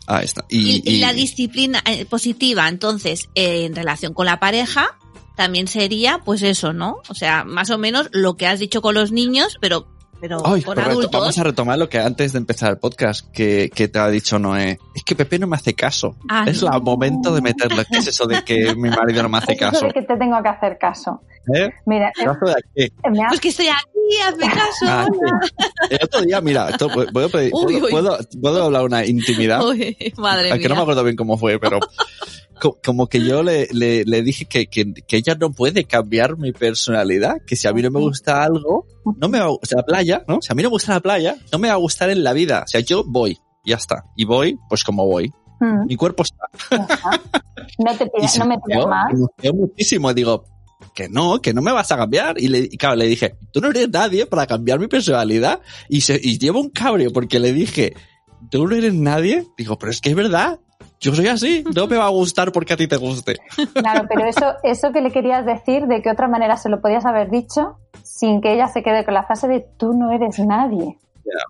Ahí 0.06 0.26
está. 0.26 0.46
Y, 0.50 0.82
Y, 0.86 0.96
y 0.96 1.00
la 1.00 1.14
disciplina 1.14 1.82
eh, 1.86 2.06
positiva, 2.06 2.68
entonces, 2.70 3.30
eh, 3.36 3.66
en 3.66 3.76
relación 3.76 4.14
con 4.14 4.26
la 4.28 4.40
pareja, 4.40 4.98
también 5.36 5.68
sería, 5.68 6.20
pues 6.24 6.42
eso, 6.44 6.74
¿no? 6.74 6.98
O 7.10 7.14
sea, 7.14 7.44
más 7.44 7.70
o 7.70 7.78
menos 7.78 8.10
lo 8.12 8.38
que 8.38 8.48
has 8.48 8.60
dicho 8.60 8.82
con 8.82 8.96
los 8.96 9.12
niños, 9.12 9.58
pero, 9.62 9.88
pero 10.20 10.38
Ay, 10.46 10.62
con 10.62 10.74
correcto. 10.76 10.92
adultos. 10.92 11.22
Vamos 11.22 11.38
a 11.38 11.44
retomar 11.44 11.78
lo 11.78 11.90
que 11.90 12.00
antes 12.00 12.34
de 12.34 12.40
empezar 12.40 12.72
el 12.72 12.78
podcast 12.78 13.32
que, 13.32 13.70
que 13.74 13.88
te 13.88 14.00
ha 14.00 14.10
dicho 14.10 14.40
Noé. 14.40 14.78
Es 14.96 15.04
que 15.04 15.16
Pepe 15.16 15.40
no 15.40 15.48
me 15.48 15.56
hace 15.56 15.74
caso. 15.74 16.16
Ah, 16.30 16.46
es 16.48 16.62
no. 16.64 16.74
el 16.74 16.82
momento 16.82 17.34
de 17.34 17.42
meterle. 17.42 17.86
¿Qué 17.90 17.98
es 18.00 18.08
eso 18.08 18.26
de 18.26 18.44
que 18.44 18.76
mi 18.78 18.90
marido 18.90 19.24
no 19.24 19.30
me 19.30 19.38
hace 19.38 19.54
es 19.54 19.60
caso? 19.60 19.86
de 19.86 19.92
que 19.94 20.02
te 20.04 20.18
tengo 20.18 20.42
que 20.42 20.50
hacer 20.50 20.78
caso. 20.80 21.22
¿Eh? 21.56 21.70
Mira, 21.86 22.10
eh, 22.10 22.26
¿Caso 22.26 22.46
de 22.46 22.56
qué? 22.76 22.92
me 23.10 23.24
ha- 23.24 23.28
Pues 23.30 23.40
que 23.40 23.50
estoy 23.50 23.68
aquí, 23.70 24.22
hazme 24.28 24.48
caso. 24.54 24.86
Ah, 24.86 25.08
sí. 25.10 25.88
El 25.92 26.00
otro 26.04 26.22
día, 26.22 26.42
mira, 26.42 26.70
esto, 26.70 26.90
¿puedo, 26.90 27.30
pedir- 27.30 27.52
Uy, 27.54 27.74
¿puedo, 27.80 27.86
uy. 27.86 27.92
puedo- 27.92 28.18
puedo 28.42 28.64
hablar 28.66 28.84
una 28.84 29.06
intimidad? 29.06 29.66
Uy, 29.66 29.96
madre 30.18 30.52
Aunque 30.52 30.68
no 30.68 30.76
me 30.76 30.82
acuerdo 30.82 31.04
bien 31.06 31.16
cómo 31.16 31.38
fue, 31.38 31.58
pero 31.58 31.80
como 32.84 33.08
que 33.08 33.24
yo 33.24 33.44
le, 33.44 33.68
le, 33.72 34.04
le 34.06 34.22
dije 34.22 34.46
que, 34.46 34.68
que, 34.68 34.94
que 34.94 35.18
ella 35.18 35.36
no 35.36 35.52
puede 35.52 35.86
cambiar 35.86 36.38
mi 36.38 36.52
personalidad, 36.52 37.38
que 37.46 37.56
si 37.56 37.68
a 37.68 37.74
mí 37.74 37.82
no 37.82 37.92
me 37.92 38.00
gusta 38.00 38.44
algo, 38.44 38.86
no 39.18 39.30
me 39.30 39.40
va 39.40 39.46
a 39.46 39.50
gustar 39.50 39.78
la 39.78 39.86
playa, 39.86 40.24
¿no? 40.28 40.40
Si 40.42 40.52
a 40.52 40.56
mí 40.56 40.64
no 40.64 40.70
me 40.70 40.74
gusta 40.74 40.94
la 40.94 41.00
playa, 41.00 41.36
no 41.52 41.60
me 41.60 41.68
va 41.68 41.76
a 41.76 41.78
gustar 41.78 42.10
en 42.10 42.24
la 42.24 42.34
vida. 42.34 42.64
O 42.66 42.68
sea, 42.68 42.82
yo 42.82 43.04
voy, 43.06 43.38
ya 43.66 43.76
está. 43.76 44.06
Y 44.16 44.26
voy, 44.26 44.58
pues 44.70 44.84
como 44.84 45.06
voy. 45.06 45.32
Mm, 45.60 45.88
Mi 45.88 45.96
cuerpo 45.96 46.24
está. 46.24 46.46
No 47.80 47.96
te 47.98 48.08
pidas, 48.16 48.38
no 48.40 48.46
me 48.46 48.58
pidas 48.60 48.88
más. 48.88 49.14
me 49.42 49.52
muchísimo. 49.52 50.14
Digo, 50.14 50.44
que 50.94 51.10
no, 51.10 51.40
que 51.42 51.54
no 51.54 51.62
me 51.62 51.72
vas 51.72 51.92
a 51.92 51.98
cambiar. 51.98 52.40
Y, 52.40 52.48
le, 52.48 52.60
y 52.60 52.78
claro, 52.78 52.96
le 52.96 53.06
dije, 53.06 53.36
tú 53.52 53.62
no 53.62 53.70
eres 53.70 53.90
nadie 53.90 54.26
para 54.26 54.48
cambiar 54.48 54.80
mi 54.80 54.88
personalidad. 54.88 55.62
Y, 55.90 56.02
se, 56.02 56.20
y 56.22 56.38
llevo 56.38 56.60
un 56.60 56.70
cabreo 56.70 57.12
porque 57.12 57.40
le 57.40 57.54
dije, 57.54 57.94
tú 58.50 58.68
no 58.68 58.76
eres 58.76 58.94
nadie. 58.94 59.46
Digo, 59.58 59.78
pero 59.78 59.92
es 59.92 60.02
que 60.02 60.10
es 60.10 60.16
verdad. 60.16 60.60
Yo 61.00 61.14
soy 61.14 61.28
así, 61.28 61.64
no 61.76 61.88
me 61.88 61.98
va 61.98 62.06
a 62.06 62.10
gustar 62.10 62.52
porque 62.52 62.74
a 62.74 62.78
ti 62.78 62.88
te 62.88 62.98
guste. 62.98 63.36
Claro, 63.74 64.08
pero 64.10 64.26
eso, 64.26 64.56
eso 64.64 64.92
que 64.92 65.02
le 65.02 65.12
querías 65.12 65.46
decir, 65.46 65.86
¿de 65.86 66.02
qué 66.02 66.10
otra 66.10 66.28
manera 66.28 66.58
se 66.58 66.70
lo 66.70 66.82
podías 66.82 67.06
haber 67.06 67.30
dicho 67.30 67.78
sin 68.04 68.42
que 68.42 68.54
ella 68.54 68.68
se 68.68 68.82
quede 68.82 69.06
con 69.06 69.14
la 69.14 69.24
frase 69.24 69.48
de 69.48 69.66
tú 69.78 69.94
no 69.94 70.12
eres 70.12 70.40
nadie? 70.40 70.98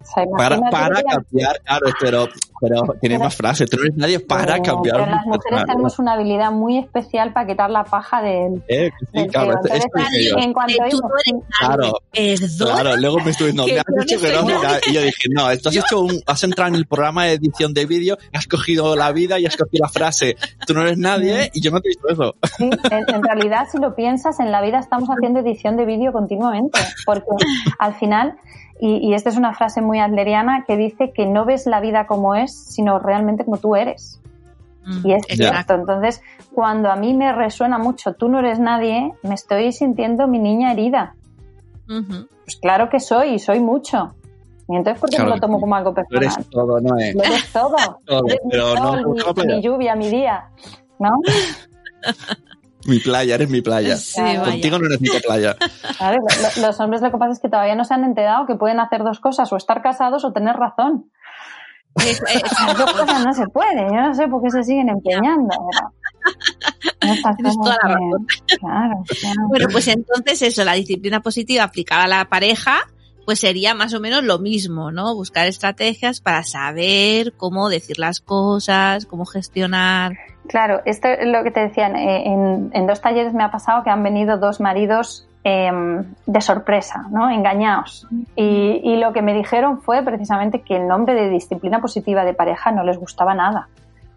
O 0.01 0.05
sea, 0.05 0.23
Para, 0.37 0.59
para 0.69 1.01
cambiar, 1.03 1.59
claro, 1.63 1.85
pero, 1.99 2.27
pero 2.61 2.81
tiene 2.99 3.15
Pero- 3.15 3.23
más 3.25 3.35
frases. 3.35 3.69
Tú 3.69 3.77
no 3.77 3.83
eres 3.83 3.97
nadie 3.97 4.19
para 4.19 4.53
Pero- 4.53 4.63
cambiar 4.63 4.95
Pero 4.97 5.05
las 5.11 5.25
mujeres 5.25 5.41
personalidad. 5.43 5.65
tenemos 5.73 5.99
una 5.99 6.13
habilidad 6.13 6.51
muy 6.51 6.77
especial 6.79 7.33
para 7.33 7.47
quitar 7.47 7.69
la 7.69 7.83
paja 7.83 8.21
del, 8.21 8.63
Eh, 8.67 8.89
sí, 8.99 9.05
del 9.13 9.27
claro, 9.31 9.51
Entonces, 9.53 9.85
en 10.37 10.53
cuanto 10.53 10.73
Eh, 10.73 10.77
oímos- 10.83 11.01
no 12.59 12.65
Claro. 12.65 12.95
Luego 12.97 13.19
me 13.19 13.31
estuve 13.31 13.51
diciendo, 13.51 13.65
Que 13.65 13.73
me 13.73 13.79
has 13.79 13.85
no 13.89 14.03
dicho 14.03 14.19
que 14.19 14.33
no, 14.33 14.89
y 14.89 14.93
yo 14.93 15.01
dije, 15.01 15.27
no, 15.31 15.51
esto 15.51 15.69
has 15.69 15.75
hecho 15.75 16.01
un, 16.01 16.21
has 16.25 16.43
entrado 16.43 16.69
en 16.69 16.75
el 16.75 16.85
programa 16.85 17.25
de 17.25 17.33
edición 17.33 17.73
de 17.73 17.85
vídeo, 17.85 18.17
has 18.33 18.47
cogido 18.47 18.95
la 18.95 19.11
vida 19.11 19.39
y 19.39 19.45
has 19.45 19.55
cogido 19.55 19.83
la 19.85 19.89
frase, 19.89 20.35
tú 20.65 20.73
no 20.73 20.81
eres 20.81 20.97
nadie, 20.97 21.49
y 21.53 21.61
yo 21.61 21.71
no 21.71 21.79
te 21.81 21.89
he 21.89 21.91
dicho 21.91 22.07
eso. 22.09 22.35
Sí, 22.57 22.69
en, 22.91 23.15
en 23.15 23.23
realidad, 23.23 23.67
si 23.71 23.77
lo 23.79 23.95
piensas, 23.95 24.39
en 24.39 24.51
la 24.51 24.61
vida 24.61 24.79
estamos 24.79 25.09
haciendo 25.09 25.39
edición 25.39 25.77
de 25.77 25.85
vídeo 25.85 26.11
continuamente, 26.11 26.79
porque 27.05 27.25
al 27.79 27.93
final, 27.95 28.35
y, 28.79 28.97
y 29.09 29.13
esta 29.13 29.29
es 29.29 29.37
una 29.37 29.53
frase 29.53 29.81
muy 29.81 29.99
adleriana 29.99 30.63
que 30.67 30.77
dice 30.77 31.11
que 31.13 31.25
no 31.25 31.45
ves 31.45 31.65
la 31.65 31.79
vida 31.79 32.07
como 32.07 32.35
es, 32.35 32.55
sino 32.55 32.99
realmente 32.99 33.43
como 33.45 33.57
tú 33.57 33.75
eres. 33.75 34.21
Mm, 34.85 35.07
Y 35.07 35.13
es 35.13 35.25
cierto. 35.27 35.73
Entonces, 35.73 36.21
cuando 36.53 36.89
a 36.91 36.95
mí 36.95 37.13
me 37.13 37.33
resuena 37.33 37.77
mucho, 37.77 38.13
tú 38.13 38.29
no 38.29 38.39
eres 38.39 38.59
nadie, 38.59 39.13
me 39.23 39.35
estoy 39.35 39.71
sintiendo 39.71 40.27
mi 40.27 40.39
niña 40.39 40.71
herida. 40.71 41.15
Pues 41.87 42.57
claro 42.61 42.89
que 42.89 42.99
soy, 42.99 43.35
y 43.35 43.39
soy 43.39 43.59
mucho. 43.59 44.13
Y 44.69 44.75
entonces, 44.75 44.99
¿por 44.99 45.09
qué 45.09 45.15
Claro 45.17 45.29
me 45.31 45.35
lo 45.37 45.41
tomo 45.41 45.59
como 45.61 45.75
algo 45.75 45.93
Tú 45.93 46.01
eres 46.17 46.35
personal? 46.35 46.49
todo, 46.51 46.81
no 46.81 46.97
es. 46.97 47.15
Lo 47.15 47.23
eres 47.23 47.51
todo. 47.53 47.75
Todo, 48.05 48.27
Eres 48.27 48.39
mi 48.43 48.51
pero 48.51 48.75
no 48.75 49.15
sol, 49.17 49.45
mi 49.45 49.61
lluvia, 49.61 49.95
mi 49.95 50.09
día. 50.09 50.49
¿No? 50.99 51.11
Mi 52.87 52.99
playa, 52.99 53.35
eres 53.35 53.49
mi 53.49 53.61
playa. 53.61 53.95
Sí, 53.97 54.15
Claro. 54.19 54.39
vaya. 54.41 54.51
Contigo 54.53 54.79
no 54.79 54.87
playa. 55.25 55.55
Claro, 55.97 56.17
lo- 56.17 56.61
lo- 56.61 56.67
los 56.67 56.79
hombres 56.79 57.01
lo 57.01 57.11
que 57.11 57.17
pasa 57.17 57.33
es 57.33 57.39
que 57.39 57.49
todavía 57.49 57.75
no 57.75 57.83
se 57.83 57.93
han 57.93 58.03
enterado 58.03 58.45
que 58.47 58.55
pueden 58.55 58.79
hacer 58.79 59.03
dos 59.03 59.19
cosas, 59.19 59.51
o 59.53 59.57
estar 59.57 59.81
casados 59.81 60.23
o 60.25 60.31
tener 60.31 60.55
razón. 60.55 61.11
Las 61.97 62.77
dos 62.77 62.93
cosas 62.93 63.25
no 63.25 63.33
se 63.33 63.47
puede. 63.47 63.81
Yo 63.89 64.01
no 64.01 64.13
sé 64.13 64.27
por 64.27 64.41
qué 64.43 64.49
se 64.51 64.63
siguen 64.63 64.89
empeñando. 64.89 65.49
Tienes 66.99 67.55
toda 67.55 67.77
la 67.83 67.95
que- 67.95 68.57
Claro, 68.59 69.03
claro. 69.19 69.47
Bueno, 69.49 69.67
pues 69.71 69.87
entonces 69.87 70.41
eso, 70.43 70.63
la 70.63 70.73
disciplina 70.73 71.21
positiva 71.21 71.63
aplicada 71.63 72.03
a 72.03 72.07
la 72.07 72.25
pareja, 72.25 72.79
pues 73.27 73.41
sería 73.41 73.73
más 73.73 73.93
o 73.93 73.99
menos 73.99 74.23
lo 74.23 74.39
mismo, 74.39 74.89
¿no? 74.89 75.13
Buscar 75.13 75.47
estrategias 75.47 76.21
para 76.21 76.43
saber 76.43 77.33
cómo 77.35 77.67
decir 77.67 77.99
las 77.99 78.21
cosas, 78.21 79.05
cómo 79.05 79.25
gestionar. 79.25 80.13
Claro, 80.47 80.79
esto 80.85 81.09
es 81.09 81.27
lo 81.27 81.43
que 81.43 81.51
te 81.51 81.59
decían. 81.59 81.97
eh, 81.97 82.23
En, 82.25 82.71
en 82.73 82.87
dos 82.87 83.01
talleres 83.01 83.33
me 83.33 83.43
ha 83.43 83.51
pasado 83.51 83.83
que 83.83 83.89
han 83.89 84.01
venido 84.01 84.37
dos 84.37 84.61
maridos 84.61 85.27
eh, 85.43 85.69
de 86.25 86.39
sorpresa, 86.41 87.03
¿no? 87.11 87.29
Engañados. 87.29 88.07
Y, 88.37 88.79
y 88.81 88.95
lo 88.95 89.11
que 89.11 89.21
me 89.21 89.33
dijeron 89.33 89.81
fue 89.81 90.03
precisamente 90.03 90.61
que 90.61 90.77
el 90.77 90.87
nombre 90.87 91.13
de 91.13 91.29
disciplina 91.29 91.81
positiva 91.81 92.23
de 92.23 92.33
pareja 92.33 92.71
no 92.71 92.85
les 92.85 92.97
gustaba 92.97 93.35
nada. 93.35 93.67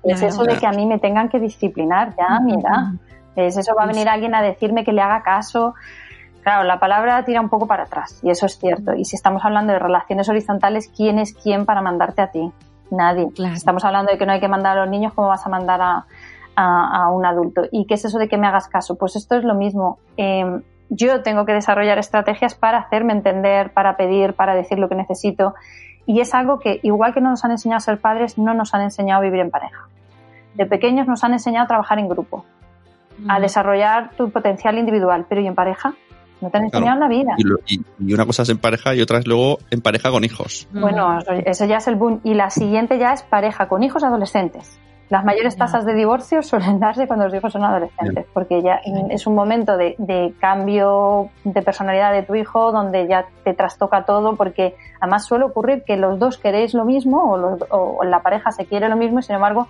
Es 0.04 0.22
eso 0.22 0.44
de 0.44 0.56
que 0.56 0.68
a 0.68 0.70
mí 0.70 0.86
me 0.86 1.00
tengan 1.00 1.28
que 1.28 1.40
disciplinar 1.40 2.14
ya 2.16 2.36
a 2.36 2.40
mi 2.40 2.54
edad. 2.54 2.92
Es 3.34 3.56
eso, 3.56 3.74
va 3.76 3.82
a 3.82 3.86
venir 3.86 4.08
alguien 4.08 4.36
a 4.36 4.40
decirme 4.42 4.84
que 4.84 4.92
le 4.92 5.02
haga 5.02 5.24
caso. 5.24 5.74
Claro, 6.43 6.64
la 6.64 6.78
palabra 6.80 7.22
tira 7.24 7.41
un 7.41 7.49
poco 7.51 7.66
para 7.66 7.82
atrás 7.84 8.18
y 8.22 8.30
eso 8.30 8.47
es 8.47 8.59
cierto. 8.59 8.95
Y 8.95 9.05
si 9.05 9.16
estamos 9.16 9.45
hablando 9.45 9.72
de 9.72 9.78
relaciones 9.78 10.28
horizontales, 10.28 10.91
¿quién 10.97 11.18
es 11.18 11.34
quién 11.34 11.66
para 11.66 11.82
mandarte 11.82 12.22
a 12.22 12.30
ti? 12.30 12.51
Nadie. 12.91 13.30
Claro. 13.34 13.55
Estamos 13.55 13.84
hablando 13.84 14.11
de 14.11 14.18
que 14.18 14.26
no 14.26 14.32
hay 14.32 14.41
que 14.41 14.49
mandar 14.49 14.76
a 14.78 14.80
los 14.82 14.91
niños, 14.91 15.12
¿cómo 15.14 15.28
vas 15.28 15.47
a 15.47 15.51
mandar 15.51 15.80
a, 15.82 16.07
a- 16.57 17.05
a 17.05 17.11
un 17.11 17.24
adulto? 17.26 17.62
¿Y 17.70 17.86
qué 17.86 17.95
es 17.95 18.05
eso 18.05 18.18
de 18.18 18.26
que 18.28 18.38
me 18.38 18.47
hagas 18.47 18.68
caso? 18.68 18.97
Pues 18.97 19.16
esto 19.16 19.36
es 19.36 19.45
lo 19.45 19.55
mismo. 19.55 19.99
Eh, 20.16 20.61
yo 20.88 21.22
tengo 21.22 21.45
que 21.45 21.53
desarrollar 21.53 21.99
estrategias 21.99 22.55
para 22.55 22.78
hacerme 22.78 23.12
entender, 23.12 23.72
para 23.72 23.97
pedir, 23.97 24.34
para 24.34 24.55
decir 24.55 24.78
lo 24.78 24.88
que 24.88 24.97
necesito. 24.97 25.55
Y 26.07 26.20
es 26.20 26.34
algo 26.34 26.59
que, 26.59 26.80
igual 26.82 27.14
que 27.14 27.20
no 27.20 27.30
nos 27.30 27.45
han 27.45 27.53
enseñado 27.53 27.76
a 27.76 27.80
ser 27.80 28.01
padres, 28.01 28.38
no 28.38 28.55
nos 28.55 28.74
han 28.74 28.80
enseñado 28.80 29.20
a 29.20 29.22
vivir 29.24 29.41
en 29.41 29.51
pareja. 29.51 29.86
De 30.55 30.66
pequeños 30.66 31.07
nos 31.07 31.22
han 31.22 31.32
enseñado 31.34 31.66
a 31.66 31.68
trabajar 31.68 32.01
en 32.01 32.09
grupo, 32.09 32.45
a 33.28 33.38
desarrollar 33.38 34.11
tu 34.16 34.30
potencial 34.30 34.78
individual, 34.78 35.26
pero 35.28 35.41
¿y 35.43 35.47
en 35.47 35.55
pareja? 35.55 35.93
No 36.41 36.51
te 36.51 36.59
han 36.59 36.70
Claro. 36.70 36.86
enseñado 36.86 36.95
en 36.95 37.01
la 37.01 37.09
vida. 37.09 37.34
Y, 37.38 37.45
lo- 37.45 37.59
y- 37.66 37.80
y 38.11 38.14
una 38.14 38.26
cosa 38.26 38.43
es 38.43 38.49
en 38.49 38.59
pareja 38.59 38.95
y 38.95 39.03
otra 39.03 39.18
es 39.18 39.26
luego 39.26 39.59
en 39.70 39.80
pareja 39.80 40.11
con 40.11 40.24
hijos. 40.24 40.68
Bueno, 40.72 41.18
eso 41.45 41.64
ya 41.66 41.76
es 41.78 41.88
el 41.88 41.97
boom. 41.97 42.20
Y 42.24 42.34
la 42.34 42.51
siguiente 42.51 42.99
ya 42.99 43.12
es 43.12 43.22
pareja 43.22 43.68
con 43.68 43.82
hijos 43.82 44.03
adolescentes. 44.05 44.78
Las 45.11 45.24
mayores 45.24 45.57
tasas 45.57 45.84
de 45.84 45.93
divorcio 45.95 46.41
suelen 46.43 46.78
darse 46.78 47.07
cuando 47.09 47.24
los 47.24 47.34
hijos 47.34 47.53
son 47.53 47.64
adolescentes, 47.64 48.26
porque 48.32 48.62
ya 48.62 48.80
es 49.11 49.26
un 49.26 49.34
momento 49.34 49.76
de, 49.76 49.96
de 49.99 50.33
cambio 50.41 51.30
de 51.42 51.62
personalidad 51.62 52.12
de 52.12 52.22
tu 52.22 52.37
hijo 52.37 52.71
donde 52.71 53.08
ya 53.08 53.25
te 53.45 53.53
trastoca 53.54 54.04
todo, 54.04 54.37
porque 54.37 54.76
además 55.00 55.25
suele 55.26 55.46
ocurrir 55.46 55.83
que 55.84 55.96
los 55.96 56.18
dos 56.21 56.38
queréis 56.38 56.75
lo 56.75 56.84
mismo 56.84 57.33
o, 57.33 57.37
los- 57.37 57.64
o 57.71 58.04
la 58.04 58.22
pareja 58.22 58.53
se 58.53 58.67
quiere 58.67 58.88
lo 58.88 58.96
mismo 58.96 59.18
y 59.18 59.22
sin 59.25 59.34
embargo 59.34 59.67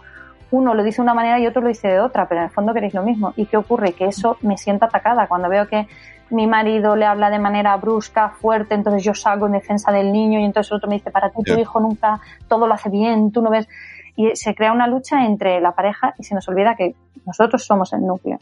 uno 0.53 0.75
lo 0.75 0.83
dice 0.83 0.97
de 0.97 1.03
una 1.03 1.15
manera 1.15 1.39
y 1.39 1.47
otro 1.47 1.63
lo 1.63 1.69
dice 1.69 1.87
de 1.89 2.01
otra, 2.01 2.27
pero 2.29 2.41
en 2.41 2.47
el 2.49 2.53
fondo 2.53 2.75
queréis 2.75 2.93
lo 2.93 3.03
mismo. 3.05 3.33
¿Y 3.37 3.47
qué 3.47 3.57
ocurre? 3.57 3.93
Que 3.93 4.07
eso 4.07 4.37
me 4.43 4.59
siento 4.59 4.85
atacada 4.85 5.27
cuando 5.29 5.49
veo 5.49 5.69
que 5.69 5.87
mi 6.31 6.47
marido 6.47 6.97
le 6.97 7.07
habla 7.07 7.31
de 7.31 7.39
manera 7.39 7.77
brusca, 7.77 8.31
fuerte, 8.31 8.75
entonces 8.75 9.05
yo 9.05 9.15
salgo 9.15 9.47
en 9.47 9.53
defensa 9.53 9.93
del 9.93 10.13
niño 10.13 10.41
y 10.41 10.45
entonces 10.45 10.71
el 10.71 10.77
otro 10.77 10.89
me 10.89 10.97
dice, 10.97 11.11
para 11.11 11.31
ti 11.31 11.43
tu 11.43 11.59
hijo 11.59 11.81
nunca 11.81 12.21
todo 12.49 12.67
lo 12.67 12.75
hace 12.75 12.89
bien, 12.89 13.33
tú 13.33 13.43
no 13.43 13.51
ves. 13.51 13.69
Y 14.17 14.35
se 14.37 14.55
crea 14.55 14.73
una 14.73 14.87
lucha 14.87 15.25
entre 15.25 15.61
la 15.61 15.73
pareja 15.73 16.15
y 16.19 16.25
se 16.25 16.35
nos 16.35 16.49
olvida 16.49 16.75
que 16.77 16.95
nosotros 17.27 17.65
somos 17.65 17.93
el 17.93 18.07
núcleo 18.07 18.39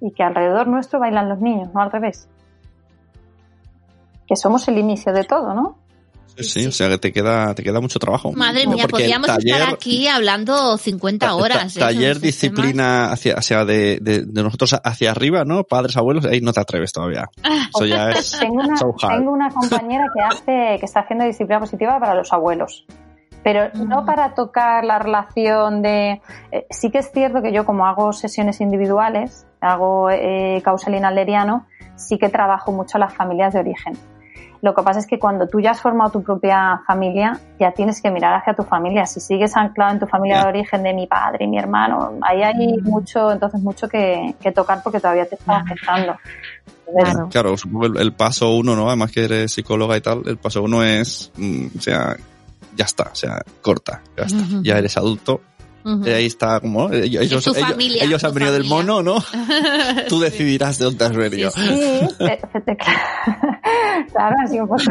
y 0.00 0.12
que 0.12 0.22
alrededor 0.22 0.66
nuestro 0.66 1.00
bailan 1.00 1.28
los 1.28 1.40
niños, 1.40 1.72
no 1.72 1.80
al 1.80 1.90
revés. 1.90 2.28
Que 4.26 4.36
somos 4.36 4.68
el 4.68 4.78
inicio 4.78 5.12
de 5.12 5.24
todo, 5.24 5.54
¿no? 5.54 5.76
Sí, 6.36 6.44
sí, 6.44 6.66
o 6.66 6.72
sea 6.72 6.88
que 6.88 6.98
te 6.98 7.12
queda, 7.12 7.54
te 7.54 7.62
queda 7.62 7.80
mucho 7.80 7.98
trabajo. 7.98 8.32
Madre 8.32 8.64
No, 8.64 8.72
mía, 8.72 8.86
podríamos 8.88 9.28
taller- 9.28 9.54
estar 9.54 9.72
aquí 9.74 10.08
hablando 10.08 10.76
50 10.76 11.26
ta- 11.26 11.34
horas. 11.36 11.74
ta- 11.74 11.80
¿eh? 11.80 11.94
taller, 11.94 12.08
temas. 12.14 12.22
disciplina 12.22 13.12
hacia, 13.12 13.34
hacia 13.34 13.64
de, 13.64 13.98
de- 14.00 14.24
de 14.26 14.42
nosotros 14.42 14.74
hacia 14.82 15.10
arriba, 15.10 15.44
¿no? 15.44 15.62
Padres, 15.64 15.96
abuelos, 15.96 16.24
ahí 16.26 16.40
no 16.40 16.52
te 16.52 16.60
atreves 16.60 16.92
todavía. 16.92 17.28
Eso 17.74 17.86
ya 17.86 18.10
es 18.10 18.30
Tengo 18.40 18.54
una, 18.54 18.76
so 18.76 18.94
tengo 19.08 19.30
una 19.32 19.48
compañera 19.50 20.06
que 20.14 20.20
hace, 20.22 20.78
que 20.80 20.86
está 20.86 21.00
haciendo 21.00 21.24
disciplina 21.24 21.60
positiva 21.60 21.98
para 22.00 22.14
los 22.14 22.32
abuelos. 22.32 22.84
Pero 23.42 23.68
no 23.74 24.02
Mm. 24.02 24.06
para 24.06 24.34
tocar 24.34 24.84
la 24.84 24.98
relación 24.98 25.82
de. 25.82 26.22
eh, 26.50 26.66
sí 26.70 26.90
que 26.90 26.98
es 26.98 27.10
cierto 27.12 27.42
que 27.42 27.52
yo, 27.52 27.66
como 27.66 27.86
hago 27.86 28.12
sesiones 28.14 28.60
individuales, 28.62 29.46
hago 29.60 30.08
eh, 30.10 30.62
causal 30.64 30.94
alderiano, 31.04 31.66
sí 31.96 32.16
que 32.18 32.28
trabajo 32.30 32.72
mucho 32.72 32.96
las 32.98 33.12
familias 33.14 33.52
de 33.52 33.60
origen. 33.60 33.98
Lo 34.64 34.74
que 34.74 34.82
pasa 34.82 34.98
es 34.98 35.06
que 35.06 35.18
cuando 35.18 35.46
tú 35.46 35.60
ya 35.60 35.72
has 35.72 35.82
formado 35.82 36.10
tu 36.12 36.22
propia 36.22 36.80
familia, 36.86 37.38
ya 37.60 37.72
tienes 37.72 38.00
que 38.00 38.10
mirar 38.10 38.32
hacia 38.32 38.54
tu 38.54 38.62
familia. 38.62 39.04
Si 39.04 39.20
sigues 39.20 39.54
anclado 39.58 39.92
en 39.92 39.98
tu 40.00 40.06
familia 40.06 40.42
de 40.42 40.48
origen 40.48 40.82
de 40.82 40.94
mi 40.94 41.06
padre 41.06 41.44
y 41.44 41.48
mi 41.48 41.58
hermano, 41.58 42.14
ahí 42.22 42.42
hay 42.42 42.78
Mm. 42.78 42.88
mucho, 42.88 43.30
entonces 43.30 43.60
mucho 43.60 43.86
que, 43.90 44.34
que 44.40 44.52
tocar 44.52 44.82
porque 44.82 45.00
todavía 45.00 45.26
te 45.26 45.34
está 45.34 45.56
afectando. 45.58 46.16
Claro. 46.98 47.28
Claro, 47.30 47.56
supongo 47.58 47.84
el, 47.86 47.98
el 47.98 48.12
paso 48.14 48.56
uno, 48.56 48.74
¿no? 48.74 48.88
Además 48.88 49.12
que 49.12 49.24
eres 49.26 49.52
psicóloga 49.52 49.98
y 49.98 50.00
tal, 50.00 50.22
el 50.24 50.38
paso 50.38 50.62
uno 50.62 50.82
es, 50.82 51.30
mm, 51.36 51.66
o 51.76 51.80
sea, 51.82 52.16
ya 52.74 52.84
está, 52.86 53.10
o 53.12 53.14
sea, 53.14 53.42
corta, 53.60 54.00
ya 54.16 54.24
está. 54.24 54.38
Ya 54.62 54.78
eres 54.78 54.96
adulto, 54.96 55.42
Y 55.84 56.08
ahí 56.08 56.26
está 56.26 56.60
como, 56.60 56.88
¿no? 56.88 56.94
ellos, 56.94 57.44
familia, 57.60 58.04
han 58.22 58.34
venido 58.34 58.52
del 58.52 58.64
mono, 58.64 59.02
¿no? 59.02 59.16
Tú 60.08 60.18
decidirás 60.18 60.78
de 60.78 60.86
dónde 60.86 61.04
has 61.04 61.14
venido. 61.14 61.50
Sí, 61.50 61.60
Sí, 61.60 62.08
te- 62.18 62.40
te- 62.52 62.60
te- 62.62 62.76
claro, 64.12 64.36
así 64.42 64.58
un 64.58 64.68
poco, 64.68 64.82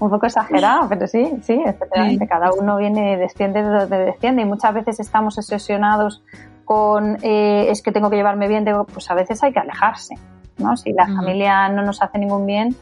un 0.00 0.10
poco 0.10 0.26
exagerado, 0.26 0.88
pero 0.88 1.06
sí, 1.06 1.24
sí, 1.42 1.60
efectivamente, 1.64 2.24
Sí. 2.24 2.28
cada 2.28 2.50
uno 2.52 2.76
viene, 2.78 3.16
desciende 3.16 3.62
de 3.62 3.68
donde 3.68 3.98
desciende 3.98 4.42
y 4.42 4.44
muchas 4.44 4.74
veces 4.74 4.98
estamos 5.00 5.38
obsesionados 5.38 6.22
con 6.64 7.18
eh, 7.22 7.66
es 7.70 7.82
que 7.82 7.92
tengo 7.92 8.10
que 8.10 8.16
llevarme 8.16 8.48
bien, 8.48 8.64
pues 8.92 9.10
a 9.10 9.14
veces 9.14 9.42
hay 9.42 9.52
que 9.52 9.60
alejarse, 9.60 10.14
¿no? 10.58 10.76
Si 10.76 10.92
la 10.92 11.06
familia 11.06 11.68
no 11.68 11.82
nos 11.82 12.02
hace 12.02 12.18
ningún 12.18 12.46
bien, 12.46 12.74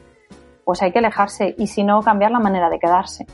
pues 0.64 0.82
hay 0.82 0.92
que 0.92 0.98
alejarse 1.00 1.54
y 1.58 1.66
si 1.66 1.82
no, 1.82 2.00
cambiar 2.02 2.30
la 2.30 2.38
manera 2.40 2.68
de 2.70 2.78
quedarse. 2.78 3.26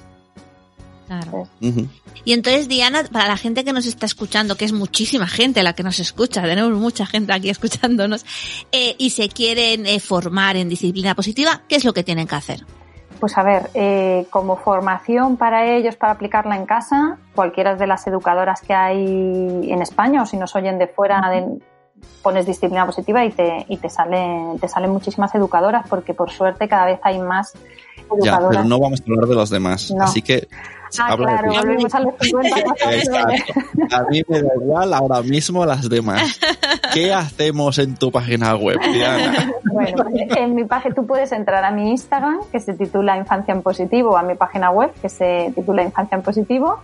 Claro. 1.06 1.46
Ujú. 1.60 1.86
Y 2.24 2.32
entonces, 2.32 2.68
Diana, 2.68 3.04
para 3.12 3.28
la 3.28 3.36
gente 3.36 3.64
que 3.64 3.72
nos 3.72 3.86
está 3.86 4.06
escuchando, 4.06 4.56
que 4.56 4.64
es 4.64 4.72
muchísima 4.72 5.26
gente 5.28 5.62
la 5.62 5.72
que 5.74 5.82
nos 5.84 6.00
escucha, 6.00 6.42
tenemos 6.42 6.72
mucha 6.72 7.06
gente 7.06 7.32
aquí 7.32 7.48
escuchándonos, 7.50 8.24
eh, 8.72 8.96
y 8.98 9.10
se 9.10 9.28
quieren 9.28 9.86
eh, 9.86 10.00
formar 10.00 10.56
en 10.56 10.68
disciplina 10.68 11.14
positiva, 11.14 11.62
¿qué 11.68 11.76
es 11.76 11.84
lo 11.84 11.92
que 11.94 12.02
tienen 12.02 12.26
que 12.26 12.34
hacer? 12.34 12.64
Pues 13.20 13.38
a 13.38 13.42
ver, 13.44 13.70
eh, 13.74 14.26
como 14.30 14.56
formación 14.56 15.36
para 15.36 15.74
ellos, 15.76 15.96
para 15.96 16.12
aplicarla 16.12 16.56
en 16.56 16.66
casa, 16.66 17.16
cualquiera 17.34 17.74
de 17.76 17.86
las 17.86 18.06
educadoras 18.06 18.60
que 18.60 18.74
hay 18.74 19.06
en 19.70 19.80
España 19.80 20.22
o 20.22 20.26
si 20.26 20.36
nos 20.36 20.54
oyen 20.56 20.78
de 20.78 20.86
fuera, 20.88 21.22
de- 21.30 21.58
pones 22.22 22.44
disciplina 22.44 22.84
positiva 22.84 23.24
y 23.24 23.30
te, 23.30 23.64
y 23.68 23.78
te, 23.78 23.88
sale, 23.88 24.58
te 24.60 24.68
salen 24.68 24.90
muchísimas 24.90 25.34
educadoras 25.34 25.86
porque 25.88 26.12
por 26.12 26.30
suerte 26.30 26.68
cada 26.68 26.84
vez 26.84 26.98
hay 27.04 27.18
más 27.18 27.54
Ya, 27.54 28.02
educadoras. 28.34 28.48
pero 28.50 28.64
no 28.64 28.78
vamos 28.80 29.00
a 29.00 29.04
hablar 29.04 29.26
de 29.28 29.34
los 29.34 29.48
demás. 29.48 29.90
No. 29.92 30.04
Así 30.04 30.20
que 30.20 30.46
ah, 30.98 31.06
habla 31.08 31.38
claro, 31.38 31.52
volvemos 31.52 31.94
a 31.94 32.00
los 32.00 32.14
50 32.20 32.58
Exacto. 32.92 33.52
A 33.90 34.02
mí 34.10 34.22
me 34.28 34.42
da 34.42 34.48
igual 34.60 34.94
ahora 34.94 35.22
mismo 35.22 35.64
las 35.64 35.88
demás. 35.88 36.38
¿Qué 36.92 37.12
hacemos 37.14 37.78
en 37.78 37.96
tu 37.96 38.10
página 38.10 38.54
web, 38.56 38.78
Diana? 38.92 39.52
Bueno, 39.72 40.04
en 40.16 40.54
mi 40.54 40.64
página 40.64 40.94
tú 40.94 41.06
puedes 41.06 41.32
entrar 41.32 41.64
a 41.64 41.70
mi 41.70 41.90
Instagram, 41.90 42.40
que 42.50 42.60
se 42.60 42.74
titula 42.74 43.16
Infancia 43.16 43.52
en 43.52 43.62
Positivo, 43.62 44.10
o 44.10 44.16
a 44.16 44.22
mi 44.22 44.34
página 44.34 44.70
web, 44.70 44.92
que 45.00 45.08
se 45.08 45.52
titula 45.54 45.82
Infancia 45.82 46.16
en 46.16 46.22
Positivo, 46.22 46.80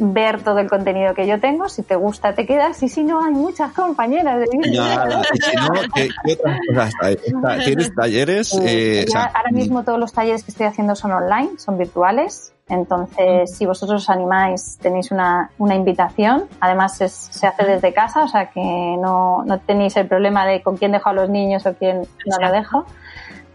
ver 0.00 0.42
todo 0.42 0.58
el 0.58 0.68
contenido 0.68 1.14
que 1.14 1.26
yo 1.26 1.38
tengo. 1.38 1.68
Si 1.68 1.82
te 1.82 1.94
gusta, 1.94 2.34
te 2.34 2.46
quedas. 2.46 2.82
Y 2.82 2.88
si 2.88 3.04
no, 3.04 3.22
hay 3.24 3.32
muchas 3.32 3.72
compañeras 3.72 4.38
de 4.40 4.46
vida. 4.58 5.06
Si 5.32 5.56
no, 5.56 5.72
¿qué, 5.94 6.08
qué 6.24 6.32
otras 6.32 6.58
cosas 6.68 6.92
hay? 7.02 7.16
¿Tienes 7.64 7.94
talleres? 7.94 8.58
Eh, 8.62 9.04
o 9.06 9.10
sea, 9.10 9.26
ahora 9.34 9.50
mismo 9.52 9.84
todos 9.84 9.98
los 9.98 10.12
talleres 10.12 10.42
que 10.42 10.50
estoy 10.50 10.66
haciendo 10.66 10.94
son 10.96 11.12
online, 11.12 11.50
son 11.58 11.78
virtuales. 11.78 12.52
Entonces, 12.68 13.56
si 13.56 13.66
vosotros 13.66 14.02
os 14.04 14.10
animáis, 14.10 14.78
tenéis 14.80 15.10
una, 15.10 15.50
una 15.58 15.74
invitación. 15.74 16.44
Además, 16.60 17.00
es- 17.00 17.28
se 17.30 17.46
hace 17.46 17.64
desde 17.64 17.92
casa, 17.92 18.22
o 18.24 18.28
sea 18.28 18.46
que 18.50 18.60
no, 18.98 19.42
no 19.44 19.58
tenéis 19.58 19.96
el 19.96 20.06
problema 20.06 20.46
de 20.46 20.62
con 20.62 20.76
quién 20.76 20.92
dejo 20.92 21.08
a 21.10 21.12
los 21.12 21.28
niños 21.28 21.66
o 21.66 21.74
quién 21.74 22.02
no 22.26 22.38
lo 22.40 22.52
dejo. 22.52 22.86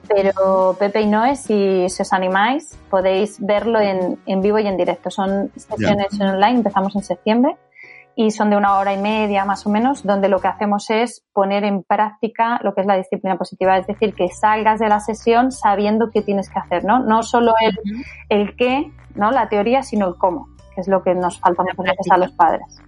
Pero 0.07 0.75
Pepe 0.77 1.01
y 1.01 1.07
Noé, 1.07 1.35
si, 1.35 1.89
si 1.89 2.01
os 2.01 2.13
animáis, 2.13 2.77
podéis 2.89 3.37
verlo 3.39 3.79
en, 3.79 4.19
en 4.25 4.41
vivo 4.41 4.59
y 4.59 4.67
en 4.67 4.77
directo. 4.77 5.09
Son 5.09 5.51
sesiones 5.55 6.19
online, 6.19 6.57
empezamos 6.57 6.95
en 6.95 7.03
septiembre 7.03 7.57
y 8.15 8.31
son 8.31 8.49
de 8.49 8.55
una 8.55 8.77
hora 8.77 8.93
y 8.93 8.97
media 8.97 9.43
más 9.43 9.65
o 9.67 9.69
menos, 9.69 10.03
donde 10.03 10.29
lo 10.29 10.39
que 10.39 10.47
hacemos 10.47 10.89
es 10.89 11.25
poner 11.33 11.65
en 11.65 11.83
práctica 11.83 12.59
lo 12.63 12.73
que 12.73 12.81
es 12.81 12.87
la 12.87 12.95
disciplina 12.95 13.37
positiva, 13.37 13.77
es 13.77 13.87
decir, 13.87 14.13
que 14.13 14.29
salgas 14.29 14.79
de 14.79 14.87
la 14.87 15.01
sesión 15.01 15.51
sabiendo 15.51 16.09
qué 16.11 16.21
tienes 16.21 16.49
que 16.49 16.59
hacer, 16.59 16.85
¿no? 16.85 16.99
No 16.99 17.23
solo 17.23 17.53
el, 17.61 17.77
el 18.29 18.55
qué, 18.55 18.91
¿no? 19.15 19.31
La 19.31 19.49
teoría, 19.49 19.83
sino 19.83 20.07
el 20.07 20.15
cómo, 20.15 20.47
que 20.73 20.81
es 20.81 20.87
lo 20.87 21.03
que 21.03 21.13
nos 21.13 21.39
falta 21.39 21.63
muchas 21.63 21.97
veces 21.97 22.11
a 22.11 22.17
los 22.17 22.31
padres. 22.31 22.81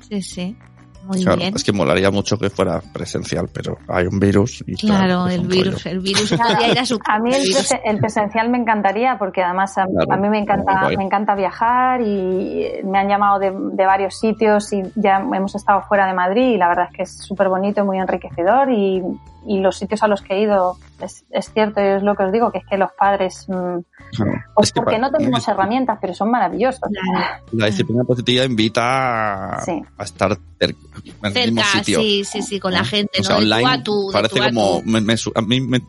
Sí, 0.00 0.22
sí. 0.22 0.56
Muy 1.04 1.22
claro, 1.22 1.38
bien. 1.38 1.54
es 1.56 1.64
que 1.64 1.72
molaría 1.72 2.10
mucho 2.10 2.38
que 2.38 2.48
fuera 2.50 2.80
presencial, 2.92 3.48
pero 3.52 3.76
hay 3.88 4.06
un 4.06 4.20
virus 4.20 4.62
y 4.66 4.76
Claro, 4.76 5.26
el 5.28 5.40
un 5.40 5.48
virus, 5.48 5.84
el 5.86 5.98
virus 6.00 6.30
podría 6.36 6.72
ir 6.72 6.78
a 7.08 7.18
mí 7.18 7.30
el, 7.30 7.36
el 7.36 7.42
virus. 7.48 7.70
presen- 7.72 7.80
el 7.84 7.98
presencial 7.98 8.48
me 8.50 8.58
encantaría 8.58 9.18
porque 9.18 9.42
además 9.42 9.76
a, 9.78 9.86
Claro, 9.86 10.12
a 10.12 10.16
mí 10.16 10.28
me 10.28 10.38
encanta, 10.38 10.88
me 10.96 11.04
encanta 11.04 11.34
viajar 11.34 12.00
y 12.00 12.68
me 12.84 12.98
han 12.98 13.08
llamado 13.08 13.38
de, 13.38 13.52
de 13.72 13.84
varios 13.86 14.18
sitios 14.18 14.72
y 14.72 14.82
ya 14.96 15.16
hemos 15.18 15.54
estado 15.54 15.82
fuera 15.82 16.06
de 16.06 16.14
Madrid 16.14 16.54
y 16.54 16.56
la 16.56 16.68
verdad 16.68 16.86
es 16.90 16.96
que 16.96 17.02
es 17.02 17.12
súper 17.18 17.48
bonito, 17.48 17.84
muy 17.84 17.98
enriquecedor 17.98 18.70
y, 18.70 19.02
y 19.46 19.58
los 19.60 19.76
sitios 19.76 20.02
a 20.02 20.08
los 20.08 20.22
que 20.22 20.34
he 20.34 20.42
ido 20.42 20.76
es, 21.00 21.24
es 21.30 21.52
cierto 21.52 21.80
y 21.80 21.84
es 21.84 22.02
lo 22.02 22.14
que 22.14 22.22
os 22.24 22.32
digo, 22.32 22.50
que 22.52 22.58
es 22.58 22.64
que 22.68 22.76
los 22.78 22.90
padres, 22.98 23.46
mm, 23.48 23.78
Claro. 24.14 24.32
pues 24.54 24.68
Es 24.68 24.72
que 24.72 24.80
porque 24.82 24.98
no 24.98 25.10
tenemos 25.10 25.46
herramientas, 25.48 25.98
pero 26.00 26.14
son 26.14 26.30
maravillosos. 26.30 26.80
Claro. 26.80 27.42
La 27.52 27.66
disciplina 27.66 28.04
positiva 28.04 28.44
invita 28.44 29.56
a, 29.56 29.60
Sí. 29.64 29.82
a 29.98 30.02
estar 30.04 30.32
cer- 30.58 30.76
en 31.22 31.36
el 31.36 31.52
mismo 31.52 31.62
Cerca, 31.62 31.78
sitio. 31.78 32.00
sí, 32.00 32.24
sí, 32.24 32.42
sí, 32.42 32.60
con 32.60 32.72
la 32.72 32.84
gente, 32.84 33.20
O 33.20 33.24
sea, 33.24 33.36
¿no? 33.36 33.42
Online 33.42 33.68
a 33.70 33.82
tú, 33.82 34.08
de 34.08 34.12
parece 34.12 34.36
tú 34.36 34.42
a 34.42 34.46
como... 34.46 34.80
tú. 34.80 34.88
me- 34.90 35.00
me 35.00 35.14
a 35.34 35.40
mí 35.42 35.60
me, 35.60 35.80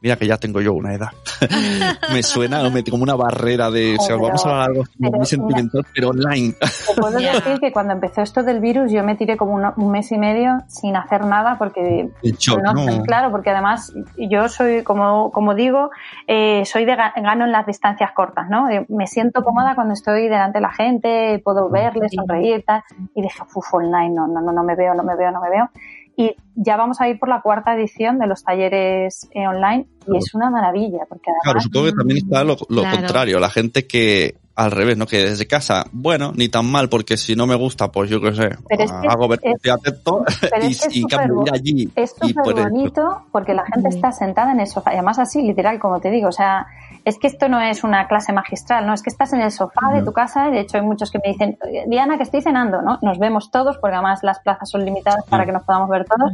mira 0.00 0.16
que 0.16 0.26
ya 0.26 0.36
tengo 0.36 0.60
yo 0.60 0.72
una 0.74 0.94
edad. 0.94 1.08
me 2.12 2.22
suena 2.22 2.68
me- 2.70 2.84
como 2.84 3.02
una 3.02 3.14
barrera 3.14 3.70
de... 3.70 3.96
o 3.98 4.02
sea, 4.02 4.16
Pero- 4.16 4.26
vamos 4.28 4.46
a 4.46 4.50
hablar 4.50 4.70
algo 4.70 4.84
muy 4.98 5.26
sentimental, 5.26 5.84
pero 5.94 6.08
online. 6.10 6.54
Te 6.54 7.00
puedo 7.00 7.18
decir 7.18 7.58
que 7.60 7.72
cuando 7.72 7.92
empezó 7.92 8.22
esto 8.22 8.42
del 8.42 8.60
virus 8.60 8.90
yo 8.92 9.02
me 9.04 9.16
tiré 9.16 9.36
como 9.36 9.52
una- 9.54 9.74
un 9.76 9.90
mes 9.90 10.10
y 10.12 10.18
medio 10.18 10.58
sin 10.68 10.96
hacer 10.96 11.24
nada 11.24 11.56
porque 11.58 12.08
De 12.22 12.30
hecho, 12.30 12.56
No, 12.58 12.72
no. 12.72 13.02
Claro, 13.02 13.30
porque 13.30 13.50
además 13.50 13.92
yo 14.16 14.48
soy, 14.48 14.82
como, 14.82 15.30
como 15.32 15.54
digo, 15.54 15.90
eh, 16.26 16.64
soy 16.66 16.84
de 16.84 16.94
ga- 16.96 17.12
gano 17.22 17.44
en 17.44 17.52
las 17.52 17.66
distancias 17.66 18.12
cortas, 18.12 18.48
¿no? 18.48 18.68
Eh, 18.70 18.86
Me 18.88 19.06
siento 19.06 19.42
cómoda 19.44 19.74
cuando 19.74 19.94
estoy 19.94 20.24
delante 20.28 20.58
de 20.58 20.62
la 20.62 20.72
gente, 20.72 21.40
puedo 21.44 21.68
verles, 21.70 22.12
sonreír, 22.14 22.64
tal. 22.66 22.82
Y 23.14 23.22
dije, 23.22 23.42
uff, 23.54 23.74
online, 23.74 24.10
no, 24.14 24.26
no, 24.26 24.40
no, 24.40 24.52
no 24.52 24.62
me 24.62 24.74
veo, 24.76 24.94
no 24.94 25.02
me 25.02 25.16
veo, 25.16 25.30
no 25.30 25.40
me 25.40 25.50
veo. 25.50 25.70
Y 26.16 26.34
ya 26.54 26.76
vamos 26.78 27.00
a 27.00 27.08
ir 27.08 27.18
por 27.18 27.28
la 27.28 27.42
cuarta 27.42 27.74
edición 27.74 28.18
de 28.18 28.26
los 28.26 28.42
talleres 28.42 29.28
eh, 29.32 29.46
online 29.46 29.86
y 30.06 30.16
es 30.16 30.32
una 30.34 30.50
maravilla, 30.50 31.00
porque 31.08 31.30
Claro, 31.42 31.60
supongo 31.60 31.86
que 31.86 31.92
también 31.92 32.18
está 32.18 32.42
lo, 32.42 32.56
lo 32.70 32.82
Claro. 32.82 32.96
contrario, 32.98 33.38
la 33.38 33.50
gente 33.50 33.86
que, 33.86 34.36
al 34.54 34.70
revés, 34.70 34.96
¿no? 34.96 35.06
Que 35.06 35.18
desde 35.18 35.46
casa, 35.46 35.84
bueno, 35.92 36.32
ni 36.34 36.48
tan 36.48 36.64
mal, 36.64 36.88
porque 36.88 37.18
si 37.18 37.36
no 37.36 37.46
me 37.46 37.54
gusta, 37.54 37.92
pues 37.92 38.08
yo 38.08 38.20
qué 38.22 38.32
sé, 38.34 38.48
Pero 38.66 38.84
es 38.84 38.90
que 38.92 39.08
hago 39.08 39.28
ver 39.28 39.40
es- 39.42 39.60
que 39.60 39.70
acepto 39.70 40.24
y, 40.62 40.66
es 40.68 40.80
que 40.80 40.86
es 40.88 40.96
y 40.96 41.04
cambio 41.04 41.44
allí. 41.52 41.92
Es 41.94 42.14
y 42.22 42.28
súper 42.28 42.44
por 42.44 42.62
bonito 42.70 43.26
porque 43.30 43.52
la 43.52 43.64
gente 43.66 43.90
está 43.90 44.10
sentada 44.12 44.52
en 44.52 44.60
el 44.60 44.66
sofá. 44.66 44.92
Y 44.92 44.94
además 44.94 45.18
así, 45.18 45.42
literal, 45.42 45.78
como 45.78 46.00
te 46.00 46.10
digo. 46.10 46.28
O 46.28 46.32
sea, 46.32 46.66
es 47.06 47.20
que 47.20 47.28
esto 47.28 47.48
no 47.48 47.60
es 47.60 47.84
una 47.84 48.08
clase 48.08 48.32
magistral, 48.32 48.84
¿no? 48.84 48.92
Es 48.92 49.00
que 49.00 49.10
estás 49.10 49.32
en 49.32 49.40
el 49.40 49.52
sofá 49.52 49.92
de 49.94 50.02
tu 50.02 50.12
casa. 50.12 50.48
y 50.48 50.50
De 50.50 50.58
hecho, 50.58 50.76
hay 50.76 50.82
muchos 50.82 51.12
que 51.12 51.20
me 51.24 51.30
dicen, 51.30 51.56
Diana, 51.86 52.16
que 52.16 52.24
estoy 52.24 52.42
cenando, 52.42 52.82
¿no? 52.82 52.98
Nos 53.00 53.20
vemos 53.20 53.52
todos 53.52 53.78
porque 53.78 53.94
además 53.94 54.24
las 54.24 54.40
plazas 54.40 54.68
son 54.68 54.84
limitadas 54.84 55.24
para 55.26 55.46
que 55.46 55.52
nos 55.52 55.62
podamos 55.62 55.88
ver 55.88 56.04
todos. 56.04 56.32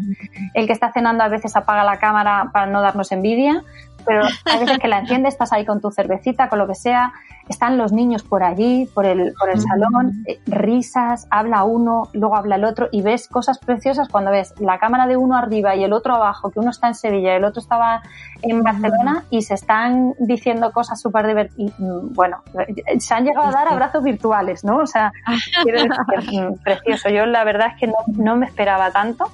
El 0.54 0.66
que 0.66 0.72
está 0.72 0.90
cenando 0.90 1.24
a 1.24 1.28
veces 1.28 1.54
apaga 1.56 1.84
la 1.84 1.98
cámara 1.98 2.48
para 2.54 2.64
no 2.64 2.80
darnos 2.80 3.12
envidia. 3.12 3.62
Pero 4.06 4.22
hay 4.44 4.60
veces 4.60 4.78
que 4.78 4.88
la 4.88 4.98
enciendes, 5.00 5.34
estás 5.34 5.52
ahí 5.52 5.64
con 5.64 5.80
tu 5.80 5.90
cervecita, 5.90 6.48
con 6.48 6.58
lo 6.58 6.66
que 6.66 6.74
sea. 6.74 7.12
Están 7.48 7.76
los 7.76 7.92
niños 7.92 8.22
por 8.22 8.44
allí, 8.44 8.88
por 8.94 9.04
el, 9.04 9.34
por 9.38 9.50
el 9.50 9.60
salón, 9.60 10.24
eh, 10.26 10.40
risas, 10.46 11.26
habla 11.30 11.64
uno, 11.64 12.08
luego 12.12 12.36
habla 12.36 12.56
el 12.56 12.64
otro 12.64 12.88
y 12.92 13.02
ves 13.02 13.28
cosas 13.28 13.58
preciosas 13.58 14.08
cuando 14.08 14.30
ves 14.30 14.54
la 14.60 14.78
cámara 14.78 15.06
de 15.06 15.16
uno 15.16 15.36
arriba 15.36 15.74
y 15.74 15.82
el 15.82 15.92
otro 15.92 16.14
abajo, 16.14 16.50
que 16.50 16.60
uno 16.60 16.70
está 16.70 16.88
en 16.88 16.94
Sevilla 16.94 17.32
y 17.32 17.36
el 17.36 17.44
otro 17.44 17.60
estaba 17.60 18.02
en 18.42 18.62
Barcelona 18.62 19.24
y 19.30 19.42
se 19.42 19.54
están 19.54 20.14
diciendo 20.20 20.70
cosas 20.72 21.00
súper 21.00 21.26
divertidas. 21.26 21.74
Bueno, 21.78 22.42
eh, 22.68 23.00
se 23.00 23.14
han 23.14 23.24
llegado 23.24 23.48
a 23.48 23.52
dar 23.52 23.68
abrazos 23.68 24.04
virtuales, 24.04 24.64
¿no? 24.64 24.78
O 24.78 24.86
sea, 24.86 25.12
quiero 25.62 25.82
decir, 25.82 26.40
mm, 26.42 26.62
precioso. 26.62 27.08
Yo 27.08 27.26
la 27.26 27.44
verdad 27.44 27.68
es 27.74 27.80
que 27.80 27.86
no, 27.88 27.96
no 28.16 28.36
me 28.36 28.46
esperaba 28.46 28.90
tanto 28.92 29.30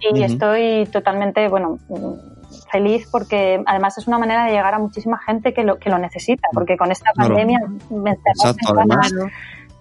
y 0.00 0.22
estoy 0.22 0.86
totalmente, 0.86 1.48
bueno, 1.48 1.78
mm, 1.88 2.39
feliz 2.70 3.08
porque 3.10 3.62
además 3.66 3.98
es 3.98 4.06
una 4.06 4.18
manera 4.18 4.44
de 4.44 4.52
llegar 4.52 4.74
a 4.74 4.78
muchísima 4.78 5.18
gente 5.18 5.52
que 5.54 5.64
lo, 5.64 5.78
que 5.78 5.90
lo 5.90 5.98
necesita, 5.98 6.48
porque 6.52 6.76
con 6.76 6.90
esta 6.90 7.12
Claro. 7.12 7.34
pandemia 7.34 7.60
me 7.90 8.10
encerrados 8.10 8.44
en 8.44 8.50
Exacto, 8.50 8.78
además, 8.78 9.12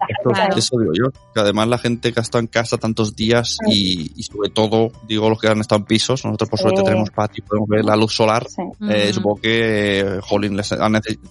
Esto- 0.08 0.30
Claro. 0.30 0.56
Eso 0.56 0.78
digo 0.80 0.92
yo, 0.94 1.06
que 1.34 1.40
además 1.40 1.68
la 1.68 1.78
gente 1.78 2.14
que 2.14 2.20
ha 2.20 2.24
estado 2.24 2.40
en 2.42 2.48
casa 2.48 2.78
tantos 2.78 3.16
días 3.16 3.58
y, 3.68 4.12
y 4.16 4.24
sobre 4.24 4.50
todo, 4.50 4.92
digo, 5.08 5.30
los 5.30 5.40
que 5.40 5.48
han 5.48 5.60
estado 5.60 5.80
en 5.80 5.86
pisos, 5.86 6.24
nosotros 6.26 6.50
por 6.50 6.60
suerte 6.60 6.84
tenemos 6.84 7.10
patio, 7.12 7.44
podemos 7.48 7.68
ver 7.70 7.84
la 7.86 7.96
luz 7.96 8.14
solar, 8.14 8.46
Sí. 8.48 8.64
eh, 8.90 9.12
supongo 9.14 9.42
que, 9.42 10.20
jolín, 10.24 10.56
les 10.56 10.72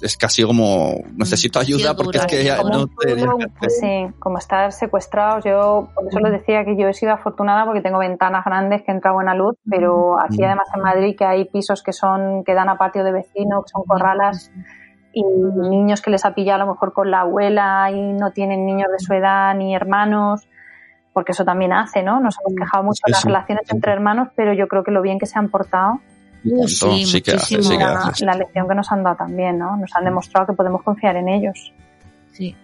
es 0.02 0.16
casi 0.16 0.42
como, 0.42 0.94
necesito 1.16 1.58
ayuda 1.58 1.94
porque 1.94 2.18
es 2.18 2.26
que 2.26 2.44
ya 2.44 2.58
como 2.58 2.70
no 2.70 2.86
te... 2.86 2.94
pueblo, 2.94 3.38
sí, 3.68 4.06
como 4.18 4.38
estar 4.38 4.72
secuestrados. 4.72 5.44
Yo 5.44 5.88
por 5.94 6.06
eso 6.08 6.18
les 6.20 6.32
decía 6.32 6.64
que 6.64 6.76
yo 6.76 6.88
he 6.88 6.94
sido 6.94 7.12
afortunada 7.12 7.64
porque 7.64 7.80
tengo 7.80 7.98
ventanas 7.98 8.44
grandes 8.44 8.82
que 8.82 8.92
entra 8.92 9.12
buena 9.12 9.34
luz, 9.34 9.56
pero 9.68 10.20
aquí 10.20 10.42
además 10.42 10.66
en 10.74 10.82
Madrid 10.82 11.14
que 11.16 11.24
hay 11.24 11.44
pisos 11.46 11.82
que 11.82 11.92
son 11.92 12.42
que 12.44 12.54
dan 12.54 12.68
a 12.68 12.76
patio 12.76 13.04
de 13.04 13.12
vecino, 13.12 13.62
que 13.62 13.68
son 13.72 13.82
corralas 13.86 14.50
y 15.12 15.22
niños 15.24 16.00
que 16.02 16.10
les 16.10 16.24
ha 16.24 16.34
pillado 16.34 16.62
a 16.62 16.66
lo 16.66 16.72
mejor 16.72 16.92
con 16.92 17.10
la 17.10 17.20
abuela 17.20 17.90
y 17.92 18.12
no 18.12 18.30
tienen 18.32 18.66
niños 18.66 18.88
de 18.90 18.98
su 19.04 19.12
edad 19.14 19.54
ni 19.54 19.74
hermanos. 19.74 20.42
Porque 21.12 21.32
eso 21.32 21.44
también 21.44 21.72
hace, 21.72 22.02
¿no? 22.02 22.20
Nos 22.20 22.36
hemos 22.38 22.54
quejado 22.56 22.84
mucho 22.84 23.00
de 23.04 23.08
Sí, 23.08 23.10
las 23.12 23.22
sí. 23.22 23.28
relaciones 23.28 23.70
entre 23.72 23.92
hermanos, 23.92 24.28
pero 24.36 24.52
yo 24.52 24.68
creo 24.68 24.84
que 24.84 24.90
lo 24.92 25.02
bien 25.02 25.18
que 25.18 25.26
se 25.26 25.38
han 25.38 25.48
portado 25.48 26.00
sí, 26.66 27.04
sí 27.06 27.20
que 27.20 27.32
hace, 27.32 27.46
sí 27.62 27.76
que 27.76 27.84
muchísimo. 27.84 28.30
la, 28.30 28.38
lección 28.38 28.68
que 28.68 28.74
nos 28.76 28.92
han 28.92 29.02
dado 29.02 29.16
también, 29.16 29.58
¿no? 29.58 29.76
Nos 29.76 29.94
han 29.96 30.04
demostrado 30.04 30.46
que 30.46 30.52
podemos 30.52 30.82
confiar 30.82 31.16
en 31.16 31.28
ellos. 31.28 31.72
Sí. 32.32 32.54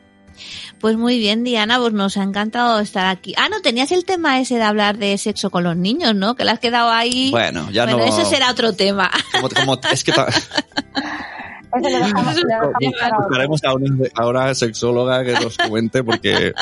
Pues 0.80 0.96
muy 0.96 1.18
bien, 1.18 1.42
Diana, 1.44 1.78
pues 1.78 1.92
nos 1.92 2.16
ha 2.16 2.22
encantado 2.22 2.78
estar 2.80 3.06
aquí. 3.06 3.34
Ah, 3.36 3.48
no, 3.48 3.60
tenías 3.60 3.90
el 3.92 4.04
tema 4.04 4.38
ese 4.40 4.56
de 4.56 4.62
hablar 4.64 4.98
de 4.98 5.16
sexo 5.18 5.50
con 5.50 5.64
los 5.64 5.76
niños, 5.76 6.14
¿no? 6.14 6.34
Que 6.34 6.44
le 6.44 6.50
has 6.52 6.58
quedado 6.60 6.90
ahí. 6.90 7.30
Bueno, 7.30 7.68
ya 7.70 7.84
Bueno, 7.84 7.98
no... 7.98 8.04
eso 8.04 8.24
será 8.24 8.50
otro 8.50 8.72
tema. 8.74 9.10
Como, 9.32 9.48
como- 9.48 9.80
es 9.92 10.04
que 10.04 10.12
lo 11.82 11.98
dejamos- 11.98 12.36
buscaremos 13.18 13.64
a 13.64 13.74
una, 13.74 14.08
a 14.14 14.26
una 14.28 14.54
sexóloga 14.54 15.24
que 15.24 15.32
nos 15.32 15.56
comente 15.58 16.02
porque 16.04 16.52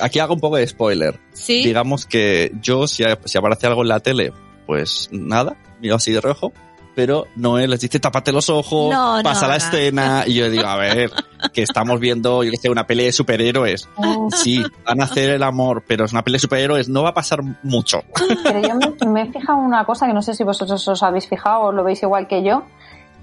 aquí 0.00 0.18
hago 0.18 0.34
un 0.34 0.40
poco 0.40 0.56
de 0.56 0.66
spoiler. 0.66 1.18
Sí. 1.32 1.64
Digamos 1.64 2.06
que 2.06 2.52
yo, 2.60 2.86
si, 2.86 3.04
si 3.24 3.38
aparece 3.38 3.66
algo 3.66 3.82
en 3.82 3.88
la 3.88 4.00
tele, 4.00 4.32
pues 4.66 5.08
nada, 5.12 5.56
miro 5.80 5.96
así 5.96 6.12
de 6.12 6.20
rojo. 6.20 6.52
Pero 6.94 7.28
Noé 7.36 7.68
les 7.68 7.78
dice, 7.78 8.00
tápate 8.00 8.32
los 8.32 8.50
ojos, 8.50 8.92
No, 8.92 9.18
no, 9.18 9.22
pasa 9.22 9.46
la 9.46 9.56
no. 9.56 9.58
escena. 9.58 10.24
Y 10.26 10.34
yo 10.34 10.50
digo, 10.50 10.66
a 10.66 10.74
ver, 10.76 11.12
que 11.52 11.62
estamos 11.62 12.00
viendo, 12.00 12.42
yo 12.42 12.50
que 12.50 12.56
sé, 12.56 12.70
una 12.70 12.88
pelea 12.88 13.06
de 13.06 13.12
superhéroes. 13.12 13.88
Sí, 14.36 14.64
van 14.84 15.00
a 15.00 15.04
hacer 15.04 15.30
el 15.30 15.44
amor, 15.44 15.84
pero 15.86 16.06
es 16.06 16.12
una 16.12 16.24
pelea 16.24 16.38
de 16.38 16.40
superhéroes, 16.40 16.88
no 16.88 17.04
va 17.04 17.10
a 17.10 17.14
pasar 17.14 17.38
mucho. 17.62 18.02
Pero 18.42 18.60
yo 18.60 18.74
me, 18.74 19.06
me 19.12 19.22
he 19.22 19.32
fijado 19.32 19.58
una 19.60 19.84
cosa 19.84 20.08
que 20.08 20.12
no 20.12 20.22
sé 20.22 20.34
si 20.34 20.42
vosotros 20.42 20.88
os 20.88 21.02
habéis 21.04 21.28
fijado 21.28 21.60
o 21.60 21.72
lo 21.72 21.84
veis 21.84 22.02
igual 22.02 22.26
que 22.26 22.42
yo, 22.42 22.64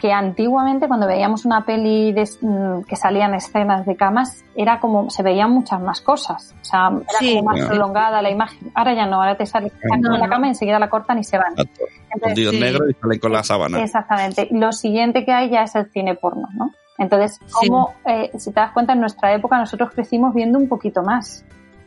que 0.06 0.14
antiguamente 0.14 0.88
cuando 0.88 1.08
veíamos 1.08 1.46
una 1.46 1.66
peli 1.66 2.14
de- 2.14 2.30
mm, 2.42 2.84
que 2.84 2.96
salían 2.96 3.34
escenas 3.34 3.88
de 3.88 3.96
camas, 3.96 4.44
era 4.56 4.80
como, 4.80 5.10
se 5.10 5.24
veían 5.24 5.50
muchas 5.50 5.82
más 5.82 6.00
cosas. 6.02 6.54
O 6.62 6.64
sea, 6.64 6.90
era 6.90 7.20
Sí. 7.20 7.36
como 7.40 7.50
más 7.52 7.66
prolongada 7.66 8.22
la 8.22 8.30
imagen. 8.30 8.72
Ahora 8.76 8.94
ya 8.94 9.08
no, 9.08 9.16
ahora 9.16 9.36
te 9.36 9.48
sale 9.48 9.70
sacan 9.72 10.02
No, 10.02 10.12
de 10.14 10.20
la 10.20 10.30
cama 10.30 10.46
y 10.46 10.50
enseguida 10.50 10.78
la 10.78 10.92
cortan 10.92 11.18
y 11.18 11.24
se 11.24 11.40
van. 11.40 11.56
Entonces, 11.58 12.50
sí. 12.52 12.60
negro 12.60 12.88
y 12.88 12.94
salen 12.94 13.20
con 13.20 13.32
la 13.34 13.42
sábana. 13.44 13.82
Exactamente. 13.82 14.48
Lo 14.52 14.72
siguiente 14.74 15.26
que 15.26 15.32
hay 15.34 15.50
ya 15.50 15.64
es 15.64 15.74
el 15.76 15.90
cine 15.90 16.14
porno, 16.14 16.48
¿no? 16.54 16.70
Entonces, 17.00 17.40
Sí. 17.48 17.68
como, 17.68 17.96
eh, 18.06 18.30
si 18.38 18.52
te 18.54 18.60
das 18.60 18.72
cuenta, 18.74 18.94
en 18.94 19.00
nuestra 19.00 19.34
época 19.34 19.58
nosotros 19.58 19.90
crecimos 19.92 20.36
viendo 20.36 20.60
un 20.60 20.70
poquito 20.70 21.02
más 21.02 21.44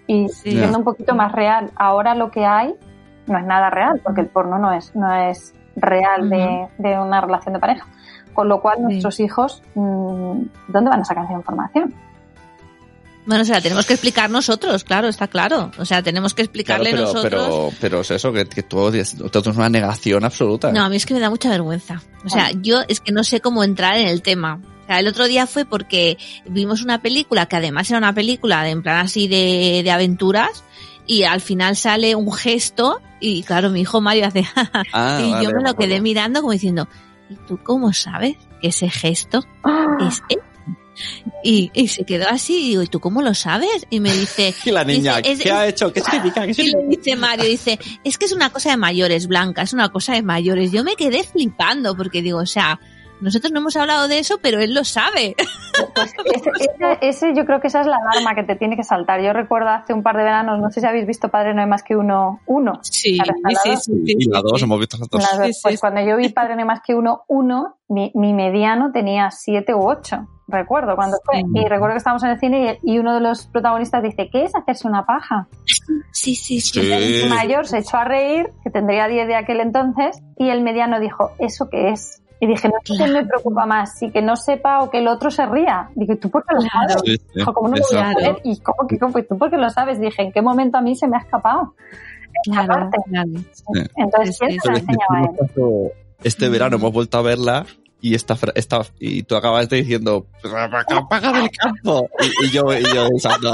y 0.08 0.28
Sí. 0.28 0.50
viendo 0.50 0.72
Ya. 0.72 0.78
un 0.78 0.84
poquito 0.84 1.14
más 1.14 1.30
real. 1.30 1.70
Ahora 1.76 2.16
lo 2.16 2.32
que 2.32 2.44
hay 2.44 2.74
no 3.28 3.38
es 3.38 3.44
nada 3.44 3.70
real, 3.70 4.00
porque 4.02 4.22
el 4.22 4.26
porno 4.26 4.58
no 4.58 4.72
es, 4.72 4.94
no 4.96 5.14
es 5.14 5.54
real 5.76 6.28
de, 6.28 6.66
de 6.78 6.98
una 6.98 7.20
relación 7.20 7.54
de 7.54 7.60
pareja. 7.60 7.86
Con 8.38 8.48
lo 8.48 8.60
cual, 8.60 8.76
Sí. 8.76 8.82
nuestros 8.84 9.18
hijos, 9.18 9.62
mm, 9.74 10.42
¿dónde 10.68 10.90
van 10.90 11.00
a 11.00 11.04
sacar 11.04 11.24
esa 11.24 11.32
información? 11.32 11.92
Bueno, 13.26 13.42
o 13.42 13.44
sea, 13.44 13.60
tenemos 13.60 13.84
que 13.84 13.94
explicar 13.94 14.30
nosotros, 14.30 14.84
claro, 14.84 15.08
está 15.08 15.26
claro. 15.26 15.72
O 15.76 15.84
sea, 15.84 16.04
tenemos 16.04 16.34
que 16.34 16.44
Claro, 16.44 16.46
explicarle 16.46 16.90
pero, 16.92 17.02
nosotros. 17.02 17.22
pero, 17.48 17.70
pero 17.80 18.00
es 18.02 18.10
eso, 18.12 18.32
que, 18.32 18.46
que 18.46 18.62
todo 18.62 18.90
es 18.96 19.16
una 19.56 19.68
negación 19.68 20.22
absoluta. 20.22 20.70
No, 20.70 20.84
a 20.84 20.88
mí 20.88 20.94
es 20.94 21.04
que 21.04 21.14
me 21.14 21.20
da 21.20 21.30
mucha 21.30 21.50
vergüenza. 21.50 22.00
O 22.24 22.28
sea, 22.28 22.52
yo 22.52 22.82
es 22.86 23.00
que 23.00 23.10
no 23.10 23.24
sé 23.24 23.40
cómo 23.40 23.64
entrar 23.64 23.98
en 23.98 24.06
el 24.06 24.22
tema. 24.22 24.60
O 24.84 24.86
sea, 24.86 25.00
el 25.00 25.08
otro 25.08 25.26
día 25.26 25.48
fue 25.48 25.64
porque 25.64 26.16
vimos 26.46 26.84
una 26.84 27.02
película 27.02 27.46
que 27.46 27.56
además 27.56 27.90
era 27.90 27.98
una 27.98 28.14
película 28.14 28.62
de, 28.62 28.70
en 28.70 28.82
plan 28.84 28.98
así 28.98 29.26
de, 29.26 29.80
de 29.82 29.90
aventuras 29.90 30.62
y 31.08 31.24
al 31.24 31.40
final 31.40 31.74
sale 31.74 32.14
un 32.14 32.32
gesto 32.32 33.00
y 33.18 33.42
claro, 33.42 33.68
mi 33.70 33.80
hijo 33.80 34.00
Mario 34.00 34.28
hace 34.28 34.46
Ah, 34.92 35.20
y 35.20 35.30
vale, 35.32 35.44
yo 35.44 35.50
me 35.50 35.62
lo 35.68 35.74
quedé 35.74 36.00
mirando 36.00 36.40
como 36.40 36.52
diciendo, 36.52 36.86
¿y 37.30 37.34
tú 37.46 37.58
cómo 37.62 37.92
sabes 37.92 38.36
que 38.60 38.68
ese 38.68 38.88
gesto 38.90 39.44
es 40.06 40.22
él? 40.28 40.38
Y, 41.44 41.70
y 41.74 41.86
se 41.86 42.04
quedó 42.04 42.28
así 42.28 42.56
y 42.58 42.68
digo, 42.70 42.82
¿y 42.82 42.88
tú 42.88 42.98
cómo 42.98 43.22
lo 43.22 43.32
sabes? 43.32 43.86
Y 43.88 44.00
me 44.00 44.12
dice, 44.12 44.52
Y 44.64 44.70
la 44.72 44.82
niña, 44.82 45.18
Dice, 45.18 45.32
es- 45.32 45.40
¿qué 45.42 45.52
ha 45.52 45.66
hecho? 45.68 45.92
¿Qué 45.92 46.00
significa? 46.00 46.44
¿Qué 46.44 46.50
y 46.50 46.54
significa? 46.54 46.78
le 46.82 46.96
dice 46.96 47.16
Mario, 47.16 47.44
dice, 47.44 47.78
es 48.02 48.18
que 48.18 48.24
es 48.24 48.32
una 48.32 48.50
cosa 48.50 48.70
de 48.70 48.76
mayores, 48.76 49.28
Blanca, 49.28 49.62
es 49.62 49.72
una 49.72 49.90
cosa 49.90 50.14
de 50.14 50.22
mayores. 50.22 50.72
Yo 50.72 50.82
me 50.82 50.96
quedé 50.96 51.22
flipando 51.22 51.96
porque 51.96 52.20
digo, 52.20 52.38
o 52.40 52.46
sea, 52.46 52.80
nosotros 53.20 53.52
no 53.52 53.60
hemos 53.60 53.76
hablado 53.76 54.08
de 54.08 54.18
eso, 54.18 54.38
pero 54.42 54.60
él 54.60 54.74
lo 54.74 54.84
sabe. 54.84 55.34
Pues 55.94 56.12
ese, 56.34 56.50
ese- 56.50 56.98
ese 57.00 57.34
yo 57.34 57.44
creo 57.44 57.60
que 57.60 57.66
esa 57.68 57.80
es 57.80 57.86
la 57.86 57.96
alarma 57.96 58.34
que 58.34 58.42
te 58.44 58.56
tiene 58.56 58.76
que 58.76 58.84
saltar. 58.84 59.20
Yo 59.20 59.32
recuerdo 59.32 59.68
hace 59.70 59.92
un 59.92 60.02
par 60.02 60.16
de 60.16 60.24
veranos, 60.24 60.58
no 60.60 60.70
sé 60.70 60.80
si 60.80 60.86
habéis 60.86 61.06
visto 61.06 61.28
Padre 61.28 61.54
No 61.54 61.60
hay 61.62 61.66
más 61.68 61.82
que 61.82 61.96
uno, 61.96 62.40
uno. 62.46 62.80
Sí, 62.82 63.16
la 63.16 63.24
dos. 63.64 63.88
Y 63.88 64.28
la 64.30 64.40
dos, 64.42 64.62
hemos 64.62 64.78
visto 64.78 64.96
las 64.98 65.08
dos. 65.08 65.22
Sí, 65.22 65.52
sí, 65.52 65.60
pues 65.62 65.74
sí. 65.74 65.80
cuando 65.80 66.00
yo 66.00 66.16
vi 66.16 66.28
Padre 66.30 66.54
No 66.54 66.60
hay 66.60 66.66
más 66.66 66.80
que 66.84 66.94
uno, 66.94 67.22
uno, 67.28 67.76
mi, 67.88 68.12
mi 68.14 68.32
mediano 68.34 68.90
tenía 68.92 69.30
siete 69.30 69.74
u 69.74 69.86
ocho. 69.88 70.26
Recuerdo 70.50 70.96
cuando 70.96 71.18
fue. 71.24 71.40
Sí. 71.40 71.44
Y 71.54 71.68
recuerdo 71.68 71.92
que 71.94 71.98
estábamos 71.98 72.22
en 72.24 72.30
el 72.30 72.40
cine 72.40 72.78
y, 72.82 72.94
y 72.94 72.98
uno 72.98 73.12
de 73.14 73.20
los 73.20 73.46
protagonistas 73.48 74.02
dice, 74.02 74.30
¿qué 74.32 74.44
es 74.44 74.54
hacerse 74.54 74.88
una 74.88 75.04
paja? 75.04 75.46
Sí, 76.10 76.34
sí, 76.34 76.60
sí. 76.60 76.80
Sí. 76.80 76.90
El 77.24 77.28
mayor 77.28 77.66
se 77.66 77.78
echó 77.78 77.98
a 77.98 78.04
reír, 78.04 78.50
que 78.64 78.70
tendría 78.70 79.08
10 79.08 79.26
de 79.28 79.34
aquel 79.36 79.60
entonces, 79.60 80.18
y 80.38 80.48
el 80.48 80.62
mediano 80.62 81.00
dijo, 81.00 81.32
¿eso 81.38 81.68
qué 81.70 81.90
es? 81.90 82.22
Y 82.40 82.46
dije, 82.46 82.68
no 82.68 82.74
sé 82.84 83.04
qué 83.04 83.10
me 83.10 83.24
preocupa 83.26 83.66
más, 83.66 83.98
si 83.98 84.10
que 84.10 84.22
no 84.22 84.36
sepa 84.36 84.80
o 84.80 84.90
que 84.90 84.98
el 84.98 85.08
otro 85.08 85.30
se 85.30 85.44
ría. 85.46 85.90
Digo, 85.96 86.12
¿y 86.12 86.16
tú 86.18 86.30
por 86.30 86.44
qué 86.46 86.54
lo 86.54 86.60
sabes? 86.60 86.96
Sí, 87.04 87.16
sí, 87.16 87.22
Dijo, 87.34 87.52
¿cómo 87.52 87.68
no 87.68 87.76
lo 87.76 87.82
voy 87.90 87.98
a 87.98 88.12
saber? 88.12 88.36
¿Y 88.44 88.60
cómo 88.60 88.86
que 88.88 88.98
cómo? 88.98 89.18
¿Y 89.18 89.22
tú 89.24 89.36
por 89.36 89.50
qué 89.50 89.56
lo 89.56 89.68
sabes? 89.70 90.00
Dije, 90.00 90.22
¿en 90.22 90.32
qué 90.32 90.40
momento 90.40 90.78
a 90.78 90.80
mí 90.80 90.94
se 90.94 91.08
me 91.08 91.16
ha 91.16 91.20
escapado? 91.20 91.74
Claro, 92.44 92.68
parte. 92.68 92.98
claro. 93.10 93.30
Entonces, 93.96 94.38
¿quién 94.38 94.52
sí, 94.52 94.58
se 94.60 94.68
lo 94.68 94.74
Pero 94.74 94.76
enseñaba 94.76 95.18
a 95.18 95.22
él? 95.22 95.30
este- 95.40 96.28
Este 96.28 96.48
verano 96.48 96.76
hemos 96.76 96.92
vuelto 96.92 97.18
a 97.18 97.22
verla 97.22 97.66
y 98.00 98.14
esta, 98.14 98.36
esta 98.54 98.82
y 98.98 99.22
tú 99.24 99.36
acabas 99.36 99.68
de 99.68 99.78
diciendo 99.78 100.26
paga 101.08 101.32
del 101.32 101.50
campo 101.50 102.08
y, 102.20 102.46
y 102.46 102.50
yo 102.50 102.62
y 102.72 102.84
yo 102.94 103.08
pensando 103.08 103.52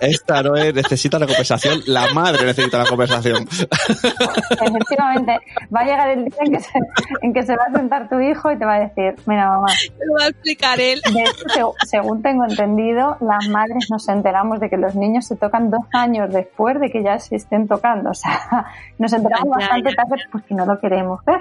esta 0.00 0.42
no 0.42 0.56
es 0.56 0.74
necesita 0.74 1.18
la 1.18 1.26
conversación 1.26 1.80
la 1.86 2.12
madre 2.14 2.44
necesita 2.44 2.78
la 2.78 2.86
conversación 2.86 3.46
Efectivamente, 4.50 5.38
va 5.74 5.80
a 5.80 5.84
llegar 5.84 6.10
el 6.10 6.24
día 6.24 6.38
en 6.40 6.52
que, 6.52 6.60
se, 6.60 6.78
en 7.22 7.32
que 7.32 7.42
se 7.42 7.56
va 7.56 7.64
a 7.64 7.72
sentar 7.72 8.08
tu 8.08 8.20
hijo 8.20 8.52
y 8.52 8.58
te 8.58 8.64
va 8.64 8.76
a 8.76 8.80
decir, 8.80 9.14
mira 9.26 9.48
mamá, 9.48 9.68
Lo 10.06 10.14
va 10.18 10.24
a 10.26 10.28
explicar 10.28 10.80
él. 10.80 11.00
de 11.12 11.22
hecho, 11.22 11.74
según 11.86 12.22
tengo 12.22 12.44
entendido, 12.44 13.16
las 13.20 13.48
madres 13.48 13.88
nos 13.90 14.08
enteramos 14.08 14.60
de 14.60 14.70
que 14.70 14.76
los 14.76 14.94
niños 14.94 15.26
se 15.26 15.36
tocan 15.36 15.70
dos 15.70 15.84
años 15.92 16.32
después 16.32 16.78
de 16.80 16.90
que 16.90 17.02
ya 17.02 17.18
se 17.18 17.36
estén 17.36 17.68
tocando. 17.68 18.10
O 18.10 18.14
sea, 18.14 18.66
nos 18.98 19.12
enteramos 19.12 19.48
Ya, 19.58 19.66
bastante 19.66 19.90
ya, 19.90 19.96
tarde 19.96 20.22
porque 20.30 20.54
no 20.54 20.66
lo 20.66 20.78
queremos 20.80 21.24
ver. 21.24 21.40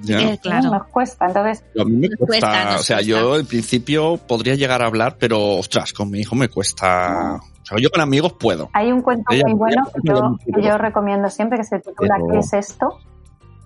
Ya. 0.00 0.18
Eh, 0.20 0.38
claro. 0.42 0.70
Nos 0.70 0.86
cuesta. 0.88 1.26
Entonces, 1.26 1.64
A 1.80 1.84
mí 1.84 1.92
me 1.96 2.08
Nos 2.08 2.18
cuesta, 2.18 2.48
cuesta, 2.48 2.64
nos 2.72 2.80
o 2.80 2.84
sea, 2.84 2.96
cuesta. 2.98 3.10
yo 3.10 3.36
en 3.36 3.46
principio 3.46 4.16
podría 4.18 4.54
llegar 4.54 4.82
a 4.82 4.86
hablar, 4.86 5.16
pero 5.18 5.40
ostras, 5.56 5.92
con 5.92 6.10
mi 6.10 6.20
hijo 6.20 6.34
me 6.36 6.48
cuesta. 6.48 7.36
O 7.62 7.66
sea, 7.66 7.78
yo 7.80 7.90
con 7.90 8.00
amigos 8.00 8.34
puedo. 8.34 8.68
hay 8.72 8.92
un 8.92 9.02
cuento 9.02 9.24
Ella- 9.32 9.44
muy 9.46 9.54
bueno 9.54 9.82
que 9.94 10.00
yo, 10.04 10.36
que 10.54 10.62
yo 10.62 10.78
recomiendo 10.78 11.28
siempre 11.30 11.58
que 11.58 11.64
se 11.64 11.78
titula 11.80 12.16
Pero- 12.16 12.32
¿Qué 12.32 12.38
es 12.38 12.52
esto? 12.52 12.98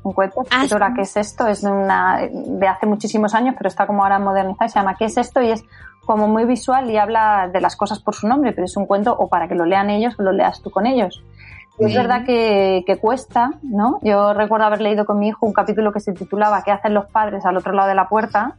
Un 0.02 0.12
cuento 0.14 0.40
que 0.42 0.48
Ah, 0.50 0.60
se 0.62 0.68
titula 0.68 0.86
sí. 0.88 0.92
¿Qué 0.96 1.02
es 1.02 1.16
esto? 1.18 1.46
Es 1.46 1.60
de, 1.62 1.70
una, 1.70 2.20
de 2.32 2.66
hace 2.68 2.86
muchísimos 2.86 3.34
años, 3.34 3.54
pero 3.58 3.68
está 3.68 3.86
como 3.86 4.02
ahora 4.02 4.18
modernizado. 4.18 4.68
Se 4.70 4.78
llama 4.78 4.96
¿Qué 4.96 5.04
es 5.06 5.16
esto? 5.18 5.42
Y 5.42 5.50
es 5.50 5.62
como 6.06 6.26
muy 6.28 6.46
visual 6.46 6.90
y 6.90 6.96
habla 6.96 7.50
de 7.52 7.60
las 7.60 7.76
cosas 7.76 8.00
por 8.00 8.14
su 8.14 8.26
nombre, 8.26 8.52
pero 8.52 8.64
es 8.64 8.76
un 8.76 8.86
cuento 8.86 9.14
o 9.14 9.28
para 9.28 9.46
que 9.48 9.54
lo 9.54 9.66
lean 9.66 9.90
ellos 9.90 10.14
o 10.18 10.22
lo 10.22 10.32
leas 10.32 10.62
tú 10.62 10.70
con 10.70 10.86
ellos. 10.86 11.22
Es 11.80 11.94
verdad 11.94 12.24
que, 12.24 12.82
que 12.86 12.96
cuesta, 12.98 13.50
¿no? 13.62 13.98
Yo 14.02 14.32
recuerdo 14.34 14.66
haber 14.66 14.80
leído 14.80 15.04
con 15.06 15.18
mi 15.18 15.28
hijo 15.28 15.46
un 15.46 15.52
capítulo 15.52 15.92
que 15.92 16.00
se 16.00 16.12
titulaba 16.12 16.62
¿Qué 16.62 16.70
hacen 16.72 16.94
los 16.94 17.06
padres 17.06 17.44
al 17.46 17.56
otro 17.56 17.72
lado 17.72 17.88
de 17.88 17.94
la 17.94 18.08
puerta? 18.08 18.56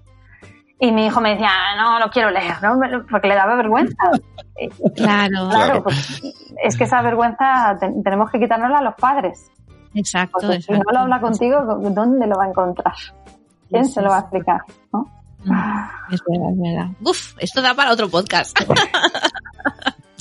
Y 0.80 0.92
mi 0.92 1.06
hijo 1.06 1.22
me 1.22 1.32
decía, 1.32 1.50
"Ah, 1.52 1.76
no, 1.80 2.00
no 2.00 2.10
quiero 2.10 2.32
leer, 2.32 2.56
¿no? 2.64 2.80
porque 3.12 3.28
le 3.28 3.36
daba 3.36 3.56
vergüenza. 3.56 3.96
Claro, 4.96 4.96
Claro, 4.96 5.50
Claro. 5.50 5.84
pues, 5.84 6.22
es 6.64 6.76
que 6.78 6.86
esa 6.86 7.02
vergüenza 7.04 7.78
te- 7.80 7.92
tenemos 8.04 8.32
que 8.32 8.40
quitárnosla 8.40 8.80
a 8.80 8.84
los 8.84 8.96
padres. 8.96 9.52
exacto. 9.94 10.40
Porque 10.42 10.62
si 10.62 10.72
no 10.74 10.82
lo 10.92 11.00
habla 11.00 11.20
contigo, 11.22 11.62
¿dónde 11.92 12.26
lo 12.26 12.36
va 12.36 12.46
a 12.46 12.50
encontrar? 12.50 12.94
¿Quién 13.70 13.86
Sí, 13.86 13.92
se 13.94 14.02
lo 14.02 14.10
va 14.10 14.18
a 14.18 14.20
explicar? 14.22 14.62
¿no? 14.92 15.06
Es 16.12 16.22
verdad, 16.28 16.52
es 16.54 16.60
verdad. 16.60 16.88
Uf, 17.04 17.36
esto 17.40 17.62
da 17.62 17.74
para 17.74 17.92
otro 17.92 18.10
podcast. 18.10 18.58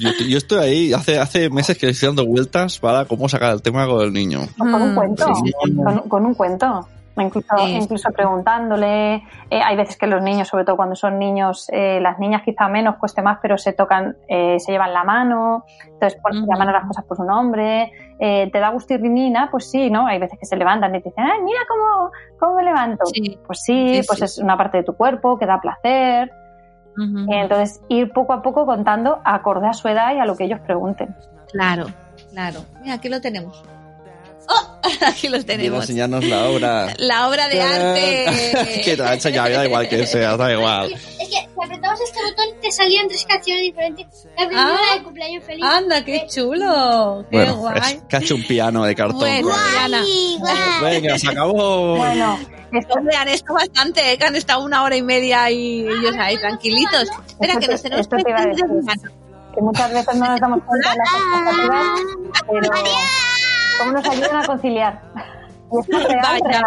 Yo, 0.00 0.10
yo 0.28 0.38
estoy 0.38 0.58
ahí, 0.58 0.92
hace, 0.92 1.18
hace 1.18 1.50
meses 1.50 1.76
que 1.78 1.88
estoy 1.90 2.08
dando 2.08 2.26
vueltas 2.26 2.78
para 2.78 3.04
cómo 3.04 3.28
sacar 3.28 3.52
el 3.52 3.62
tema 3.62 3.86
con 3.86 4.00
el 4.02 4.12
niño. 4.12 4.40
Con 4.58 4.74
un 4.74 4.92
Mm, 4.92 4.94
cuento. 4.94 5.26
sí. 5.44 5.52
Con, 5.76 5.98
con 6.08 6.26
un 6.26 6.34
cuento. 6.34 6.88
Incluso, 7.16 7.48
Sí. 7.66 7.72
incluso 7.72 8.08
preguntándole. 8.12 9.16
eh, 9.50 9.60
hay 9.62 9.76
veces 9.76 9.96
que 9.98 10.06
los 10.06 10.22
niños, 10.22 10.48
sobre 10.48 10.64
todo 10.64 10.76
cuando 10.76 10.94
son 10.94 11.18
niños, 11.18 11.68
eh, 11.72 11.98
las 12.00 12.18
niñas 12.18 12.42
quizá 12.44 12.68
menos, 12.68 12.96
cueste 12.96 13.20
más, 13.20 13.38
pero 13.42 13.58
se 13.58 13.72
tocan, 13.72 14.16
eh, 14.28 14.58
se 14.60 14.72
llevan 14.72 14.94
la 14.94 15.02
mano, 15.04 15.64
entonces 15.86 16.18
por- 16.22 16.32
Ujú. 16.34 16.46
llaman 16.50 16.68
a 16.68 16.72
las 16.72 16.86
cosas 16.86 17.04
por 17.04 17.16
su 17.18 17.24
nombre. 17.24 17.92
Eh, 18.18 18.48
¿Te 18.52 18.58
da 18.60 18.70
gustirrinina? 18.70 19.48
Pues 19.50 19.68
sí, 19.70 19.90
¿no? 19.90 20.06
Hay 20.06 20.18
veces 20.18 20.38
que 20.38 20.46
se 20.46 20.56
levantan 20.56 20.94
y 20.94 21.02
te 21.02 21.08
dicen, 21.10 21.24
¡ay, 21.24 21.42
mira 21.42 21.60
cómo, 21.68 22.10
cómo 22.38 22.54
me 22.56 22.62
levanto! 22.62 23.04
Sí. 23.12 23.38
Pues 23.46 23.60
sí, 23.60 23.96
Sí, 24.00 24.06
pues 24.06 24.18
sí. 24.20 24.24
es 24.24 24.38
una 24.38 24.56
parte 24.56 24.78
de 24.78 24.84
tu 24.84 24.94
cuerpo 24.94 25.36
que 25.38 25.46
da 25.46 25.60
placer. 25.60 26.30
Entonces, 26.96 27.80
ir 27.88 28.12
poco 28.12 28.32
a 28.32 28.42
poco 28.42 28.66
contando 28.66 29.20
acorde 29.24 29.68
a 29.68 29.72
su 29.72 29.88
edad 29.88 30.14
y 30.14 30.18
a 30.18 30.26
lo 30.26 30.36
que 30.36 30.44
ellos 30.44 30.60
pregunten. 30.60 31.14
Claro, 31.50 31.86
claro. 32.30 32.60
Mira, 32.82 32.94
aquí 32.94 33.08
lo 33.08 33.20
tenemos. 33.20 33.62
¡Oh! 34.52 34.80
Aquí 35.06 35.28
lo 35.28 35.38
Viene 35.38 35.38
a 35.38 35.46
tenemos. 35.46 35.80
enseñarnos 35.84 36.24
la 36.24 36.48
obra. 36.48 36.94
La 36.98 37.28
obra 37.28 37.48
de 37.48 37.60
arte. 37.62 38.80
que 38.84 38.96
te 38.96 39.02
la 39.02 39.10
ha 39.10 39.14
enseñado, 39.14 39.50
da 39.50 39.64
igual 39.66 39.88
que 39.88 40.06
sea, 40.06 40.36
da 40.36 40.52
igual. 40.52 40.92
Es 40.92 41.00
que 41.18 41.26
si 41.26 41.36
apretabas 41.62 42.00
este 42.00 42.18
botón 42.22 42.46
te 42.60 42.72
salían 42.72 43.06
tres 43.08 43.24
canciones 43.26 43.62
diferentes. 43.62 44.06
La 44.38 44.46
primera 44.46 44.68
Ah. 44.90 44.96
de 44.96 45.02
cumpleaños 45.04 45.44
feliz. 45.44 45.64
Anda, 45.64 46.04
qué 46.04 46.26
chulo. 46.28 47.24
Qué 47.30 47.36
Bueno, 47.36 47.56
guay. 47.56 47.78
es 47.94 48.02
que 48.08 48.16
ha 48.16 48.18
hecho 48.20 48.34
un 48.34 48.42
piano 48.46 48.84
de 48.84 48.94
cartón. 48.94 49.18
Bueno, 49.20 49.48
Diana. 49.72 50.02
Ay, 50.04 50.36
guau. 50.40 50.56
Venga, 50.82 51.18
se 51.18 51.28
acabó. 51.28 51.96
Bueno, 51.96 52.38
esto- 52.72 52.94
Hombre, 52.94 53.16
han 53.16 53.28
estado 53.28 53.54
bastante, 53.54 54.12
¿eh? 54.12 54.18
que 54.18 54.24
han 54.24 54.36
estado 54.36 54.64
una 54.64 54.82
hora 54.82 54.96
y 54.96 55.02
media 55.02 55.44
ahí 55.44 55.80
ellos 55.80 56.14
ahí 56.18 56.36
tranquilitos. 56.38 57.08
Espera, 57.28 57.58
que 57.60 57.68
nos 57.68 57.82
tenemos 57.82 58.08
que 59.52 59.60
muchas 59.62 59.92
veces 59.92 60.14
no 60.14 60.26
nos 60.26 60.40
damos 60.40 60.60
cuenta 60.64 60.90
de 60.92 60.96
las 60.96 61.08
expectativas, 61.12 62.00
pero 62.48 62.70
cómo 63.80 63.92
nos 63.92 64.04
ayudan 64.08 64.36
a 64.36 64.46
conciliar. 64.46 65.02
Real, 65.88 66.40
real. 66.44 66.64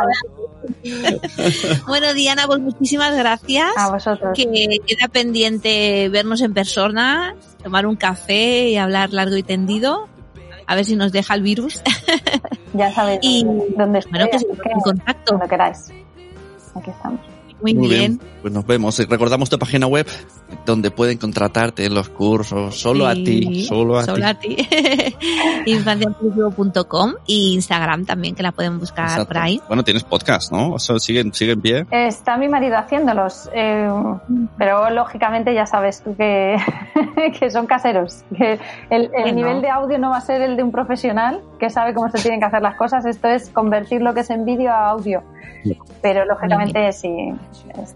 Bueno, 1.88 2.14
Diana, 2.14 2.44
pues 2.48 2.60
muchísimas 2.60 3.16
gracias. 3.18 3.72
A 3.78 3.90
vosotros. 3.92 4.32
Que 4.36 4.78
queda 4.86 5.08
pendiente 5.12 6.08
vernos 6.10 6.42
en 6.42 6.54
persona, 6.54 7.36
tomar 7.62 7.86
un 7.86 7.96
café 7.98 8.70
y 8.70 8.78
hablar 8.78 9.12
largo 9.12 9.36
y 9.36 9.44
tendido. 9.44 10.08
A 10.68 10.76
ver 10.76 10.86
si 10.86 10.96
nos 10.96 11.12
deja 11.12 11.36
el 11.36 11.42
virus. 11.42 11.82
Ya 12.74 12.94
sabéis 12.94 13.20
Y- 13.24 13.44
dónde 13.78 14.00
estoy, 14.00 14.12
Bueno, 14.12 14.28
que 14.32 14.40
sigamos 14.40 14.64
en 14.66 14.80
contacto. 14.80 15.34
cuando 15.36 15.48
queráis. 15.50 15.92
Aquí 16.76 16.90
estamos. 16.90 17.20
Muy, 17.64 17.74
Muy 17.74 17.88
bien. 17.90 18.18
bien. 18.18 18.30
Pues 18.42 18.54
nos 18.54 18.66
vemos. 18.68 19.00
Y 19.00 19.06
Recordamos 19.06 19.50
tu 19.50 19.58
página 19.58 19.88
web 19.88 20.06
donde 20.66 20.92
pueden 20.92 21.18
contratarte 21.18 21.86
en 21.86 21.94
los 21.96 22.10
cursos. 22.10 22.78
Solo 22.80 23.08
a 23.08 23.14
ti. 23.14 23.64
Solo 23.66 23.98
a 23.98 24.04
Solo 24.04 24.26
ti. 24.36 24.56
Infanciainclusivo.com 25.66 27.14
y 27.26 27.54
Instagram 27.54 28.06
también, 28.06 28.36
que 28.36 28.44
la 28.44 28.52
pueden 28.52 28.80
buscar 28.80 29.06
Exacto. 29.06 29.28
por 29.28 29.38
ahí. 29.38 29.62
Bueno, 29.68 29.84
tienes 29.84 30.04
podcast, 30.04 30.52
¿no? 30.52 30.76
Eso 30.76 31.00
sigue, 31.00 31.24
sigue 31.34 31.54
en 31.54 31.62
pie. 31.62 31.86
Está 31.92 32.38
mi 32.38 32.50
marido 32.50 32.78
haciéndolos, 32.78 33.50
eh, 33.54 33.90
pero 34.58 34.90
lógicamente 34.90 35.54
ya 35.54 35.66
sabes 35.66 36.04
tú 36.04 36.16
que, 36.16 36.58
que 37.40 37.50
son 37.50 37.66
caseros, 37.66 38.24
que 38.38 38.60
el, 38.90 39.04
el 39.04 39.10
Bueno. 39.10 39.34
nivel 39.36 39.62
de 39.62 39.70
audio 39.70 39.98
no 39.98 40.10
va 40.12 40.18
a 40.18 40.22
ser 40.22 40.42
el 40.42 40.58
de 40.58 40.64
un 40.64 40.72
profesional 40.72 41.42
que 41.60 41.70
sabe 41.70 41.94
cómo 41.94 42.10
se 42.10 42.22
tienen 42.22 42.40
que 42.40 42.46
hacer 42.46 42.62
las 42.62 42.76
cosas, 42.76 43.06
esto 43.06 43.28
es 43.30 43.50
convertir 43.50 44.02
lo 44.02 44.14
que 44.14 44.22
es 44.22 44.30
en 44.30 44.46
vídeo 44.46 44.72
a 44.72 44.90
audio. 44.90 45.24
Pero 46.02 46.26
lógicamente 46.26 46.92
sí, 46.92 47.08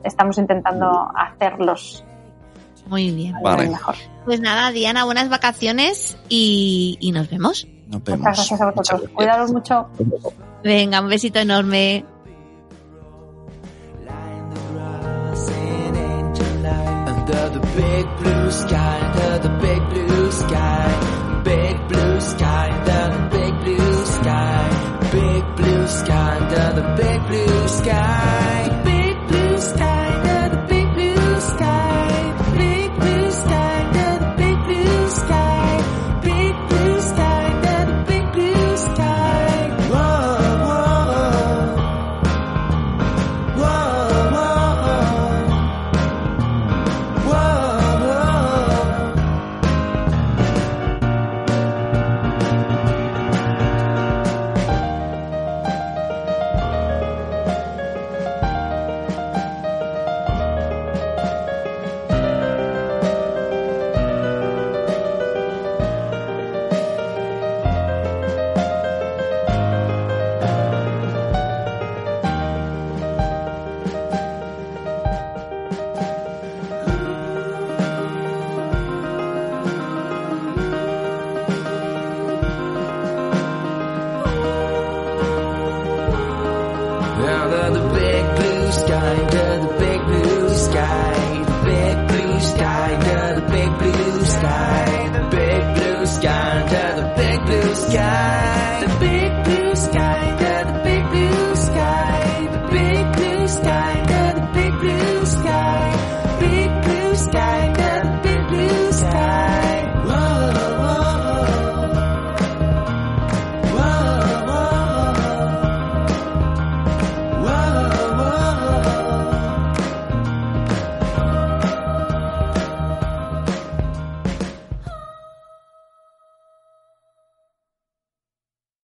estamos 0.03 0.37
intentando 0.37 1.11
hacerlos 1.15 2.03
Muy 2.87 3.11
bien. 3.11 3.35
Vale. 3.41 3.69
mejor. 3.69 3.95
Pues 4.25 4.39
nada, 4.39 4.71
Diana, 4.71 5.05
buenas 5.05 5.29
vacaciones 5.29 6.17
y, 6.29 6.97
y 6.99 7.11
nos 7.11 7.29
vemos. 7.29 7.67
Nos 7.87 8.03
vemos. 8.03 8.19
Muchas 8.19 8.37
gracias 8.37 8.61
a 8.61 8.65
vosotros. 8.65 8.99
gracias. 9.01 9.15
Cuidaros 9.15 9.51
mucho. 9.51 9.87
Venga, 10.63 11.01
un 11.01 11.09
besito 11.09 11.39
enorme. 11.39 12.05